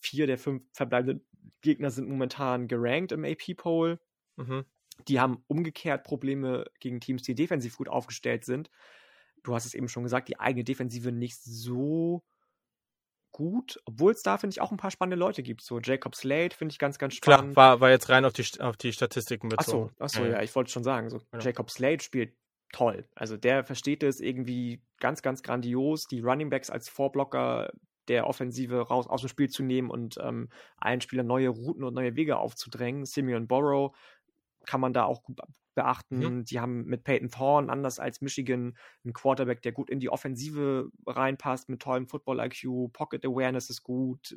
vier 0.00 0.26
der 0.26 0.38
fünf 0.38 0.64
verbleibenden 0.72 1.26
Gegner 1.60 1.90
sind 1.90 2.08
momentan 2.08 2.66
gerankt 2.66 3.12
im 3.12 3.24
AP-Poll. 3.24 4.00
Mhm. 4.36 4.64
Die 5.08 5.20
haben 5.20 5.42
umgekehrt 5.46 6.04
Probleme 6.04 6.64
gegen 6.80 7.00
Teams, 7.00 7.22
die 7.22 7.34
defensiv 7.34 7.76
gut 7.76 7.88
aufgestellt 7.88 8.44
sind. 8.44 8.70
Du 9.42 9.54
hast 9.54 9.66
es 9.66 9.74
eben 9.74 9.88
schon 9.88 10.04
gesagt, 10.04 10.28
die 10.28 10.38
eigene 10.38 10.64
Defensive 10.64 11.10
nicht 11.10 11.42
so 11.42 12.22
gut, 13.32 13.80
obwohl 13.86 14.12
es 14.12 14.22
da, 14.22 14.38
finde 14.38 14.54
ich, 14.54 14.60
auch 14.60 14.70
ein 14.70 14.76
paar 14.76 14.90
spannende 14.90 15.16
Leute 15.16 15.42
gibt. 15.42 15.62
So 15.62 15.80
Jacob 15.80 16.14
Slade 16.14 16.54
finde 16.54 16.72
ich 16.72 16.78
ganz, 16.78 16.98
ganz 16.98 17.14
spannend. 17.14 17.54
Klar, 17.54 17.70
war, 17.70 17.80
war 17.80 17.90
jetzt 17.90 18.08
rein 18.10 18.24
auf 18.24 18.34
die, 18.34 18.44
auf 18.60 18.76
die 18.76 18.92
Statistiken 18.92 19.48
bezogen. 19.48 19.90
Achso, 19.98 20.20
achso 20.20 20.24
ja, 20.24 20.32
ja, 20.32 20.42
ich 20.42 20.54
wollte 20.54 20.70
schon 20.70 20.84
sagen, 20.84 21.10
so 21.10 21.20
ja. 21.32 21.38
Jacob 21.40 21.70
Slade 21.70 22.02
spielt 22.02 22.36
toll. 22.72 23.08
Also 23.14 23.36
der 23.36 23.64
versteht 23.64 24.02
es 24.02 24.20
irgendwie 24.20 24.82
ganz, 25.00 25.22
ganz 25.22 25.42
grandios, 25.42 26.04
die 26.04 26.20
Running 26.20 26.50
Backs 26.50 26.70
als 26.70 26.88
Vorblocker 26.88 27.72
der 28.08 28.26
Offensive 28.26 28.80
raus 28.80 29.06
aus 29.06 29.22
dem 29.22 29.28
Spiel 29.28 29.48
zu 29.48 29.62
nehmen 29.62 29.90
und 29.90 30.18
ähm, 30.20 30.48
allen 30.76 31.00
Spielern 31.00 31.26
neue 31.26 31.48
Routen 31.48 31.84
und 31.84 31.94
neue 31.94 32.16
Wege 32.16 32.36
aufzudrängen. 32.36 33.04
Simeon 33.04 33.46
Borrow 33.46 33.94
kann 34.66 34.80
man 34.80 34.92
da 34.92 35.04
auch 35.04 35.22
beachten. 35.74 36.18
Mhm. 36.18 36.44
Die 36.44 36.60
haben 36.60 36.84
mit 36.84 37.04
Peyton 37.04 37.30
Thorne, 37.30 37.70
anders 37.70 37.98
als 37.98 38.20
Michigan, 38.20 38.76
einen 39.04 39.12
Quarterback, 39.12 39.62
der 39.62 39.72
gut 39.72 39.90
in 39.90 40.00
die 40.00 40.10
Offensive 40.10 40.90
reinpasst, 41.06 41.68
mit 41.68 41.80
tollem 41.80 42.06
Football-IQ, 42.06 42.92
Pocket 42.92 43.24
Awareness 43.24 43.70
ist 43.70 43.82
gut, 43.82 44.36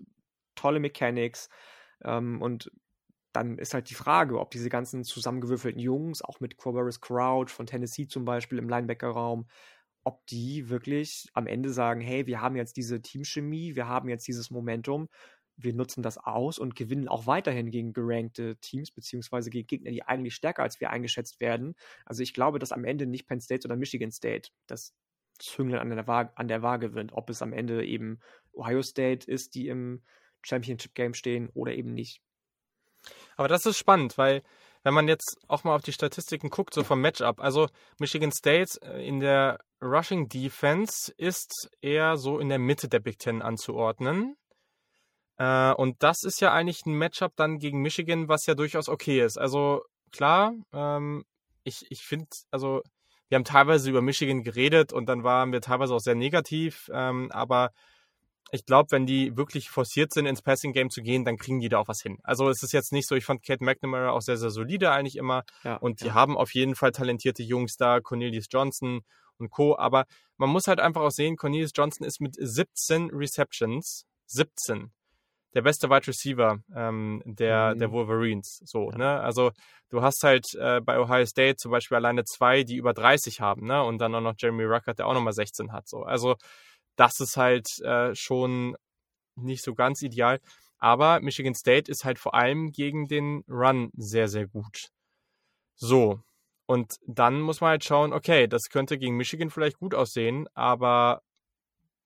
tolle 0.55 0.79
Mechanics. 0.79 1.49
Ähm, 2.03 2.41
und 2.41 2.71
dann 3.33 3.57
ist 3.57 3.73
halt 3.73 3.89
die 3.89 3.95
Frage, 3.95 4.39
ob 4.39 4.51
diese 4.51 4.69
ganzen 4.69 5.03
zusammengewürfelten 5.03 5.81
Jungs, 5.81 6.21
auch 6.21 6.39
mit 6.39 6.55
Corvallis 6.55 7.01
Crouch 7.01 7.49
von 7.49 7.65
Tennessee 7.65 8.07
zum 8.07 8.23
Beispiel 8.23 8.57
im 8.57 8.69
Linebacker-Raum, 8.69 9.47
ob 10.05 10.25
die 10.27 10.69
wirklich 10.69 11.27
am 11.33 11.47
Ende 11.47 11.71
sagen, 11.71 11.99
hey, 11.99 12.27
wir 12.27 12.39
haben 12.39 12.55
jetzt 12.55 12.77
diese 12.77 13.01
Teamchemie, 13.01 13.75
wir 13.75 13.87
haben 13.87 14.07
jetzt 14.07 14.27
dieses 14.27 14.51
Momentum 14.51 15.09
wir 15.57 15.73
nutzen 15.73 16.03
das 16.03 16.17
aus 16.17 16.59
und 16.59 16.75
gewinnen 16.75 17.07
auch 17.07 17.27
weiterhin 17.27 17.71
gegen 17.71 17.93
gerankte 17.93 18.57
Teams, 18.57 18.91
beziehungsweise 18.91 19.49
gegen 19.49 19.67
Gegner, 19.67 19.91
die 19.91 20.03
eigentlich 20.03 20.35
stärker 20.35 20.63
als 20.63 20.79
wir 20.81 20.89
eingeschätzt 20.89 21.39
werden. 21.39 21.75
Also 22.05 22.23
ich 22.23 22.33
glaube, 22.33 22.59
dass 22.59 22.71
am 22.71 22.85
Ende 22.85 23.05
nicht 23.05 23.27
Penn 23.27 23.39
State 23.39 23.67
oder 23.67 23.75
Michigan 23.75 24.11
State 24.11 24.49
das 24.67 24.93
Züngeln 25.39 25.79
an 25.79 25.89
der, 25.89 26.07
Waage, 26.07 26.31
an 26.35 26.47
der 26.47 26.61
Waage 26.61 26.93
wird, 26.93 27.11
ob 27.13 27.29
es 27.29 27.41
am 27.41 27.53
Ende 27.53 27.85
eben 27.85 28.19
Ohio 28.53 28.81
State 28.81 29.29
ist, 29.29 29.55
die 29.55 29.67
im 29.67 30.01
Championship 30.41 30.93
Game 30.93 31.13
stehen 31.13 31.49
oder 31.53 31.73
eben 31.73 31.93
nicht. 31.93 32.21
Aber 33.35 33.47
das 33.47 33.65
ist 33.65 33.77
spannend, 33.77 34.17
weil 34.17 34.43
wenn 34.83 34.93
man 34.93 35.07
jetzt 35.07 35.37
auch 35.47 35.63
mal 35.63 35.75
auf 35.75 35.81
die 35.81 35.93
Statistiken 35.93 36.49
guckt, 36.49 36.73
so 36.73 36.83
vom 36.83 37.01
Matchup, 37.01 37.39
also 37.39 37.67
Michigan 37.99 38.31
State 38.31 38.79
äh, 38.81 39.05
in 39.05 39.19
der 39.19 39.59
Rushing 39.81 40.29
Defense 40.29 41.13
ist 41.17 41.69
eher 41.81 42.17
so 42.17 42.39
in 42.39 42.49
der 42.49 42.59
Mitte 42.59 42.87
der 42.87 42.99
Big 42.99 43.19
Ten 43.19 43.41
anzuordnen. 43.41 44.37
Äh, 45.37 45.73
und 45.73 46.01
das 46.01 46.23
ist 46.23 46.39
ja 46.41 46.53
eigentlich 46.53 46.85
ein 46.85 46.93
Matchup 46.93 47.33
dann 47.35 47.59
gegen 47.59 47.81
Michigan, 47.81 48.27
was 48.27 48.45
ja 48.45 48.55
durchaus 48.55 48.89
okay 48.89 49.21
ist. 49.21 49.37
Also 49.37 49.83
klar, 50.11 50.53
ähm, 50.73 51.25
ich, 51.63 51.85
ich 51.89 52.03
finde, 52.03 52.27
also 52.51 52.81
wir 53.27 53.35
haben 53.35 53.43
teilweise 53.43 53.89
über 53.89 54.01
Michigan 54.01 54.43
geredet 54.43 54.93
und 54.93 55.07
dann 55.07 55.23
waren 55.23 55.51
wir 55.51 55.61
teilweise 55.61 55.93
auch 55.93 55.99
sehr 55.99 56.15
negativ, 56.15 56.89
ähm, 56.93 57.31
aber 57.31 57.71
ich 58.51 58.65
glaube, 58.65 58.91
wenn 58.91 59.07
die 59.07 59.35
wirklich 59.35 59.69
forciert 59.69 60.13
sind, 60.13 60.27
ins 60.27 60.43
Passing 60.43 60.71
Game 60.71 60.91
zu 60.91 61.01
gehen, 61.01 61.25
dann 61.25 61.37
kriegen 61.37 61.59
die 61.59 61.67
da 61.67 61.79
auch 61.79 61.87
was 61.87 62.01
hin. 62.01 62.19
Also 62.23 62.47
es 62.49 62.61
ist 62.61 62.73
jetzt 62.73 62.93
nicht 62.93 63.07
so, 63.07 63.15
ich 63.15 63.25
fand 63.25 63.43
Kate 63.43 63.63
McNamara 63.63 64.11
auch 64.11 64.21
sehr, 64.21 64.37
sehr 64.37 64.51
solide 64.51 64.91
eigentlich 64.91 65.17
immer. 65.17 65.43
Ja, 65.63 65.77
und 65.77 66.01
die 66.01 66.07
ja. 66.07 66.13
haben 66.13 66.37
auf 66.37 66.53
jeden 66.53 66.75
Fall 66.75 66.91
talentierte 66.91 67.41
Jungs 67.41 67.75
da, 67.75 67.99
Cornelius 67.99 68.45
Johnson 68.49 69.01
und 69.37 69.49
Co. 69.49 69.75
Aber 69.77 70.05
man 70.37 70.49
muss 70.49 70.67
halt 70.67 70.79
einfach 70.79 71.01
auch 71.01 71.11
sehen, 71.11 71.37
Cornelius 71.37 71.71
Johnson 71.75 72.05
ist 72.05 72.21
mit 72.21 72.35
17 72.37 73.09
Receptions, 73.11 74.05
17 74.27 74.91
der 75.55 75.61
beste 75.61 75.89
Wide 75.89 76.05
Receiver 76.07 76.59
ähm, 76.75 77.21
der, 77.25 77.73
mhm. 77.73 77.79
der 77.79 77.91
Wolverines. 77.91 78.61
So, 78.65 78.91
ja. 78.91 78.97
ne? 78.97 79.19
Also 79.21 79.51
du 79.89 80.01
hast 80.01 80.21
halt 80.23 80.45
äh, 80.55 80.81
bei 80.81 80.99
Ohio 80.99 81.25
State 81.25 81.55
zum 81.55 81.71
Beispiel 81.71 81.95
alleine 81.95 82.25
zwei, 82.25 82.63
die 82.63 82.75
über 82.75 82.93
30 82.93 83.41
haben, 83.41 83.65
ne? 83.65 83.81
Und 83.83 83.99
dann 83.99 84.13
auch 84.13 84.21
noch 84.21 84.35
Jeremy 84.37 84.65
Ruckert, 84.65 84.99
der 84.99 85.07
auch 85.07 85.13
nochmal 85.13 85.33
16 85.33 85.71
hat. 85.71 85.87
So. 85.87 86.03
Also 86.03 86.35
das 86.97 87.19
ist 87.19 87.37
halt 87.37 87.67
äh, 87.83 88.13
schon 88.13 88.75
nicht 89.35 89.63
so 89.63 89.73
ganz 89.73 90.01
ideal. 90.01 90.39
Aber 90.77 91.21
Michigan 91.21 91.55
State 91.55 91.89
ist 91.89 92.03
halt 92.03 92.19
vor 92.19 92.35
allem 92.35 92.71
gegen 92.71 93.07
den 93.07 93.43
Run 93.47 93.91
sehr, 93.95 94.27
sehr 94.27 94.47
gut. 94.47 94.89
So. 95.75 96.19
Und 96.67 96.95
dann 97.07 97.41
muss 97.41 97.61
man 97.61 97.71
halt 97.71 97.83
schauen, 97.83 98.11
okay, 98.11 98.47
das 98.47 98.63
könnte 98.69 98.97
gegen 98.97 99.17
Michigan 99.17 99.51
vielleicht 99.51 99.77
gut 99.77 99.93
aussehen, 99.93 100.47
aber 100.53 101.21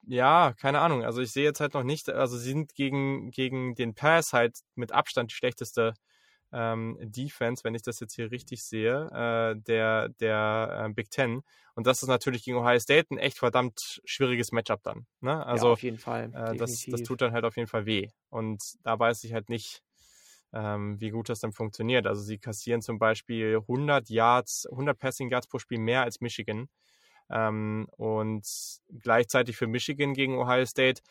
ja, 0.07 0.53
keine 0.53 0.79
Ahnung. 0.79 1.03
Also 1.03 1.21
ich 1.21 1.31
sehe 1.31 1.43
jetzt 1.43 1.59
halt 1.59 1.73
noch 1.73 1.83
nicht, 1.83 2.09
also 2.09 2.37
sie 2.37 2.49
sind 2.49 2.75
gegen, 2.75 3.31
gegen 3.31 3.75
den 3.75 3.93
Pass 3.95 4.33
halt 4.33 4.59
mit 4.75 4.91
Abstand 4.91 5.31
die 5.31 5.35
schlechteste 5.35 5.93
ähm, 6.51 6.97
Defense, 7.01 7.63
wenn 7.63 7.75
ich 7.75 7.83
das 7.83 7.99
jetzt 7.99 8.15
hier 8.15 8.31
richtig 8.31 8.63
sehe, 8.63 9.07
äh, 9.11 9.59
der, 9.61 10.09
der 10.09 10.85
äh, 10.85 10.93
Big 10.93 11.11
Ten. 11.11 11.41
Und 11.75 11.87
das 11.87 12.01
ist 12.01 12.09
natürlich 12.09 12.43
gegen 12.43 12.57
Ohio 12.57 12.79
State 12.79 13.13
ein 13.13 13.17
echt 13.17 13.37
verdammt 13.37 14.01
schwieriges 14.03 14.51
Matchup 14.51 14.81
dann. 14.83 15.05
Ne? 15.21 15.45
Also 15.45 15.67
ja, 15.67 15.73
auf 15.73 15.83
jeden 15.83 15.99
Fall. 15.99 16.31
Äh, 16.33 16.57
das, 16.57 16.85
das 16.85 17.03
tut 17.03 17.21
dann 17.21 17.33
halt 17.33 17.45
auf 17.45 17.55
jeden 17.55 17.67
Fall 17.67 17.85
weh. 17.85 18.09
Und 18.29 18.61
da 18.83 18.97
weiß 18.97 19.23
ich 19.23 19.33
halt 19.33 19.49
nicht, 19.49 19.83
ähm, 20.53 20.99
wie 20.99 21.11
gut 21.11 21.29
das 21.29 21.39
dann 21.39 21.53
funktioniert. 21.53 22.07
Also 22.07 22.21
sie 22.21 22.39
kassieren 22.39 22.81
zum 22.81 22.97
Beispiel 22.97 23.57
100 23.57 24.09
Yards, 24.09 24.67
100 24.71 24.97
Passing 24.97 25.29
Yards 25.29 25.47
pro 25.47 25.59
Spiel 25.59 25.79
mehr 25.79 26.01
als 26.01 26.21
Michigan. 26.21 26.67
Ähm, 27.31 27.87
und 27.97 28.47
gleichzeitig 29.01 29.57
für 29.57 29.67
Michigan 29.67 30.13
gegen 30.13 30.37
Ohio 30.37 30.65
State 30.65 31.01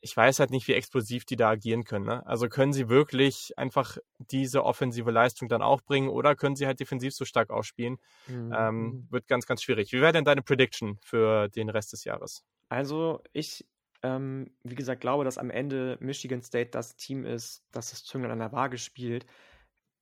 ich 0.00 0.16
weiß 0.16 0.38
halt 0.40 0.50
nicht, 0.50 0.68
wie 0.68 0.74
explosiv 0.74 1.24
die 1.24 1.36
da 1.36 1.50
agieren 1.50 1.84
können. 1.84 2.04
Ne? 2.04 2.24
Also 2.26 2.48
können 2.48 2.72
sie 2.72 2.88
wirklich 2.88 3.52
einfach 3.56 3.98
diese 4.18 4.64
offensive 4.64 5.10
Leistung 5.10 5.48
dann 5.48 5.62
auch 5.62 5.80
bringen 5.82 6.08
oder 6.08 6.36
können 6.36 6.56
sie 6.56 6.66
halt 6.66 6.80
defensiv 6.80 7.14
so 7.14 7.24
stark 7.24 7.50
ausspielen? 7.50 7.98
Mhm. 8.28 8.54
Ähm, 8.56 9.06
wird 9.10 9.26
ganz, 9.26 9.46
ganz 9.46 9.62
schwierig. 9.62 9.92
Wie 9.92 10.00
wäre 10.00 10.12
denn 10.12 10.24
deine 10.24 10.42
Prediction 10.42 10.98
für 11.02 11.48
den 11.48 11.68
Rest 11.68 11.92
des 11.92 12.04
Jahres? 12.04 12.44
Also 12.68 13.22
ich, 13.32 13.66
ähm, 14.02 14.52
wie 14.62 14.76
gesagt, 14.76 15.00
glaube, 15.00 15.24
dass 15.24 15.38
am 15.38 15.50
Ende 15.50 15.98
Michigan 16.00 16.42
State 16.42 16.70
das 16.70 16.96
Team 16.96 17.24
ist, 17.24 17.64
das 17.72 17.90
das 17.90 18.04
Zünglein 18.04 18.32
an 18.32 18.38
der 18.38 18.52
Waage 18.52 18.78
spielt. 18.78 19.26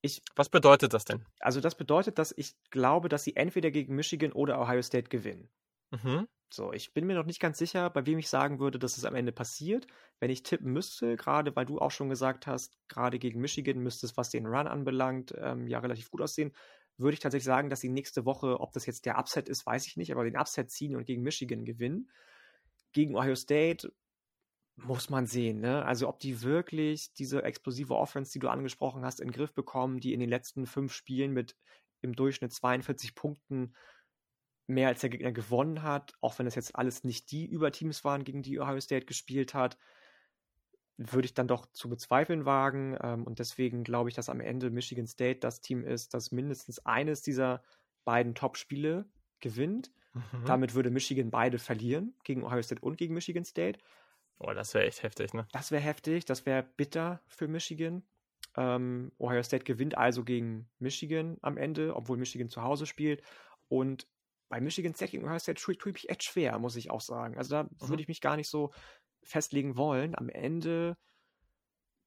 Ich, 0.06 0.22
Was 0.36 0.48
bedeutet 0.48 0.94
das 0.94 1.04
denn? 1.04 1.24
Also 1.40 1.60
das 1.60 1.74
bedeutet, 1.74 2.18
dass 2.18 2.32
ich 2.36 2.54
glaube, 2.70 3.08
dass 3.08 3.24
sie 3.24 3.36
entweder 3.36 3.70
gegen 3.70 3.94
Michigan 3.94 4.32
oder 4.32 4.60
Ohio 4.60 4.82
State 4.82 5.08
gewinnen. 5.08 5.48
Mhm. 5.90 6.26
So, 6.48 6.72
ich 6.72 6.94
bin 6.94 7.06
mir 7.06 7.14
noch 7.14 7.26
nicht 7.26 7.40
ganz 7.40 7.58
sicher, 7.58 7.90
bei 7.90 8.06
wem 8.06 8.18
ich 8.18 8.28
sagen 8.28 8.60
würde, 8.60 8.78
dass 8.78 8.96
es 8.96 9.04
am 9.04 9.16
Ende 9.16 9.32
passiert. 9.32 9.88
Wenn 10.20 10.30
ich 10.30 10.44
tippen 10.44 10.72
müsste, 10.72 11.16
gerade 11.16 11.54
weil 11.56 11.66
du 11.66 11.80
auch 11.80 11.90
schon 11.90 12.08
gesagt 12.08 12.46
hast, 12.46 12.78
gerade 12.88 13.18
gegen 13.18 13.40
Michigan 13.40 13.78
müsste 13.78 14.06
es, 14.06 14.16
was 14.16 14.30
den 14.30 14.46
Run 14.46 14.68
anbelangt, 14.68 15.34
ähm, 15.38 15.66
ja 15.66 15.80
relativ 15.80 16.10
gut 16.10 16.22
aussehen, 16.22 16.52
würde 16.98 17.14
ich 17.14 17.20
tatsächlich 17.20 17.44
sagen, 17.44 17.68
dass 17.68 17.80
sie 17.80 17.88
nächste 17.88 18.24
Woche, 18.24 18.60
ob 18.60 18.72
das 18.72 18.86
jetzt 18.86 19.06
der 19.06 19.18
Upset 19.18 19.48
ist, 19.48 19.66
weiß 19.66 19.86
ich 19.86 19.96
nicht, 19.96 20.12
aber 20.12 20.24
den 20.24 20.36
Upset 20.36 20.70
ziehen 20.70 20.94
und 20.94 21.04
gegen 21.04 21.22
Michigan 21.22 21.64
gewinnen. 21.64 22.10
Gegen 22.92 23.16
Ohio 23.16 23.34
State 23.34 23.92
muss 24.76 25.08
man 25.08 25.26
sehen, 25.26 25.60
ne? 25.60 25.84
Also 25.84 26.08
ob 26.08 26.18
die 26.20 26.42
wirklich 26.42 27.12
diese 27.14 27.42
explosive 27.42 27.96
Offense, 27.96 28.32
die 28.32 28.38
du 28.38 28.48
angesprochen 28.48 29.04
hast, 29.04 29.20
in 29.20 29.28
den 29.28 29.32
Griff 29.32 29.54
bekommen, 29.54 30.00
die 30.00 30.12
in 30.12 30.20
den 30.20 30.28
letzten 30.28 30.66
fünf 30.66 30.92
Spielen 30.92 31.32
mit 31.32 31.56
im 32.02 32.14
Durchschnitt 32.14 32.52
42 32.52 33.14
Punkten 33.14 33.74
mehr 34.66 34.88
als 34.88 35.00
der 35.00 35.10
Gegner 35.10 35.32
gewonnen 35.32 35.82
hat, 35.82 36.12
auch 36.20 36.38
wenn 36.38 36.46
es 36.46 36.56
jetzt 36.56 36.76
alles 36.76 37.04
nicht 37.04 37.30
die 37.30 37.46
Überteams 37.46 38.04
waren, 38.04 38.24
gegen 38.24 38.42
die 38.42 38.58
Ohio 38.60 38.80
State 38.80 39.06
gespielt 39.06 39.54
hat, 39.54 39.78
würde 40.98 41.26
ich 41.26 41.34
dann 41.34 41.48
doch 41.48 41.66
zu 41.72 41.88
bezweifeln 41.88 42.44
wagen. 42.44 42.96
Ähm, 43.00 43.24
und 43.24 43.38
deswegen 43.38 43.84
glaube 43.84 44.08
ich, 44.08 44.14
dass 44.14 44.28
am 44.28 44.40
Ende 44.40 44.70
Michigan 44.70 45.06
State 45.06 45.40
das 45.40 45.60
Team 45.60 45.84
ist, 45.84 46.14
das 46.14 46.32
mindestens 46.32 46.84
eines 46.84 47.22
dieser 47.22 47.62
beiden 48.04 48.34
Top-Spiele 48.34 49.08
gewinnt. 49.40 49.92
Mhm. 50.14 50.44
Damit 50.46 50.74
würde 50.74 50.90
Michigan 50.90 51.30
beide 51.30 51.58
verlieren, 51.58 52.14
gegen 52.24 52.44
Ohio 52.44 52.62
State 52.62 52.82
und 52.82 52.96
gegen 52.96 53.14
Michigan 53.14 53.44
State. 53.44 53.78
Boah, 54.38 54.54
das 54.54 54.74
wäre 54.74 54.86
echt 54.86 55.02
heftig, 55.02 55.32
ne? 55.32 55.46
Das 55.52 55.70
wäre 55.70 55.82
heftig, 55.82 56.24
das 56.24 56.44
wäre 56.44 56.62
bitter 56.62 57.22
für 57.26 57.48
Michigan. 57.48 58.02
Ähm, 58.56 59.12
Ohio 59.18 59.42
State 59.42 59.64
gewinnt 59.64 59.96
also 59.96 60.24
gegen 60.24 60.68
Michigan 60.78 61.38
am 61.42 61.56
Ende, 61.56 61.94
obwohl 61.94 62.16
Michigan 62.16 62.48
zu 62.48 62.62
Hause 62.62 62.86
spielt. 62.86 63.22
Und 63.68 64.06
bei 64.48 64.60
Michigan 64.60 64.94
State 64.94 65.12
gegen 65.12 65.24
Ohio 65.24 65.38
State 65.38 65.60
tue 65.60 65.92
ich 65.94 66.08
echt 66.08 66.24
schwer, 66.24 66.58
muss 66.58 66.76
ich 66.76 66.90
auch 66.90 67.00
sagen. 67.00 67.36
Also 67.36 67.50
da 67.50 67.62
mhm. 67.64 67.70
würde 67.88 68.02
ich 68.02 68.08
mich 68.08 68.20
gar 68.20 68.36
nicht 68.36 68.48
so 68.48 68.72
festlegen 69.22 69.76
wollen. 69.76 70.14
Am 70.16 70.28
Ende 70.28 70.96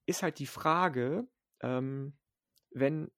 ist 0.05 0.23
halt 0.23 0.39
die 0.39 0.47
Frage, 0.47 1.27
ähm, 1.61 2.17
wenn 2.71 3.11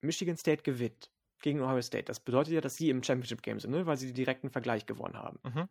Michigan 0.00 0.36
State 0.36 0.62
gewinnt 0.62 1.10
gegen 1.40 1.60
Ohio 1.60 1.82
State, 1.82 2.04
das 2.04 2.20
bedeutet 2.20 2.54
ja, 2.54 2.60
dass 2.60 2.76
sie 2.76 2.90
im 2.90 3.02
Championship 3.02 3.42
Game 3.42 3.60
sind, 3.60 3.70
ne? 3.70 3.86
weil 3.86 3.96
sie 3.96 4.06
den 4.06 4.14
direkten 4.14 4.50
Vergleich 4.50 4.86
gewonnen 4.86 5.16
haben. 5.16 5.38
Mhm. 5.44 5.68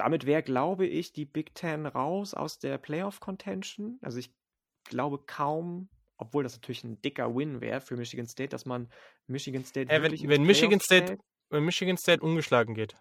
Damit 0.00 0.24
wäre, 0.24 0.42
glaube 0.42 0.86
ich, 0.86 1.12
die 1.12 1.26
Big 1.26 1.54
Ten 1.54 1.84
raus 1.84 2.32
aus 2.32 2.58
der 2.58 2.78
Playoff 2.78 3.20
Contention. 3.20 3.98
Also 4.00 4.18
ich 4.18 4.34
glaube 4.84 5.18
kaum, 5.26 5.90
obwohl 6.16 6.42
das 6.42 6.54
natürlich 6.54 6.84
ein 6.84 7.02
dicker 7.02 7.36
Win 7.36 7.60
wäre 7.60 7.82
für 7.82 7.98
Michigan 7.98 8.26
State, 8.26 8.48
dass 8.48 8.64
man 8.64 8.90
Michigan 9.26 9.62
State 9.62 9.92
äh, 9.92 10.02
wenn, 10.02 10.12
wenn 10.26 10.42
Michigan 10.44 10.80
State 10.80 11.18
wenn 11.50 11.66
Michigan 11.66 11.98
State 11.98 12.22
ungeschlagen 12.22 12.74
geht. 12.74 12.94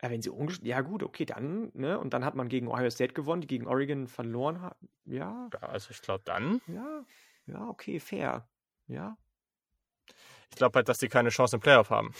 Ja, 0.00 0.10
wenn 0.10 0.22
sie 0.22 0.30
ungeschlagen, 0.30 0.68
ja 0.68 0.82
gut, 0.82 1.02
okay, 1.02 1.24
dann, 1.24 1.72
ne, 1.74 1.98
und 1.98 2.14
dann 2.14 2.24
hat 2.24 2.36
man 2.36 2.48
gegen 2.48 2.68
Ohio 2.68 2.90
State 2.90 3.12
gewonnen, 3.12 3.40
die 3.40 3.48
gegen 3.48 3.66
Oregon 3.66 4.06
verloren 4.06 4.62
hat. 4.62 4.76
Ja. 5.06 5.50
ja 5.52 5.68
also 5.68 5.90
ich 5.90 6.00
glaube 6.00 6.22
dann. 6.24 6.60
Ja, 6.68 7.04
ja, 7.46 7.66
okay, 7.66 7.98
fair. 7.98 8.48
Ja. 8.86 9.18
Ich 10.50 10.56
glaube 10.56 10.76
halt, 10.76 10.88
dass 10.88 10.98
die 10.98 11.08
keine 11.08 11.30
Chance 11.30 11.56
im 11.56 11.60
Playoff 11.60 11.90
haben. 11.90 12.14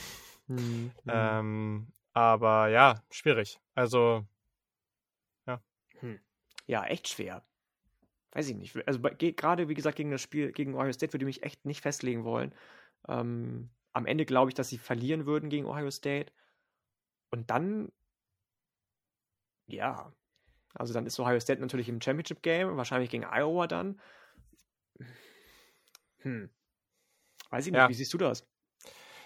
Mhm. 0.49 0.91
Ähm, 1.07 1.93
aber 2.13 2.69
ja, 2.69 3.03
schwierig. 3.11 3.61
Also, 3.75 4.27
ja. 5.47 5.63
Hm. 6.01 6.21
Ja, 6.67 6.85
echt 6.85 7.09
schwer 7.09 7.43
weiß 8.33 8.49
ich 8.49 8.57
nicht. 8.57 8.77
Also 8.87 9.01
gerade, 9.01 9.69
wie 9.69 9.75
gesagt, 9.75 9.97
gegen 9.97 10.11
das 10.11 10.23
Spiel 10.23 10.53
gegen 10.53 10.75
Ohio 10.75 10.93
State 10.93 11.13
würde 11.13 11.25
ich 11.25 11.39
mich 11.39 11.43
echt 11.43 11.65
nicht 11.65 11.81
festlegen 11.81 12.25
wollen. 12.25 12.55
Ähm, 13.09 13.71
am 13.93 14.07
Ende 14.07 14.25
glaube 14.25 14.51
ich, 14.51 14.55
dass 14.55 14.69
sie 14.69 14.79
verlieren 14.79 15.27
würden 15.27 15.51
gegen 15.51 15.67
Ohio 15.67 15.91
State. 15.91 16.33
Und 17.31 17.51
dann, 17.51 17.91
ja, 19.67 20.13
also 20.75 20.93
dann 20.95 21.07
ist 21.07 21.19
Ohio 21.19 21.41
State 21.41 21.61
natürlich 21.61 21.89
im 21.89 22.01
Championship 22.01 22.43
Game, 22.43 22.77
wahrscheinlich 22.77 23.11
gegen 23.11 23.25
Iowa 23.25 23.67
dann. 23.67 24.01
Hm. 26.19 26.51
Weiß 27.51 27.67
ich 27.67 27.73
nicht, 27.73 27.81
ja. 27.81 27.89
wie 27.89 27.95
siehst 27.95 28.13
du 28.13 28.19
das? 28.19 28.47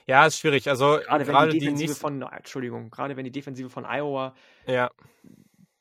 Ja, 0.06 0.26
ist 0.26 0.38
schwierig. 0.38 0.68
Also 0.68 0.98
gerade, 1.02 1.24
gerade 1.24 1.52
die 1.52 1.60
Defensive 1.60 1.94
die 1.94 1.98
von, 1.98 2.22
Entschuldigung, 2.22 2.90
gerade 2.90 3.16
wenn 3.16 3.24
die 3.24 3.32
Defensive 3.32 3.70
von 3.70 3.86
Iowa 3.86 4.34
ja 4.66 4.90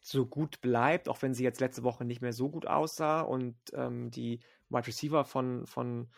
so 0.04 0.26
gut 0.26 0.60
bleibt, 0.62 1.08
auch 1.08 1.22
wenn 1.22 1.34
sie 1.34 1.44
jetzt 1.44 1.62
letzte 1.62 1.84
Woche 1.84 2.04
nicht 2.04 2.22
mehr 2.22 2.34
so 2.34 2.50
gut 2.50 2.68
aussah 2.68 3.22
und 3.22 3.56
ähm, 3.74 4.12
die 4.12 4.42
Wide 4.70 4.86
Receiver 4.86 5.24
von, 5.24 5.66
von 5.66 6.10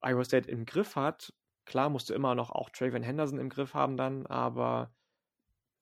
Iowa 0.00 0.24
State 0.24 0.50
im 0.50 0.64
Griff 0.64 0.96
hat. 0.96 1.32
Klar 1.66 1.90
musst 1.90 2.08
du 2.08 2.14
immer 2.14 2.34
noch 2.34 2.50
auch 2.50 2.70
Traven 2.70 3.02
Henderson 3.02 3.38
im 3.38 3.50
Griff 3.50 3.74
haben 3.74 3.98
dann, 3.98 4.26
aber 4.26 4.90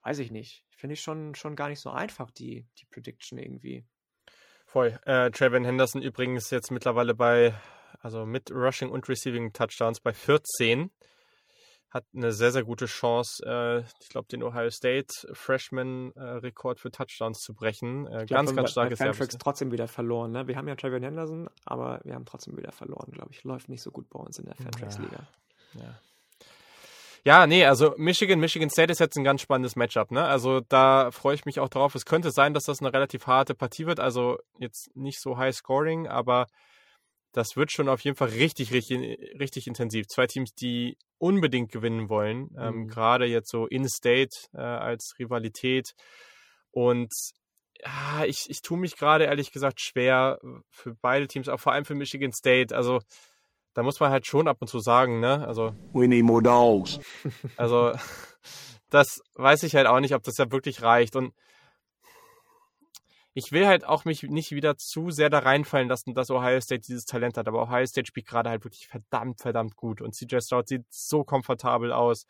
weiß 0.03 0.19
ich 0.19 0.33
nicht. 0.33 0.65
Finde 0.71 0.95
ich 0.95 1.01
schon, 1.01 1.37
schon 1.37 1.55
gar 1.55 1.69
nicht 1.69 1.81
so 1.81 1.91
einfach, 1.91 2.33
die, 2.33 2.67
die 2.79 2.87
Prediction 2.87 3.39
irgendwie. 3.39 3.85
Voll. 4.67 4.99
Äh, 5.05 5.31
Traven 5.31 5.65
Henderson 5.65 6.03
übrigens 6.03 6.51
jetzt 6.51 6.73
mittlerweile 6.73 7.15
bei, 7.15 7.55
also 8.01 8.27
mit 8.27 8.51
Rushing 8.51 8.91
und 8.91 9.09
Receiving 9.09 9.53
Touchdowns 9.53 10.01
bei 10.01 10.13
14 10.13 10.91
hat 11.91 12.05
eine 12.15 12.33
sehr, 12.33 12.53
sehr 12.53 12.65
gute 12.65 12.87
Chance, 12.87 13.45
äh, 13.47 13.81
ich 14.03 14.09
glaube, 14.09 14.29
den 14.29 14.43
Ohio 14.43 14.71
State 14.71 15.13
Freshman-Rekord 15.33 16.79
äh, 16.79 16.81
für 16.81 16.91
Touchdowns 16.91 17.41
zu 17.41 17.55
brechen. 17.55 18.07
Äh, 18.07 18.27
glaub, 18.27 18.29
ganz, 18.29 18.55
ganz 18.55 18.71
starkes 18.71 18.99
Jahr. 18.99 19.15
trotzdem 19.39 19.73
wieder 19.73 19.89
verloren. 19.89 20.33
Ne? 20.33 20.47
Wir 20.49 20.57
haben 20.57 20.69
ja 20.69 20.75
Trevor 20.75 21.01
Henderson, 21.01 21.49
aber 21.65 22.01
wir 22.05 22.15
haben 22.15 22.27
trotzdem 22.27 22.57
wieder 22.57 22.73
verloren, 22.73 23.13
glaube 23.13 23.31
ich. 23.33 23.45
Läuft 23.45 23.69
nicht 23.69 23.83
so 23.83 23.91
gut 23.91 24.09
bei 24.11 24.19
uns 24.19 24.39
in 24.39 24.47
der 24.47 24.57
Fantrax-Liga. 24.57 25.27
Ja. 25.75 25.81
ja. 25.81 26.01
Ja, 27.27 27.49
nee, 27.49 27.65
also 27.65 27.93
Michigan, 27.97 28.39
Michigan 28.39 28.71
State 28.71 28.93
ist 28.93 29.01
jetzt 29.01 29.17
ein 29.19 29.25
ganz 29.25 29.41
spannendes 29.41 29.75
Matchup, 29.75 30.13
ne? 30.13 30.25
Also 30.25 30.61
da 30.61 31.11
freue 31.11 31.35
ich 31.35 31.45
mich 31.45 31.59
auch 31.59 31.69
drauf. 31.69 31.97
Es 31.97 32.05
könnte 32.05 32.31
sein, 32.31 32.55
dass 32.55 32.67
das 32.67 32.79
eine 32.79 32.93
relativ 32.93 33.27
harte 33.27 33.57
Partie 33.57 33.85
wird, 33.85 33.99
also 33.99 34.39
jetzt 34.61 34.95
nicht 34.95 35.21
so 35.21 35.37
high 35.37 35.53
scoring, 35.53 36.07
aber 36.07 36.47
das 37.37 37.55
wird 37.55 37.71
schon 37.71 37.91
auf 37.91 38.01
jeden 38.01 38.17
Fall 38.17 38.31
richtig, 38.31 38.73
richtig, 38.73 38.99
richtig 39.39 39.67
intensiv. 39.67 40.07
Zwei 40.09 40.27
Teams, 40.27 40.55
die 40.55 40.97
unbedingt 41.19 41.71
gewinnen 41.71 42.09
wollen, 42.09 42.49
ähm, 42.59 42.75
mhm. 42.75 42.89
gerade 42.89 43.27
jetzt 43.27 43.51
so 43.51 43.67
in-state 43.67 44.35
äh, 44.55 44.63
als 44.63 45.13
Rivalität. 45.19 45.93
Und 46.71 47.13
ja, 47.85 48.25
ich, 48.25 48.49
ich 48.49 48.63
tue 48.63 48.79
mich 48.79 48.97
gerade 48.97 49.25
ehrlich 49.25 49.53
gesagt 49.53 49.83
schwer 49.83 50.39
für 50.71 50.95
beide 51.03 51.27
Teams, 51.27 51.51
auch 51.51 51.61
vor 51.61 51.73
allem 51.73 51.85
für 51.85 51.95
Michigan 51.95 52.33
State. 52.33 52.75
Also 52.75 53.01
da 53.75 53.83
muss 53.83 54.01
man 54.01 54.11
halt 54.11 54.27
schon 54.27 54.49
ab 54.49 54.57
und 54.61 54.69
zu 54.69 54.79
sagen, 54.79 55.21
ne? 55.21 55.47
Also. 55.47 55.75
We 55.93 56.09
need 56.09 56.25
more 56.25 56.43
dogs. 56.43 56.99
Also 57.59 57.93
das 58.89 59.21
weiß 59.35 59.63
ich 59.65 59.75
halt 59.75 59.87
auch 59.87 60.01
nicht, 60.01 60.15
ob 60.15 60.23
das 60.23 60.39
ja 60.39 60.51
wirklich 60.51 60.81
reicht. 60.81 61.17
Und 61.17 61.35
ich 63.37 63.53
will 63.53 63.67
halt 63.67 63.85
auch 63.85 64.07
mich 64.07 64.23
nicht 64.23 64.53
wieder 64.53 64.79
zu 64.79 65.11
sehr 65.11 65.29
da 65.29 65.41
reinfallen 65.41 65.91
lassen, 65.91 66.15
dass 66.15 66.31
Ohio 66.31 66.59
State 66.59 66.81
dieses 66.81 67.05
Talent 67.05 67.37
hat. 67.37 67.47
Aber 67.47 67.65
Ohio 67.65 67.85
State 67.85 68.07
spielt 68.07 68.27
gerade 68.27 68.49
halt 68.49 68.65
wirklich 68.65 68.89
verdammt, 68.89 69.43
verdammt 69.43 69.77
gut. 69.77 70.01
Und 70.01 70.15
CJ 70.15 70.39
Stroud 70.41 70.67
sieht 70.67 70.87
so 70.89 71.23
komfortabel 71.23 71.93
aus. 71.93 72.25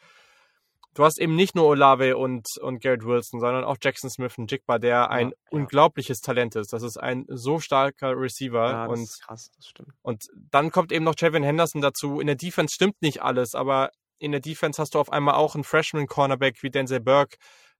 Du 0.94 1.04
hast 1.04 1.20
eben 1.20 1.36
nicht 1.36 1.54
nur 1.54 1.66
Olave 1.66 2.16
und, 2.16 2.48
und 2.60 2.82
Garrett 2.82 3.04
Wilson, 3.04 3.38
sondern 3.38 3.62
auch 3.62 3.76
Jackson 3.80 4.10
Smith 4.10 4.36
und 4.36 4.50
Jigba, 4.50 4.80
der 4.80 5.08
ein 5.12 5.28
ja. 5.28 5.34
unglaubliches 5.50 6.22
Talent 6.22 6.56
ist. 6.56 6.72
Das 6.72 6.82
ist 6.82 6.96
ein 6.96 7.24
so 7.28 7.60
starker 7.60 8.18
Receiver. 8.18 8.68
Ja, 8.68 8.88
das 8.88 8.98
und, 8.98 9.04
ist 9.04 9.22
krass, 9.22 9.50
das 9.54 9.68
stimmt. 9.68 9.92
Und 10.02 10.24
dann 10.50 10.72
kommt 10.72 10.90
eben 10.90 11.04
noch 11.04 11.14
Javin 11.16 11.44
Henderson 11.44 11.82
dazu. 11.82 12.18
In 12.18 12.26
der 12.26 12.34
Defense 12.34 12.74
stimmt 12.74 13.00
nicht 13.00 13.22
alles, 13.22 13.54
aber 13.54 13.92
in 14.18 14.32
der 14.32 14.40
Defense 14.40 14.82
hast 14.82 14.96
du 14.96 14.98
auf 14.98 15.12
einmal 15.12 15.36
auch 15.36 15.54
einen 15.54 15.62
Freshman-Cornerback 15.62 16.64
wie 16.64 16.70
Denzel 16.70 16.98
Burke, 16.98 17.36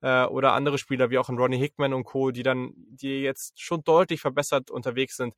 äh, 0.07 0.25
oder 0.27 0.53
andere 0.53 0.79
Spieler 0.79 1.11
wie 1.11 1.19
auch 1.19 1.29
ein 1.29 1.37
Ronnie 1.37 1.59
Hickman 1.59 1.93
und 1.93 2.05
Co., 2.05 2.31
die 2.31 2.45
dann, 2.45 2.73
die 2.77 3.23
jetzt 3.23 3.61
schon 3.61 3.83
deutlich 3.83 4.21
verbessert 4.21 4.71
unterwegs 4.71 5.17
sind. 5.17 5.35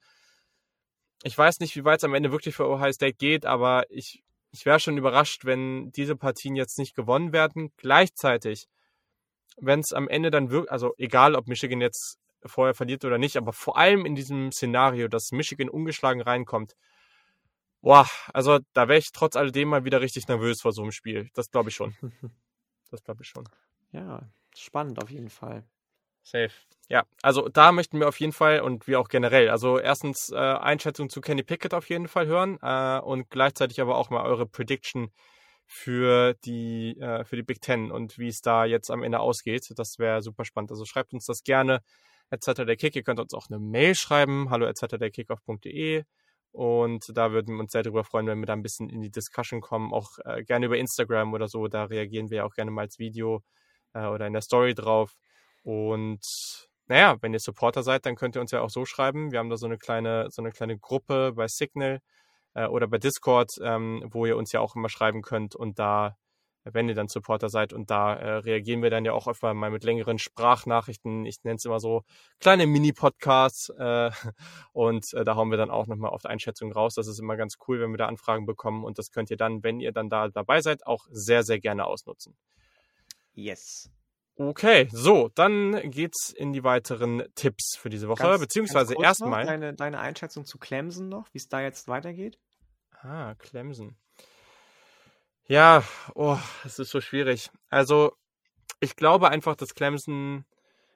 Ich 1.22 1.36
weiß 1.36 1.60
nicht, 1.60 1.74
wie 1.74 1.84
weit 1.84 2.00
es 2.00 2.04
am 2.04 2.14
Ende 2.14 2.32
wirklich 2.32 2.54
für 2.54 2.68
Ohio 2.68 2.92
State 2.92 3.14
geht, 3.14 3.46
aber 3.46 3.84
ich, 3.88 4.22
ich 4.50 4.66
wäre 4.66 4.78
schon 4.78 4.98
überrascht, 4.98 5.46
wenn 5.46 5.90
diese 5.92 6.16
Partien 6.16 6.54
jetzt 6.54 6.78
nicht 6.78 6.94
gewonnen 6.94 7.32
werden. 7.32 7.72
Gleichzeitig, 7.78 8.68
wenn 9.56 9.80
es 9.80 9.94
am 9.94 10.06
Ende 10.06 10.30
dann 10.30 10.50
wirklich, 10.50 10.70
also 10.70 10.92
egal, 10.98 11.34
ob 11.34 11.48
Michigan 11.48 11.80
jetzt 11.80 12.18
vorher 12.44 12.74
verliert 12.74 13.06
oder 13.06 13.16
nicht, 13.16 13.38
aber 13.38 13.54
vor 13.54 13.78
allem 13.78 14.04
in 14.04 14.14
diesem 14.14 14.52
Szenario, 14.52 15.08
dass 15.08 15.32
Michigan 15.32 15.70
ungeschlagen 15.70 16.20
reinkommt, 16.20 16.74
boah, 17.80 18.06
also 18.34 18.58
da 18.74 18.86
wäre 18.86 18.98
ich 18.98 19.12
trotz 19.12 19.34
alledem 19.34 19.68
mal 19.68 19.86
wieder 19.86 20.02
richtig 20.02 20.28
nervös 20.28 20.60
vor 20.60 20.72
so 20.72 20.82
einem 20.82 20.92
Spiel. 20.92 21.30
Das 21.32 21.50
glaube 21.50 21.70
ich 21.70 21.74
schon. 21.74 21.96
Das 22.90 23.04
glaube 23.04 23.22
ich 23.22 23.28
schon. 23.28 23.46
Ja, 23.92 24.30
Spannend 24.58 25.02
auf 25.02 25.10
jeden 25.10 25.30
Fall. 25.30 25.64
Safe. 26.22 26.52
Ja, 26.88 27.04
also 27.22 27.48
da 27.48 27.70
möchten 27.72 28.00
wir 28.00 28.08
auf 28.08 28.18
jeden 28.18 28.32
Fall 28.32 28.60
und 28.60 28.86
wir 28.86 28.98
auch 28.98 29.08
generell, 29.08 29.50
also 29.50 29.78
erstens 29.78 30.30
äh, 30.30 30.36
Einschätzung 30.36 31.10
zu 31.10 31.20
Kenny 31.20 31.42
Pickett 31.42 31.74
auf 31.74 31.88
jeden 31.88 32.08
Fall 32.08 32.26
hören 32.26 32.58
äh, 32.62 32.98
und 33.00 33.30
gleichzeitig 33.30 33.80
aber 33.80 33.96
auch 33.96 34.10
mal 34.10 34.24
eure 34.24 34.46
Prediction 34.46 35.10
für 35.66 36.34
die, 36.44 36.98
äh, 36.98 37.24
für 37.24 37.36
die 37.36 37.42
Big 37.42 37.60
Ten 37.60 37.90
und 37.90 38.18
wie 38.18 38.28
es 38.28 38.40
da 38.40 38.64
jetzt 38.64 38.90
am 38.90 39.02
Ende 39.02 39.20
ausgeht. 39.20 39.70
Das 39.76 39.98
wäre 39.98 40.22
super 40.22 40.44
spannend. 40.44 40.70
Also 40.70 40.86
schreibt 40.86 41.12
uns 41.12 41.26
das 41.26 41.42
gerne. 41.44 41.82
Etc. 42.30 42.64
der 42.66 42.76
Kick. 42.76 42.96
Ihr 42.96 43.02
könnt 43.02 43.20
uns 43.20 43.34
auch 43.34 43.48
eine 43.50 43.58
Mail 43.58 43.94
schreiben. 43.94 44.50
Hallo 44.50 44.66
etc. 44.66 44.98
der 44.98 45.10
Kickoff.de. 45.10 46.04
Und 46.52 47.16
da 47.16 47.32
würden 47.32 47.54
wir 47.54 47.60
uns 47.60 47.72
sehr 47.72 47.82
darüber 47.82 48.04
freuen, 48.04 48.26
wenn 48.26 48.40
wir 48.40 48.46
da 48.46 48.54
ein 48.54 48.62
bisschen 48.62 48.88
in 48.88 49.02
die 49.02 49.10
Discussion 49.10 49.60
kommen. 49.60 49.92
Auch 49.92 50.18
äh, 50.24 50.42
gerne 50.42 50.66
über 50.66 50.78
Instagram 50.78 51.34
oder 51.34 51.48
so. 51.48 51.68
Da 51.68 51.84
reagieren 51.84 52.30
wir 52.30 52.46
auch 52.46 52.54
gerne 52.54 52.70
mal 52.70 52.82
als 52.82 52.98
Video 52.98 53.42
äh, 53.98 54.06
oder 54.06 54.26
in 54.26 54.32
der 54.32 54.42
Story 54.42 54.74
drauf. 54.74 55.16
Und 55.62 56.68
naja, 56.86 57.16
wenn 57.20 57.32
ihr 57.32 57.40
Supporter 57.40 57.82
seid, 57.82 58.06
dann 58.06 58.16
könnt 58.16 58.36
ihr 58.36 58.40
uns 58.40 58.50
ja 58.50 58.62
auch 58.62 58.70
so 58.70 58.84
schreiben. 58.86 59.32
Wir 59.32 59.38
haben 59.40 59.50
da 59.50 59.56
so 59.56 59.66
eine 59.66 59.78
kleine, 59.78 60.30
so 60.30 60.42
eine 60.42 60.52
kleine 60.52 60.78
Gruppe 60.78 61.32
bei 61.34 61.48
Signal 61.48 62.00
äh, 62.54 62.66
oder 62.66 62.88
bei 62.88 62.98
Discord, 62.98 63.58
ähm, 63.62 64.04
wo 64.10 64.26
ihr 64.26 64.36
uns 64.36 64.52
ja 64.52 64.60
auch 64.60 64.74
immer 64.76 64.88
schreiben 64.88 65.22
könnt 65.22 65.54
und 65.54 65.78
da, 65.78 66.16
wenn 66.64 66.88
ihr 66.88 66.94
dann 66.94 67.08
Supporter 67.08 67.48
seid 67.50 67.72
und 67.72 67.90
da 67.90 68.14
äh, 68.14 68.30
reagieren 68.38 68.82
wir 68.82 68.90
dann 68.90 69.04
ja 69.04 69.12
auch 69.12 69.28
öfter 69.28 69.54
mal 69.54 69.70
mit 69.70 69.84
längeren 69.84 70.18
Sprachnachrichten. 70.18 71.26
Ich 71.26 71.44
nenne 71.44 71.56
es 71.56 71.64
immer 71.64 71.80
so 71.80 72.04
kleine 72.40 72.66
Mini-Podcasts 72.66 73.70
äh, 73.78 74.10
und 74.72 75.12
äh, 75.14 75.24
da 75.24 75.36
hauen 75.36 75.50
wir 75.50 75.58
dann 75.58 75.70
auch 75.70 75.86
nochmal 75.86 76.10
auf 76.10 76.24
Einschätzungen 76.24 76.72
raus. 76.72 76.94
Das 76.94 77.06
ist 77.06 77.20
immer 77.20 77.36
ganz 77.36 77.58
cool, 77.68 77.80
wenn 77.80 77.90
wir 77.90 77.98
da 77.98 78.06
Anfragen 78.06 78.46
bekommen 78.46 78.84
und 78.84 78.98
das 78.98 79.10
könnt 79.10 79.30
ihr 79.30 79.36
dann, 79.36 79.62
wenn 79.62 79.80
ihr 79.80 79.92
dann 79.92 80.10
da 80.10 80.28
dabei 80.28 80.60
seid, 80.62 80.86
auch 80.86 81.06
sehr, 81.10 81.42
sehr 81.42 81.60
gerne 81.60 81.84
ausnutzen. 81.86 82.36
Yes. 83.38 83.88
Okay, 84.34 84.88
so, 84.90 85.30
dann 85.36 85.90
geht's 85.90 86.30
in 86.30 86.52
die 86.52 86.64
weiteren 86.64 87.22
Tipps 87.36 87.76
für 87.76 87.88
diese 87.88 88.08
Woche, 88.08 88.24
ganz, 88.24 88.40
beziehungsweise 88.40 88.94
erstmal. 89.00 89.46
Deine, 89.46 89.74
deine 89.74 90.00
Einschätzung 90.00 90.44
zu 90.44 90.58
Clemson 90.58 91.08
noch, 91.08 91.32
wie 91.32 91.38
es 91.38 91.48
da 91.48 91.60
jetzt 91.60 91.86
weitergeht? 91.86 92.40
Ah, 93.00 93.36
Clemson. 93.36 93.96
Ja, 95.46 95.84
oh, 96.16 96.36
es 96.64 96.80
ist 96.80 96.90
so 96.90 97.00
schwierig. 97.00 97.50
Also, 97.70 98.12
ich 98.80 98.96
glaube 98.96 99.30
einfach, 99.30 99.54
dass 99.54 99.74
Clemson. 99.74 100.44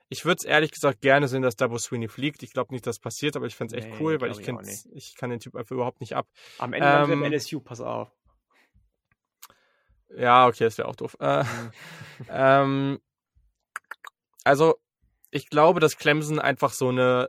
Ich 0.09 0.25
würde 0.25 0.39
es 0.41 0.45
ehrlich 0.45 0.73
gesagt 0.73 1.01
gerne 1.01 1.29
sehen, 1.29 1.43
dass 1.43 1.57
Dabo 1.57 1.79
Sweeney 1.79 2.09
fliegt. 2.09 2.43
Ich 2.43 2.53
glaube 2.53 2.75
nicht, 2.75 2.87
dass 2.87 2.97
das 2.97 3.03
passiert, 3.03 3.37
aber 3.37 3.47
ich 3.47 3.55
fände 3.55 3.77
es 3.77 3.85
echt 3.85 3.95
nee, 3.95 3.99
cool, 4.01 4.21
weil 4.21 4.33
ich, 4.33 4.41
ich, 4.41 4.93
ich 4.93 5.15
kann 5.15 5.31
den 5.31 5.41
Typ 5.41 5.55
einfach 5.55 5.71
überhaupt 5.71 6.01
nicht 6.01 6.17
ab. 6.17 6.27
Am 6.59 6.73
Ende 6.73 6.89
ähm, 6.89 7.23
dem 7.23 7.33
LSU, 7.33 7.61
pass 7.61 7.81
auf. 7.81 8.11
Ja, 10.17 10.47
okay, 10.47 10.65
das 10.65 10.79
wäre 10.79 10.89
auch 10.89 10.97
doof. 10.97 11.17
Äh, 11.21 11.45
mhm. 11.45 11.73
ähm, 12.29 13.01
also, 14.45 14.77
ich 15.31 15.49
glaube, 15.49 15.81
dass 15.81 15.97
Clemson 15.97 16.39
einfach 16.39 16.73
so 16.73 16.89
eine 16.89 17.29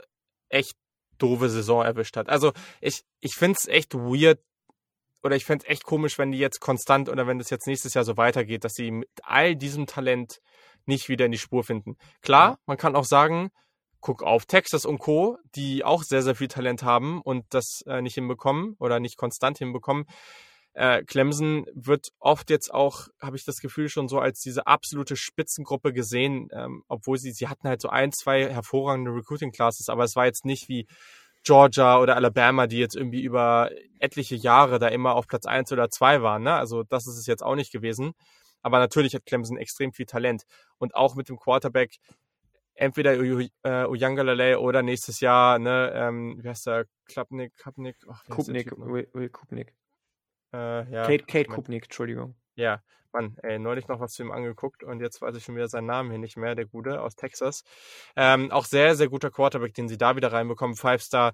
echt 0.49 0.77
doofe 1.17 1.49
Saison 1.49 1.83
erwischt 1.83 2.17
hat. 2.17 2.29
Also, 2.29 2.53
ich, 2.81 3.03
ich 3.21 3.35
finde 3.35 3.57
es 3.59 3.67
echt 3.67 3.93
weird 3.93 4.39
oder 5.23 5.35
ich 5.35 5.45
fände 5.45 5.63
es 5.65 5.71
echt 5.71 5.83
komisch, 5.85 6.17
wenn 6.17 6.31
die 6.31 6.37
jetzt 6.37 6.59
konstant 6.59 7.09
oder 7.09 7.27
wenn 7.27 7.39
das 7.39 7.49
jetzt 7.49 7.65
nächstes 7.65 7.93
Jahr 7.93 8.03
so 8.03 8.17
weitergeht, 8.17 8.63
dass 8.65 8.73
sie 8.73 8.91
mit 8.91 9.09
all 9.23 9.55
diesem 9.55 9.87
Talent 9.87 10.41
nicht 10.85 11.07
wieder 11.07 11.25
in 11.25 11.31
die 11.31 11.37
Spur 11.37 11.63
finden. 11.63 11.95
Klar, 12.21 12.51
ja. 12.51 12.57
man 12.65 12.77
kann 12.77 12.95
auch 12.95 13.05
sagen, 13.05 13.49
guck 14.01 14.21
auf 14.21 14.45
Texas 14.45 14.85
und 14.85 14.99
Co., 14.99 15.37
die 15.55 15.85
auch 15.85 16.03
sehr, 16.03 16.21
sehr 16.21 16.35
viel 16.35 16.49
Talent 16.49 16.83
haben 16.83 17.21
und 17.21 17.45
das 17.53 17.83
äh, 17.87 18.01
nicht 18.01 18.15
hinbekommen 18.15 18.75
oder 18.79 18.99
nicht 18.99 19.17
konstant 19.17 19.57
hinbekommen. 19.57 20.05
Äh, 20.73 21.03
Clemson 21.03 21.65
wird 21.73 22.09
oft 22.19 22.49
jetzt 22.49 22.73
auch, 22.73 23.07
habe 23.21 23.35
ich 23.35 23.45
das 23.45 23.59
Gefühl, 23.59 23.89
schon 23.89 24.07
so 24.07 24.19
als 24.19 24.39
diese 24.39 24.65
absolute 24.65 25.15
Spitzengruppe 25.15 25.93
gesehen, 25.93 26.49
ähm, 26.51 26.83
obwohl 26.87 27.17
sie, 27.17 27.31
sie 27.31 27.47
hatten 27.47 27.67
halt 27.67 27.81
so 27.81 27.89
ein, 27.89 28.11
zwei 28.11 28.49
hervorragende 28.49 29.11
Recruiting 29.11 29.51
Classes, 29.51 29.89
aber 29.89 30.03
es 30.03 30.15
war 30.15 30.25
jetzt 30.25 30.45
nicht 30.45 30.69
wie 30.69 30.87
Georgia 31.43 31.99
oder 31.99 32.15
Alabama, 32.15 32.67
die 32.67 32.79
jetzt 32.79 32.95
irgendwie 32.95 33.21
über 33.21 33.69
etliche 33.99 34.35
Jahre 34.35 34.79
da 34.79 34.87
immer 34.87 35.15
auf 35.15 35.27
Platz 35.27 35.45
eins 35.45 35.71
oder 35.71 35.89
zwei 35.89 36.21
waren. 36.21 36.43
Ne? 36.43 36.53
Also 36.53 36.83
das 36.83 37.05
ist 37.05 37.17
es 37.17 37.27
jetzt 37.27 37.43
auch 37.43 37.55
nicht 37.55 37.71
gewesen. 37.71 38.13
Aber 38.61 38.79
natürlich 38.79 39.13
hat 39.13 39.25
Clemson 39.25 39.57
extrem 39.57 39.91
viel 39.91 40.05
Talent. 40.05 40.43
Und 40.77 40.95
auch 40.95 41.15
mit 41.15 41.27
dem 41.27 41.37
Quarterback, 41.37 41.97
entweder 42.75 43.13
äh, 43.13 43.85
Uyangalale 43.85 44.59
oder 44.59 44.81
nächstes 44.81 45.19
Jahr, 45.19 45.59
ne, 45.59 45.91
ähm, 45.93 46.39
wie 46.41 46.47
heißt 46.47 46.67
der, 46.67 46.85
Klapnik, 47.05 47.53
Klapnik, 47.57 47.97
ach, 48.09 48.23
Kupnik, 48.29 48.71
Will, 48.77 49.09
Will 49.13 49.29
Kupnik. 49.29 49.75
Äh, 50.53 50.91
ja, 50.91 51.05
Kate, 51.05 51.25
Kate 51.25 51.49
Kupnik, 51.49 51.85
Entschuldigung. 51.85 52.35
Ja, 52.55 52.81
Mann, 53.13 53.37
ey, 53.43 53.59
neulich 53.59 53.87
noch 53.87 53.99
was 53.99 54.13
zu 54.13 54.23
ihm 54.23 54.31
angeguckt 54.31 54.83
und 54.83 54.99
jetzt 54.99 55.21
weiß 55.21 55.35
ich 55.35 55.43
schon 55.43 55.55
wieder 55.55 55.67
seinen 55.67 55.85
Namen 55.85 56.09
hier 56.09 56.19
nicht 56.19 56.35
mehr, 56.37 56.55
der 56.55 56.65
Gute 56.65 57.01
aus 57.01 57.15
Texas. 57.15 57.63
Ähm, 58.15 58.51
auch 58.51 58.65
sehr, 58.65 58.95
sehr 58.95 59.07
guter 59.07 59.29
Quarterback, 59.29 59.73
den 59.73 59.87
sie 59.87 59.97
da 59.97 60.15
wieder 60.15 60.31
reinbekommen, 60.31 60.75
Five-Star. 60.75 61.33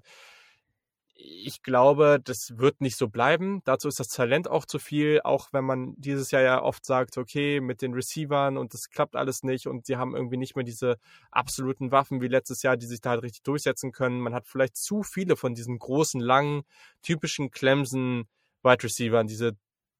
Ich 1.14 1.62
glaube, 1.62 2.18
das 2.22 2.52
wird 2.56 2.80
nicht 2.80 2.96
so 2.96 3.08
bleiben. 3.08 3.60
Dazu 3.64 3.88
ist 3.88 4.00
das 4.00 4.08
Talent 4.08 4.48
auch 4.48 4.64
zu 4.64 4.78
viel, 4.78 5.20
auch 5.22 5.48
wenn 5.52 5.64
man 5.64 5.94
dieses 5.98 6.30
Jahr 6.30 6.40
ja 6.40 6.62
oft 6.62 6.84
sagt, 6.84 7.18
okay, 7.18 7.60
mit 7.60 7.82
den 7.82 7.92
Receivern 7.92 8.56
und 8.56 8.72
das 8.72 8.88
klappt 8.90 9.16
alles 9.16 9.42
nicht 9.42 9.66
und 9.66 9.84
sie 9.84 9.96
haben 9.96 10.14
irgendwie 10.14 10.38
nicht 10.38 10.56
mehr 10.56 10.64
diese 10.64 10.96
absoluten 11.30 11.92
Waffen 11.92 12.22
wie 12.22 12.28
letztes 12.28 12.62
Jahr, 12.62 12.78
die 12.78 12.86
sich 12.86 13.02
da 13.02 13.10
halt 13.10 13.22
richtig 13.22 13.42
durchsetzen 13.42 13.92
können. 13.92 14.20
Man 14.20 14.34
hat 14.34 14.46
vielleicht 14.46 14.76
zu 14.76 15.02
viele 15.02 15.36
von 15.36 15.54
diesen 15.54 15.78
großen, 15.78 16.20
langen, 16.20 16.62
typischen 17.02 17.50
Clemson 17.50 18.26
Wide 18.62 18.82
Receivern, 18.82 19.26
diese 19.26 19.56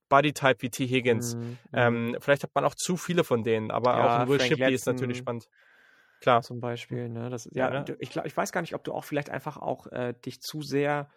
Bodytype 0.09 0.63
wie 0.63 0.71
T. 0.71 0.87
Higgins. 0.87 1.37
Mhm. 1.37 1.59
Ähm, 1.73 2.17
vielleicht 2.21 2.43
hat 2.43 2.55
man 2.55 2.65
auch 2.65 2.75
zu 2.75 2.97
viele 2.97 3.25
von 3.25 3.43
denen, 3.43 3.71
aber 3.71 3.97
ja, 3.97 4.05
auch 4.05 4.21
ein 4.21 4.29
Will 4.29 4.39
Frank 4.39 4.51
Shipley 4.51 4.75
ist 4.75 4.87
natürlich 4.87 5.19
spannend. 5.19 5.49
Klar. 6.21 6.43
Zum 6.43 6.61
Beispiel, 6.61 7.09
ne? 7.09 7.31
Das, 7.31 7.49
ja, 7.53 7.73
ja 7.73 7.81
ne? 7.81 7.97
ich, 7.99 8.11
glaub, 8.11 8.27
ich 8.27 8.37
weiß 8.37 8.53
gar 8.53 8.61
nicht, 8.61 8.75
ob 8.75 8.85
du 8.85 8.93
auch 8.93 9.05
vielleicht 9.05 9.31
einfach 9.31 9.57
auch 9.57 9.87
äh, 9.87 10.13
dich 10.13 10.41
zu 10.43 10.61
sehr 10.61 11.09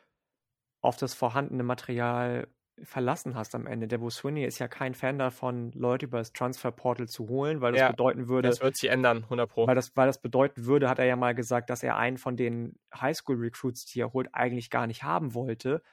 auf 0.79 0.95
das 0.95 1.13
vorhandene 1.13 1.63
Material 1.63 2.47
verlassen 2.81 3.35
hast 3.35 3.53
am 3.53 3.67
Ende. 3.67 3.87
Der 3.87 3.99
Bo 3.99 4.09
Sweeney 4.09 4.45
ist 4.45 4.59
ja 4.59 4.67
kein 4.67 4.95
Fan 4.95 5.19
davon, 5.19 5.71
Leute 5.73 6.07
über 6.07 6.17
das 6.17 6.33
Transferportal 6.33 7.07
zu 7.07 7.27
holen, 7.27 7.61
weil 7.61 7.73
das 7.73 7.81
ja, 7.81 7.91
bedeuten 7.91 8.27
würde. 8.27 8.49
Das 8.49 8.61
wird 8.61 8.77
sich 8.77 8.89
ändern, 8.89 9.23
100 9.23 9.49
Pro. 9.49 9.67
Weil 9.67 9.75
das, 9.75 9.95
weil 9.95 10.07
das 10.07 10.21
bedeuten 10.21 10.65
würde, 10.65 10.89
hat 10.89 10.99
er 10.99 11.05
ja 11.05 11.15
mal 11.15 11.35
gesagt, 11.35 11.69
dass 11.69 11.83
er 11.83 11.97
einen 11.97 12.17
von 12.17 12.35
den 12.35 12.79
Highschool-Recruits, 12.95 13.85
die 13.85 13.99
er 14.01 14.13
holt, 14.13 14.29
eigentlich 14.33 14.69
gar 14.69 14.87
nicht 14.87 15.03
haben 15.03 15.33
wollte. 15.33 15.83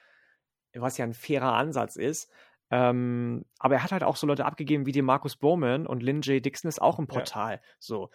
Was 0.74 0.98
ja 0.98 1.04
ein 1.04 1.14
fairer 1.14 1.54
Ansatz 1.54 1.96
ist. 1.96 2.30
Ähm, 2.70 3.44
aber 3.58 3.74
er 3.74 3.82
hat 3.82 3.92
halt 3.92 4.04
auch 4.04 4.16
so 4.16 4.26
Leute 4.26 4.44
abgegeben 4.44 4.86
wie 4.86 4.92
den 4.92 5.04
Markus 5.04 5.36
Bowman 5.36 5.86
und 5.86 6.02
Lynn 6.02 6.20
J. 6.22 6.44
Dixon 6.44 6.68
ist 6.68 6.80
auch 6.80 6.98
im 6.98 7.08
Portal. 7.08 7.54
Ja. 7.54 7.60
So. 7.80 8.10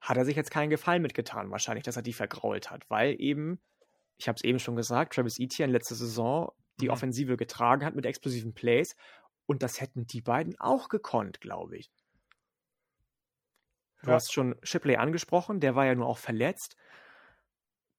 Hat 0.00 0.18
er 0.18 0.26
sich 0.26 0.36
jetzt 0.36 0.50
keinen 0.50 0.68
Gefallen 0.68 1.00
mitgetan, 1.00 1.50
wahrscheinlich, 1.50 1.84
dass 1.84 1.96
er 1.96 2.02
die 2.02 2.12
vergrault 2.12 2.70
hat, 2.70 2.84
weil 2.90 3.16
eben, 3.18 3.58
ich 4.18 4.28
habe 4.28 4.36
es 4.36 4.44
eben 4.44 4.58
schon 4.58 4.76
gesagt, 4.76 5.14
Travis 5.14 5.38
Etienne 5.38 5.72
letzte 5.72 5.94
Saison 5.94 6.52
die 6.80 6.86
mhm. 6.86 6.92
Offensive 6.92 7.36
getragen 7.36 7.84
hat 7.84 7.94
mit 7.94 8.04
explosiven 8.04 8.52
Plays 8.52 8.96
und 9.46 9.62
das 9.62 9.80
hätten 9.80 10.06
die 10.06 10.20
beiden 10.20 10.58
auch 10.60 10.88
gekonnt, 10.88 11.40
glaube 11.40 11.78
ich. 11.78 11.90
Du 14.02 14.10
ja. 14.10 14.16
hast 14.16 14.32
schon 14.32 14.56
Shipley 14.62 14.96
angesprochen, 14.96 15.60
der 15.60 15.74
war 15.74 15.86
ja 15.86 15.94
nur 15.94 16.06
auch 16.06 16.18
verletzt. 16.18 16.76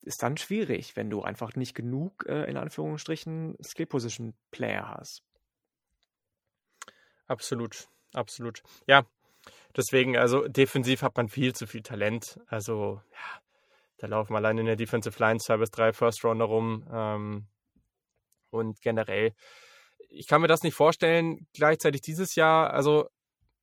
Ist 0.05 0.21
dann 0.21 0.37
schwierig, 0.37 0.95
wenn 0.95 1.09
du 1.09 1.23
einfach 1.23 1.55
nicht 1.55 1.73
genug, 1.73 2.25
äh, 2.27 2.43
in 2.49 2.57
Anführungsstrichen, 2.57 3.57
Skill-Position-Player 3.61 4.87
hast. 4.87 5.23
Absolut, 7.25 7.87
absolut. 8.13 8.61
Ja, 8.85 9.05
deswegen, 9.75 10.15
also 10.15 10.47
defensiv 10.47 11.01
hat 11.01 11.17
man 11.17 11.27
viel 11.27 11.53
zu 11.53 11.65
viel 11.65 11.81
Talent. 11.81 12.39
Also, 12.45 13.01
ja, 13.11 13.41
da 13.97 14.07
laufen 14.07 14.35
allein 14.35 14.59
in 14.59 14.67
der 14.67 14.75
Defensive 14.75 15.19
Line 15.19 15.39
zwei 15.39 15.57
bis 15.57 15.71
drei 15.71 15.91
First 15.91 16.23
Rounder 16.23 16.45
rum. 16.45 16.87
Ähm, 16.91 17.47
und 18.51 18.79
generell, 18.81 19.33
ich 20.09 20.27
kann 20.27 20.41
mir 20.41 20.47
das 20.47 20.61
nicht 20.61 20.75
vorstellen, 20.75 21.47
gleichzeitig 21.53 22.01
dieses 22.01 22.35
Jahr, 22.35 22.71
also 22.71 23.09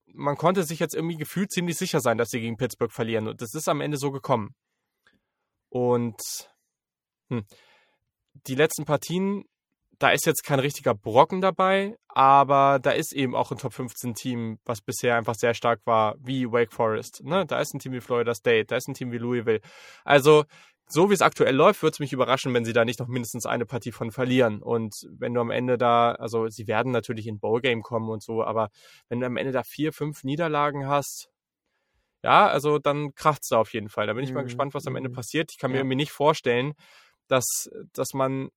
man 0.06 0.36
konnte 0.36 0.64
sich 0.64 0.81
jetzt 0.81 0.94
irgendwie 0.94 1.16
gefühlt 1.16 1.52
ziemlich 1.52 1.77
sicher 1.77 2.01
sein, 2.01 2.19
dass 2.19 2.31
sie 2.31 2.40
gegen 2.40 2.56
Pittsburgh 2.56 2.93
verlieren. 2.93 3.28
Und 3.28 3.40
das 3.40 3.55
ist 3.55 3.69
am 3.69 3.81
Ende 3.81 3.97
so 3.97 4.10
gekommen. 4.10 4.56
Und 5.73 6.20
hm, 7.28 7.47
die 8.47 8.55
letzten 8.55 8.85
Partien 8.85 9.44
da 10.03 10.11
ist 10.11 10.27
jetzt 10.27 10.43
kein 10.43 10.59
richtiger 10.59 10.94
Brocken 10.94 11.40
dabei, 11.40 11.97
aber 12.09 12.81
da 12.82 12.90
ist 12.90 13.12
eben 13.12 13.36
auch 13.36 13.53
ein 13.53 13.59
Top 13.59 13.73
15 13.73 14.15
Team, 14.15 14.59
was 14.65 14.81
bisher 14.81 15.16
einfach 15.16 15.36
sehr 15.36 15.55
stark 15.55 15.81
war, 15.85 16.16
wie 16.19 16.51
Wake 16.51 16.73
Forest. 16.73 17.23
Ne? 17.24 17.47
Da 17.47 17.61
ist 17.61 17.73
ein 17.73 17.78
Team 17.78 17.93
wie 17.93 18.01
Florida 18.01 18.35
State, 18.35 18.66
da 18.66 18.77
ist 18.77 18.89
ein 18.89 18.94
Team 18.94 19.12
wie 19.12 19.19
Louisville. 19.19 19.61
Also, 20.05 20.44
so 20.89 21.09
wie 21.09 21.15
es 21.15 21.23
aktuell 21.23 21.55
läuft, 21.55 21.82
würde 21.82 21.93
es 21.94 22.01
mich 22.01 22.12
überraschen, 22.12 22.53
wenn 22.53 22.65
sie 22.65 22.73
da 22.73 22.85
nicht 22.85 22.99
noch 22.99 23.07
mindestens 23.07 23.47
eine 23.47 23.65
Partie 23.65 23.93
von 23.93 24.11
verlieren. 24.11 24.61
Und 24.61 24.93
wenn 25.09 25.35
du 25.35 25.40
am 25.40 25.53
Ende 25.53 25.78
da, 25.78 26.12
also 26.12 26.49
sie 26.49 26.66
werden 26.66 26.90
natürlich 26.90 27.28
in 27.28 27.39
Bowl-Game 27.39 27.82
kommen 27.82 28.11
und 28.11 28.24
so, 28.24 28.43
aber 28.43 28.70
wenn 29.09 29.20
du 29.20 29.27
am 29.27 29.36
Ende 29.36 29.53
da 29.53 29.62
vier, 29.62 29.93
fünf 29.93 30.24
Niederlagen 30.24 30.89
hast, 30.89 31.31
ja, 32.23 32.47
also 32.47 32.78
dann 32.78 33.15
kracht 33.15 33.43
es 33.43 33.49
da 33.49 33.59
auf 33.59 33.73
jeden 33.73 33.89
Fall. 33.89 34.07
Da 34.07 34.12
bin 34.12 34.24
ich 34.24 34.31
mhm. 34.31 34.36
mal 34.36 34.44
gespannt, 34.44 34.74
was 34.74 34.86
am 34.86 34.97
Ende 34.97 35.11
mhm. 35.11 35.15
passiert. 35.15 35.51
Ich 35.53 35.59
kann 35.59 35.73
mir 35.73 35.78
irgendwie 35.78 35.97
nicht 35.97 36.12
vorstellen, 36.12 36.74
dass, 37.28 37.70
dass 37.93 38.15
man 38.15 38.51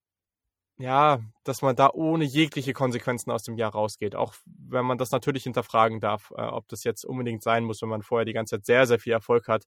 ja, 0.78 1.22
dass 1.44 1.62
man 1.62 1.76
da 1.76 1.90
ohne 1.94 2.26
jegliche 2.26 2.74
Konsequenzen 2.74 3.32
aus 3.32 3.44
dem 3.44 3.56
Jahr 3.56 3.72
rausgeht. 3.72 4.16
Auch 4.16 4.34
wenn 4.46 4.86
man 4.86 4.98
das 4.98 5.12
natürlich 5.12 5.44
hinterfragen 5.44 6.02
darf, 6.02 6.32
äh, 6.36 6.42
ob 6.42 6.68
das 6.68 6.84
jetzt 6.84 7.06
unbedingt 7.06 7.44
sein 7.44 7.64
muss, 7.64 7.82
wenn 7.82 7.90
man 7.90 8.02
vorher 8.02 8.26
die 8.26 8.34
ganze 8.34 8.58
Zeit 8.58 8.66
sehr, 8.66 8.86
sehr 8.86 9.00
viel 9.00 9.14
Erfolg 9.14 9.48
hat 9.48 9.64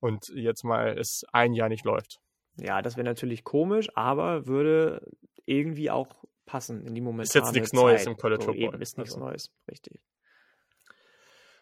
und 0.00 0.28
jetzt 0.34 0.64
mal 0.64 0.98
es 0.98 1.24
ein 1.32 1.52
Jahr 1.52 1.68
nicht 1.68 1.84
läuft. 1.84 2.20
Ja, 2.58 2.80
das 2.80 2.96
wäre 2.96 3.04
natürlich 3.04 3.44
komisch, 3.44 3.94
aber 3.94 4.46
würde 4.46 5.06
irgendwie 5.44 5.90
auch 5.90 6.24
passen 6.46 6.86
in 6.86 6.94
die 6.94 7.02
momentane 7.02 7.24
Ist 7.24 7.34
jetzt 7.34 7.52
nichts 7.52 7.70
Zeit. 7.70 7.80
Neues 7.80 8.06
im 8.06 8.16
College 8.16 8.44
so, 8.44 8.52
Football. 8.52 8.74
Eben, 8.74 8.82
ist 8.82 8.96
nichts 8.96 9.14
Also. 9.14 9.26
Neues, 9.26 9.50
richtig. 9.70 10.00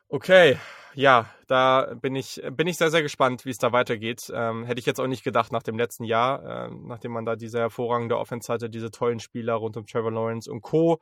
Okay, 0.09 0.59
ja, 0.95 1.29
da 1.49 1.95
bin 2.01 2.15
ich, 2.15 2.41
bin 2.53 2.67
ich 2.67 2.77
sehr, 2.77 2.91
sehr 2.91 3.03
gespannt, 3.03 3.45
wie 3.45 3.51
es 3.51 3.59
da 3.59 3.73
weitergeht. 3.73 4.33
Ähm, 4.35 4.65
hätte 4.65 4.79
ich 4.79 4.87
jetzt 4.87 5.01
auch 5.01 5.07
nicht 5.07 5.25
gedacht 5.25 5.53
nach 5.53 5.63
dem 5.63 5.77
letzten 5.77 6.05
Jahr, 6.05 6.69
ähm, 6.69 6.87
nachdem 6.87 7.13
man 7.13 7.25
da 7.25 7.37
diese 7.37 7.59
hervorragende 7.59 8.19
Offense 8.19 8.53
hatte, 8.53 8.71
diese 8.71 8.91
tollen 8.91 9.19
Spieler 9.19 9.55
rund 9.55 9.77
um 9.77 9.87
Trevor 9.87 10.13
Lawrence 10.13 10.51
und 10.51 10.63
Co. 10.63 11.01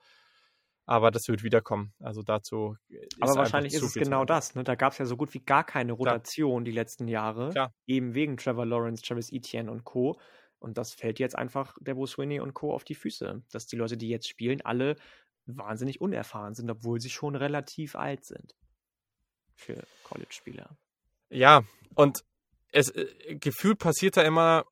Aber 0.85 1.11
das 1.11 1.29
wird 1.29 1.43
wiederkommen. 1.43 1.93
Also 2.01 2.23
dazu. 2.23 2.77
Ist 2.89 3.09
Aber 3.21 3.37
wahrscheinlich 3.37 3.75
ist 3.75 3.83
es 3.83 3.95
genau 3.95 4.25
das. 4.25 4.55
Ne? 4.55 4.65
Da 4.65 4.75
gab 4.75 4.93
es 4.93 4.99
ja 4.99 5.05
so 5.05 5.17
gut 5.17 5.33
wie 5.33 5.39
gar 5.39 5.65
keine. 5.65 5.93
Rotation 5.93 6.65
die 6.65 6.73
letzten 6.73 7.07
Jahre. 7.07 7.51
Klar. 7.51 7.73
Eben 7.87 8.15
wegen 8.15 8.37
Trevor 8.37 8.67
Lawrence, 8.67 9.03
Travis 9.03 9.31
Etienne 9.31 9.71
und 9.71 9.85
Co. 9.85 10.19
Und 10.59 10.79
das 10.79 10.93
fällt 10.93 11.19
jetzt 11.19 11.37
einfach 11.37 11.77
Debo 11.81 12.07
Swinney 12.07 12.41
und 12.41 12.55
Co. 12.55 12.75
auf 12.75 12.83
die 12.85 12.95
Füße. 12.95 13.43
Dass 13.53 13.67
die 13.67 13.77
Leute, 13.77 13.97
die 13.97 14.09
jetzt 14.09 14.29
spielen, 14.29 14.61
alle 14.63 14.97
wahnsinnig 15.47 16.01
unerfahren 16.01 16.55
sind, 16.55 16.71
obwohl 16.71 17.01
sie 17.01 17.11
schon 17.11 17.37
relativ 17.37 17.95
alt 17.95 18.25
sind. 18.25 18.55
Für 19.55 19.83
College-Spieler. 20.05 20.69
Ja, 21.31 21.63
und 21.95 22.25
es 22.73 22.91
äh, 22.91 23.07
gefühlt 23.37 23.79
passiert 23.79 24.17
da 24.17 24.23
immer 24.23 24.65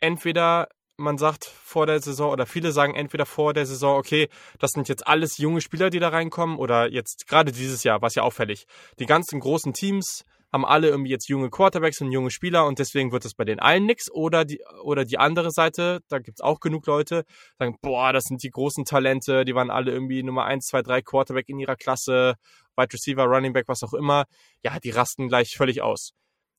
entweder 0.00 0.68
man 0.96 1.18
sagt 1.18 1.44
vor 1.44 1.86
der 1.86 2.00
Saison 2.00 2.30
oder 2.30 2.46
viele 2.46 2.70
sagen 2.70 2.94
entweder 2.94 3.26
vor 3.26 3.52
der 3.52 3.66
Saison, 3.66 3.98
okay, 3.98 4.28
das 4.58 4.70
sind 4.70 4.88
jetzt 4.88 5.06
alles 5.06 5.38
junge 5.38 5.60
Spieler, 5.60 5.90
die 5.90 5.98
da 5.98 6.08
reinkommen 6.08 6.56
oder 6.56 6.88
jetzt 6.88 7.26
gerade 7.26 7.50
dieses 7.50 7.82
Jahr, 7.82 8.00
was 8.00 8.14
ja 8.14 8.22
auffällig. 8.22 8.66
Die 9.00 9.06
ganzen 9.06 9.40
großen 9.40 9.72
Teams 9.72 10.24
haben 10.54 10.64
alle 10.64 10.88
irgendwie 10.88 11.10
jetzt 11.10 11.28
junge 11.28 11.50
Quarterbacks 11.50 12.00
und 12.00 12.12
junge 12.12 12.30
Spieler 12.30 12.64
und 12.66 12.78
deswegen 12.78 13.10
wird 13.10 13.24
es 13.24 13.34
bei 13.34 13.44
den 13.44 13.58
allen 13.58 13.86
nix 13.86 14.08
oder 14.08 14.44
die 14.44 14.62
oder 14.84 15.04
die 15.04 15.18
andere 15.18 15.50
Seite, 15.50 15.98
da 16.08 16.20
gibt's 16.20 16.40
auch 16.40 16.60
genug 16.60 16.86
Leute, 16.86 17.24
sagen, 17.58 17.76
boah, 17.82 18.12
das 18.12 18.26
sind 18.26 18.40
die 18.44 18.50
großen 18.50 18.84
Talente, 18.84 19.44
die 19.44 19.56
waren 19.56 19.68
alle 19.68 19.90
irgendwie 19.90 20.22
Nummer 20.22 20.44
1, 20.44 20.66
2, 20.66 20.82
3 20.82 21.02
Quarterback 21.02 21.48
in 21.48 21.58
ihrer 21.58 21.74
Klasse, 21.74 22.36
Wide 22.76 22.92
Receiver, 22.92 23.24
Running 23.24 23.52
Back, 23.52 23.64
was 23.66 23.82
auch 23.82 23.94
immer. 23.94 24.26
Ja, 24.62 24.78
die 24.78 24.90
rasten 24.90 25.26
gleich 25.26 25.56
völlig 25.56 25.82
aus. 25.82 26.12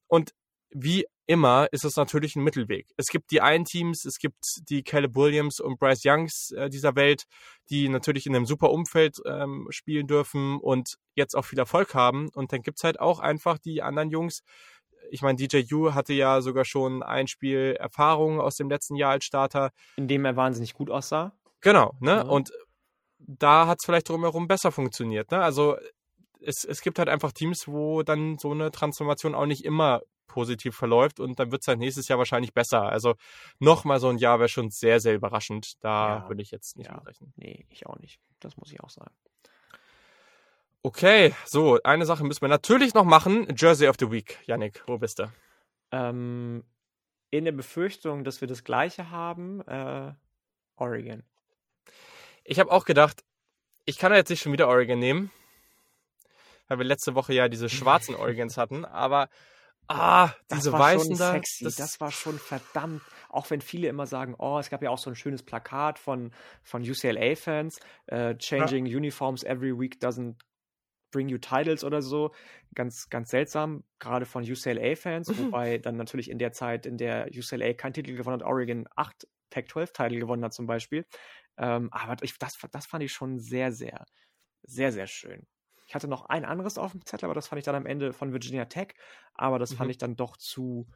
Und 0.08 0.32
wie 0.72 1.06
immer 1.28 1.68
ist 1.72 1.86
es 1.86 1.96
natürlich 1.96 2.36
ein 2.36 2.44
Mittelweg. 2.44 2.88
Es 2.98 3.08
gibt 3.08 3.32
die 3.32 3.42
einen 3.42 3.66
Teams, 3.66 4.06
es 4.06 4.18
gibt 4.18 4.44
die 4.70 4.84
Caleb 4.84 5.16
Williams 5.16 5.60
und 5.60 5.80
Bryce 5.80 6.04
Youngs 6.06 6.52
äh, 6.52 6.70
dieser 6.70 6.96
Welt, 6.96 7.24
die 7.70 7.90
natürlich 7.90 8.26
in 8.26 8.36
einem 8.36 8.46
super 8.46 8.72
Umfeld 8.72 9.18
ähm, 9.26 9.68
spielen 9.70 10.08
dürfen 10.08 10.60
und 10.60 10.96
jetzt 11.16 11.36
auch 11.36 11.46
viel 11.46 11.60
Erfolg 11.60 11.96
haben. 11.96 12.30
Und 12.34 12.54
dann 12.54 12.62
gibt's 12.62 12.84
halt 12.84 13.00
auch 13.00 13.20
einfach 13.20 13.58
die 13.58 13.82
anderen 13.82 14.10
Jungs. 14.10 14.42
Ich 15.12 15.22
meine, 15.22 15.38
DJ 15.38 15.64
U 15.74 15.94
hatte 15.94 16.14
ja 16.14 16.42
sogar 16.42 16.66
schon 16.66 17.04
ein 17.04 17.28
Spiel 17.28 17.76
Erfahrung 17.80 18.40
aus 18.40 18.56
dem 18.56 18.70
letzten 18.70 18.96
Jahr 18.96 19.12
als 19.12 19.26
Starter. 19.26 19.72
In 19.98 20.08
dem 20.08 20.26
er 20.26 20.36
wahnsinnig 20.36 20.74
gut 20.74 20.90
aussah. 20.90 21.34
Genau, 21.62 21.96
ne? 22.00 22.12
Ja. 22.12 22.22
Und 22.22 22.52
da 23.18 23.68
hat's 23.68 23.86
vielleicht 23.86 24.10
drumherum 24.10 24.48
besser 24.48 24.72
funktioniert. 24.72 25.32
Ne? 25.32 25.42
Also 25.42 25.78
es, 26.42 26.64
es 26.64 26.82
gibt 26.82 27.00
halt 27.00 27.10
einfach 27.10 27.32
Teams, 27.32 27.68
wo 27.68 28.04
dann 28.04 28.38
so 28.38 28.52
eine 28.52 28.72
Transformation 28.72 29.34
auch 29.36 29.46
nicht 29.46 29.66
immer 29.66 30.02
positiv 30.28 30.76
verläuft 30.76 31.20
und 31.20 31.40
dann 31.40 31.52
wird 31.52 31.62
es 31.62 31.68
halt 31.68 31.80
nächstes 31.80 32.08
Jahr 32.08 32.18
wahrscheinlich 32.20 32.54
besser. 32.54 32.84
Also 32.84 33.16
nochmal 33.60 34.00
so 34.00 34.10
ein 34.10 34.18
Jahr 34.18 34.40
wäre 34.40 34.50
schon 34.50 34.70
sehr, 34.72 35.00
sehr 35.00 35.14
überraschend. 35.16 35.84
Da 35.84 36.18
Ja. 36.24 36.28
würde 36.30 36.42
ich 36.42 36.52
jetzt 36.52 36.78
nicht 36.78 36.88
Ja. 36.90 36.98
rechnen. 37.00 37.34
Nee, 37.36 37.66
ich 37.70 37.86
auch 37.88 37.98
nicht. 38.00 38.20
Das 38.40 38.58
muss 38.58 38.72
ich 38.72 38.82
auch 38.82 38.90
sagen. 38.90 39.14
Okay, 40.84 41.34
so, 41.46 41.80
eine 41.84 42.06
Sache 42.06 42.24
müssen 42.24 42.42
wir 42.42 42.48
natürlich 42.48 42.94
noch 42.94 43.06
machen. 43.06 43.48
Jersey 43.58 43.88
of 43.88 43.96
the 44.00 44.12
Week. 44.12 44.38
Yannick, 44.46 44.84
wo 44.86 44.98
bist 45.00 45.18
du? 45.20 45.32
Ähm, 45.92 46.64
in 47.32 47.46
der 47.46 47.54
Befürchtung, 47.54 48.24
dass 48.24 48.40
wir 48.42 48.48
das 48.48 48.64
gleiche 48.64 49.10
haben, 49.10 49.62
äh, 49.68 50.14
Oregon. 50.76 51.24
Ich 52.44 52.60
habe 52.60 52.72
auch 52.72 52.86
gedacht, 52.86 53.24
ich 53.86 53.98
kann 53.98 54.12
ja 54.12 54.20
jetzt 54.20 54.30
nicht 54.30 54.42
schon 54.44 54.52
wieder 54.54 54.68
Oregon 54.68 55.00
nehmen, 55.00 55.32
weil 56.68 56.78
wir 56.78 56.86
letzte 56.86 57.16
Woche 57.16 57.34
ja 57.34 57.48
diese 57.50 57.70
schwarzen 58.12 58.14
Oregons 58.16 58.58
hatten, 58.58 58.86
aber 58.86 59.30
ah, 59.88 60.34
Das 60.48 60.60
diese 60.62 60.72
war 60.72 60.84
weißen 60.84 61.18
schon 61.18 61.18
da, 61.18 61.44
sexy. 61.60 61.74
Das, 61.76 62.00
war 62.00 62.12
schon 62.12 62.40
verdammt. 62.40 63.04
Auch 63.30 63.50
wenn 63.50 63.62
viele 63.62 63.88
immer 63.88 64.06
sagen, 64.08 64.36
oh, 64.38 64.60
es 64.60 64.70
gab 64.70 64.82
ja 64.84 64.90
auch 64.90 64.98
so 64.98 65.10
ein 65.10 65.16
schönes 65.16 65.44
Plakat 65.44 66.00
von, 66.00 66.34
von 66.64 66.84
UCLA-Fans, 66.84 67.80
äh, 68.08 68.36
Changing 68.38 68.86
Uniforms 68.86 69.44
every 69.44 69.78
week 69.78 69.96
doesn't 70.02 70.36
bring 71.12 71.30
you 71.30 71.38
titles 71.38 71.84
oder 71.84 72.02
so. 72.02 72.34
Ganz, 72.76 73.10
ganz 73.10 73.30
seltsam, 73.32 73.86
gerade 74.00 74.26
von 74.26 74.44
UCLA-Fans, 74.44 75.30
Mhm. 75.30 75.38
wobei 75.38 75.78
dann 75.80 75.98
natürlich 75.98 76.30
in 76.30 76.40
der 76.40 76.52
Zeit, 76.54 76.86
in 76.86 76.98
der 76.98 77.30
UCLA 77.34 77.74
keinen 77.74 77.94
Titel 77.94 78.16
gewonnen 78.16 78.42
hat, 78.42 78.48
Oregon 78.48 78.88
acht 78.96 79.28
Pac-12-Titel 79.52 80.20
gewonnen 80.20 80.44
hat 80.44 80.54
zum 80.54 80.68
Beispiel. 80.68 81.06
Ähm, 81.58 81.90
aber 81.92 82.18
ich, 82.24 82.38
das, 82.40 82.58
das 82.72 82.86
fand 82.88 83.04
ich 83.04 83.14
schon 83.14 83.40
sehr, 83.40 83.72
sehr, 83.72 84.06
sehr, 84.64 84.92
sehr 84.92 85.08
schön. 85.08 85.48
Ich 85.86 85.96
hatte 85.96 86.08
noch 86.08 86.26
ein 86.26 86.46
anderes 86.46 86.78
auf 86.78 86.92
dem 86.94 87.06
Zettel, 87.06 87.26
aber 87.26 87.36
das 87.36 87.48
fand 87.48 87.60
ich 87.60 87.66
dann 87.66 87.76
am 87.76 87.86
Ende 87.86 88.14
von 88.14 88.32
Virginia 88.34 88.66
Tech. 88.66 88.96
Aber 89.34 89.60
das 89.60 89.74
fand 89.74 89.90
Mhm. 89.90 89.92
ich 89.92 89.98
dann 89.98 90.16
doch 90.16 90.38
zu 90.38 90.88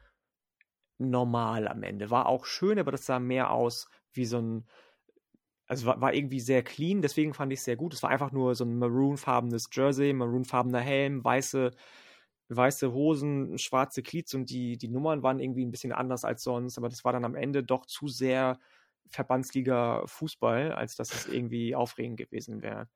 normal 0.97 1.67
am 1.67 1.83
Ende. 1.83 2.09
War 2.11 2.25
auch 2.27 2.45
schön, 2.45 2.79
aber 2.79 2.91
das 2.91 3.05
sah 3.05 3.19
mehr 3.19 3.51
aus 3.51 3.87
wie 4.13 4.25
so 4.25 4.39
ein. 4.39 4.67
Also 5.67 5.85
war, 5.85 6.01
war 6.01 6.13
irgendwie 6.13 6.39
sehr 6.39 6.63
clean, 6.63 7.01
deswegen 7.01 7.33
fand 7.33 7.53
ich 7.53 7.59
es 7.59 7.65
sehr 7.65 7.75
gut. 7.75 7.93
Es 7.93 8.01
war 8.01 8.09
einfach 8.09 8.31
nur 8.31 8.55
so 8.55 8.65
ein 8.65 8.77
maroonfarbenes 8.79 9.69
Jersey, 9.71 10.13
maroonfarbener 10.13 10.79
Helm, 10.79 11.23
weiße, 11.23 11.71
weiße 12.49 12.91
Hosen, 12.93 13.57
schwarze 13.59 14.01
Cleats 14.03 14.33
und 14.33 14.49
die, 14.49 14.77
die 14.77 14.87
Nummern 14.89 15.21
waren 15.23 15.39
irgendwie 15.39 15.65
ein 15.65 15.71
bisschen 15.71 15.91
anders 15.93 16.25
als 16.25 16.43
sonst, 16.43 16.77
aber 16.79 16.89
das 16.89 17.05
war 17.05 17.13
dann 17.13 17.25
am 17.25 17.35
Ende 17.35 17.63
doch 17.63 17.85
zu 17.85 18.07
sehr 18.07 18.59
Verbandsliga 19.09 20.03
Fußball, 20.07 20.71
als 20.73 20.95
dass 20.95 21.13
es 21.13 21.25
irgendwie 21.27 21.75
aufregend 21.75 22.17
gewesen 22.17 22.61
wäre. 22.63 22.89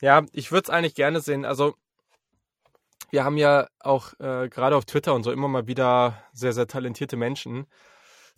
Ja, 0.00 0.24
ich 0.32 0.50
würde 0.50 0.64
es 0.64 0.70
eigentlich 0.70 0.94
gerne 0.94 1.20
sehen. 1.20 1.44
Also, 1.44 1.74
wir 3.10 3.24
haben 3.24 3.36
ja 3.36 3.66
auch 3.80 4.12
äh, 4.20 4.48
gerade 4.48 4.76
auf 4.76 4.84
Twitter 4.84 5.14
und 5.14 5.24
so 5.24 5.32
immer 5.32 5.48
mal 5.48 5.66
wieder 5.66 6.22
sehr, 6.32 6.52
sehr 6.52 6.66
talentierte 6.66 7.16
Menschen, 7.16 7.66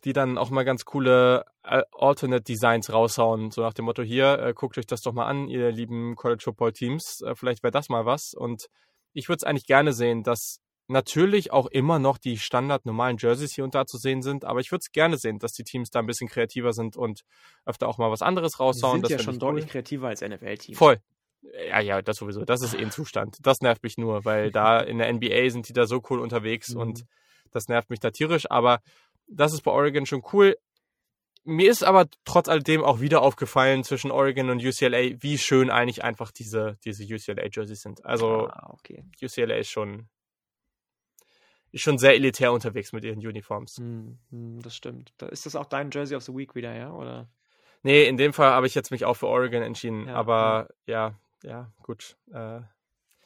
die 0.04 0.12
dann 0.12 0.38
auch 0.38 0.50
mal 0.50 0.64
ganz 0.64 0.84
coole 0.84 1.44
äh, 1.62 1.82
Alternate 1.92 2.42
Designs 2.42 2.92
raushauen. 2.92 3.50
So 3.50 3.62
nach 3.62 3.74
dem 3.74 3.84
Motto: 3.84 4.02
Hier, 4.02 4.38
äh, 4.38 4.54
guckt 4.54 4.78
euch 4.78 4.86
das 4.86 5.02
doch 5.02 5.12
mal 5.12 5.26
an, 5.26 5.48
ihr 5.48 5.70
lieben 5.70 6.16
College 6.16 6.42
Football 6.42 6.72
Teams. 6.72 7.20
Äh, 7.20 7.34
vielleicht 7.34 7.62
wäre 7.62 7.70
das 7.70 7.88
mal 7.88 8.06
was. 8.06 8.34
Und 8.34 8.66
ich 9.12 9.28
würde 9.28 9.38
es 9.38 9.44
eigentlich 9.44 9.66
gerne 9.66 9.92
sehen, 9.92 10.22
dass 10.22 10.60
natürlich 10.88 11.52
auch 11.52 11.66
immer 11.66 11.98
noch 11.98 12.18
die 12.18 12.38
standard 12.38 12.86
normalen 12.86 13.16
Jerseys 13.18 13.52
hier 13.54 13.64
und 13.64 13.74
da 13.74 13.86
zu 13.86 13.98
sehen 13.98 14.22
sind. 14.22 14.44
Aber 14.44 14.60
ich 14.60 14.70
würde 14.72 14.80
es 14.80 14.92
gerne 14.92 15.16
sehen, 15.16 15.38
dass 15.38 15.52
die 15.52 15.64
Teams 15.64 15.90
da 15.90 16.00
ein 16.00 16.06
bisschen 16.06 16.28
kreativer 16.28 16.72
sind 16.72 16.96
und 16.96 17.22
öfter 17.64 17.88
auch 17.88 17.98
mal 17.98 18.10
was 18.10 18.22
anderes 18.22 18.54
Die 18.54 18.62
raushauen. 18.62 18.94
sind 18.94 19.04
Das 19.04 19.10
ja 19.12 19.18
schon 19.18 19.34
ich 19.34 19.40
deutlich 19.40 19.64
cool. 19.66 19.70
kreativer 19.70 20.08
als 20.08 20.22
NFL-Teams. 20.22 20.78
Voll. 20.78 20.98
Ja, 21.68 21.80
ja, 21.80 22.02
das 22.02 22.16
sowieso. 22.18 22.44
Das 22.44 22.62
ist 22.62 22.74
eh 22.74 22.82
ein 22.82 22.90
Zustand. 22.90 23.36
Das 23.42 23.60
nervt 23.60 23.82
mich 23.82 23.98
nur, 23.98 24.24
weil 24.24 24.50
da 24.52 24.80
in 24.80 24.98
der 24.98 25.12
NBA 25.12 25.50
sind 25.50 25.68
die 25.68 25.72
da 25.72 25.86
so 25.86 26.02
cool 26.10 26.20
unterwegs 26.20 26.70
Mhm. 26.74 26.80
und 26.80 27.04
das 27.50 27.68
nervt 27.68 27.90
mich 27.90 28.00
da 28.00 28.10
tierisch. 28.10 28.50
Aber 28.50 28.80
das 29.26 29.52
ist 29.52 29.62
bei 29.62 29.70
Oregon 29.70 30.06
schon 30.06 30.22
cool. 30.32 30.56
Mir 31.44 31.70
ist 31.70 31.82
aber 31.82 32.06
trotz 32.24 32.48
alledem 32.48 32.84
auch 32.84 33.00
wieder 33.00 33.20
aufgefallen 33.22 33.82
zwischen 33.82 34.12
Oregon 34.12 34.50
und 34.50 34.64
UCLA, 34.64 35.20
wie 35.20 35.38
schön 35.38 35.70
eigentlich 35.70 36.04
einfach 36.04 36.30
diese, 36.30 36.78
diese 36.84 37.02
UCLA-Jerseys 37.02 37.82
sind. 37.82 38.04
Also 38.06 38.46
Ah, 38.48 38.70
okay. 38.72 39.04
UCLA 39.20 39.56
ist 39.56 39.68
schon, 39.70 40.08
ist 41.72 41.82
schon 41.82 41.98
sehr 41.98 42.14
elitär 42.14 42.52
unterwegs 42.52 42.92
mit 42.92 43.02
ihren 43.04 43.18
Uniforms. 43.18 43.78
Hm, 43.78 44.18
hm, 44.30 44.60
das 44.62 44.76
stimmt. 44.76 45.12
Ist 45.30 45.46
das 45.46 45.56
auch 45.56 45.66
dein 45.66 45.90
Jersey 45.90 46.16
of 46.16 46.22
the 46.22 46.32
Week 46.34 46.54
wieder, 46.54 46.74
ja? 46.76 46.92
Oder? 46.92 47.28
Nee, 47.82 48.04
in 48.06 48.16
dem 48.16 48.32
Fall 48.32 48.52
habe 48.52 48.68
ich 48.68 48.76
jetzt 48.76 48.92
mich 48.92 49.04
auch 49.04 49.14
für 49.14 49.26
Oregon 49.26 49.62
entschieden. 49.62 50.06
Ja, 50.06 50.14
aber 50.14 50.68
ja, 50.86 50.94
ja, 51.08 51.18
gut. 51.82 52.18
Äh, 52.32 52.62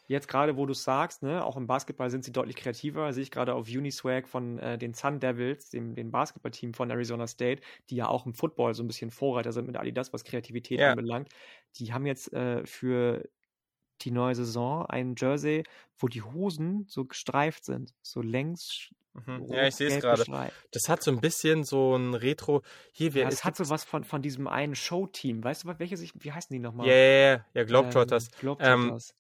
Jetzt 0.09 0.29
gerade, 0.29 0.57
wo 0.57 0.67
du 0.67 0.75
sagst, 0.75 1.23
ne, 1.25 1.45
auch 1.45 1.57
im 1.57 1.67
Basketball 1.67 2.11
sind 2.11 2.25
sie 2.25 2.33
deutlich 2.33 2.57
kreativer. 2.57 3.13
Sehe 3.13 3.25
ich 3.25 3.31
gerade 3.33 3.55
auf 3.55 3.69
Uniswag 3.69 4.29
von 4.29 4.59
äh, 4.59 4.79
den 4.79 4.95
Sun 4.95 5.19
Devils, 5.21 5.71
dem, 5.71 5.97
dem 5.97 6.13
Basketballteam 6.13 6.75
von 6.75 6.91
Arizona 6.91 7.27
State, 7.27 7.63
die 7.91 7.97
ja 7.97 8.07
auch 8.09 8.25
im 8.27 8.35
Football 8.35 8.75
so 8.75 8.85
ein 8.85 8.87
bisschen 8.89 9.11
Vorreiter 9.11 9.53
sind 9.53 9.67
mit 9.67 9.77
Adidas, 9.77 10.13
was 10.13 10.25
Kreativität 10.25 10.83
Ja. 10.83 10.85
anbelangt. 10.85 11.31
Die 11.79 11.93
haben 11.93 12.07
jetzt 12.07 12.33
äh, 12.33 12.65
für 12.67 13.29
die 14.03 14.11
neue 14.11 14.35
Saison 14.35 14.87
ein 14.87 15.15
Jersey, 15.17 15.65
wo 15.99 16.09
die 16.09 16.23
Hosen 16.23 16.87
so 16.89 17.05
gestreift 17.05 17.65
sind, 17.65 17.95
so 18.03 18.21
längs. 18.23 18.91
mhm. 19.15 19.47
ja, 19.49 19.67
ich 19.67 19.77
sehe 19.77 19.89
es 19.89 20.01
gerade. 20.01 20.25
Das 20.73 20.89
hat 20.89 21.03
so 21.03 21.11
ein 21.11 21.21
bisschen 21.21 21.65
so 21.65 21.97
ein 21.97 22.15
Retro. 22.15 22.63
Hier, 22.93 23.15
wir, 23.15 23.23
Ja, 23.23 23.29
es 23.29 23.37
das 23.37 23.45
hat 23.45 23.57
so 23.57 23.69
was 23.69 23.85
von, 23.85 24.05
von 24.05 24.23
diesem 24.23 24.47
einen 24.47 24.75
Show-Team. 24.75 25.43
Weißt 25.43 25.65
du, 25.65 25.79
welche 25.79 25.97
sich, 25.97 26.13
wie 26.15 26.33
heißen 26.33 26.53
die 26.53 26.61
nochmal? 26.61 26.87
Ja, 26.87 26.95
ja, 26.95 27.33
ja, 27.33 27.45
ja, 27.55 27.65
Globetrotters. 27.65 28.29
Ähm, 28.29 28.39
Globetrotters. 28.41 29.15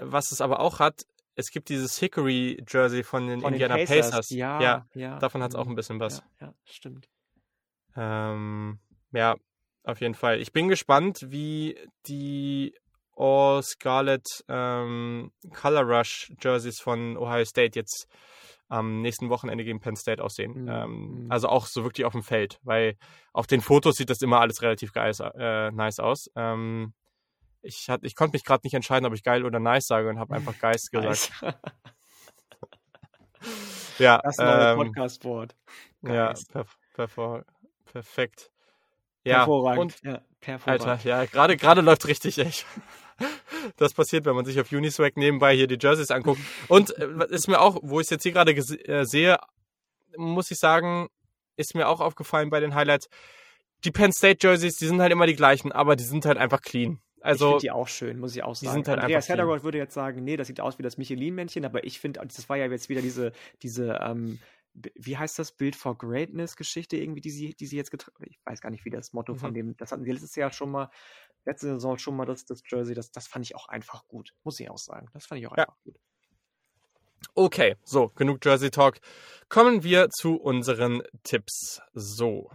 Was 0.00 0.32
es 0.32 0.40
aber 0.40 0.60
auch 0.60 0.78
hat, 0.78 1.04
es 1.34 1.50
gibt 1.50 1.68
dieses 1.68 1.98
Hickory 1.98 2.62
Jersey 2.68 3.02
von 3.02 3.26
den 3.26 3.40
Von 3.40 3.52
den 3.52 3.60
Indiana 3.60 3.84
Pacers. 3.84 4.30
Ja, 4.30 4.60
ja, 4.60 4.86
ja. 4.94 5.18
davon 5.18 5.42
hat 5.42 5.52
es 5.52 5.54
auch 5.56 5.64
mhm. 5.64 5.72
ein 5.72 5.76
bisschen 5.76 6.00
was. 6.00 6.22
Ja, 6.40 6.48
ja, 6.48 6.54
stimmt. 6.64 7.08
Ähm, 7.96 8.78
ja, 9.12 9.36
auf 9.82 10.00
jeden 10.00 10.14
Fall. 10.14 10.40
Ich 10.40 10.52
bin 10.52 10.68
gespannt, 10.68 11.26
wie 11.28 11.76
die 12.06 12.74
All 13.20 13.62
Scarlet 13.62 14.26
ähm, 14.48 15.30
Color 15.52 15.82
Rush 15.82 16.32
Jerseys 16.40 16.80
von 16.80 17.18
Ohio 17.18 17.44
State 17.44 17.78
jetzt 17.78 18.08
am 18.68 19.02
nächsten 19.02 19.28
Wochenende 19.28 19.64
gegen 19.64 19.80
Penn 19.80 19.96
State 19.96 20.22
aussehen. 20.22 20.62
Mhm. 20.62 20.68
Ähm, 20.68 21.26
also 21.28 21.48
auch 21.48 21.66
so 21.66 21.84
wirklich 21.84 22.06
auf 22.06 22.12
dem 22.12 22.22
Feld, 22.22 22.60
weil 22.62 22.96
auf 23.32 23.46
den 23.46 23.60
Fotos 23.60 23.96
sieht 23.96 24.08
das 24.08 24.22
immer 24.22 24.40
alles 24.40 24.62
relativ 24.62 24.92
geil, 24.92 25.12
äh, 25.36 25.70
nice 25.72 25.98
aus. 25.98 26.30
Ähm, 26.34 26.94
ich, 27.62 27.90
hat, 27.90 28.00
ich 28.04 28.14
konnte 28.14 28.36
mich 28.36 28.44
gerade 28.44 28.62
nicht 28.64 28.74
entscheiden, 28.74 29.04
ob 29.04 29.12
ich 29.12 29.22
geil 29.22 29.44
oder 29.44 29.60
nice 29.60 29.86
sage 29.86 30.08
und 30.08 30.18
habe 30.18 30.34
einfach 30.34 30.58
Geist 30.58 30.90
gesagt. 30.92 31.30
ja, 33.98 34.18
das 34.22 34.38
neue 34.38 34.70
ähm, 34.70 34.78
Podcast-Wort. 34.78 35.56
Ja, 36.02 36.32
per, 36.52 36.64
per, 36.94 37.44
perfekt. 37.84 38.50
Ja, 39.24 39.38
hervorragend. 39.38 39.80
Und, 39.80 40.02
ja, 40.02 40.22
hervorragend. 40.40 40.86
Alter, 40.86 41.08
ja, 41.08 41.24
gerade 41.26 41.56
gerade 41.56 41.80
läuft 41.82 42.06
richtig, 42.06 42.38
echt. 42.38 42.64
Das 43.76 43.94
passiert, 43.94 44.24
wenn 44.24 44.34
man 44.34 44.44
sich 44.44 44.58
auf 44.60 44.72
Uniswag 44.72 45.16
nebenbei 45.16 45.54
hier 45.54 45.66
die 45.66 45.78
Jerseys 45.80 46.10
anguckt. 46.10 46.40
Und 46.68 46.96
äh, 46.98 47.26
ist 47.28 47.48
mir 47.48 47.60
auch, 47.60 47.78
wo 47.82 48.00
ich 48.00 48.06
es 48.06 48.10
jetzt 48.10 48.22
hier 48.22 48.32
gerade 48.32 48.52
äh, 48.52 49.04
sehe, 49.04 49.38
muss 50.16 50.50
ich 50.50 50.58
sagen, 50.58 51.08
ist 51.56 51.74
mir 51.74 51.88
auch 51.88 52.00
aufgefallen 52.00 52.50
bei 52.50 52.60
den 52.60 52.74
Highlights. 52.74 53.08
Die 53.84 53.90
Penn 53.90 54.12
State 54.12 54.46
Jerseys, 54.46 54.76
die 54.76 54.86
sind 54.86 55.00
halt 55.00 55.12
immer 55.12 55.26
die 55.26 55.36
gleichen, 55.36 55.72
aber 55.72 55.96
die 55.96 56.04
sind 56.04 56.24
halt 56.24 56.38
einfach 56.38 56.60
clean. 56.60 57.00
Also, 57.22 57.44
ich 57.44 57.50
finde 57.50 57.60
die 57.60 57.70
auch 57.70 57.88
schön, 57.88 58.18
muss 58.18 58.34
ich 58.34 58.42
auch 58.42 58.54
sagen. 58.54 58.70
Die 58.70 58.74
sind 58.74 58.88
halt 58.88 59.00
Andreas 59.00 59.28
Heddergold 59.28 59.62
würde 59.62 59.78
jetzt 59.78 59.94
sagen, 59.94 60.24
nee, 60.24 60.36
das 60.36 60.46
sieht 60.46 60.60
aus 60.60 60.78
wie 60.78 60.82
das 60.82 60.96
Michelin-Männchen, 60.96 61.64
aber 61.64 61.84
ich 61.84 62.00
finde, 62.00 62.20
das 62.20 62.48
war 62.48 62.56
ja 62.56 62.66
jetzt 62.66 62.88
wieder 62.88 63.02
diese, 63.02 63.32
diese 63.62 63.98
ähm, 64.02 64.38
wie 64.72 65.16
heißt 65.16 65.38
das, 65.38 65.52
Bild 65.52 65.76
for 65.76 65.98
Greatness-Geschichte 65.98 66.96
irgendwie, 66.96 67.20
die 67.20 67.30
sie, 67.30 67.54
die 67.54 67.66
sie 67.66 67.76
jetzt 67.76 67.90
getragen 67.90 68.24
Ich 68.28 68.38
weiß 68.44 68.60
gar 68.60 68.70
nicht, 68.70 68.84
wie 68.84 68.90
das 68.90 69.12
Motto 69.12 69.34
mhm. 69.34 69.38
von 69.38 69.54
dem, 69.54 69.76
das 69.76 69.92
hatten 69.92 70.04
sie 70.04 70.12
letztes 70.12 70.34
Jahr 70.36 70.52
schon 70.52 70.70
mal, 70.70 70.90
letzte 71.44 71.66
Saison 71.66 71.98
schon 71.98 72.16
mal 72.16 72.26
das, 72.26 72.44
das 72.44 72.62
Jersey, 72.66 72.94
das, 72.94 73.10
das 73.10 73.26
fand 73.26 73.44
ich 73.44 73.54
auch 73.56 73.68
einfach 73.68 74.06
gut, 74.06 74.32
muss 74.44 74.60
ich 74.60 74.70
auch 74.70 74.78
sagen. 74.78 75.08
Das 75.12 75.26
fand 75.26 75.40
ich 75.40 75.46
auch 75.46 75.56
ja. 75.56 75.64
einfach 75.64 75.78
gut. 75.84 75.96
Okay, 77.34 77.76
so, 77.84 78.08
genug 78.08 78.44
Jersey 78.44 78.70
Talk. 78.70 78.98
Kommen 79.48 79.82
wir 79.82 80.08
zu 80.10 80.36
unseren 80.36 81.02
Tipps. 81.22 81.82
So, 81.92 82.50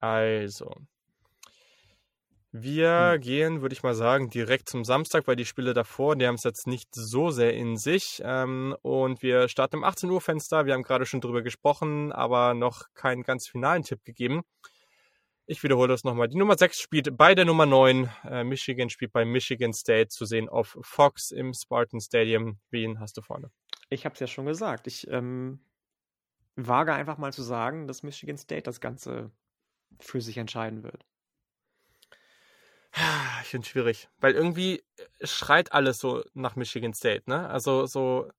also, 0.00 0.74
wir 2.54 3.12
hm. 3.14 3.20
gehen, 3.22 3.62
würde 3.62 3.72
ich 3.72 3.82
mal 3.82 3.94
sagen, 3.94 4.28
direkt 4.28 4.68
zum 4.68 4.84
Samstag, 4.84 5.26
weil 5.26 5.36
die 5.36 5.46
Spiele 5.46 5.72
davor, 5.72 6.16
die 6.16 6.26
haben 6.26 6.34
es 6.34 6.44
jetzt 6.44 6.66
nicht 6.66 6.88
so 6.94 7.30
sehr 7.30 7.54
in 7.54 7.78
sich. 7.78 8.20
Ähm, 8.22 8.76
und 8.82 9.22
wir 9.22 9.48
starten 9.48 9.76
im 9.76 9.84
18 9.84 10.10
Uhr 10.10 10.20
Fenster. 10.20 10.66
Wir 10.66 10.74
haben 10.74 10.82
gerade 10.82 11.06
schon 11.06 11.22
drüber 11.22 11.40
gesprochen, 11.40 12.12
aber 12.12 12.52
noch 12.52 12.92
keinen 12.92 13.22
ganz 13.22 13.48
finalen 13.48 13.84
Tipp 13.84 14.04
gegeben. 14.04 14.42
Ich 15.52 15.62
wiederhole 15.62 15.88
das 15.88 16.02
nochmal. 16.02 16.28
Die 16.28 16.38
Nummer 16.38 16.56
6 16.56 16.80
spielt 16.80 17.14
bei 17.14 17.34
der 17.34 17.44
Nummer 17.44 17.66
9. 17.66 18.08
Äh, 18.24 18.42
Michigan 18.42 18.88
spielt 18.88 19.12
bei 19.12 19.26
Michigan 19.26 19.74
State 19.74 20.08
zu 20.08 20.24
sehen 20.24 20.48
auf 20.48 20.78
Fox 20.80 21.30
im 21.30 21.52
Spartan 21.52 22.00
Stadium. 22.00 22.58
Wen 22.70 22.98
hast 23.00 23.18
du 23.18 23.20
vorne? 23.20 23.50
Ich 23.90 24.06
habe 24.06 24.14
es 24.14 24.20
ja 24.20 24.26
schon 24.26 24.46
gesagt. 24.46 24.86
Ich 24.86 25.06
ähm, 25.08 25.60
wage 26.56 26.94
einfach 26.94 27.18
mal 27.18 27.34
zu 27.34 27.42
sagen, 27.42 27.86
dass 27.86 28.02
Michigan 28.02 28.38
State 28.38 28.62
das 28.62 28.80
Ganze 28.80 29.30
für 30.00 30.22
sich 30.22 30.38
entscheiden 30.38 30.84
wird. 30.84 31.04
Ich 33.42 33.48
finde 33.48 33.66
es 33.66 33.70
schwierig, 33.70 34.08
weil 34.20 34.32
irgendwie 34.32 34.82
schreit 35.22 35.72
alles 35.72 35.98
so 35.98 36.24
nach 36.32 36.56
Michigan 36.56 36.94
State, 36.94 37.24
ne? 37.26 37.46
Also 37.50 37.84
so, 37.84 38.30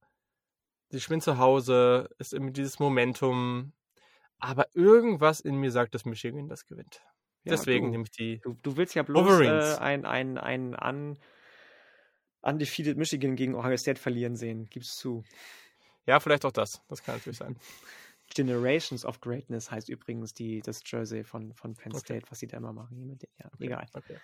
die 0.92 1.00
spielen 1.00 1.22
zu 1.22 1.38
Hause, 1.38 2.10
ist 2.18 2.34
irgendwie 2.34 2.54
dieses 2.54 2.80
Momentum, 2.80 3.74
aber 4.40 4.68
irgendwas 4.74 5.40
in 5.40 5.56
mir 5.56 5.72
sagt, 5.72 5.96
dass 5.96 6.06
Michigan 6.06 6.48
das 6.48 6.66
gewinnt. 6.66 7.02
Ja, 7.44 7.52
Deswegen 7.52 7.90
nehme 7.90 8.04
ich 8.04 8.12
die. 8.12 8.40
Du, 8.40 8.58
du 8.62 8.78
willst 8.78 8.96
ja 8.96 9.04
bloß 9.04 9.42
äh, 9.42 9.78
ein, 9.80 10.06
ein, 10.06 10.38
ein 10.38 10.76
un, 10.76 11.20
undefeated 12.42 12.98
Michigan 12.98 13.36
gegen 13.36 13.56
Ohio 13.56 13.76
State 13.78 14.00
verlieren 14.00 14.36
sehen, 14.36 14.66
gibst 14.70 14.98
zu. 14.98 15.24
Ja, 16.06 16.20
vielleicht 16.20 16.46
auch 16.46 16.52
das. 16.52 16.82
Das 16.88 17.04
kann 17.04 17.16
natürlich 17.16 17.38
sein. 17.38 17.58
Generations 18.34 19.06
of 19.06 19.20
Greatness 19.20 19.72
heißt 19.72 19.90
übrigens 19.90 20.34
die, 20.34 20.62
das 20.62 20.82
Jersey 20.86 21.24
von, 21.24 21.54
von 21.54 21.76
Penn 21.76 21.94
State, 21.94 22.22
okay. 22.24 22.26
was 22.30 22.40
sie 22.40 22.48
da 22.48 22.58
immer 22.58 22.74
machen. 22.74 23.18
Ja, 23.38 23.46
okay. 23.54 23.66
egal. 23.66 23.86
Okay. 23.94 24.18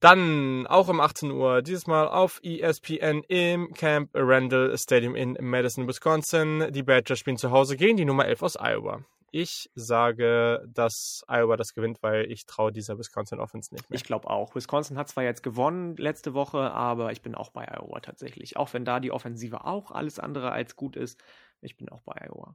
Dann 0.00 0.66
auch 0.66 0.88
um 0.88 1.00
18 1.00 1.30
Uhr, 1.30 1.62
dieses 1.62 1.86
Mal 1.86 2.08
auf 2.08 2.40
ESPN 2.42 3.22
im 3.28 3.72
Camp 3.72 4.10
Randall 4.12 4.76
Stadium 4.76 5.14
in 5.14 5.36
Madison, 5.40 5.88
Wisconsin. 5.88 6.72
Die 6.72 6.82
Badgers 6.82 7.18
spielen 7.18 7.38
zu 7.38 7.50
Hause 7.50 7.76
gegen 7.76 7.96
die 7.96 8.04
Nummer 8.04 8.26
11 8.26 8.42
aus 8.42 8.56
Iowa. 8.56 9.04
Ich 9.36 9.68
sage, 9.74 10.64
dass 10.68 11.24
Iowa 11.26 11.56
das 11.56 11.74
gewinnt, 11.74 12.04
weil 12.04 12.30
ich 12.30 12.46
traue 12.46 12.70
dieser 12.70 12.98
Wisconsin 12.98 13.40
Offense 13.40 13.74
nicht 13.74 13.90
mehr. 13.90 13.96
Ich 13.96 14.04
glaube 14.04 14.30
auch. 14.30 14.54
Wisconsin 14.54 14.96
hat 14.96 15.08
zwar 15.08 15.24
jetzt 15.24 15.42
gewonnen 15.42 15.96
letzte 15.96 16.34
Woche, 16.34 16.70
aber 16.70 17.10
ich 17.10 17.20
bin 17.20 17.34
auch 17.34 17.50
bei 17.50 17.66
Iowa 17.66 17.98
tatsächlich. 17.98 18.56
Auch 18.56 18.72
wenn 18.74 18.84
da 18.84 19.00
die 19.00 19.10
Offensive 19.10 19.64
auch 19.64 19.90
alles 19.90 20.20
andere 20.20 20.52
als 20.52 20.76
gut 20.76 20.94
ist, 20.94 21.20
ich 21.62 21.76
bin 21.76 21.88
auch 21.88 22.02
bei 22.02 22.14
Iowa. 22.28 22.54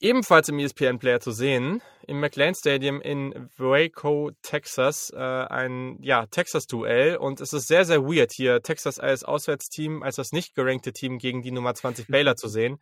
Ebenfalls 0.00 0.48
im 0.48 0.58
ESPN-Player 0.60 1.20
zu 1.20 1.32
sehen, 1.32 1.82
im 2.06 2.20
McLean 2.20 2.54
Stadium 2.54 3.00
in 3.00 3.50
Waco, 3.56 4.30
Texas, 4.42 5.10
äh, 5.10 5.18
ein 5.18 6.00
ja, 6.00 6.26
Texas-Duell. 6.26 7.16
Und 7.16 7.40
es 7.40 7.52
ist 7.52 7.66
sehr, 7.66 7.84
sehr 7.84 8.02
weird, 8.02 8.30
hier 8.32 8.62
Texas 8.62 9.00
als 9.00 9.24
Auswärtsteam, 9.24 10.02
als 10.04 10.16
das 10.16 10.30
nicht 10.30 10.54
gerankte 10.54 10.92
Team 10.92 11.18
gegen 11.18 11.42
die 11.42 11.50
Nummer 11.50 11.74
20 11.74 12.06
Baylor 12.06 12.36
zu 12.36 12.48
sehen. 12.48 12.78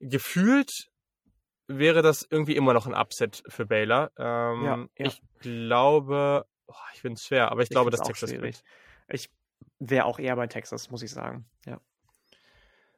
Gefühlt 0.00 0.88
wäre 1.66 2.02
das 2.02 2.26
irgendwie 2.28 2.56
immer 2.56 2.72
noch 2.72 2.86
ein 2.86 2.94
Upset 2.94 3.42
für 3.48 3.66
Baylor. 3.66 4.10
Ähm, 4.18 4.64
ja, 4.64 4.76
ja. 4.76 4.86
Ich 4.96 5.20
glaube, 5.40 6.46
oh, 6.66 6.74
ich 6.94 7.00
finde 7.02 7.16
es 7.16 7.26
schwer, 7.26 7.50
aber 7.50 7.62
ich, 7.62 7.66
ich 7.66 7.70
glaube, 7.70 7.90
dass 7.90 8.00
Texas 8.00 8.30
schwierig. 8.30 8.62
Ich 9.08 9.28
wäre 9.78 10.06
auch 10.06 10.18
eher 10.18 10.36
bei 10.36 10.46
Texas, 10.46 10.90
muss 10.90 11.02
ich 11.02 11.10
sagen. 11.10 11.46
Ja. 11.66 11.80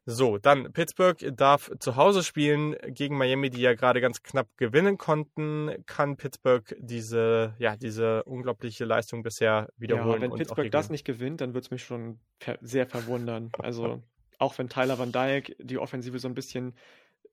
So, 0.09 0.39
dann 0.39 0.73
Pittsburgh 0.73 1.19
darf 1.37 1.69
zu 1.81 1.97
Hause 1.97 2.23
spielen 2.23 2.77
gegen 2.87 3.19
Miami, 3.19 3.51
die 3.51 3.61
ja 3.61 3.75
gerade 3.75 4.01
ganz 4.01 4.23
knapp 4.23 4.47
gewinnen 4.57 4.99
konnten. 4.99 5.85
Kann 5.85 6.17
Pittsburgh 6.17 6.77
diese, 6.79 7.55
ja, 7.59 7.77
diese 7.77 8.23
unglaubliche 8.23 8.85
Leistung 8.85 9.25
bisher 9.25 9.69
wiederholen? 9.77 10.23
Ja, 10.23 10.31
wenn 10.31 10.39
Pittsburgh 10.39 10.71
das 10.71 10.91
nicht 10.91 11.05
gewinnt, 11.05 11.41
dann 11.41 11.55
würde 11.55 11.65
es 11.65 11.71
mich 11.73 11.83
schon 11.83 12.21
sehr 12.61 12.87
verwundern. 12.87 13.51
Also 13.59 14.01
auch 14.39 14.57
wenn 14.59 14.69
Tyler 14.69 14.97
Van 14.99 15.11
Dyke 15.11 15.57
die 15.59 15.79
Offensive 15.79 16.19
so 16.21 16.29
ein 16.29 16.35
bisschen 16.35 16.75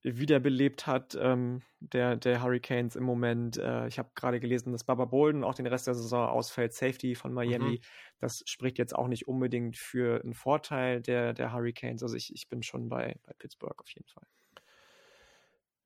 wiederbelebt 0.04 0.86
hat, 0.86 1.18
ähm, 1.20 1.62
der, 1.80 2.16
der 2.18 2.44
Hurricanes 2.44 2.96
im 2.96 3.04
Moment. 3.04 3.58
Äh, 3.58 3.88
ich 3.88 4.00
habe 4.00 4.10
gerade 4.16 4.40
gelesen, 4.40 4.72
dass 4.72 4.84
Baba 4.84 5.06
Bolden 5.06 5.44
auch 5.44 5.56
den 5.56 5.68
Rest 5.68 5.88
der 5.88 5.96
Saison 5.96 6.28
ausfällt, 6.28 6.74
Safety 6.74 7.16
von 7.16 7.34
Miami. 7.34 7.80
Mhm. 7.80 7.80
Das 8.20 8.44
spricht 8.46 8.78
jetzt 8.78 8.96
auch 8.96 9.08
nicht 9.08 9.28
unbedingt 9.28 9.78
für 9.78 10.22
einen 10.22 10.34
Vorteil 10.34 11.02
der, 11.02 11.34
der 11.34 11.54
Hurricanes. 11.54 12.04
Also 12.04 12.16
ich, 12.16 12.34
ich 12.34 12.50
bin 12.50 12.64
schon 12.64 12.90
bei, 12.90 13.16
bei 13.26 13.34
Pittsburgh 13.38 13.80
auf 13.80 13.90
jeden 13.90 14.08
Fall. 14.08 14.24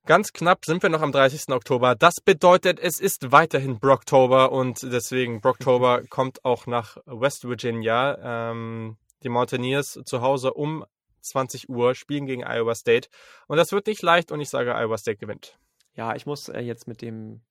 Ganz 0.08 0.32
knapp 0.32 0.64
sind 0.64 0.82
wir 0.84 0.90
noch 0.90 1.02
am 1.02 1.12
30. 1.12 1.50
Oktober. 1.50 1.94
Das 1.94 2.16
bedeutet, 2.24 2.80
es 2.80 3.02
ist 3.02 3.34
weiterhin 3.34 3.78
Brocktober 3.78 4.54
und 4.54 4.82
deswegen 4.82 5.42
Brocktober 5.42 6.02
kommt 6.10 6.46
auch 6.46 6.66
nach 6.66 6.98
West 7.06 7.44
Virginia. 7.44 8.52
Ähm, 8.52 8.98
die 9.24 9.30
Mountaineers 9.30 10.00
zu 10.06 10.22
Hause 10.22 10.54
um 10.54 10.86
20 11.30 11.70
Uhr, 11.70 11.96
spielen 11.96 12.26
gegen 12.26 12.44
Iowa 12.44 12.76
State. 12.76 13.10
Und 13.48 13.58
das 13.58 13.72
wird 13.72 13.88
nicht 13.88 14.02
leicht 14.02 14.32
und 14.32 14.40
ich 14.40 14.50
sage, 14.50 14.76
Iowa 14.76 14.98
State 14.98 15.18
gewinnt. 15.18 15.58
Ja, 15.94 16.16
ich 16.16 16.26
muss 16.26 16.50
äh, 16.50 16.60
jetzt 16.60 16.88
mit 16.88 17.02
dem, 17.02 17.42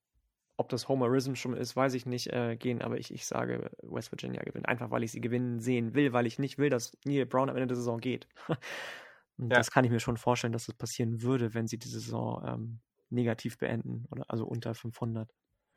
ob 0.57 0.69
das 0.69 0.89
Homerism 0.89 1.35
schon 1.35 1.57
ist, 1.57 1.77
weiß 1.77 1.95
ich 1.95 2.07
nicht, 2.07 2.33
äh, 2.33 2.57
gehen, 2.57 2.81
aber 2.81 2.99
ich, 2.99 3.13
ich 3.13 3.27
sage, 3.27 3.71
West 3.83 4.13
Virginia 4.13 4.43
gewinnt. 4.43 4.69
Einfach, 4.69 4.91
weil 4.91 5.03
ich 5.03 5.13
sie 5.13 5.21
gewinnen 5.21 5.61
sehen 5.61 5.95
will, 5.95 6.13
weil 6.13 6.27
ich 6.27 6.39
nicht 6.39 6.59
will, 6.59 6.71
dass 6.71 6.97
Neil 7.05 7.27
Brown 7.27 7.51
am 7.51 7.57
Ende 7.57 7.69
der 7.69 7.77
Saison 7.77 8.01
geht. 8.01 8.29
und 9.37 9.51
ja. 9.51 9.59
das 9.59 9.71
kann 9.71 9.85
ich 9.85 9.91
mir 9.91 10.01
schon 10.01 10.17
vorstellen, 10.17 10.53
dass 10.53 10.67
das 10.67 10.75
passieren 10.75 11.23
würde, 11.23 11.55
wenn 11.55 11.67
sie 11.67 11.79
die 11.79 11.89
Saison 11.89 12.43
ähm, 12.47 12.81
negativ 13.11 13.59
beenden, 13.59 14.07
oder 14.11 14.25
also 14.29 14.47
unter 14.47 14.75
500. 14.75 15.29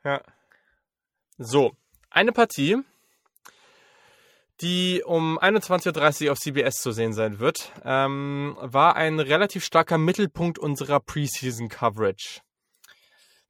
Ja. 0.04 0.22
So, 1.38 1.76
eine 2.10 2.32
Partie, 2.32 2.76
die 4.60 5.02
um 5.04 5.38
21.30 5.38 6.26
Uhr 6.26 6.32
auf 6.32 6.38
CBS 6.38 6.76
zu 6.76 6.92
sehen 6.92 7.12
sein 7.12 7.38
wird, 7.38 7.72
ähm, 7.84 8.56
war 8.60 8.96
ein 8.96 9.20
relativ 9.20 9.64
starker 9.64 9.98
Mittelpunkt 9.98 10.58
unserer 10.58 11.00
Preseason-Coverage. 11.00 12.40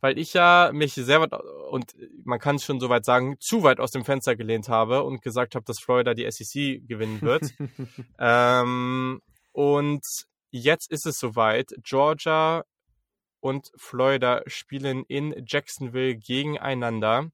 Weil 0.01 0.19
ich 0.19 0.33
ja 0.33 0.71
mich 0.73 0.95
sehr 0.95 1.21
weit, 1.21 1.33
und 1.71 1.93
man 2.25 2.39
kann 2.39 2.57
es 2.57 2.65
schon 2.65 2.81
soweit 2.81 3.05
sagen, 3.05 3.37
zu 3.39 3.63
weit 3.63 3.81
aus 3.81 3.91
dem 3.91 4.05
Fenster 4.05 4.35
gelehnt 4.35 4.69
habe 4.69 5.03
und 5.03 5.21
gesagt 5.21 5.55
habe, 5.55 5.65
dass 5.67 5.79
Florida 5.79 6.15
die 6.15 6.31
SEC 6.31 6.87
gewinnen 6.89 7.21
wird. 7.21 7.43
ähm, 8.19 9.21
und 9.53 10.03
jetzt 10.51 10.91
ist 10.91 11.07
es 11.07 11.19
soweit. 11.19 11.73
Georgia 11.83 12.65
und 13.41 13.71
Florida 13.77 14.43
spielen 14.47 15.05
in 15.09 15.35
Jacksonville 15.47 16.17
gegeneinander. 16.17 17.31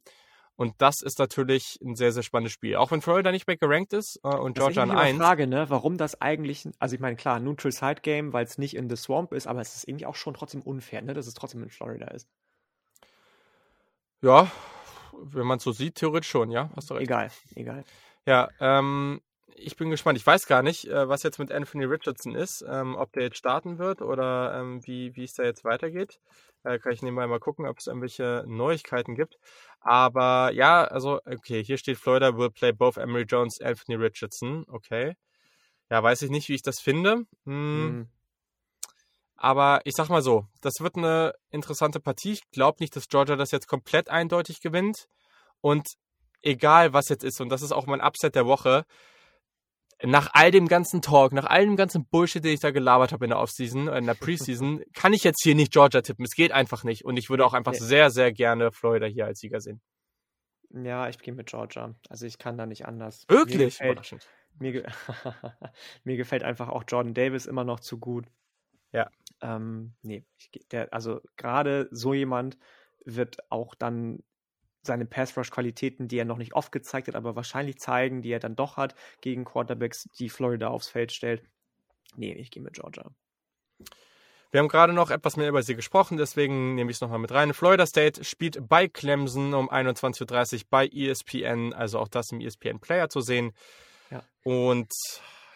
Und 0.56 0.74
das 0.78 1.02
ist 1.02 1.18
natürlich 1.18 1.78
ein 1.84 1.96
sehr, 1.96 2.12
sehr 2.12 2.22
spannendes 2.22 2.52
Spiel. 2.52 2.76
Auch 2.76 2.90
wenn 2.90 3.02
Florida 3.02 3.30
nicht 3.30 3.46
mehr 3.46 3.58
gerankt 3.58 3.92
ist 3.92 4.18
äh, 4.24 4.28
und 4.28 4.56
Georgia 4.56 4.82
an 4.82 4.90
1. 4.90 5.18
Frage, 5.18 5.46
ne, 5.46 5.68
warum 5.68 5.98
das 5.98 6.20
eigentlich, 6.22 6.66
also 6.78 6.94
ich 6.94 7.00
meine, 7.00 7.16
klar, 7.16 7.40
Neutral 7.40 7.72
Side 7.72 8.00
Game, 8.00 8.32
weil 8.32 8.44
es 8.44 8.56
nicht 8.56 8.74
in 8.74 8.88
The 8.88 8.96
Swamp 8.96 9.32
ist, 9.32 9.46
aber 9.46 9.60
es 9.60 9.76
ist 9.76 9.86
irgendwie 9.86 10.06
auch 10.06 10.14
schon 10.14 10.32
trotzdem 10.32 10.62
unfair, 10.62 11.02
ne, 11.02 11.12
dass 11.12 11.26
es 11.26 11.34
trotzdem 11.34 11.62
in 11.62 11.68
Florida 11.68 12.06
ist. 12.06 12.26
Ja, 14.22 14.50
wenn 15.12 15.46
man 15.46 15.58
es 15.58 15.64
so 15.64 15.72
sieht, 15.72 15.96
theoretisch 15.96 16.30
schon, 16.30 16.50
ja, 16.50 16.70
hast 16.74 16.88
du 16.88 16.94
recht. 16.94 17.04
Egal, 17.04 17.30
egal. 17.54 17.84
Ja, 18.24 18.48
ähm, 18.58 19.20
ich 19.55 19.77
bin 19.77 19.90
gespannt. 19.90 20.18
Ich 20.18 20.27
weiß 20.27 20.47
gar 20.47 20.62
nicht, 20.62 20.86
äh, 20.86 21.09
was 21.09 21.23
jetzt 21.23 21.39
mit 21.39 21.52
Anthony 21.52 21.85
Richardson 21.85 22.35
ist, 22.35 22.64
ähm, 22.68 22.97
ob 22.97 23.12
der 23.12 23.24
jetzt 23.24 23.39
starten 23.39 23.78
wird 23.78 24.02
oder 24.02 24.59
ähm, 24.59 24.86
wie, 24.86 25.14
wie 25.16 25.24
es 25.24 25.35
da 25.35 25.44
jetzt 25.44 25.64
weitergeht. 25.64 26.20
Äh, 26.64 26.78
kann 26.78 26.93
ich 26.93 27.02
nebenbei 27.02 27.27
mal 27.27 27.39
gucken, 27.39 27.66
ob 27.66 27.78
es 27.78 27.86
irgendwelche 27.86 28.44
Neuigkeiten 28.47 29.14
gibt. 29.14 29.39
Aber 29.81 30.51
ja, 30.52 30.85
also, 30.85 31.20
okay, 31.24 31.62
hier 31.62 31.78
steht 31.78 31.98
Florida 31.98 32.36
will 32.36 32.51
play 32.51 32.73
both 32.73 32.97
Emery 32.97 33.23
Jones, 33.23 33.60
Anthony 33.60 33.97
Richardson. 33.97 34.64
Okay. 34.68 35.16
Ja, 35.90 36.02
weiß 36.02 36.23
ich 36.23 36.31
nicht, 36.31 36.48
wie 36.48 36.55
ich 36.55 36.62
das 36.62 36.81
finde. 36.81 37.27
Hm. 37.44 37.85
Mhm. 37.85 38.09
Aber 39.36 39.82
ich 39.85 39.94
sag 39.94 40.09
mal 40.09 40.23
so, 40.23 40.47
das 40.62 40.74
wird 40.81 40.97
eine 40.97 41.35
interessante 41.51 42.01
Partie. 42.01 42.32
Ich 42.32 42.51
glaube 42.51 42.78
nicht, 42.81 42.97
dass 42.97 43.09
Georgia 43.09 43.36
das 43.36 43.51
jetzt 43.51 43.68
komplett 43.68 44.09
eindeutig 44.09 44.60
gewinnt. 44.60 45.09
Und 45.60 45.86
egal 46.43 46.93
was 46.93 47.09
jetzt 47.09 47.23
ist, 47.23 47.40
und 47.40 47.51
das 47.51 47.62
ist 47.62 47.73
auch 47.73 47.86
mein 47.86 48.01
Upset 48.01 48.35
der 48.35 48.47
Woche, 48.47 48.85
nach 50.02 50.31
all 50.32 50.51
dem 50.51 50.68
ganzen 50.68 51.01
Talk, 51.01 51.32
nach 51.32 51.47
all 51.47 51.64
dem 51.64 51.77
ganzen 51.77 52.06
Bullshit, 52.06 52.44
den 52.44 52.52
ich 52.52 52.60
da 52.60 52.70
gelabert 52.70 53.12
habe 53.12 53.24
in 53.24 53.31
der 53.31 53.39
Offseason, 53.39 53.89
in 53.89 54.06
der 54.06 54.14
Preseason, 54.14 54.82
kann 54.94 55.12
ich 55.12 55.24
jetzt 55.24 55.43
hier 55.43 55.55
nicht 55.55 55.73
Georgia 55.73 56.02
tippen. 56.02 56.24
Es 56.24 56.35
geht 56.35 56.52
einfach 56.52 56.85
nicht. 56.85 57.05
Und 57.05 57.16
ich 57.16 57.31
würde 57.31 57.47
auch 57.47 57.55
einfach 57.55 57.74
sehr, 57.74 58.10
sehr 58.10 58.32
gerne 58.32 58.73
Florida 58.73 59.06
hier 59.06 59.27
als 59.27 59.40
Sieger 59.40 59.60
sehen. 59.60 59.81
Ja, 60.70 61.09
ich 61.09 61.18
gehe 61.18 61.32
mit 61.32 61.48
Georgia. 61.48 61.94
Also 62.09 62.27
ich 62.27 62.39
kann 62.39 62.59
da 62.59 62.66
nicht 62.66 62.86
anders. 62.86 63.24
Wirklich? 63.28 63.81
Mir 63.81 63.94
gefällt, 63.94 64.28
mir, 64.59 64.73
ge 64.73 64.86
mir 66.05 66.16
gefällt 66.16 66.43
einfach 66.43 66.68
auch 66.68 66.85
Jordan 66.86 67.14
Davis 67.14 67.47
immer 67.47 67.64
noch 67.64 67.81
zu 67.81 67.98
gut. 67.98 68.27
Ja. 68.93 69.10
Ähm, 69.40 69.94
nee, 70.02 70.24
ich, 70.39 70.51
der, 70.70 70.93
also 70.93 71.20
gerade 71.36 71.89
so 71.90 72.14
jemand 72.14 72.59
wird 73.05 73.51
auch 73.51 73.74
dann 73.74 74.23
seine 74.86 75.06
Pass-Rush-Qualitäten, 75.06 76.08
die 76.08 76.18
er 76.18 76.24
noch 76.24 76.38
nicht 76.38 76.54
oft 76.54 76.72
gezeigt 76.72 77.08
hat, 77.08 77.14
aber 77.14 77.36
wahrscheinlich 77.36 77.78
zeigen, 77.78 78.22
die 78.22 78.30
er 78.30 78.40
dann 78.40 78.56
doch 78.56 78.76
hat, 78.76 78.94
gegen 79.20 79.44
Quarterbacks, 79.44 80.08
die 80.18 80.28
Florida 80.28 80.68
aufs 80.68 80.88
Feld 80.88 81.12
stellt. 81.12 81.42
Nee, 82.16 82.32
ich 82.32 82.50
gehe 82.50 82.62
mit 82.62 82.74
Georgia. 82.74 83.10
Wir 84.52 84.60
haben 84.60 84.68
gerade 84.68 84.92
noch 84.92 85.10
etwas 85.10 85.36
mehr 85.36 85.48
über 85.48 85.62
sie 85.62 85.74
gesprochen, 85.74 86.16
deswegen 86.16 86.76
nehme 86.76 86.90
ich 86.90 86.96
es 86.96 87.00
nochmal 87.00 87.18
mit 87.18 87.32
rein. 87.32 87.52
Florida 87.52 87.84
State 87.84 88.24
spielt 88.24 88.68
bei 88.68 88.88
Clemson 88.88 89.52
um 89.52 89.70
21.30 89.70 90.54
Uhr 90.54 90.60
bei 90.70 90.86
ESPN, 90.86 91.74
also 91.74 91.98
auch 91.98 92.08
das 92.08 92.30
im 92.30 92.40
ESPN 92.40 92.80
Player 92.80 93.08
zu 93.08 93.20
sehen. 93.20 93.52
Ja. 94.10 94.22
Und 94.44 94.90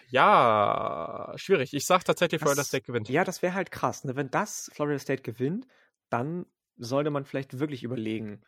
ja, 0.08 1.32
schwierig. 1.36 1.72
Ich 1.72 1.86
sage 1.86 2.04
tatsächlich, 2.04 2.40
Florida 2.40 2.64
State 2.64 2.84
gewinnt. 2.84 3.08
Ja, 3.08 3.24
das 3.24 3.42
wäre 3.42 3.54
halt 3.54 3.70
krass. 3.70 4.04
Ne? 4.04 4.16
Wenn 4.16 4.30
das 4.30 4.70
Florida 4.74 4.98
State 4.98 5.22
gewinnt, 5.22 5.66
dann 6.08 6.46
sollte 6.76 7.10
man 7.10 7.24
vielleicht 7.24 7.58
wirklich 7.60 7.84
überlegen, 7.84 8.42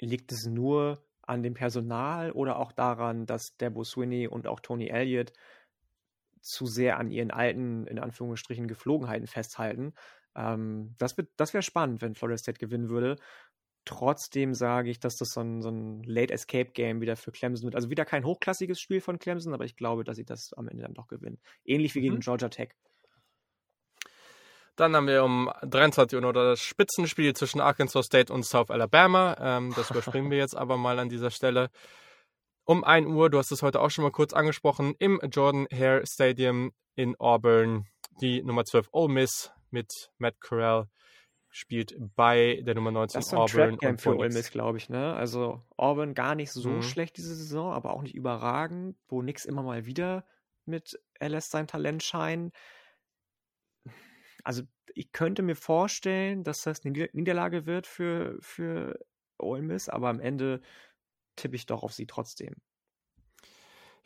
liegt 0.00 0.32
es 0.32 0.46
nur 0.46 1.04
an 1.22 1.42
dem 1.42 1.54
Personal 1.54 2.32
oder 2.32 2.58
auch 2.58 2.72
daran, 2.72 3.26
dass 3.26 3.56
Debo 3.56 3.84
Swinney 3.84 4.28
und 4.28 4.46
auch 4.46 4.60
Tony 4.60 4.88
Elliott 4.88 5.32
zu 6.40 6.66
sehr 6.66 6.98
an 6.98 7.10
ihren 7.10 7.30
alten, 7.30 7.86
in 7.86 7.98
Anführungsstrichen, 7.98 8.68
Geflogenheiten 8.68 9.26
festhalten. 9.26 9.94
Ähm, 10.36 10.94
das 10.98 11.16
das 11.36 11.54
wäre 11.54 11.62
spannend, 11.62 12.02
wenn 12.02 12.14
Florida 12.14 12.36
State 12.36 12.58
gewinnen 12.58 12.88
würde. 12.88 13.16
Trotzdem 13.86 14.54
sage 14.54 14.90
ich, 14.90 14.98
dass 14.98 15.16
das 15.16 15.30
so 15.30 15.40
ein, 15.40 15.62
so 15.62 15.70
ein 15.70 16.02
Late 16.04 16.32
Escape 16.32 16.70
Game 16.72 17.00
wieder 17.00 17.16
für 17.16 17.32
Clemson 17.32 17.64
wird. 17.64 17.76
Also 17.76 17.90
wieder 17.90 18.04
kein 18.04 18.24
hochklassiges 18.24 18.80
Spiel 18.80 19.00
von 19.00 19.18
Clemson, 19.18 19.52
aber 19.54 19.64
ich 19.64 19.76
glaube, 19.76 20.04
dass 20.04 20.16
sie 20.16 20.24
das 20.24 20.52
am 20.54 20.68
Ende 20.68 20.82
dann 20.82 20.94
doch 20.94 21.06
gewinnen. 21.06 21.38
Ähnlich 21.64 21.94
wie 21.94 22.00
gegen 22.00 22.16
mhm. 22.16 22.20
Georgia 22.20 22.48
Tech. 22.48 22.74
Dann 24.76 24.96
haben 24.96 25.06
wir 25.06 25.22
um 25.22 25.50
23 25.62 26.16
Uhr 26.16 26.22
noch 26.22 26.32
das 26.32 26.60
Spitzenspiel 26.60 27.34
zwischen 27.34 27.60
Arkansas 27.60 28.06
State 28.06 28.32
und 28.32 28.44
South 28.44 28.70
Alabama. 28.70 29.36
Ähm, 29.38 29.72
das 29.76 29.90
überspringen 29.90 30.30
wir 30.30 30.38
jetzt 30.38 30.56
aber 30.56 30.76
mal 30.76 30.98
an 30.98 31.08
dieser 31.08 31.30
Stelle. 31.30 31.70
Um 32.64 32.82
1 32.82 33.06
Uhr, 33.06 33.30
du 33.30 33.38
hast 33.38 33.52
es 33.52 33.62
heute 33.62 33.80
auch 33.80 33.90
schon 33.90 34.02
mal 34.02 34.10
kurz 34.10 34.32
angesprochen, 34.32 34.94
im 34.98 35.20
Jordan 35.30 35.68
Hare 35.72 36.02
Stadium 36.06 36.72
in 36.96 37.14
Auburn. 37.20 37.86
Die 38.20 38.42
Nummer 38.42 38.64
12 38.64 38.88
Ole 38.92 39.12
Miss 39.12 39.52
mit 39.70 40.10
Matt 40.18 40.40
Corral 40.40 40.88
spielt 41.50 41.94
bei 42.16 42.60
der 42.64 42.74
Nummer 42.74 42.90
19 42.90 43.18
das 43.18 43.26
ist 43.28 43.34
Auburn. 43.34 43.78
Das 43.80 44.02
für 44.02 44.16
Ole 44.16 44.30
Miss, 44.30 44.50
glaube 44.50 44.78
ich. 44.78 44.88
Ne? 44.88 45.14
Also 45.14 45.62
Auburn 45.76 46.14
gar 46.14 46.34
nicht 46.34 46.50
so 46.50 46.68
mhm. 46.68 46.82
schlecht 46.82 47.16
diese 47.16 47.36
Saison, 47.36 47.72
aber 47.72 47.92
auch 47.92 48.02
nicht 48.02 48.14
überragend, 48.14 48.96
wo 49.06 49.22
nix 49.22 49.44
immer 49.44 49.62
mal 49.62 49.86
wieder 49.86 50.24
mit 50.64 50.98
LS 51.20 51.50
sein 51.50 51.68
Talent 51.68 52.02
scheint 52.02 52.52
also 54.44 54.62
ich 54.94 55.10
könnte 55.12 55.42
mir 55.42 55.56
vorstellen, 55.56 56.44
dass 56.44 56.62
das 56.62 56.84
eine 56.84 57.08
Niederlage 57.12 57.66
wird 57.66 57.86
für, 57.86 58.36
für 58.40 58.98
Ole 59.38 59.62
Miss, 59.62 59.88
aber 59.88 60.08
am 60.08 60.20
Ende 60.20 60.60
tippe 61.36 61.56
ich 61.56 61.66
doch 61.66 61.82
auf 61.82 61.92
sie 61.92 62.06
trotzdem. 62.06 62.54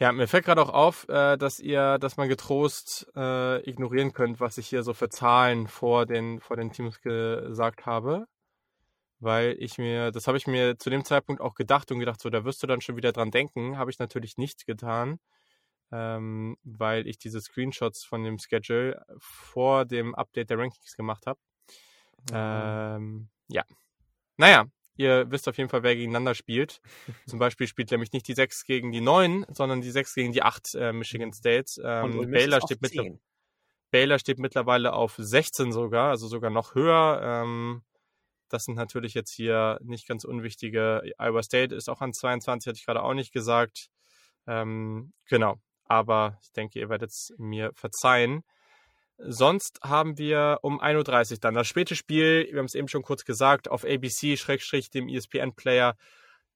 Ja, 0.01 0.12
mir 0.12 0.28
fällt 0.28 0.44
gerade 0.44 0.62
auch 0.62 0.73
auf, 0.73 1.09
äh, 1.09 1.36
dass 1.36 1.59
ihr, 1.59 1.98
dass 1.98 2.16
man 2.16 2.28
getrost 2.28 3.10
äh, 3.16 3.69
ignorieren 3.69 4.12
könnt, 4.12 4.39
was 4.39 4.56
ich 4.56 4.69
hier 4.69 4.85
so 4.85 4.94
für 4.94 5.09
Zahlen 5.09 5.66
vor 5.66 6.06
den, 6.06 6.40
vor 6.40 6.56
den 6.56 6.70
Teams 6.70 7.01
gesagt 7.01 7.85
habe. 7.85 8.27
Weil 9.20 9.56
ich 9.59 9.78
mir, 9.78 10.12
das 10.12 10.28
habe 10.28 10.39
ich 10.39 10.47
mir 10.47 10.78
zu 10.78 10.90
dem 10.90 11.05
Zeitpunkt 11.05 11.43
auch 11.43 11.55
gedacht 11.55 11.90
und 11.90 11.98
gedacht, 11.98 12.20
so, 12.20 12.31
da 12.31 12.44
wirst 12.44 12.62
du 12.62 12.69
dann 12.69 12.81
schon 12.81 12.97
wieder 12.97 13.10
dran 13.10 13.32
denken. 13.32 13.77
Habe 13.77 13.90
ich 13.90 13.98
natürlich 13.98 14.39
nicht 14.39 14.65
getan 14.66 15.19
ähm, 15.93 16.56
weil 16.65 17.06
ich 17.06 17.19
diese 17.19 17.40
Screenshots 17.40 18.05
von 18.05 18.23
dem 18.24 18.39
Schedule 18.39 19.05
vor 19.19 19.85
dem 19.85 20.15
Update 20.15 20.51
der 20.51 20.59
Rankings 20.59 20.97
gemacht 20.97 21.27
habe. 21.27 21.40
Mhm. 22.31 22.35
Ähm, 22.35 23.28
ja. 23.48 23.65
Naja, 24.36 24.66
ihr 24.97 25.31
wisst 25.31 25.48
auf 25.48 25.56
jeden 25.56 25.70
Fall, 25.70 25.82
wer 25.82 25.97
gegeneinander 25.97 26.35
spielt. 26.35 26.81
Zum 27.27 27.39
Beispiel 27.39 27.66
spielt 27.66 27.90
nämlich 27.90 28.12
nicht 28.12 28.28
die 28.28 28.35
6 28.35 28.65
gegen 28.65 28.93
die 28.93 29.01
9, 29.01 29.47
sondern 29.51 29.81
die 29.81 29.90
6 29.90 30.15
gegen 30.15 30.32
die 30.32 30.43
8 30.43 30.74
äh, 30.74 30.93
Michigan 30.93 31.32
States. 31.32 31.81
Ähm, 31.82 32.31
Baylor, 32.31 32.60
steht 32.60 32.81
Baylor 33.90 34.19
steht 34.19 34.39
mittlerweile 34.39 34.93
auf 34.93 35.15
16 35.16 35.73
sogar, 35.73 36.10
also 36.10 36.28
sogar 36.28 36.51
noch 36.51 36.74
höher. 36.74 37.20
Ähm, 37.23 37.82
das 38.51 38.65
sind 38.65 38.77
natürlich 38.77 39.15
jetzt 39.15 39.31
hier 39.31 39.78
nicht 39.82 40.06
ganz 40.06 40.24
unwichtige. 40.24 41.02
Iowa 41.19 41.43
State 41.43 41.74
ist 41.74 41.89
auch 41.89 42.01
an 42.01 42.12
22, 42.12 42.69
hatte 42.69 42.78
ich 42.78 42.86
gerade 42.86 43.02
auch 43.02 43.15
nicht 43.15 43.32
gesagt. 43.32 43.89
Ähm, 44.47 45.12
genau 45.27 45.59
aber 45.89 46.39
ich 46.43 46.52
denke, 46.52 46.78
ihr 46.78 46.89
werdet 46.89 47.10
es 47.10 47.35
mir 47.39 47.73
verzeihen. 47.74 48.44
Sonst 49.19 49.81
haben 49.82 50.16
wir 50.16 50.59
um 50.62 50.81
1.30 50.81 51.32
Uhr 51.32 51.39
dann 51.40 51.55
das 51.55 51.66
späte 51.66 51.97
Spiel, 51.97 52.47
wir 52.52 52.59
haben 52.59 52.66
es 52.66 52.77
eben 52.77 52.86
schon 52.86 53.02
kurz 53.02 53.24
gesagt, 53.24 53.69
auf 53.69 53.85
ABC, 53.85 54.36
Schrägstrich, 54.36 54.90
dem 54.90 55.09
ESPN-Player. 55.09 55.97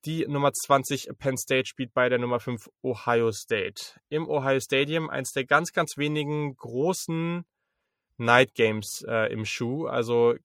Die 0.05 0.25
Nummer 0.27 0.53
20 0.53 1.09
Penn 1.17 1.37
State 1.37 1.65
spielt 1.67 1.93
bei 1.93 2.09
der 2.09 2.19
Nummer 2.19 2.39
5 2.39 2.69
Ohio 2.81 3.31
State. 3.31 3.99
Im 4.09 4.29
Ohio 4.29 4.59
Stadium, 4.59 5.09
eins 5.09 5.31
der 5.31 5.45
ganz, 5.45 5.73
ganz 5.73 5.97
wenigen 5.97 6.55
großen 6.55 7.45
Night 8.17 8.53
Games 8.53 9.03
äh, 9.07 9.31
im 9.31 9.45
Schuh. 9.45 9.87
Also, 9.87 10.35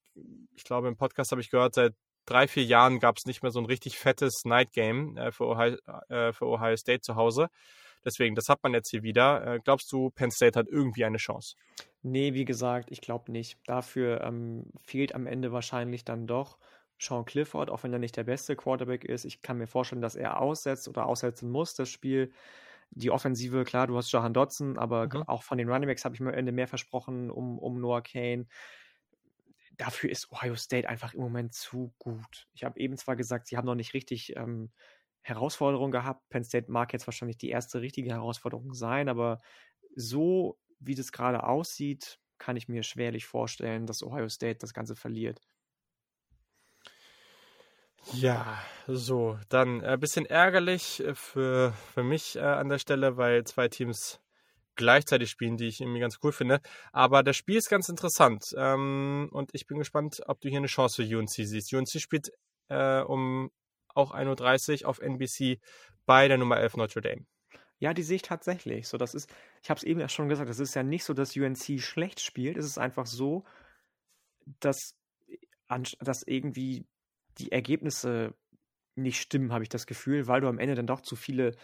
ich 0.55 0.65
glaube, 0.65 0.89
im 0.89 0.97
Podcast 0.97 1.31
habe 1.31 1.41
ich 1.41 1.51
gehört, 1.51 1.75
seit 1.75 1.95
drei, 2.25 2.47
vier 2.49 2.65
Jahren 2.65 2.99
gab 3.01 3.17
es 3.17 3.27
nicht 3.27 3.43
mehr 3.43 3.51
so 3.51 3.61
ein 3.61 3.67
richtig 3.67 3.99
fettes 3.99 4.45
Night 4.45 4.73
Game 4.73 5.17
äh, 5.17 5.33
für, 5.33 5.47
Ohio, 5.47 5.77
äh, 6.09 6.33
für 6.33 6.47
Ohio 6.47 6.77
State 6.77 7.01
zu 7.01 7.17
Hause. 7.17 7.49
Deswegen, 8.05 8.35
das 8.35 8.49
hat 8.49 8.63
man 8.63 8.75
jetzt 8.75 8.91
hier 8.91 9.03
wieder. 9.03 9.47
Äh, 9.47 9.61
glaubst 9.61 9.91
du, 9.93 10.11
Penn 10.11 10.31
State 10.31 10.59
hat 10.59 10.69
irgendwie 10.69 11.05
eine 11.05 11.19
Chance? 11.19 11.57
Nee, 12.03 12.35
wie 12.35 12.45
gesagt, 12.45 12.91
ich 12.91 13.01
glaube 13.01 13.33
nicht. 13.33 13.59
Dafür 13.67 14.21
ähm, 14.23 14.71
fehlt 14.79 15.15
am 15.15 15.27
Ende 15.27 15.53
wahrscheinlich 15.53 16.05
dann 16.05 16.27
doch 16.27 16.59
Sean 16.99 17.25
Clifford, 17.25 17.71
auch 17.71 17.83
wenn 17.83 17.93
er 17.93 17.99
nicht 17.99 18.17
der 18.17 18.25
beste 18.25 18.57
Quarterback 18.57 19.05
ist. 19.05 19.25
Ich 19.25 19.43
kann 19.43 19.59
mir 19.59 19.67
vorstellen, 19.67 20.03
dass 20.03 20.17
er 20.17 20.41
aussetzt 20.41 20.89
oder 20.89 21.07
aussetzen 21.07 21.51
muss, 21.51 21.75
das 21.75 21.89
Spiel. 21.89 22.33
Die 22.91 23.11
Offensive, 23.11 23.65
klar, 23.65 23.87
du 23.87 23.97
hast 23.97 24.11
Jahan 24.11 24.33
Dotson, 24.33 24.79
aber 24.79 25.07
mhm. 25.07 25.23
auch 25.25 25.43
von 25.43 25.59
den 25.59 25.69
Runningbacks 25.69 26.05
habe 26.05 26.15
ich 26.15 26.21
mir 26.21 26.31
am 26.31 26.39
Ende 26.39 26.53
mehr 26.53 26.69
versprochen 26.69 27.31
um, 27.31 27.59
um 27.59 27.81
Noah 27.81 28.03
Kane. 28.03 28.47
Dafür 29.77 30.11
ist 30.11 30.33
Ohio 30.33 30.57
State 30.57 30.89
einfach 30.89 31.15
im 31.15 31.21
Moment 31.21 31.55
zu 31.55 31.95
gut. 31.99 32.49
Ich 32.55 32.65
habe 32.65 32.81
eben 32.81 32.97
zwar 32.97 33.15
gesagt, 33.15 33.47
sie 33.47 33.57
haben 33.57 33.67
noch 33.67 33.77
nicht 33.77 33.95
richtig 33.95 34.35
ähm, 34.37 34.73
Herausforderung 35.23 35.91
gehabt. 35.91 36.29
Penn 36.31 36.45
State 36.45 36.71
mag 36.71 36.93
jetzt 36.93 37.07
wahrscheinlich 37.07 37.39
die 37.39 37.51
erste 37.51 37.81
richtige 37.81 38.11
Herausforderung 38.11 38.75
sein, 38.75 39.09
aber 39.09 39.41
so 39.95 40.59
wie 40.81 40.95
das 40.95 41.13
gerade 41.13 41.45
aussieht, 41.45 42.19
kann 42.39 42.57
ich 42.57 42.69
mir 42.69 42.83
schwerlich 42.83 43.27
vorstellen, 43.27 43.87
dass 43.87 44.03
Ohio 44.03 44.29
State 44.29 44.59
das 44.61 44.73
Ganze 44.73 44.95
verliert. 44.95 45.41
Ja, 48.13 48.59
so, 48.87 49.39
dann 49.49 49.83
ein 49.83 49.95
äh, 49.95 49.99
bisschen 49.99 50.25
ärgerlich 50.25 51.01
äh, 51.01 51.15
für, 51.15 51.73
für 51.93 52.03
mich 52.03 52.37
äh, 52.37 52.41
an 52.41 52.69
der 52.69 52.79
Stelle, 52.79 53.17
weil 53.17 53.45
zwei 53.45 53.69
Teams 53.69 54.21
gleichzeitig 54.77 55.29
spielen, 55.29 55.57
die 55.57 55.67
ich 55.67 55.81
irgendwie 55.81 56.01
ganz 56.01 56.19
cool 56.23 56.33
finde. 56.33 56.61
Aber 56.93 57.23
das 57.23 57.37
Spiel 57.37 57.57
ist 57.57 57.69
ganz 57.69 57.89
interessant 57.89 58.45
ähm, 58.57 59.29
und 59.33 59.51
ich 59.53 59.67
bin 59.67 59.79
gespannt, 59.79 60.23
ob 60.27 60.41
du 60.41 60.49
hier 60.49 60.59
eine 60.59 60.69
Chance 60.69 61.03
für 61.03 61.19
UNC 61.19 61.29
siehst. 61.31 61.75
UNC 61.75 62.01
spielt 62.01 62.31
äh, 62.69 63.01
um 63.01 63.51
auch 63.99 64.15
1.30 64.15 64.83
Uhr 64.83 64.89
auf 64.89 65.01
NBC 65.01 65.61
bei 66.07 66.29
der 66.29 66.39
Nummer 66.39 66.59
11 66.59 66.77
Notre 66.77 67.01
Dame. 67.03 67.27
Ja, 67.81 67.95
die 67.95 68.03
sehe 68.03 68.17
ich 68.17 68.23
tatsächlich. 68.23 68.89
So, 68.89 68.97
das 68.99 69.15
ist, 69.15 69.33
ich 69.63 69.71
habe 69.71 69.79
es 69.79 69.85
eben 69.85 70.07
schon 70.09 70.29
gesagt, 70.29 70.51
es 70.51 70.59
ist 70.59 70.75
ja 70.75 70.83
nicht 70.83 71.05
so, 71.05 71.15
dass 71.15 71.37
UNC 71.37 71.81
schlecht 71.81 72.21
spielt. 72.21 72.57
Es 72.57 72.67
ist 72.67 72.79
einfach 72.79 73.07
so, 73.07 73.45
dass, 74.61 74.97
dass 76.01 76.23
irgendwie 76.27 76.87
die 77.39 77.53
Ergebnisse 77.53 78.35
nicht 78.97 79.21
stimmen, 79.21 79.53
habe 79.53 79.63
ich 79.63 79.69
das 79.69 79.87
Gefühl, 79.87 80.27
weil 80.27 80.41
du 80.41 80.49
am 80.49 80.59
Ende 80.59 80.75
dann 80.75 80.89
doch 80.89 81.03
zu 81.03 81.15
viele 81.15 81.55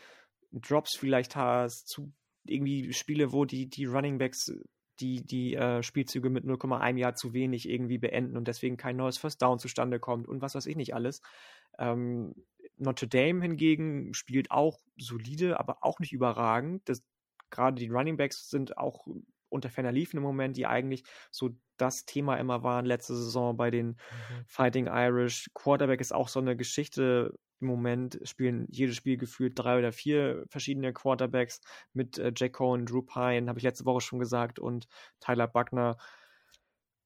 Drops 0.52 0.96
vielleicht 0.96 1.34
hast, 1.34 1.88
zu 1.88 2.12
irgendwie 2.44 2.92
Spiele, 2.92 3.32
wo 3.32 3.44
die, 3.44 3.68
die 3.68 3.86
Running 3.86 4.18
Backs 4.18 4.52
die, 5.00 5.24
die 5.24 5.54
äh, 5.54 5.82
Spielzüge 5.82 6.30
mit 6.30 6.44
0,1 6.44 6.96
Jahr 6.96 7.14
zu 7.14 7.32
wenig 7.32 7.68
irgendwie 7.68 7.98
beenden 7.98 8.36
und 8.36 8.46
deswegen 8.46 8.76
kein 8.76 8.96
neues 8.96 9.18
First 9.18 9.42
Down 9.42 9.58
zustande 9.58 9.98
kommt 9.98 10.28
und 10.28 10.40
was 10.40 10.54
weiß 10.54 10.66
ich 10.66 10.76
nicht 10.76 10.94
alles. 10.94 11.20
Ähm, 11.78 12.34
Notre 12.76 13.08
Dame 13.08 13.42
hingegen 13.42 14.14
spielt 14.14 14.50
auch 14.50 14.80
solide, 14.96 15.60
aber 15.60 15.78
auch 15.82 16.00
nicht 16.00 16.12
überragend. 16.12 16.88
Das, 16.88 17.04
gerade 17.50 17.76
die 17.76 17.88
Running 17.88 18.16
Backs 18.16 18.50
sind 18.50 18.76
auch 18.76 19.06
unter 19.48 19.70
ferner 19.70 19.92
Liefen 19.92 20.16
im 20.16 20.22
Moment, 20.22 20.56
die 20.56 20.66
eigentlich 20.66 21.04
so 21.30 21.50
das 21.76 22.04
Thema 22.04 22.36
immer 22.36 22.62
waren 22.62 22.84
letzte 22.84 23.14
Saison 23.14 23.56
bei 23.56 23.70
den 23.70 23.88
mhm. 23.88 24.44
Fighting 24.46 24.86
Irish. 24.88 25.50
Quarterback 25.54 26.00
ist 26.00 26.12
auch 26.12 26.28
so 26.28 26.40
eine 26.40 26.56
Geschichte. 26.56 27.38
Im 27.60 27.68
Moment 27.68 28.20
spielen 28.24 28.66
jedes 28.70 28.96
Spiel 28.96 29.16
gefühlt 29.16 29.52
drei 29.56 29.78
oder 29.78 29.92
vier 29.92 30.44
verschiedene 30.48 30.92
Quarterbacks 30.92 31.60
mit 31.92 32.18
äh, 32.18 32.32
Jack 32.34 32.54
Cohen, 32.54 32.84
Drew 32.84 33.02
Pine, 33.02 33.48
habe 33.48 33.58
ich 33.58 33.64
letzte 33.64 33.84
Woche 33.86 34.00
schon 34.00 34.18
gesagt, 34.18 34.58
und 34.58 34.86
Tyler 35.20 35.46
Buckner. 35.46 35.96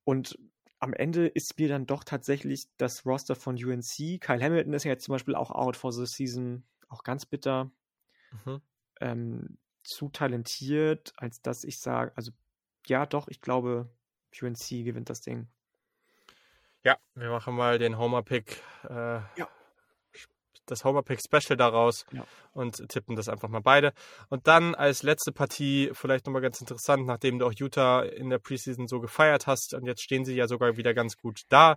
Und 0.05 0.39
am 0.81 0.93
Ende 0.93 1.27
ist 1.27 1.59
mir 1.59 1.69
dann 1.69 1.87
doch 1.87 2.05
tatsächlich 2.05 2.69
das 2.77 3.05
Roster 3.05 3.35
von 3.35 3.57
UNC. 3.57 4.21
Kyle 4.21 4.43
Hamilton 4.43 4.73
ist 4.75 4.85
ja 4.85 4.93
jetzt 4.93 5.05
zum 5.05 5.13
Beispiel 5.13 5.35
auch 5.35 5.51
out 5.51 5.77
for 5.77 5.93
the 5.93 6.07
season, 6.07 6.65
auch 6.89 7.03
ganz 7.03 7.27
bitter. 7.27 7.71
Mhm. 8.45 8.61
Ähm, 9.01 9.59
zu 9.83 10.09
talentiert, 10.09 11.13
als 11.17 11.41
dass 11.41 11.65
ich 11.65 11.81
sage, 11.81 12.13
also 12.15 12.31
ja, 12.87 13.07
doch, 13.07 13.29
ich 13.29 13.41
glaube, 13.41 13.89
UNC 14.41 14.85
gewinnt 14.85 15.11
das 15.11 15.21
Ding. 15.21 15.49
Ja, 16.85 16.99
wir 17.15 17.31
machen 17.31 17.55
mal 17.55 17.79
den 17.79 17.99
Homer-Pick. 17.99 18.63
Äh, 18.89 19.21
ja. 19.37 19.49
Das 20.71 20.85
Homer-Pick-Special 20.85 21.57
daraus 21.57 22.05
ja. 22.13 22.25
und 22.53 22.89
tippen 22.89 23.17
das 23.17 23.29
einfach 23.29 23.49
mal 23.49 23.61
beide. 23.61 23.93
Und 24.29 24.47
dann 24.47 24.75
als 24.75 25.03
letzte 25.03 25.33
Partie, 25.33 25.91
vielleicht 25.93 26.27
nochmal 26.27 26.43
ganz 26.43 26.61
interessant, 26.61 27.07
nachdem 27.07 27.39
du 27.39 27.47
auch 27.47 27.55
Utah 27.55 28.03
in 28.03 28.31
der 28.31 28.39
Preseason 28.39 28.87
so 28.87 29.01
gefeiert 29.01 29.47
hast 29.47 29.75
und 29.75 29.87
jetzt 29.87 30.03
stehen 30.03 30.25
sie 30.25 30.35
ja 30.35 30.47
sogar 30.47 30.77
wieder 30.77 30.95
ganz 30.95 31.17
gut 31.17 31.43
da. 31.49 31.77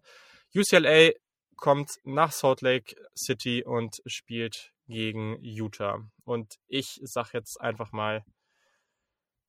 UCLA 0.55 1.11
kommt 1.55 1.91
nach 2.03 2.31
Salt 2.31 2.61
Lake 2.61 2.95
City 3.15 3.63
und 3.63 4.01
spielt 4.05 4.73
gegen 4.87 5.37
Utah. 5.41 5.99
Und 6.25 6.55
ich 6.67 6.99
sage 7.03 7.29
jetzt 7.33 7.61
einfach 7.61 7.91
mal, 7.91 8.23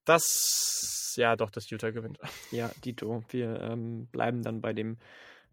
dass, 0.04 1.14
ja, 1.16 1.36
doch, 1.36 1.50
dass 1.50 1.70
Utah 1.70 1.90
gewinnt. 1.90 2.18
Ja, 2.50 2.70
Dito. 2.84 3.24
Wir 3.30 3.60
ähm, 3.60 4.06
bleiben 4.06 4.42
dann 4.42 4.60
bei 4.60 4.72
dem, 4.72 4.98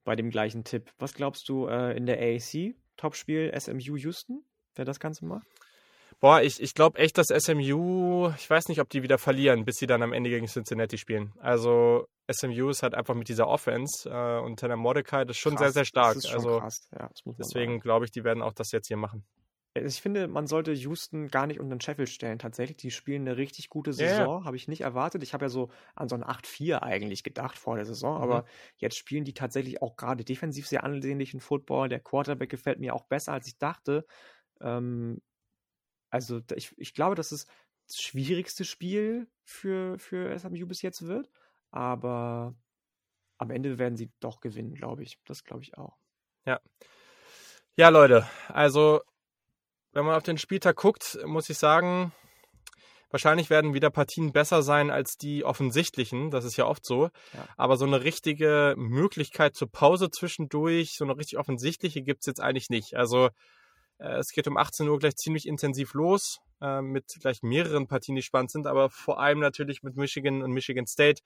bei 0.04 0.16
dem 0.16 0.30
gleichen 0.30 0.64
Tipp. 0.64 0.92
Was 1.00 1.14
glaubst 1.14 1.48
du 1.50 1.68
äh, 1.68 1.96
in 1.96 2.06
der 2.06 2.20
AAC? 2.20 2.76
Topspiel 3.00 3.52
SMU 3.58 3.96
Houston, 3.96 4.44
wer 4.76 4.84
das 4.86 5.00
Ganze 5.00 5.26
macht? 5.26 5.48
Boah, 6.20 6.42
ich, 6.42 6.62
ich 6.62 6.74
glaube 6.74 7.00
echt, 7.00 7.18
dass 7.18 7.28
SMU, 7.28 8.30
ich 8.38 8.50
weiß 8.50 8.68
nicht, 8.68 8.82
ob 8.82 8.90
die 8.90 9.04
wieder 9.04 9.18
verlieren, 9.18 9.64
bis 9.64 9.78
sie 9.78 9.88
dann 9.88 10.04
am 10.04 10.12
Ende 10.12 10.30
gegen 10.30 10.48
Cincinnati 10.48 10.98
spielen. 10.98 11.32
Also 11.40 12.08
SMU 12.30 12.70
ist 12.70 12.84
halt 12.84 12.94
einfach 12.94 13.16
mit 13.16 13.30
dieser 13.30 13.48
Offense 13.48 14.10
äh, 14.10 14.40
und 14.40 14.60
Tanner 14.60 14.76
Mordecai, 14.76 15.24
das 15.24 15.38
ist 15.38 15.42
schon 15.42 15.56
krass, 15.56 15.68
sehr, 15.68 15.72
sehr 15.72 15.86
stark. 15.86 16.16
Das 16.16 16.26
ist 16.26 16.30
schon 16.30 16.40
also 16.40 16.60
krass. 16.60 16.90
Ja, 16.92 17.10
deswegen 17.38 17.80
glaube 17.80 18.04
ich, 18.04 18.12
die 18.12 18.26
werden 18.26 18.44
auch 18.44 18.52
das 18.52 18.74
jetzt 18.74 18.90
hier 18.90 18.98
machen. 18.98 19.24
Also 19.76 19.88
ich 19.88 20.02
finde, 20.02 20.28
man 20.28 20.48
sollte 20.48 20.72
Houston 20.74 21.28
gar 21.28 21.46
nicht 21.46 21.60
unter 21.60 21.76
den 21.76 21.82
Sheffield 21.82 22.10
stellen. 22.10 22.40
Tatsächlich, 22.40 22.78
die 22.78 22.92
spielen 22.92 23.28
eine 23.28 23.38
richtig 23.38 23.70
gute 23.70 23.94
Saison. 23.94 24.40
Yeah. 24.40 24.46
Habe 24.46 24.58
ich 24.58 24.68
nicht 24.68 24.82
erwartet. 24.82 25.22
Ich 25.22 25.34
habe 25.34 25.46
ja 25.46 25.50
so 25.50 25.70
an 25.96 26.10
so 26.10 26.16
ein 26.16 26.24
8-4 26.24 26.82
eigentlich 26.82 27.24
gedacht 27.24 27.58
vor 27.58 27.76
der 27.76 27.86
Saison. 27.86 28.18
Mhm. 28.18 28.24
Aber 28.24 28.46
jetzt 28.78 28.98
spielen 28.98 29.26
die 29.26 29.34
tatsächlich 29.34 29.82
auch 29.82 29.96
gerade 29.96 30.26
defensiv 30.26 30.68
sehr 30.68 30.84
ansehnlichen 30.84 31.40
Football. 31.40 31.88
Der 31.88 32.00
Quarterback 32.00 32.50
gefällt 32.50 32.80
mir 32.80 32.96
auch 32.96 33.06
besser, 33.06 33.34
als 33.34 33.48
ich 33.48 33.58
dachte. 33.60 34.06
Ähm, 34.60 35.22
also 36.10 36.42
ich, 36.56 36.74
ich 36.78 36.96
glaube, 36.96 37.16
dass 37.16 37.32
es 37.32 37.46
das 37.88 38.02
schwierigste 38.02 38.66
Spiel 38.66 39.28
für, 39.44 40.00
für 40.00 40.38
SMU 40.38 40.66
bis 40.66 40.82
jetzt 40.82 41.06
wird. 41.06 41.30
Aber 41.70 42.56
am 43.38 43.52
Ende 43.52 43.78
werden 43.78 43.98
sie 43.98 44.12
doch 44.20 44.42
gewinnen, 44.42 44.74
glaube 44.74 45.04
ich. 45.04 45.20
Das 45.26 45.44
glaube 45.44 45.62
ich 45.62 45.78
auch. 45.78 45.98
Ja. 46.46 46.60
Ja, 47.76 47.90
Leute, 47.90 48.28
also 48.48 49.02
wenn 49.94 50.06
man 50.06 50.16
auf 50.16 50.24
den 50.24 50.38
Spieltag 50.38 50.76
guckt, 50.78 51.18
muss 51.26 51.50
ich 51.50 51.58
sagen, 51.58 52.12
wahrscheinlich 53.10 53.50
werden 53.50 53.74
wieder 53.74 53.90
Partien 53.90 54.32
besser 54.32 54.62
sein 54.62 54.92
als 54.92 55.18
die 55.18 55.44
offensichtlichen. 55.44 56.32
Das 56.32 56.46
ist 56.46 56.58
ja 56.58 56.66
oft 56.66 56.86
so. 56.86 57.06
Ja. 57.34 57.48
Aber 57.58 57.78
so 57.78 57.86
eine 57.86 58.04
richtige 58.04 58.76
Möglichkeit 58.78 59.56
zur 59.56 59.72
Pause 59.72 60.12
zwischendurch, 60.12 60.96
so 60.96 61.06
eine 61.06 61.18
richtig 61.18 61.40
offensichtliche 61.40 62.02
gibt 62.02 62.22
es 62.22 62.28
jetzt 62.28 62.42
eigentlich 62.42 62.70
nicht. 62.70 62.96
Also 62.96 63.30
äh, 63.98 64.18
es 64.18 64.32
geht 64.32 64.48
um 64.48 64.58
18 64.58 64.88
Uhr 64.88 65.00
gleich 65.00 65.16
ziemlich 65.16 65.48
intensiv 65.48 65.94
los, 65.94 66.40
äh, 66.62 66.82
mit 66.82 67.18
gleich 67.20 67.42
mehreren 67.42 67.88
Partien, 67.88 68.16
die 68.16 68.22
spannend 68.22 68.52
sind, 68.52 68.68
aber 68.68 68.90
vor 68.90 69.20
allem 69.20 69.40
natürlich 69.40 69.84
mit 69.84 69.96
Michigan 69.96 70.44
und 70.44 70.52
Michigan 70.52 70.88
State. 70.88 71.22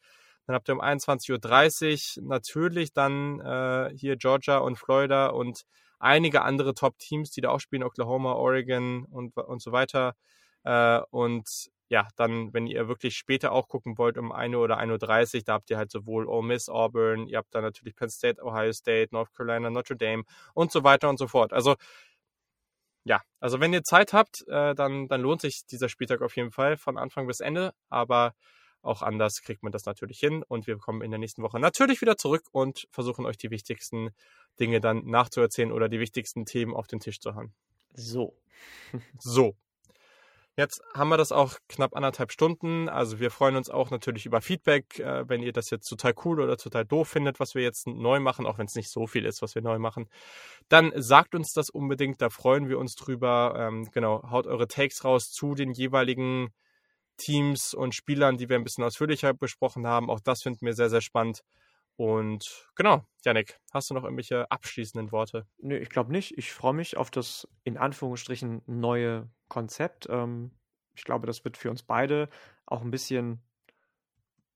Dann 0.45 0.55
habt 0.55 0.67
ihr 0.69 0.73
um 0.73 0.81
21.30 0.81 2.19
Uhr 2.19 2.27
natürlich 2.27 2.91
dann 2.93 3.39
äh, 3.39 3.91
hier 3.95 4.17
Georgia 4.17 4.57
und 4.57 4.77
Florida 4.77 5.27
und 5.27 5.63
einige 6.03 6.43
andere 6.43 6.73
Top-Teams, 6.73 7.31
die 7.31 7.41
da 7.41 7.49
auch 7.49 7.59
spielen, 7.59 7.83
Oklahoma, 7.83 8.33
Oregon 8.33 9.05
und, 9.05 9.35
und 9.37 9.61
so 9.61 9.71
weiter. 9.71 10.15
Äh, 10.63 11.01
und 11.11 11.71
ja, 11.89 12.07
dann, 12.15 12.53
wenn 12.53 12.67
ihr 12.67 12.87
wirklich 12.87 13.15
später 13.15 13.51
auch 13.51 13.67
gucken 13.67 13.97
wollt, 13.97 14.17
um 14.17 14.31
1 14.31 14.55
Uhr 14.55 14.63
oder 14.63 14.79
1.30 14.79 15.35
Uhr, 15.37 15.41
da 15.45 15.53
habt 15.53 15.69
ihr 15.69 15.77
halt 15.77 15.91
sowohl 15.91 16.27
Ole 16.27 16.47
Miss, 16.47 16.69
Auburn, 16.69 17.27
ihr 17.27 17.37
habt 17.37 17.53
da 17.53 17.61
natürlich 17.61 17.95
Penn 17.95 18.09
State, 18.09 18.43
Ohio 18.43 18.71
State, 18.73 19.09
North 19.11 19.33
Carolina, 19.33 19.69
Notre 19.69 19.95
Dame 19.95 20.23
und 20.53 20.71
so 20.71 20.83
weiter 20.83 21.09
und 21.09 21.17
so 21.19 21.27
fort. 21.27 21.53
Also 21.53 21.75
ja, 23.05 23.21
also 23.39 23.59
wenn 23.59 23.73
ihr 23.73 23.83
Zeit 23.83 24.13
habt, 24.13 24.47
äh, 24.47 24.73
dann, 24.75 25.07
dann 25.07 25.21
lohnt 25.21 25.41
sich 25.41 25.65
dieser 25.65 25.89
Spieltag 25.89 26.21
auf 26.21 26.35
jeden 26.37 26.51
Fall 26.51 26.77
von 26.77 26.97
Anfang 26.97 27.27
bis 27.27 27.41
Ende. 27.41 27.73
Aber 27.89 28.33
auch 28.83 29.01
anders 29.01 29.41
kriegt 29.41 29.63
man 29.63 29.71
das 29.71 29.85
natürlich 29.85 30.19
hin. 30.19 30.43
Und 30.47 30.67
wir 30.67 30.77
kommen 30.77 31.01
in 31.01 31.11
der 31.11 31.19
nächsten 31.19 31.41
Woche 31.41 31.59
natürlich 31.59 32.01
wieder 32.01 32.17
zurück 32.17 32.43
und 32.51 32.87
versuchen 32.91 33.25
euch 33.25 33.37
die 33.37 33.49
wichtigsten 33.49 34.11
Dinge 34.59 34.81
dann 34.81 35.05
nachzuerzählen 35.05 35.71
oder 35.71 35.89
die 35.89 35.99
wichtigsten 35.99 36.45
Themen 36.45 36.75
auf 36.75 36.87
den 36.87 36.99
Tisch 36.99 37.19
zu 37.19 37.33
haben. 37.35 37.53
So. 37.93 38.35
so. 39.19 39.55
Jetzt 40.55 40.83
haben 40.93 41.09
wir 41.09 41.17
das 41.17 41.31
auch 41.31 41.55
knapp 41.67 41.95
anderthalb 41.95 42.31
Stunden. 42.31 42.87
Also 42.87 43.19
wir 43.19 43.31
freuen 43.31 43.55
uns 43.55 43.71
auch 43.71 43.89
natürlich 43.89 44.27
über 44.27 44.39
Feedback, 44.39 44.99
äh, 44.99 45.27
wenn 45.27 45.41
ihr 45.41 45.51
das 45.51 45.71
jetzt 45.71 45.87
total 45.87 46.13
cool 46.25 46.39
oder 46.39 46.57
total 46.57 46.85
doof 46.85 47.07
findet, 47.07 47.39
was 47.39 47.55
wir 47.55 47.63
jetzt 47.63 47.87
neu 47.87 48.19
machen, 48.19 48.45
auch 48.45 48.59
wenn 48.59 48.67
es 48.67 48.75
nicht 48.75 48.91
so 48.91 49.07
viel 49.07 49.25
ist, 49.25 49.41
was 49.41 49.55
wir 49.55 49.63
neu 49.63 49.79
machen. 49.79 50.07
Dann 50.69 50.91
sagt 50.95 51.33
uns 51.33 51.53
das 51.53 51.71
unbedingt, 51.71 52.21
da 52.21 52.29
freuen 52.29 52.69
wir 52.69 52.77
uns 52.77 52.93
drüber. 52.93 53.55
Ähm, 53.57 53.89
genau, 53.91 54.29
haut 54.29 54.45
eure 54.45 54.67
Takes 54.67 55.03
raus 55.03 55.31
zu 55.31 55.55
den 55.55 55.71
jeweiligen 55.71 56.53
Teams 57.17 57.73
und 57.73 57.95
Spielern, 57.95 58.37
die 58.37 58.49
wir 58.49 58.55
ein 58.55 58.63
bisschen 58.63 58.83
ausführlicher 58.83 59.33
besprochen 59.33 59.87
haben. 59.87 60.09
Auch 60.09 60.19
das 60.19 60.41
finden 60.41 60.65
wir 60.65 60.73
sehr, 60.73 60.89
sehr 60.89 61.01
spannend. 61.01 61.41
Und 61.95 62.67
genau, 62.75 63.05
Janik, 63.23 63.59
hast 63.71 63.89
du 63.89 63.93
noch 63.93 64.03
irgendwelche 64.03 64.49
abschließenden 64.49 65.11
Worte? 65.11 65.45
Nö, 65.59 65.77
ich 65.77 65.89
glaube 65.89 66.11
nicht. 66.11 66.37
Ich 66.37 66.51
freue 66.51 66.73
mich 66.73 66.97
auf 66.97 67.11
das 67.11 67.47
in 67.63 67.77
Anführungsstrichen 67.77 68.63
neue 68.65 69.29
Konzept. 69.47 70.07
Ähm, 70.09 70.51
ich 70.95 71.03
glaube, 71.03 71.27
das 71.27 71.43
wird 71.45 71.57
für 71.57 71.69
uns 71.69 71.83
beide 71.83 72.29
auch 72.65 72.81
ein 72.81 72.91
bisschen 72.91 73.43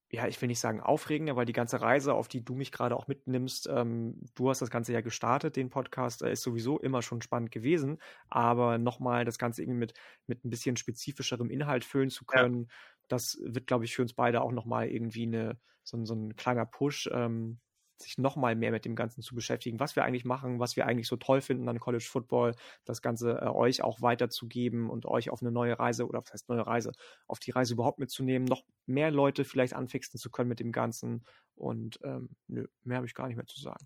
ja, 0.09 0.25
ich 0.27 0.41
will 0.41 0.47
nicht 0.47 0.59
sagen 0.59 0.79
aufregender, 0.79 1.35
weil 1.35 1.45
die 1.45 1.53
ganze 1.53 1.81
Reise, 1.81 2.13
auf 2.13 2.27
die 2.27 2.43
du 2.43 2.55
mich 2.55 2.71
gerade 2.71 2.95
auch 2.95 3.07
mitnimmst, 3.07 3.67
ähm, 3.69 4.21
du 4.35 4.49
hast 4.49 4.61
das 4.61 4.69
Ganze 4.69 4.93
ja 4.93 5.01
gestartet, 5.01 5.57
den 5.57 5.69
Podcast, 5.69 6.21
äh, 6.21 6.31
ist 6.31 6.43
sowieso 6.43 6.79
immer 6.79 7.01
schon 7.01 7.21
spannend 7.21 7.51
gewesen, 7.51 7.97
aber 8.29 8.77
nochmal 8.77 9.25
das 9.25 9.37
Ganze 9.37 9.63
irgendwie 9.63 9.79
mit, 9.79 9.93
mit 10.25 10.45
ein 10.45 10.49
bisschen 10.49 10.77
spezifischerem 10.77 11.49
Inhalt 11.49 11.83
füllen 11.83 12.09
zu 12.09 12.23
können, 12.25 12.67
ja. 12.69 12.75
das 13.09 13.37
wird, 13.43 13.67
glaube 13.67 13.83
ich, 13.83 13.95
für 13.95 14.01
uns 14.01 14.13
beide 14.13 14.41
auch 14.41 14.53
nochmal 14.53 14.87
irgendwie 14.87 15.23
eine, 15.23 15.59
so, 15.83 16.03
so 16.05 16.15
ein 16.15 16.37
kleiner 16.37 16.65
Push, 16.65 17.09
ähm, 17.11 17.59
sich 18.01 18.17
nochmal 18.17 18.55
mehr 18.55 18.71
mit 18.71 18.85
dem 18.85 18.95
Ganzen 18.95 19.21
zu 19.21 19.35
beschäftigen, 19.35 19.79
was 19.79 19.95
wir 19.95 20.03
eigentlich 20.03 20.25
machen, 20.25 20.59
was 20.59 20.75
wir 20.75 20.85
eigentlich 20.85 21.07
so 21.07 21.15
toll 21.15 21.41
finden 21.41 21.67
an 21.69 21.79
College 21.79 22.05
Football, 22.07 22.55
das 22.85 23.01
Ganze 23.01 23.39
äh, 23.41 23.47
euch 23.47 23.83
auch 23.83 24.01
weiterzugeben 24.01 24.89
und 24.89 25.05
euch 25.05 25.29
auf 25.29 25.41
eine 25.41 25.51
neue 25.51 25.77
Reise 25.79 26.07
oder 26.07 26.21
was 26.21 26.33
heißt 26.33 26.49
neue 26.49 26.65
Reise, 26.65 26.91
auf 27.27 27.39
die 27.39 27.51
Reise 27.51 27.73
überhaupt 27.73 27.99
mitzunehmen, 27.99 28.47
noch 28.47 28.63
mehr 28.85 29.11
Leute 29.11 29.45
vielleicht 29.45 29.73
anfixen 29.73 30.19
zu 30.19 30.29
können 30.29 30.49
mit 30.49 30.59
dem 30.59 30.71
Ganzen. 30.71 31.23
Und 31.55 31.99
ähm, 32.03 32.29
nö, 32.47 32.65
mehr 32.83 32.97
habe 32.97 33.07
ich 33.07 33.13
gar 33.13 33.27
nicht 33.27 33.37
mehr 33.37 33.47
zu 33.47 33.59
sagen. 33.59 33.85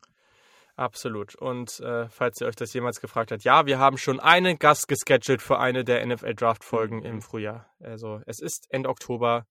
Absolut. 0.76 1.36
Und 1.36 1.80
äh, 1.82 2.10
falls 2.10 2.42
ihr 2.42 2.48
euch 2.48 2.56
das 2.56 2.74
jemals 2.74 3.02
gefragt 3.02 3.32
habt, 3.32 3.44
ja, 3.44 3.66
wir 3.66 3.78
haben 3.78 3.98
schon 3.98 4.20
einen 4.20 4.58
Gast 4.58 4.88
gescheduled 4.88 5.42
für 5.42 5.60
eine 5.60 5.84
der 5.84 6.06
NFL 6.06 6.34
Draft 6.34 6.64
Folgen 6.64 6.98
mhm. 6.98 7.06
im 7.06 7.22
Frühjahr. 7.22 7.70
Also 7.80 8.22
es 8.26 8.40
ist 8.40 8.68
Ende 8.70 8.90
Oktober 8.90 9.46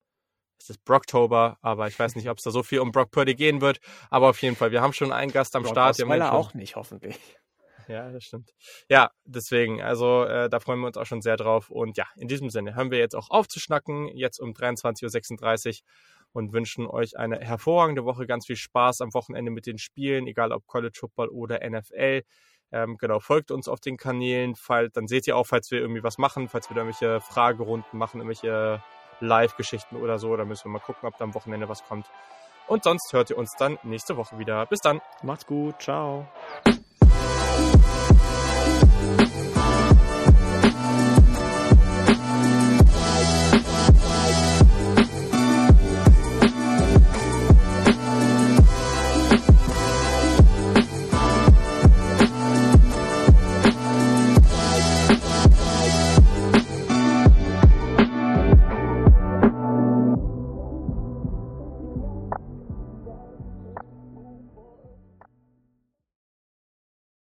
es 0.61 0.69
ist 0.69 0.85
Brocktober, 0.85 1.57
aber 1.61 1.87
ich 1.87 1.97
weiß 1.97 2.15
nicht, 2.15 2.29
ob 2.29 2.37
es 2.37 2.43
da 2.43 2.51
so 2.51 2.63
viel 2.63 2.79
um 2.79 2.91
Brock 2.91 3.11
Purdy 3.11 3.35
gehen 3.35 3.61
wird. 3.61 3.79
Aber 4.09 4.29
auf 4.29 4.41
jeden 4.41 4.55
Fall, 4.55 4.71
wir 4.71 4.81
haben 4.81 4.93
schon 4.93 5.11
einen 5.11 5.31
Gast 5.31 5.55
am 5.55 5.63
Brock 5.63 5.73
Start. 5.73 5.99
Osweiler 5.99 6.33
auch 6.33 6.53
nicht, 6.53 6.75
hoffentlich. 6.75 7.17
Ja, 7.87 8.09
das 8.11 8.23
stimmt. 8.23 8.53
Ja, 8.89 9.11
deswegen, 9.25 9.81
also 9.81 10.23
äh, 10.23 10.49
da 10.49 10.59
freuen 10.59 10.79
wir 10.79 10.87
uns 10.87 10.97
auch 10.97 11.05
schon 11.05 11.21
sehr 11.21 11.35
drauf. 11.35 11.69
Und 11.69 11.97
ja, 11.97 12.05
in 12.15 12.27
diesem 12.27 12.49
Sinne 12.49 12.75
hören 12.75 12.91
wir 12.91 12.99
jetzt 12.99 13.15
auch 13.15 13.29
aufzuschnacken, 13.29 14.07
jetzt 14.07 14.39
um 14.39 14.51
23.36 14.51 15.81
Uhr 15.81 15.87
und 16.31 16.53
wünschen 16.53 16.87
euch 16.87 17.17
eine 17.17 17.39
hervorragende 17.39 18.05
Woche, 18.05 18.25
ganz 18.25 18.45
viel 18.45 18.55
Spaß 18.55 19.01
am 19.01 19.13
Wochenende 19.13 19.51
mit 19.51 19.65
den 19.65 19.77
Spielen, 19.77 20.27
egal 20.27 20.51
ob 20.51 20.65
College 20.67 20.97
Football 20.97 21.29
oder 21.29 21.59
NFL. 21.67 22.21
Ähm, 22.71 22.97
genau, 22.97 23.19
folgt 23.19 23.51
uns 23.51 23.67
auf 23.67 23.81
den 23.81 23.97
Kanälen, 23.97 24.55
fall, 24.55 24.89
dann 24.89 25.07
seht 25.07 25.27
ihr 25.27 25.35
auch, 25.35 25.45
falls 25.45 25.71
wir 25.71 25.79
irgendwie 25.81 26.03
was 26.03 26.17
machen, 26.17 26.47
falls 26.47 26.69
wir 26.69 26.75
da 26.75 26.83
irgendwelche 26.83 27.19
Fragerunden 27.19 27.99
machen, 27.99 28.21
irgendwelche 28.21 28.81
Live-Geschichten 29.21 29.95
oder 29.95 30.19
so, 30.19 30.35
da 30.35 30.45
müssen 30.45 30.65
wir 30.65 30.71
mal 30.71 30.79
gucken, 30.79 31.07
ob 31.07 31.17
da 31.17 31.23
am 31.23 31.33
Wochenende 31.33 31.69
was 31.69 31.83
kommt. 31.87 32.05
Und 32.67 32.83
sonst 32.83 33.11
hört 33.11 33.29
ihr 33.29 33.37
uns 33.37 33.51
dann 33.57 33.77
nächste 33.83 34.17
Woche 34.17 34.37
wieder. 34.39 34.65
Bis 34.65 34.79
dann. 34.79 35.01
Macht's 35.23 35.45
gut. 35.45 35.81
Ciao. 35.81 36.27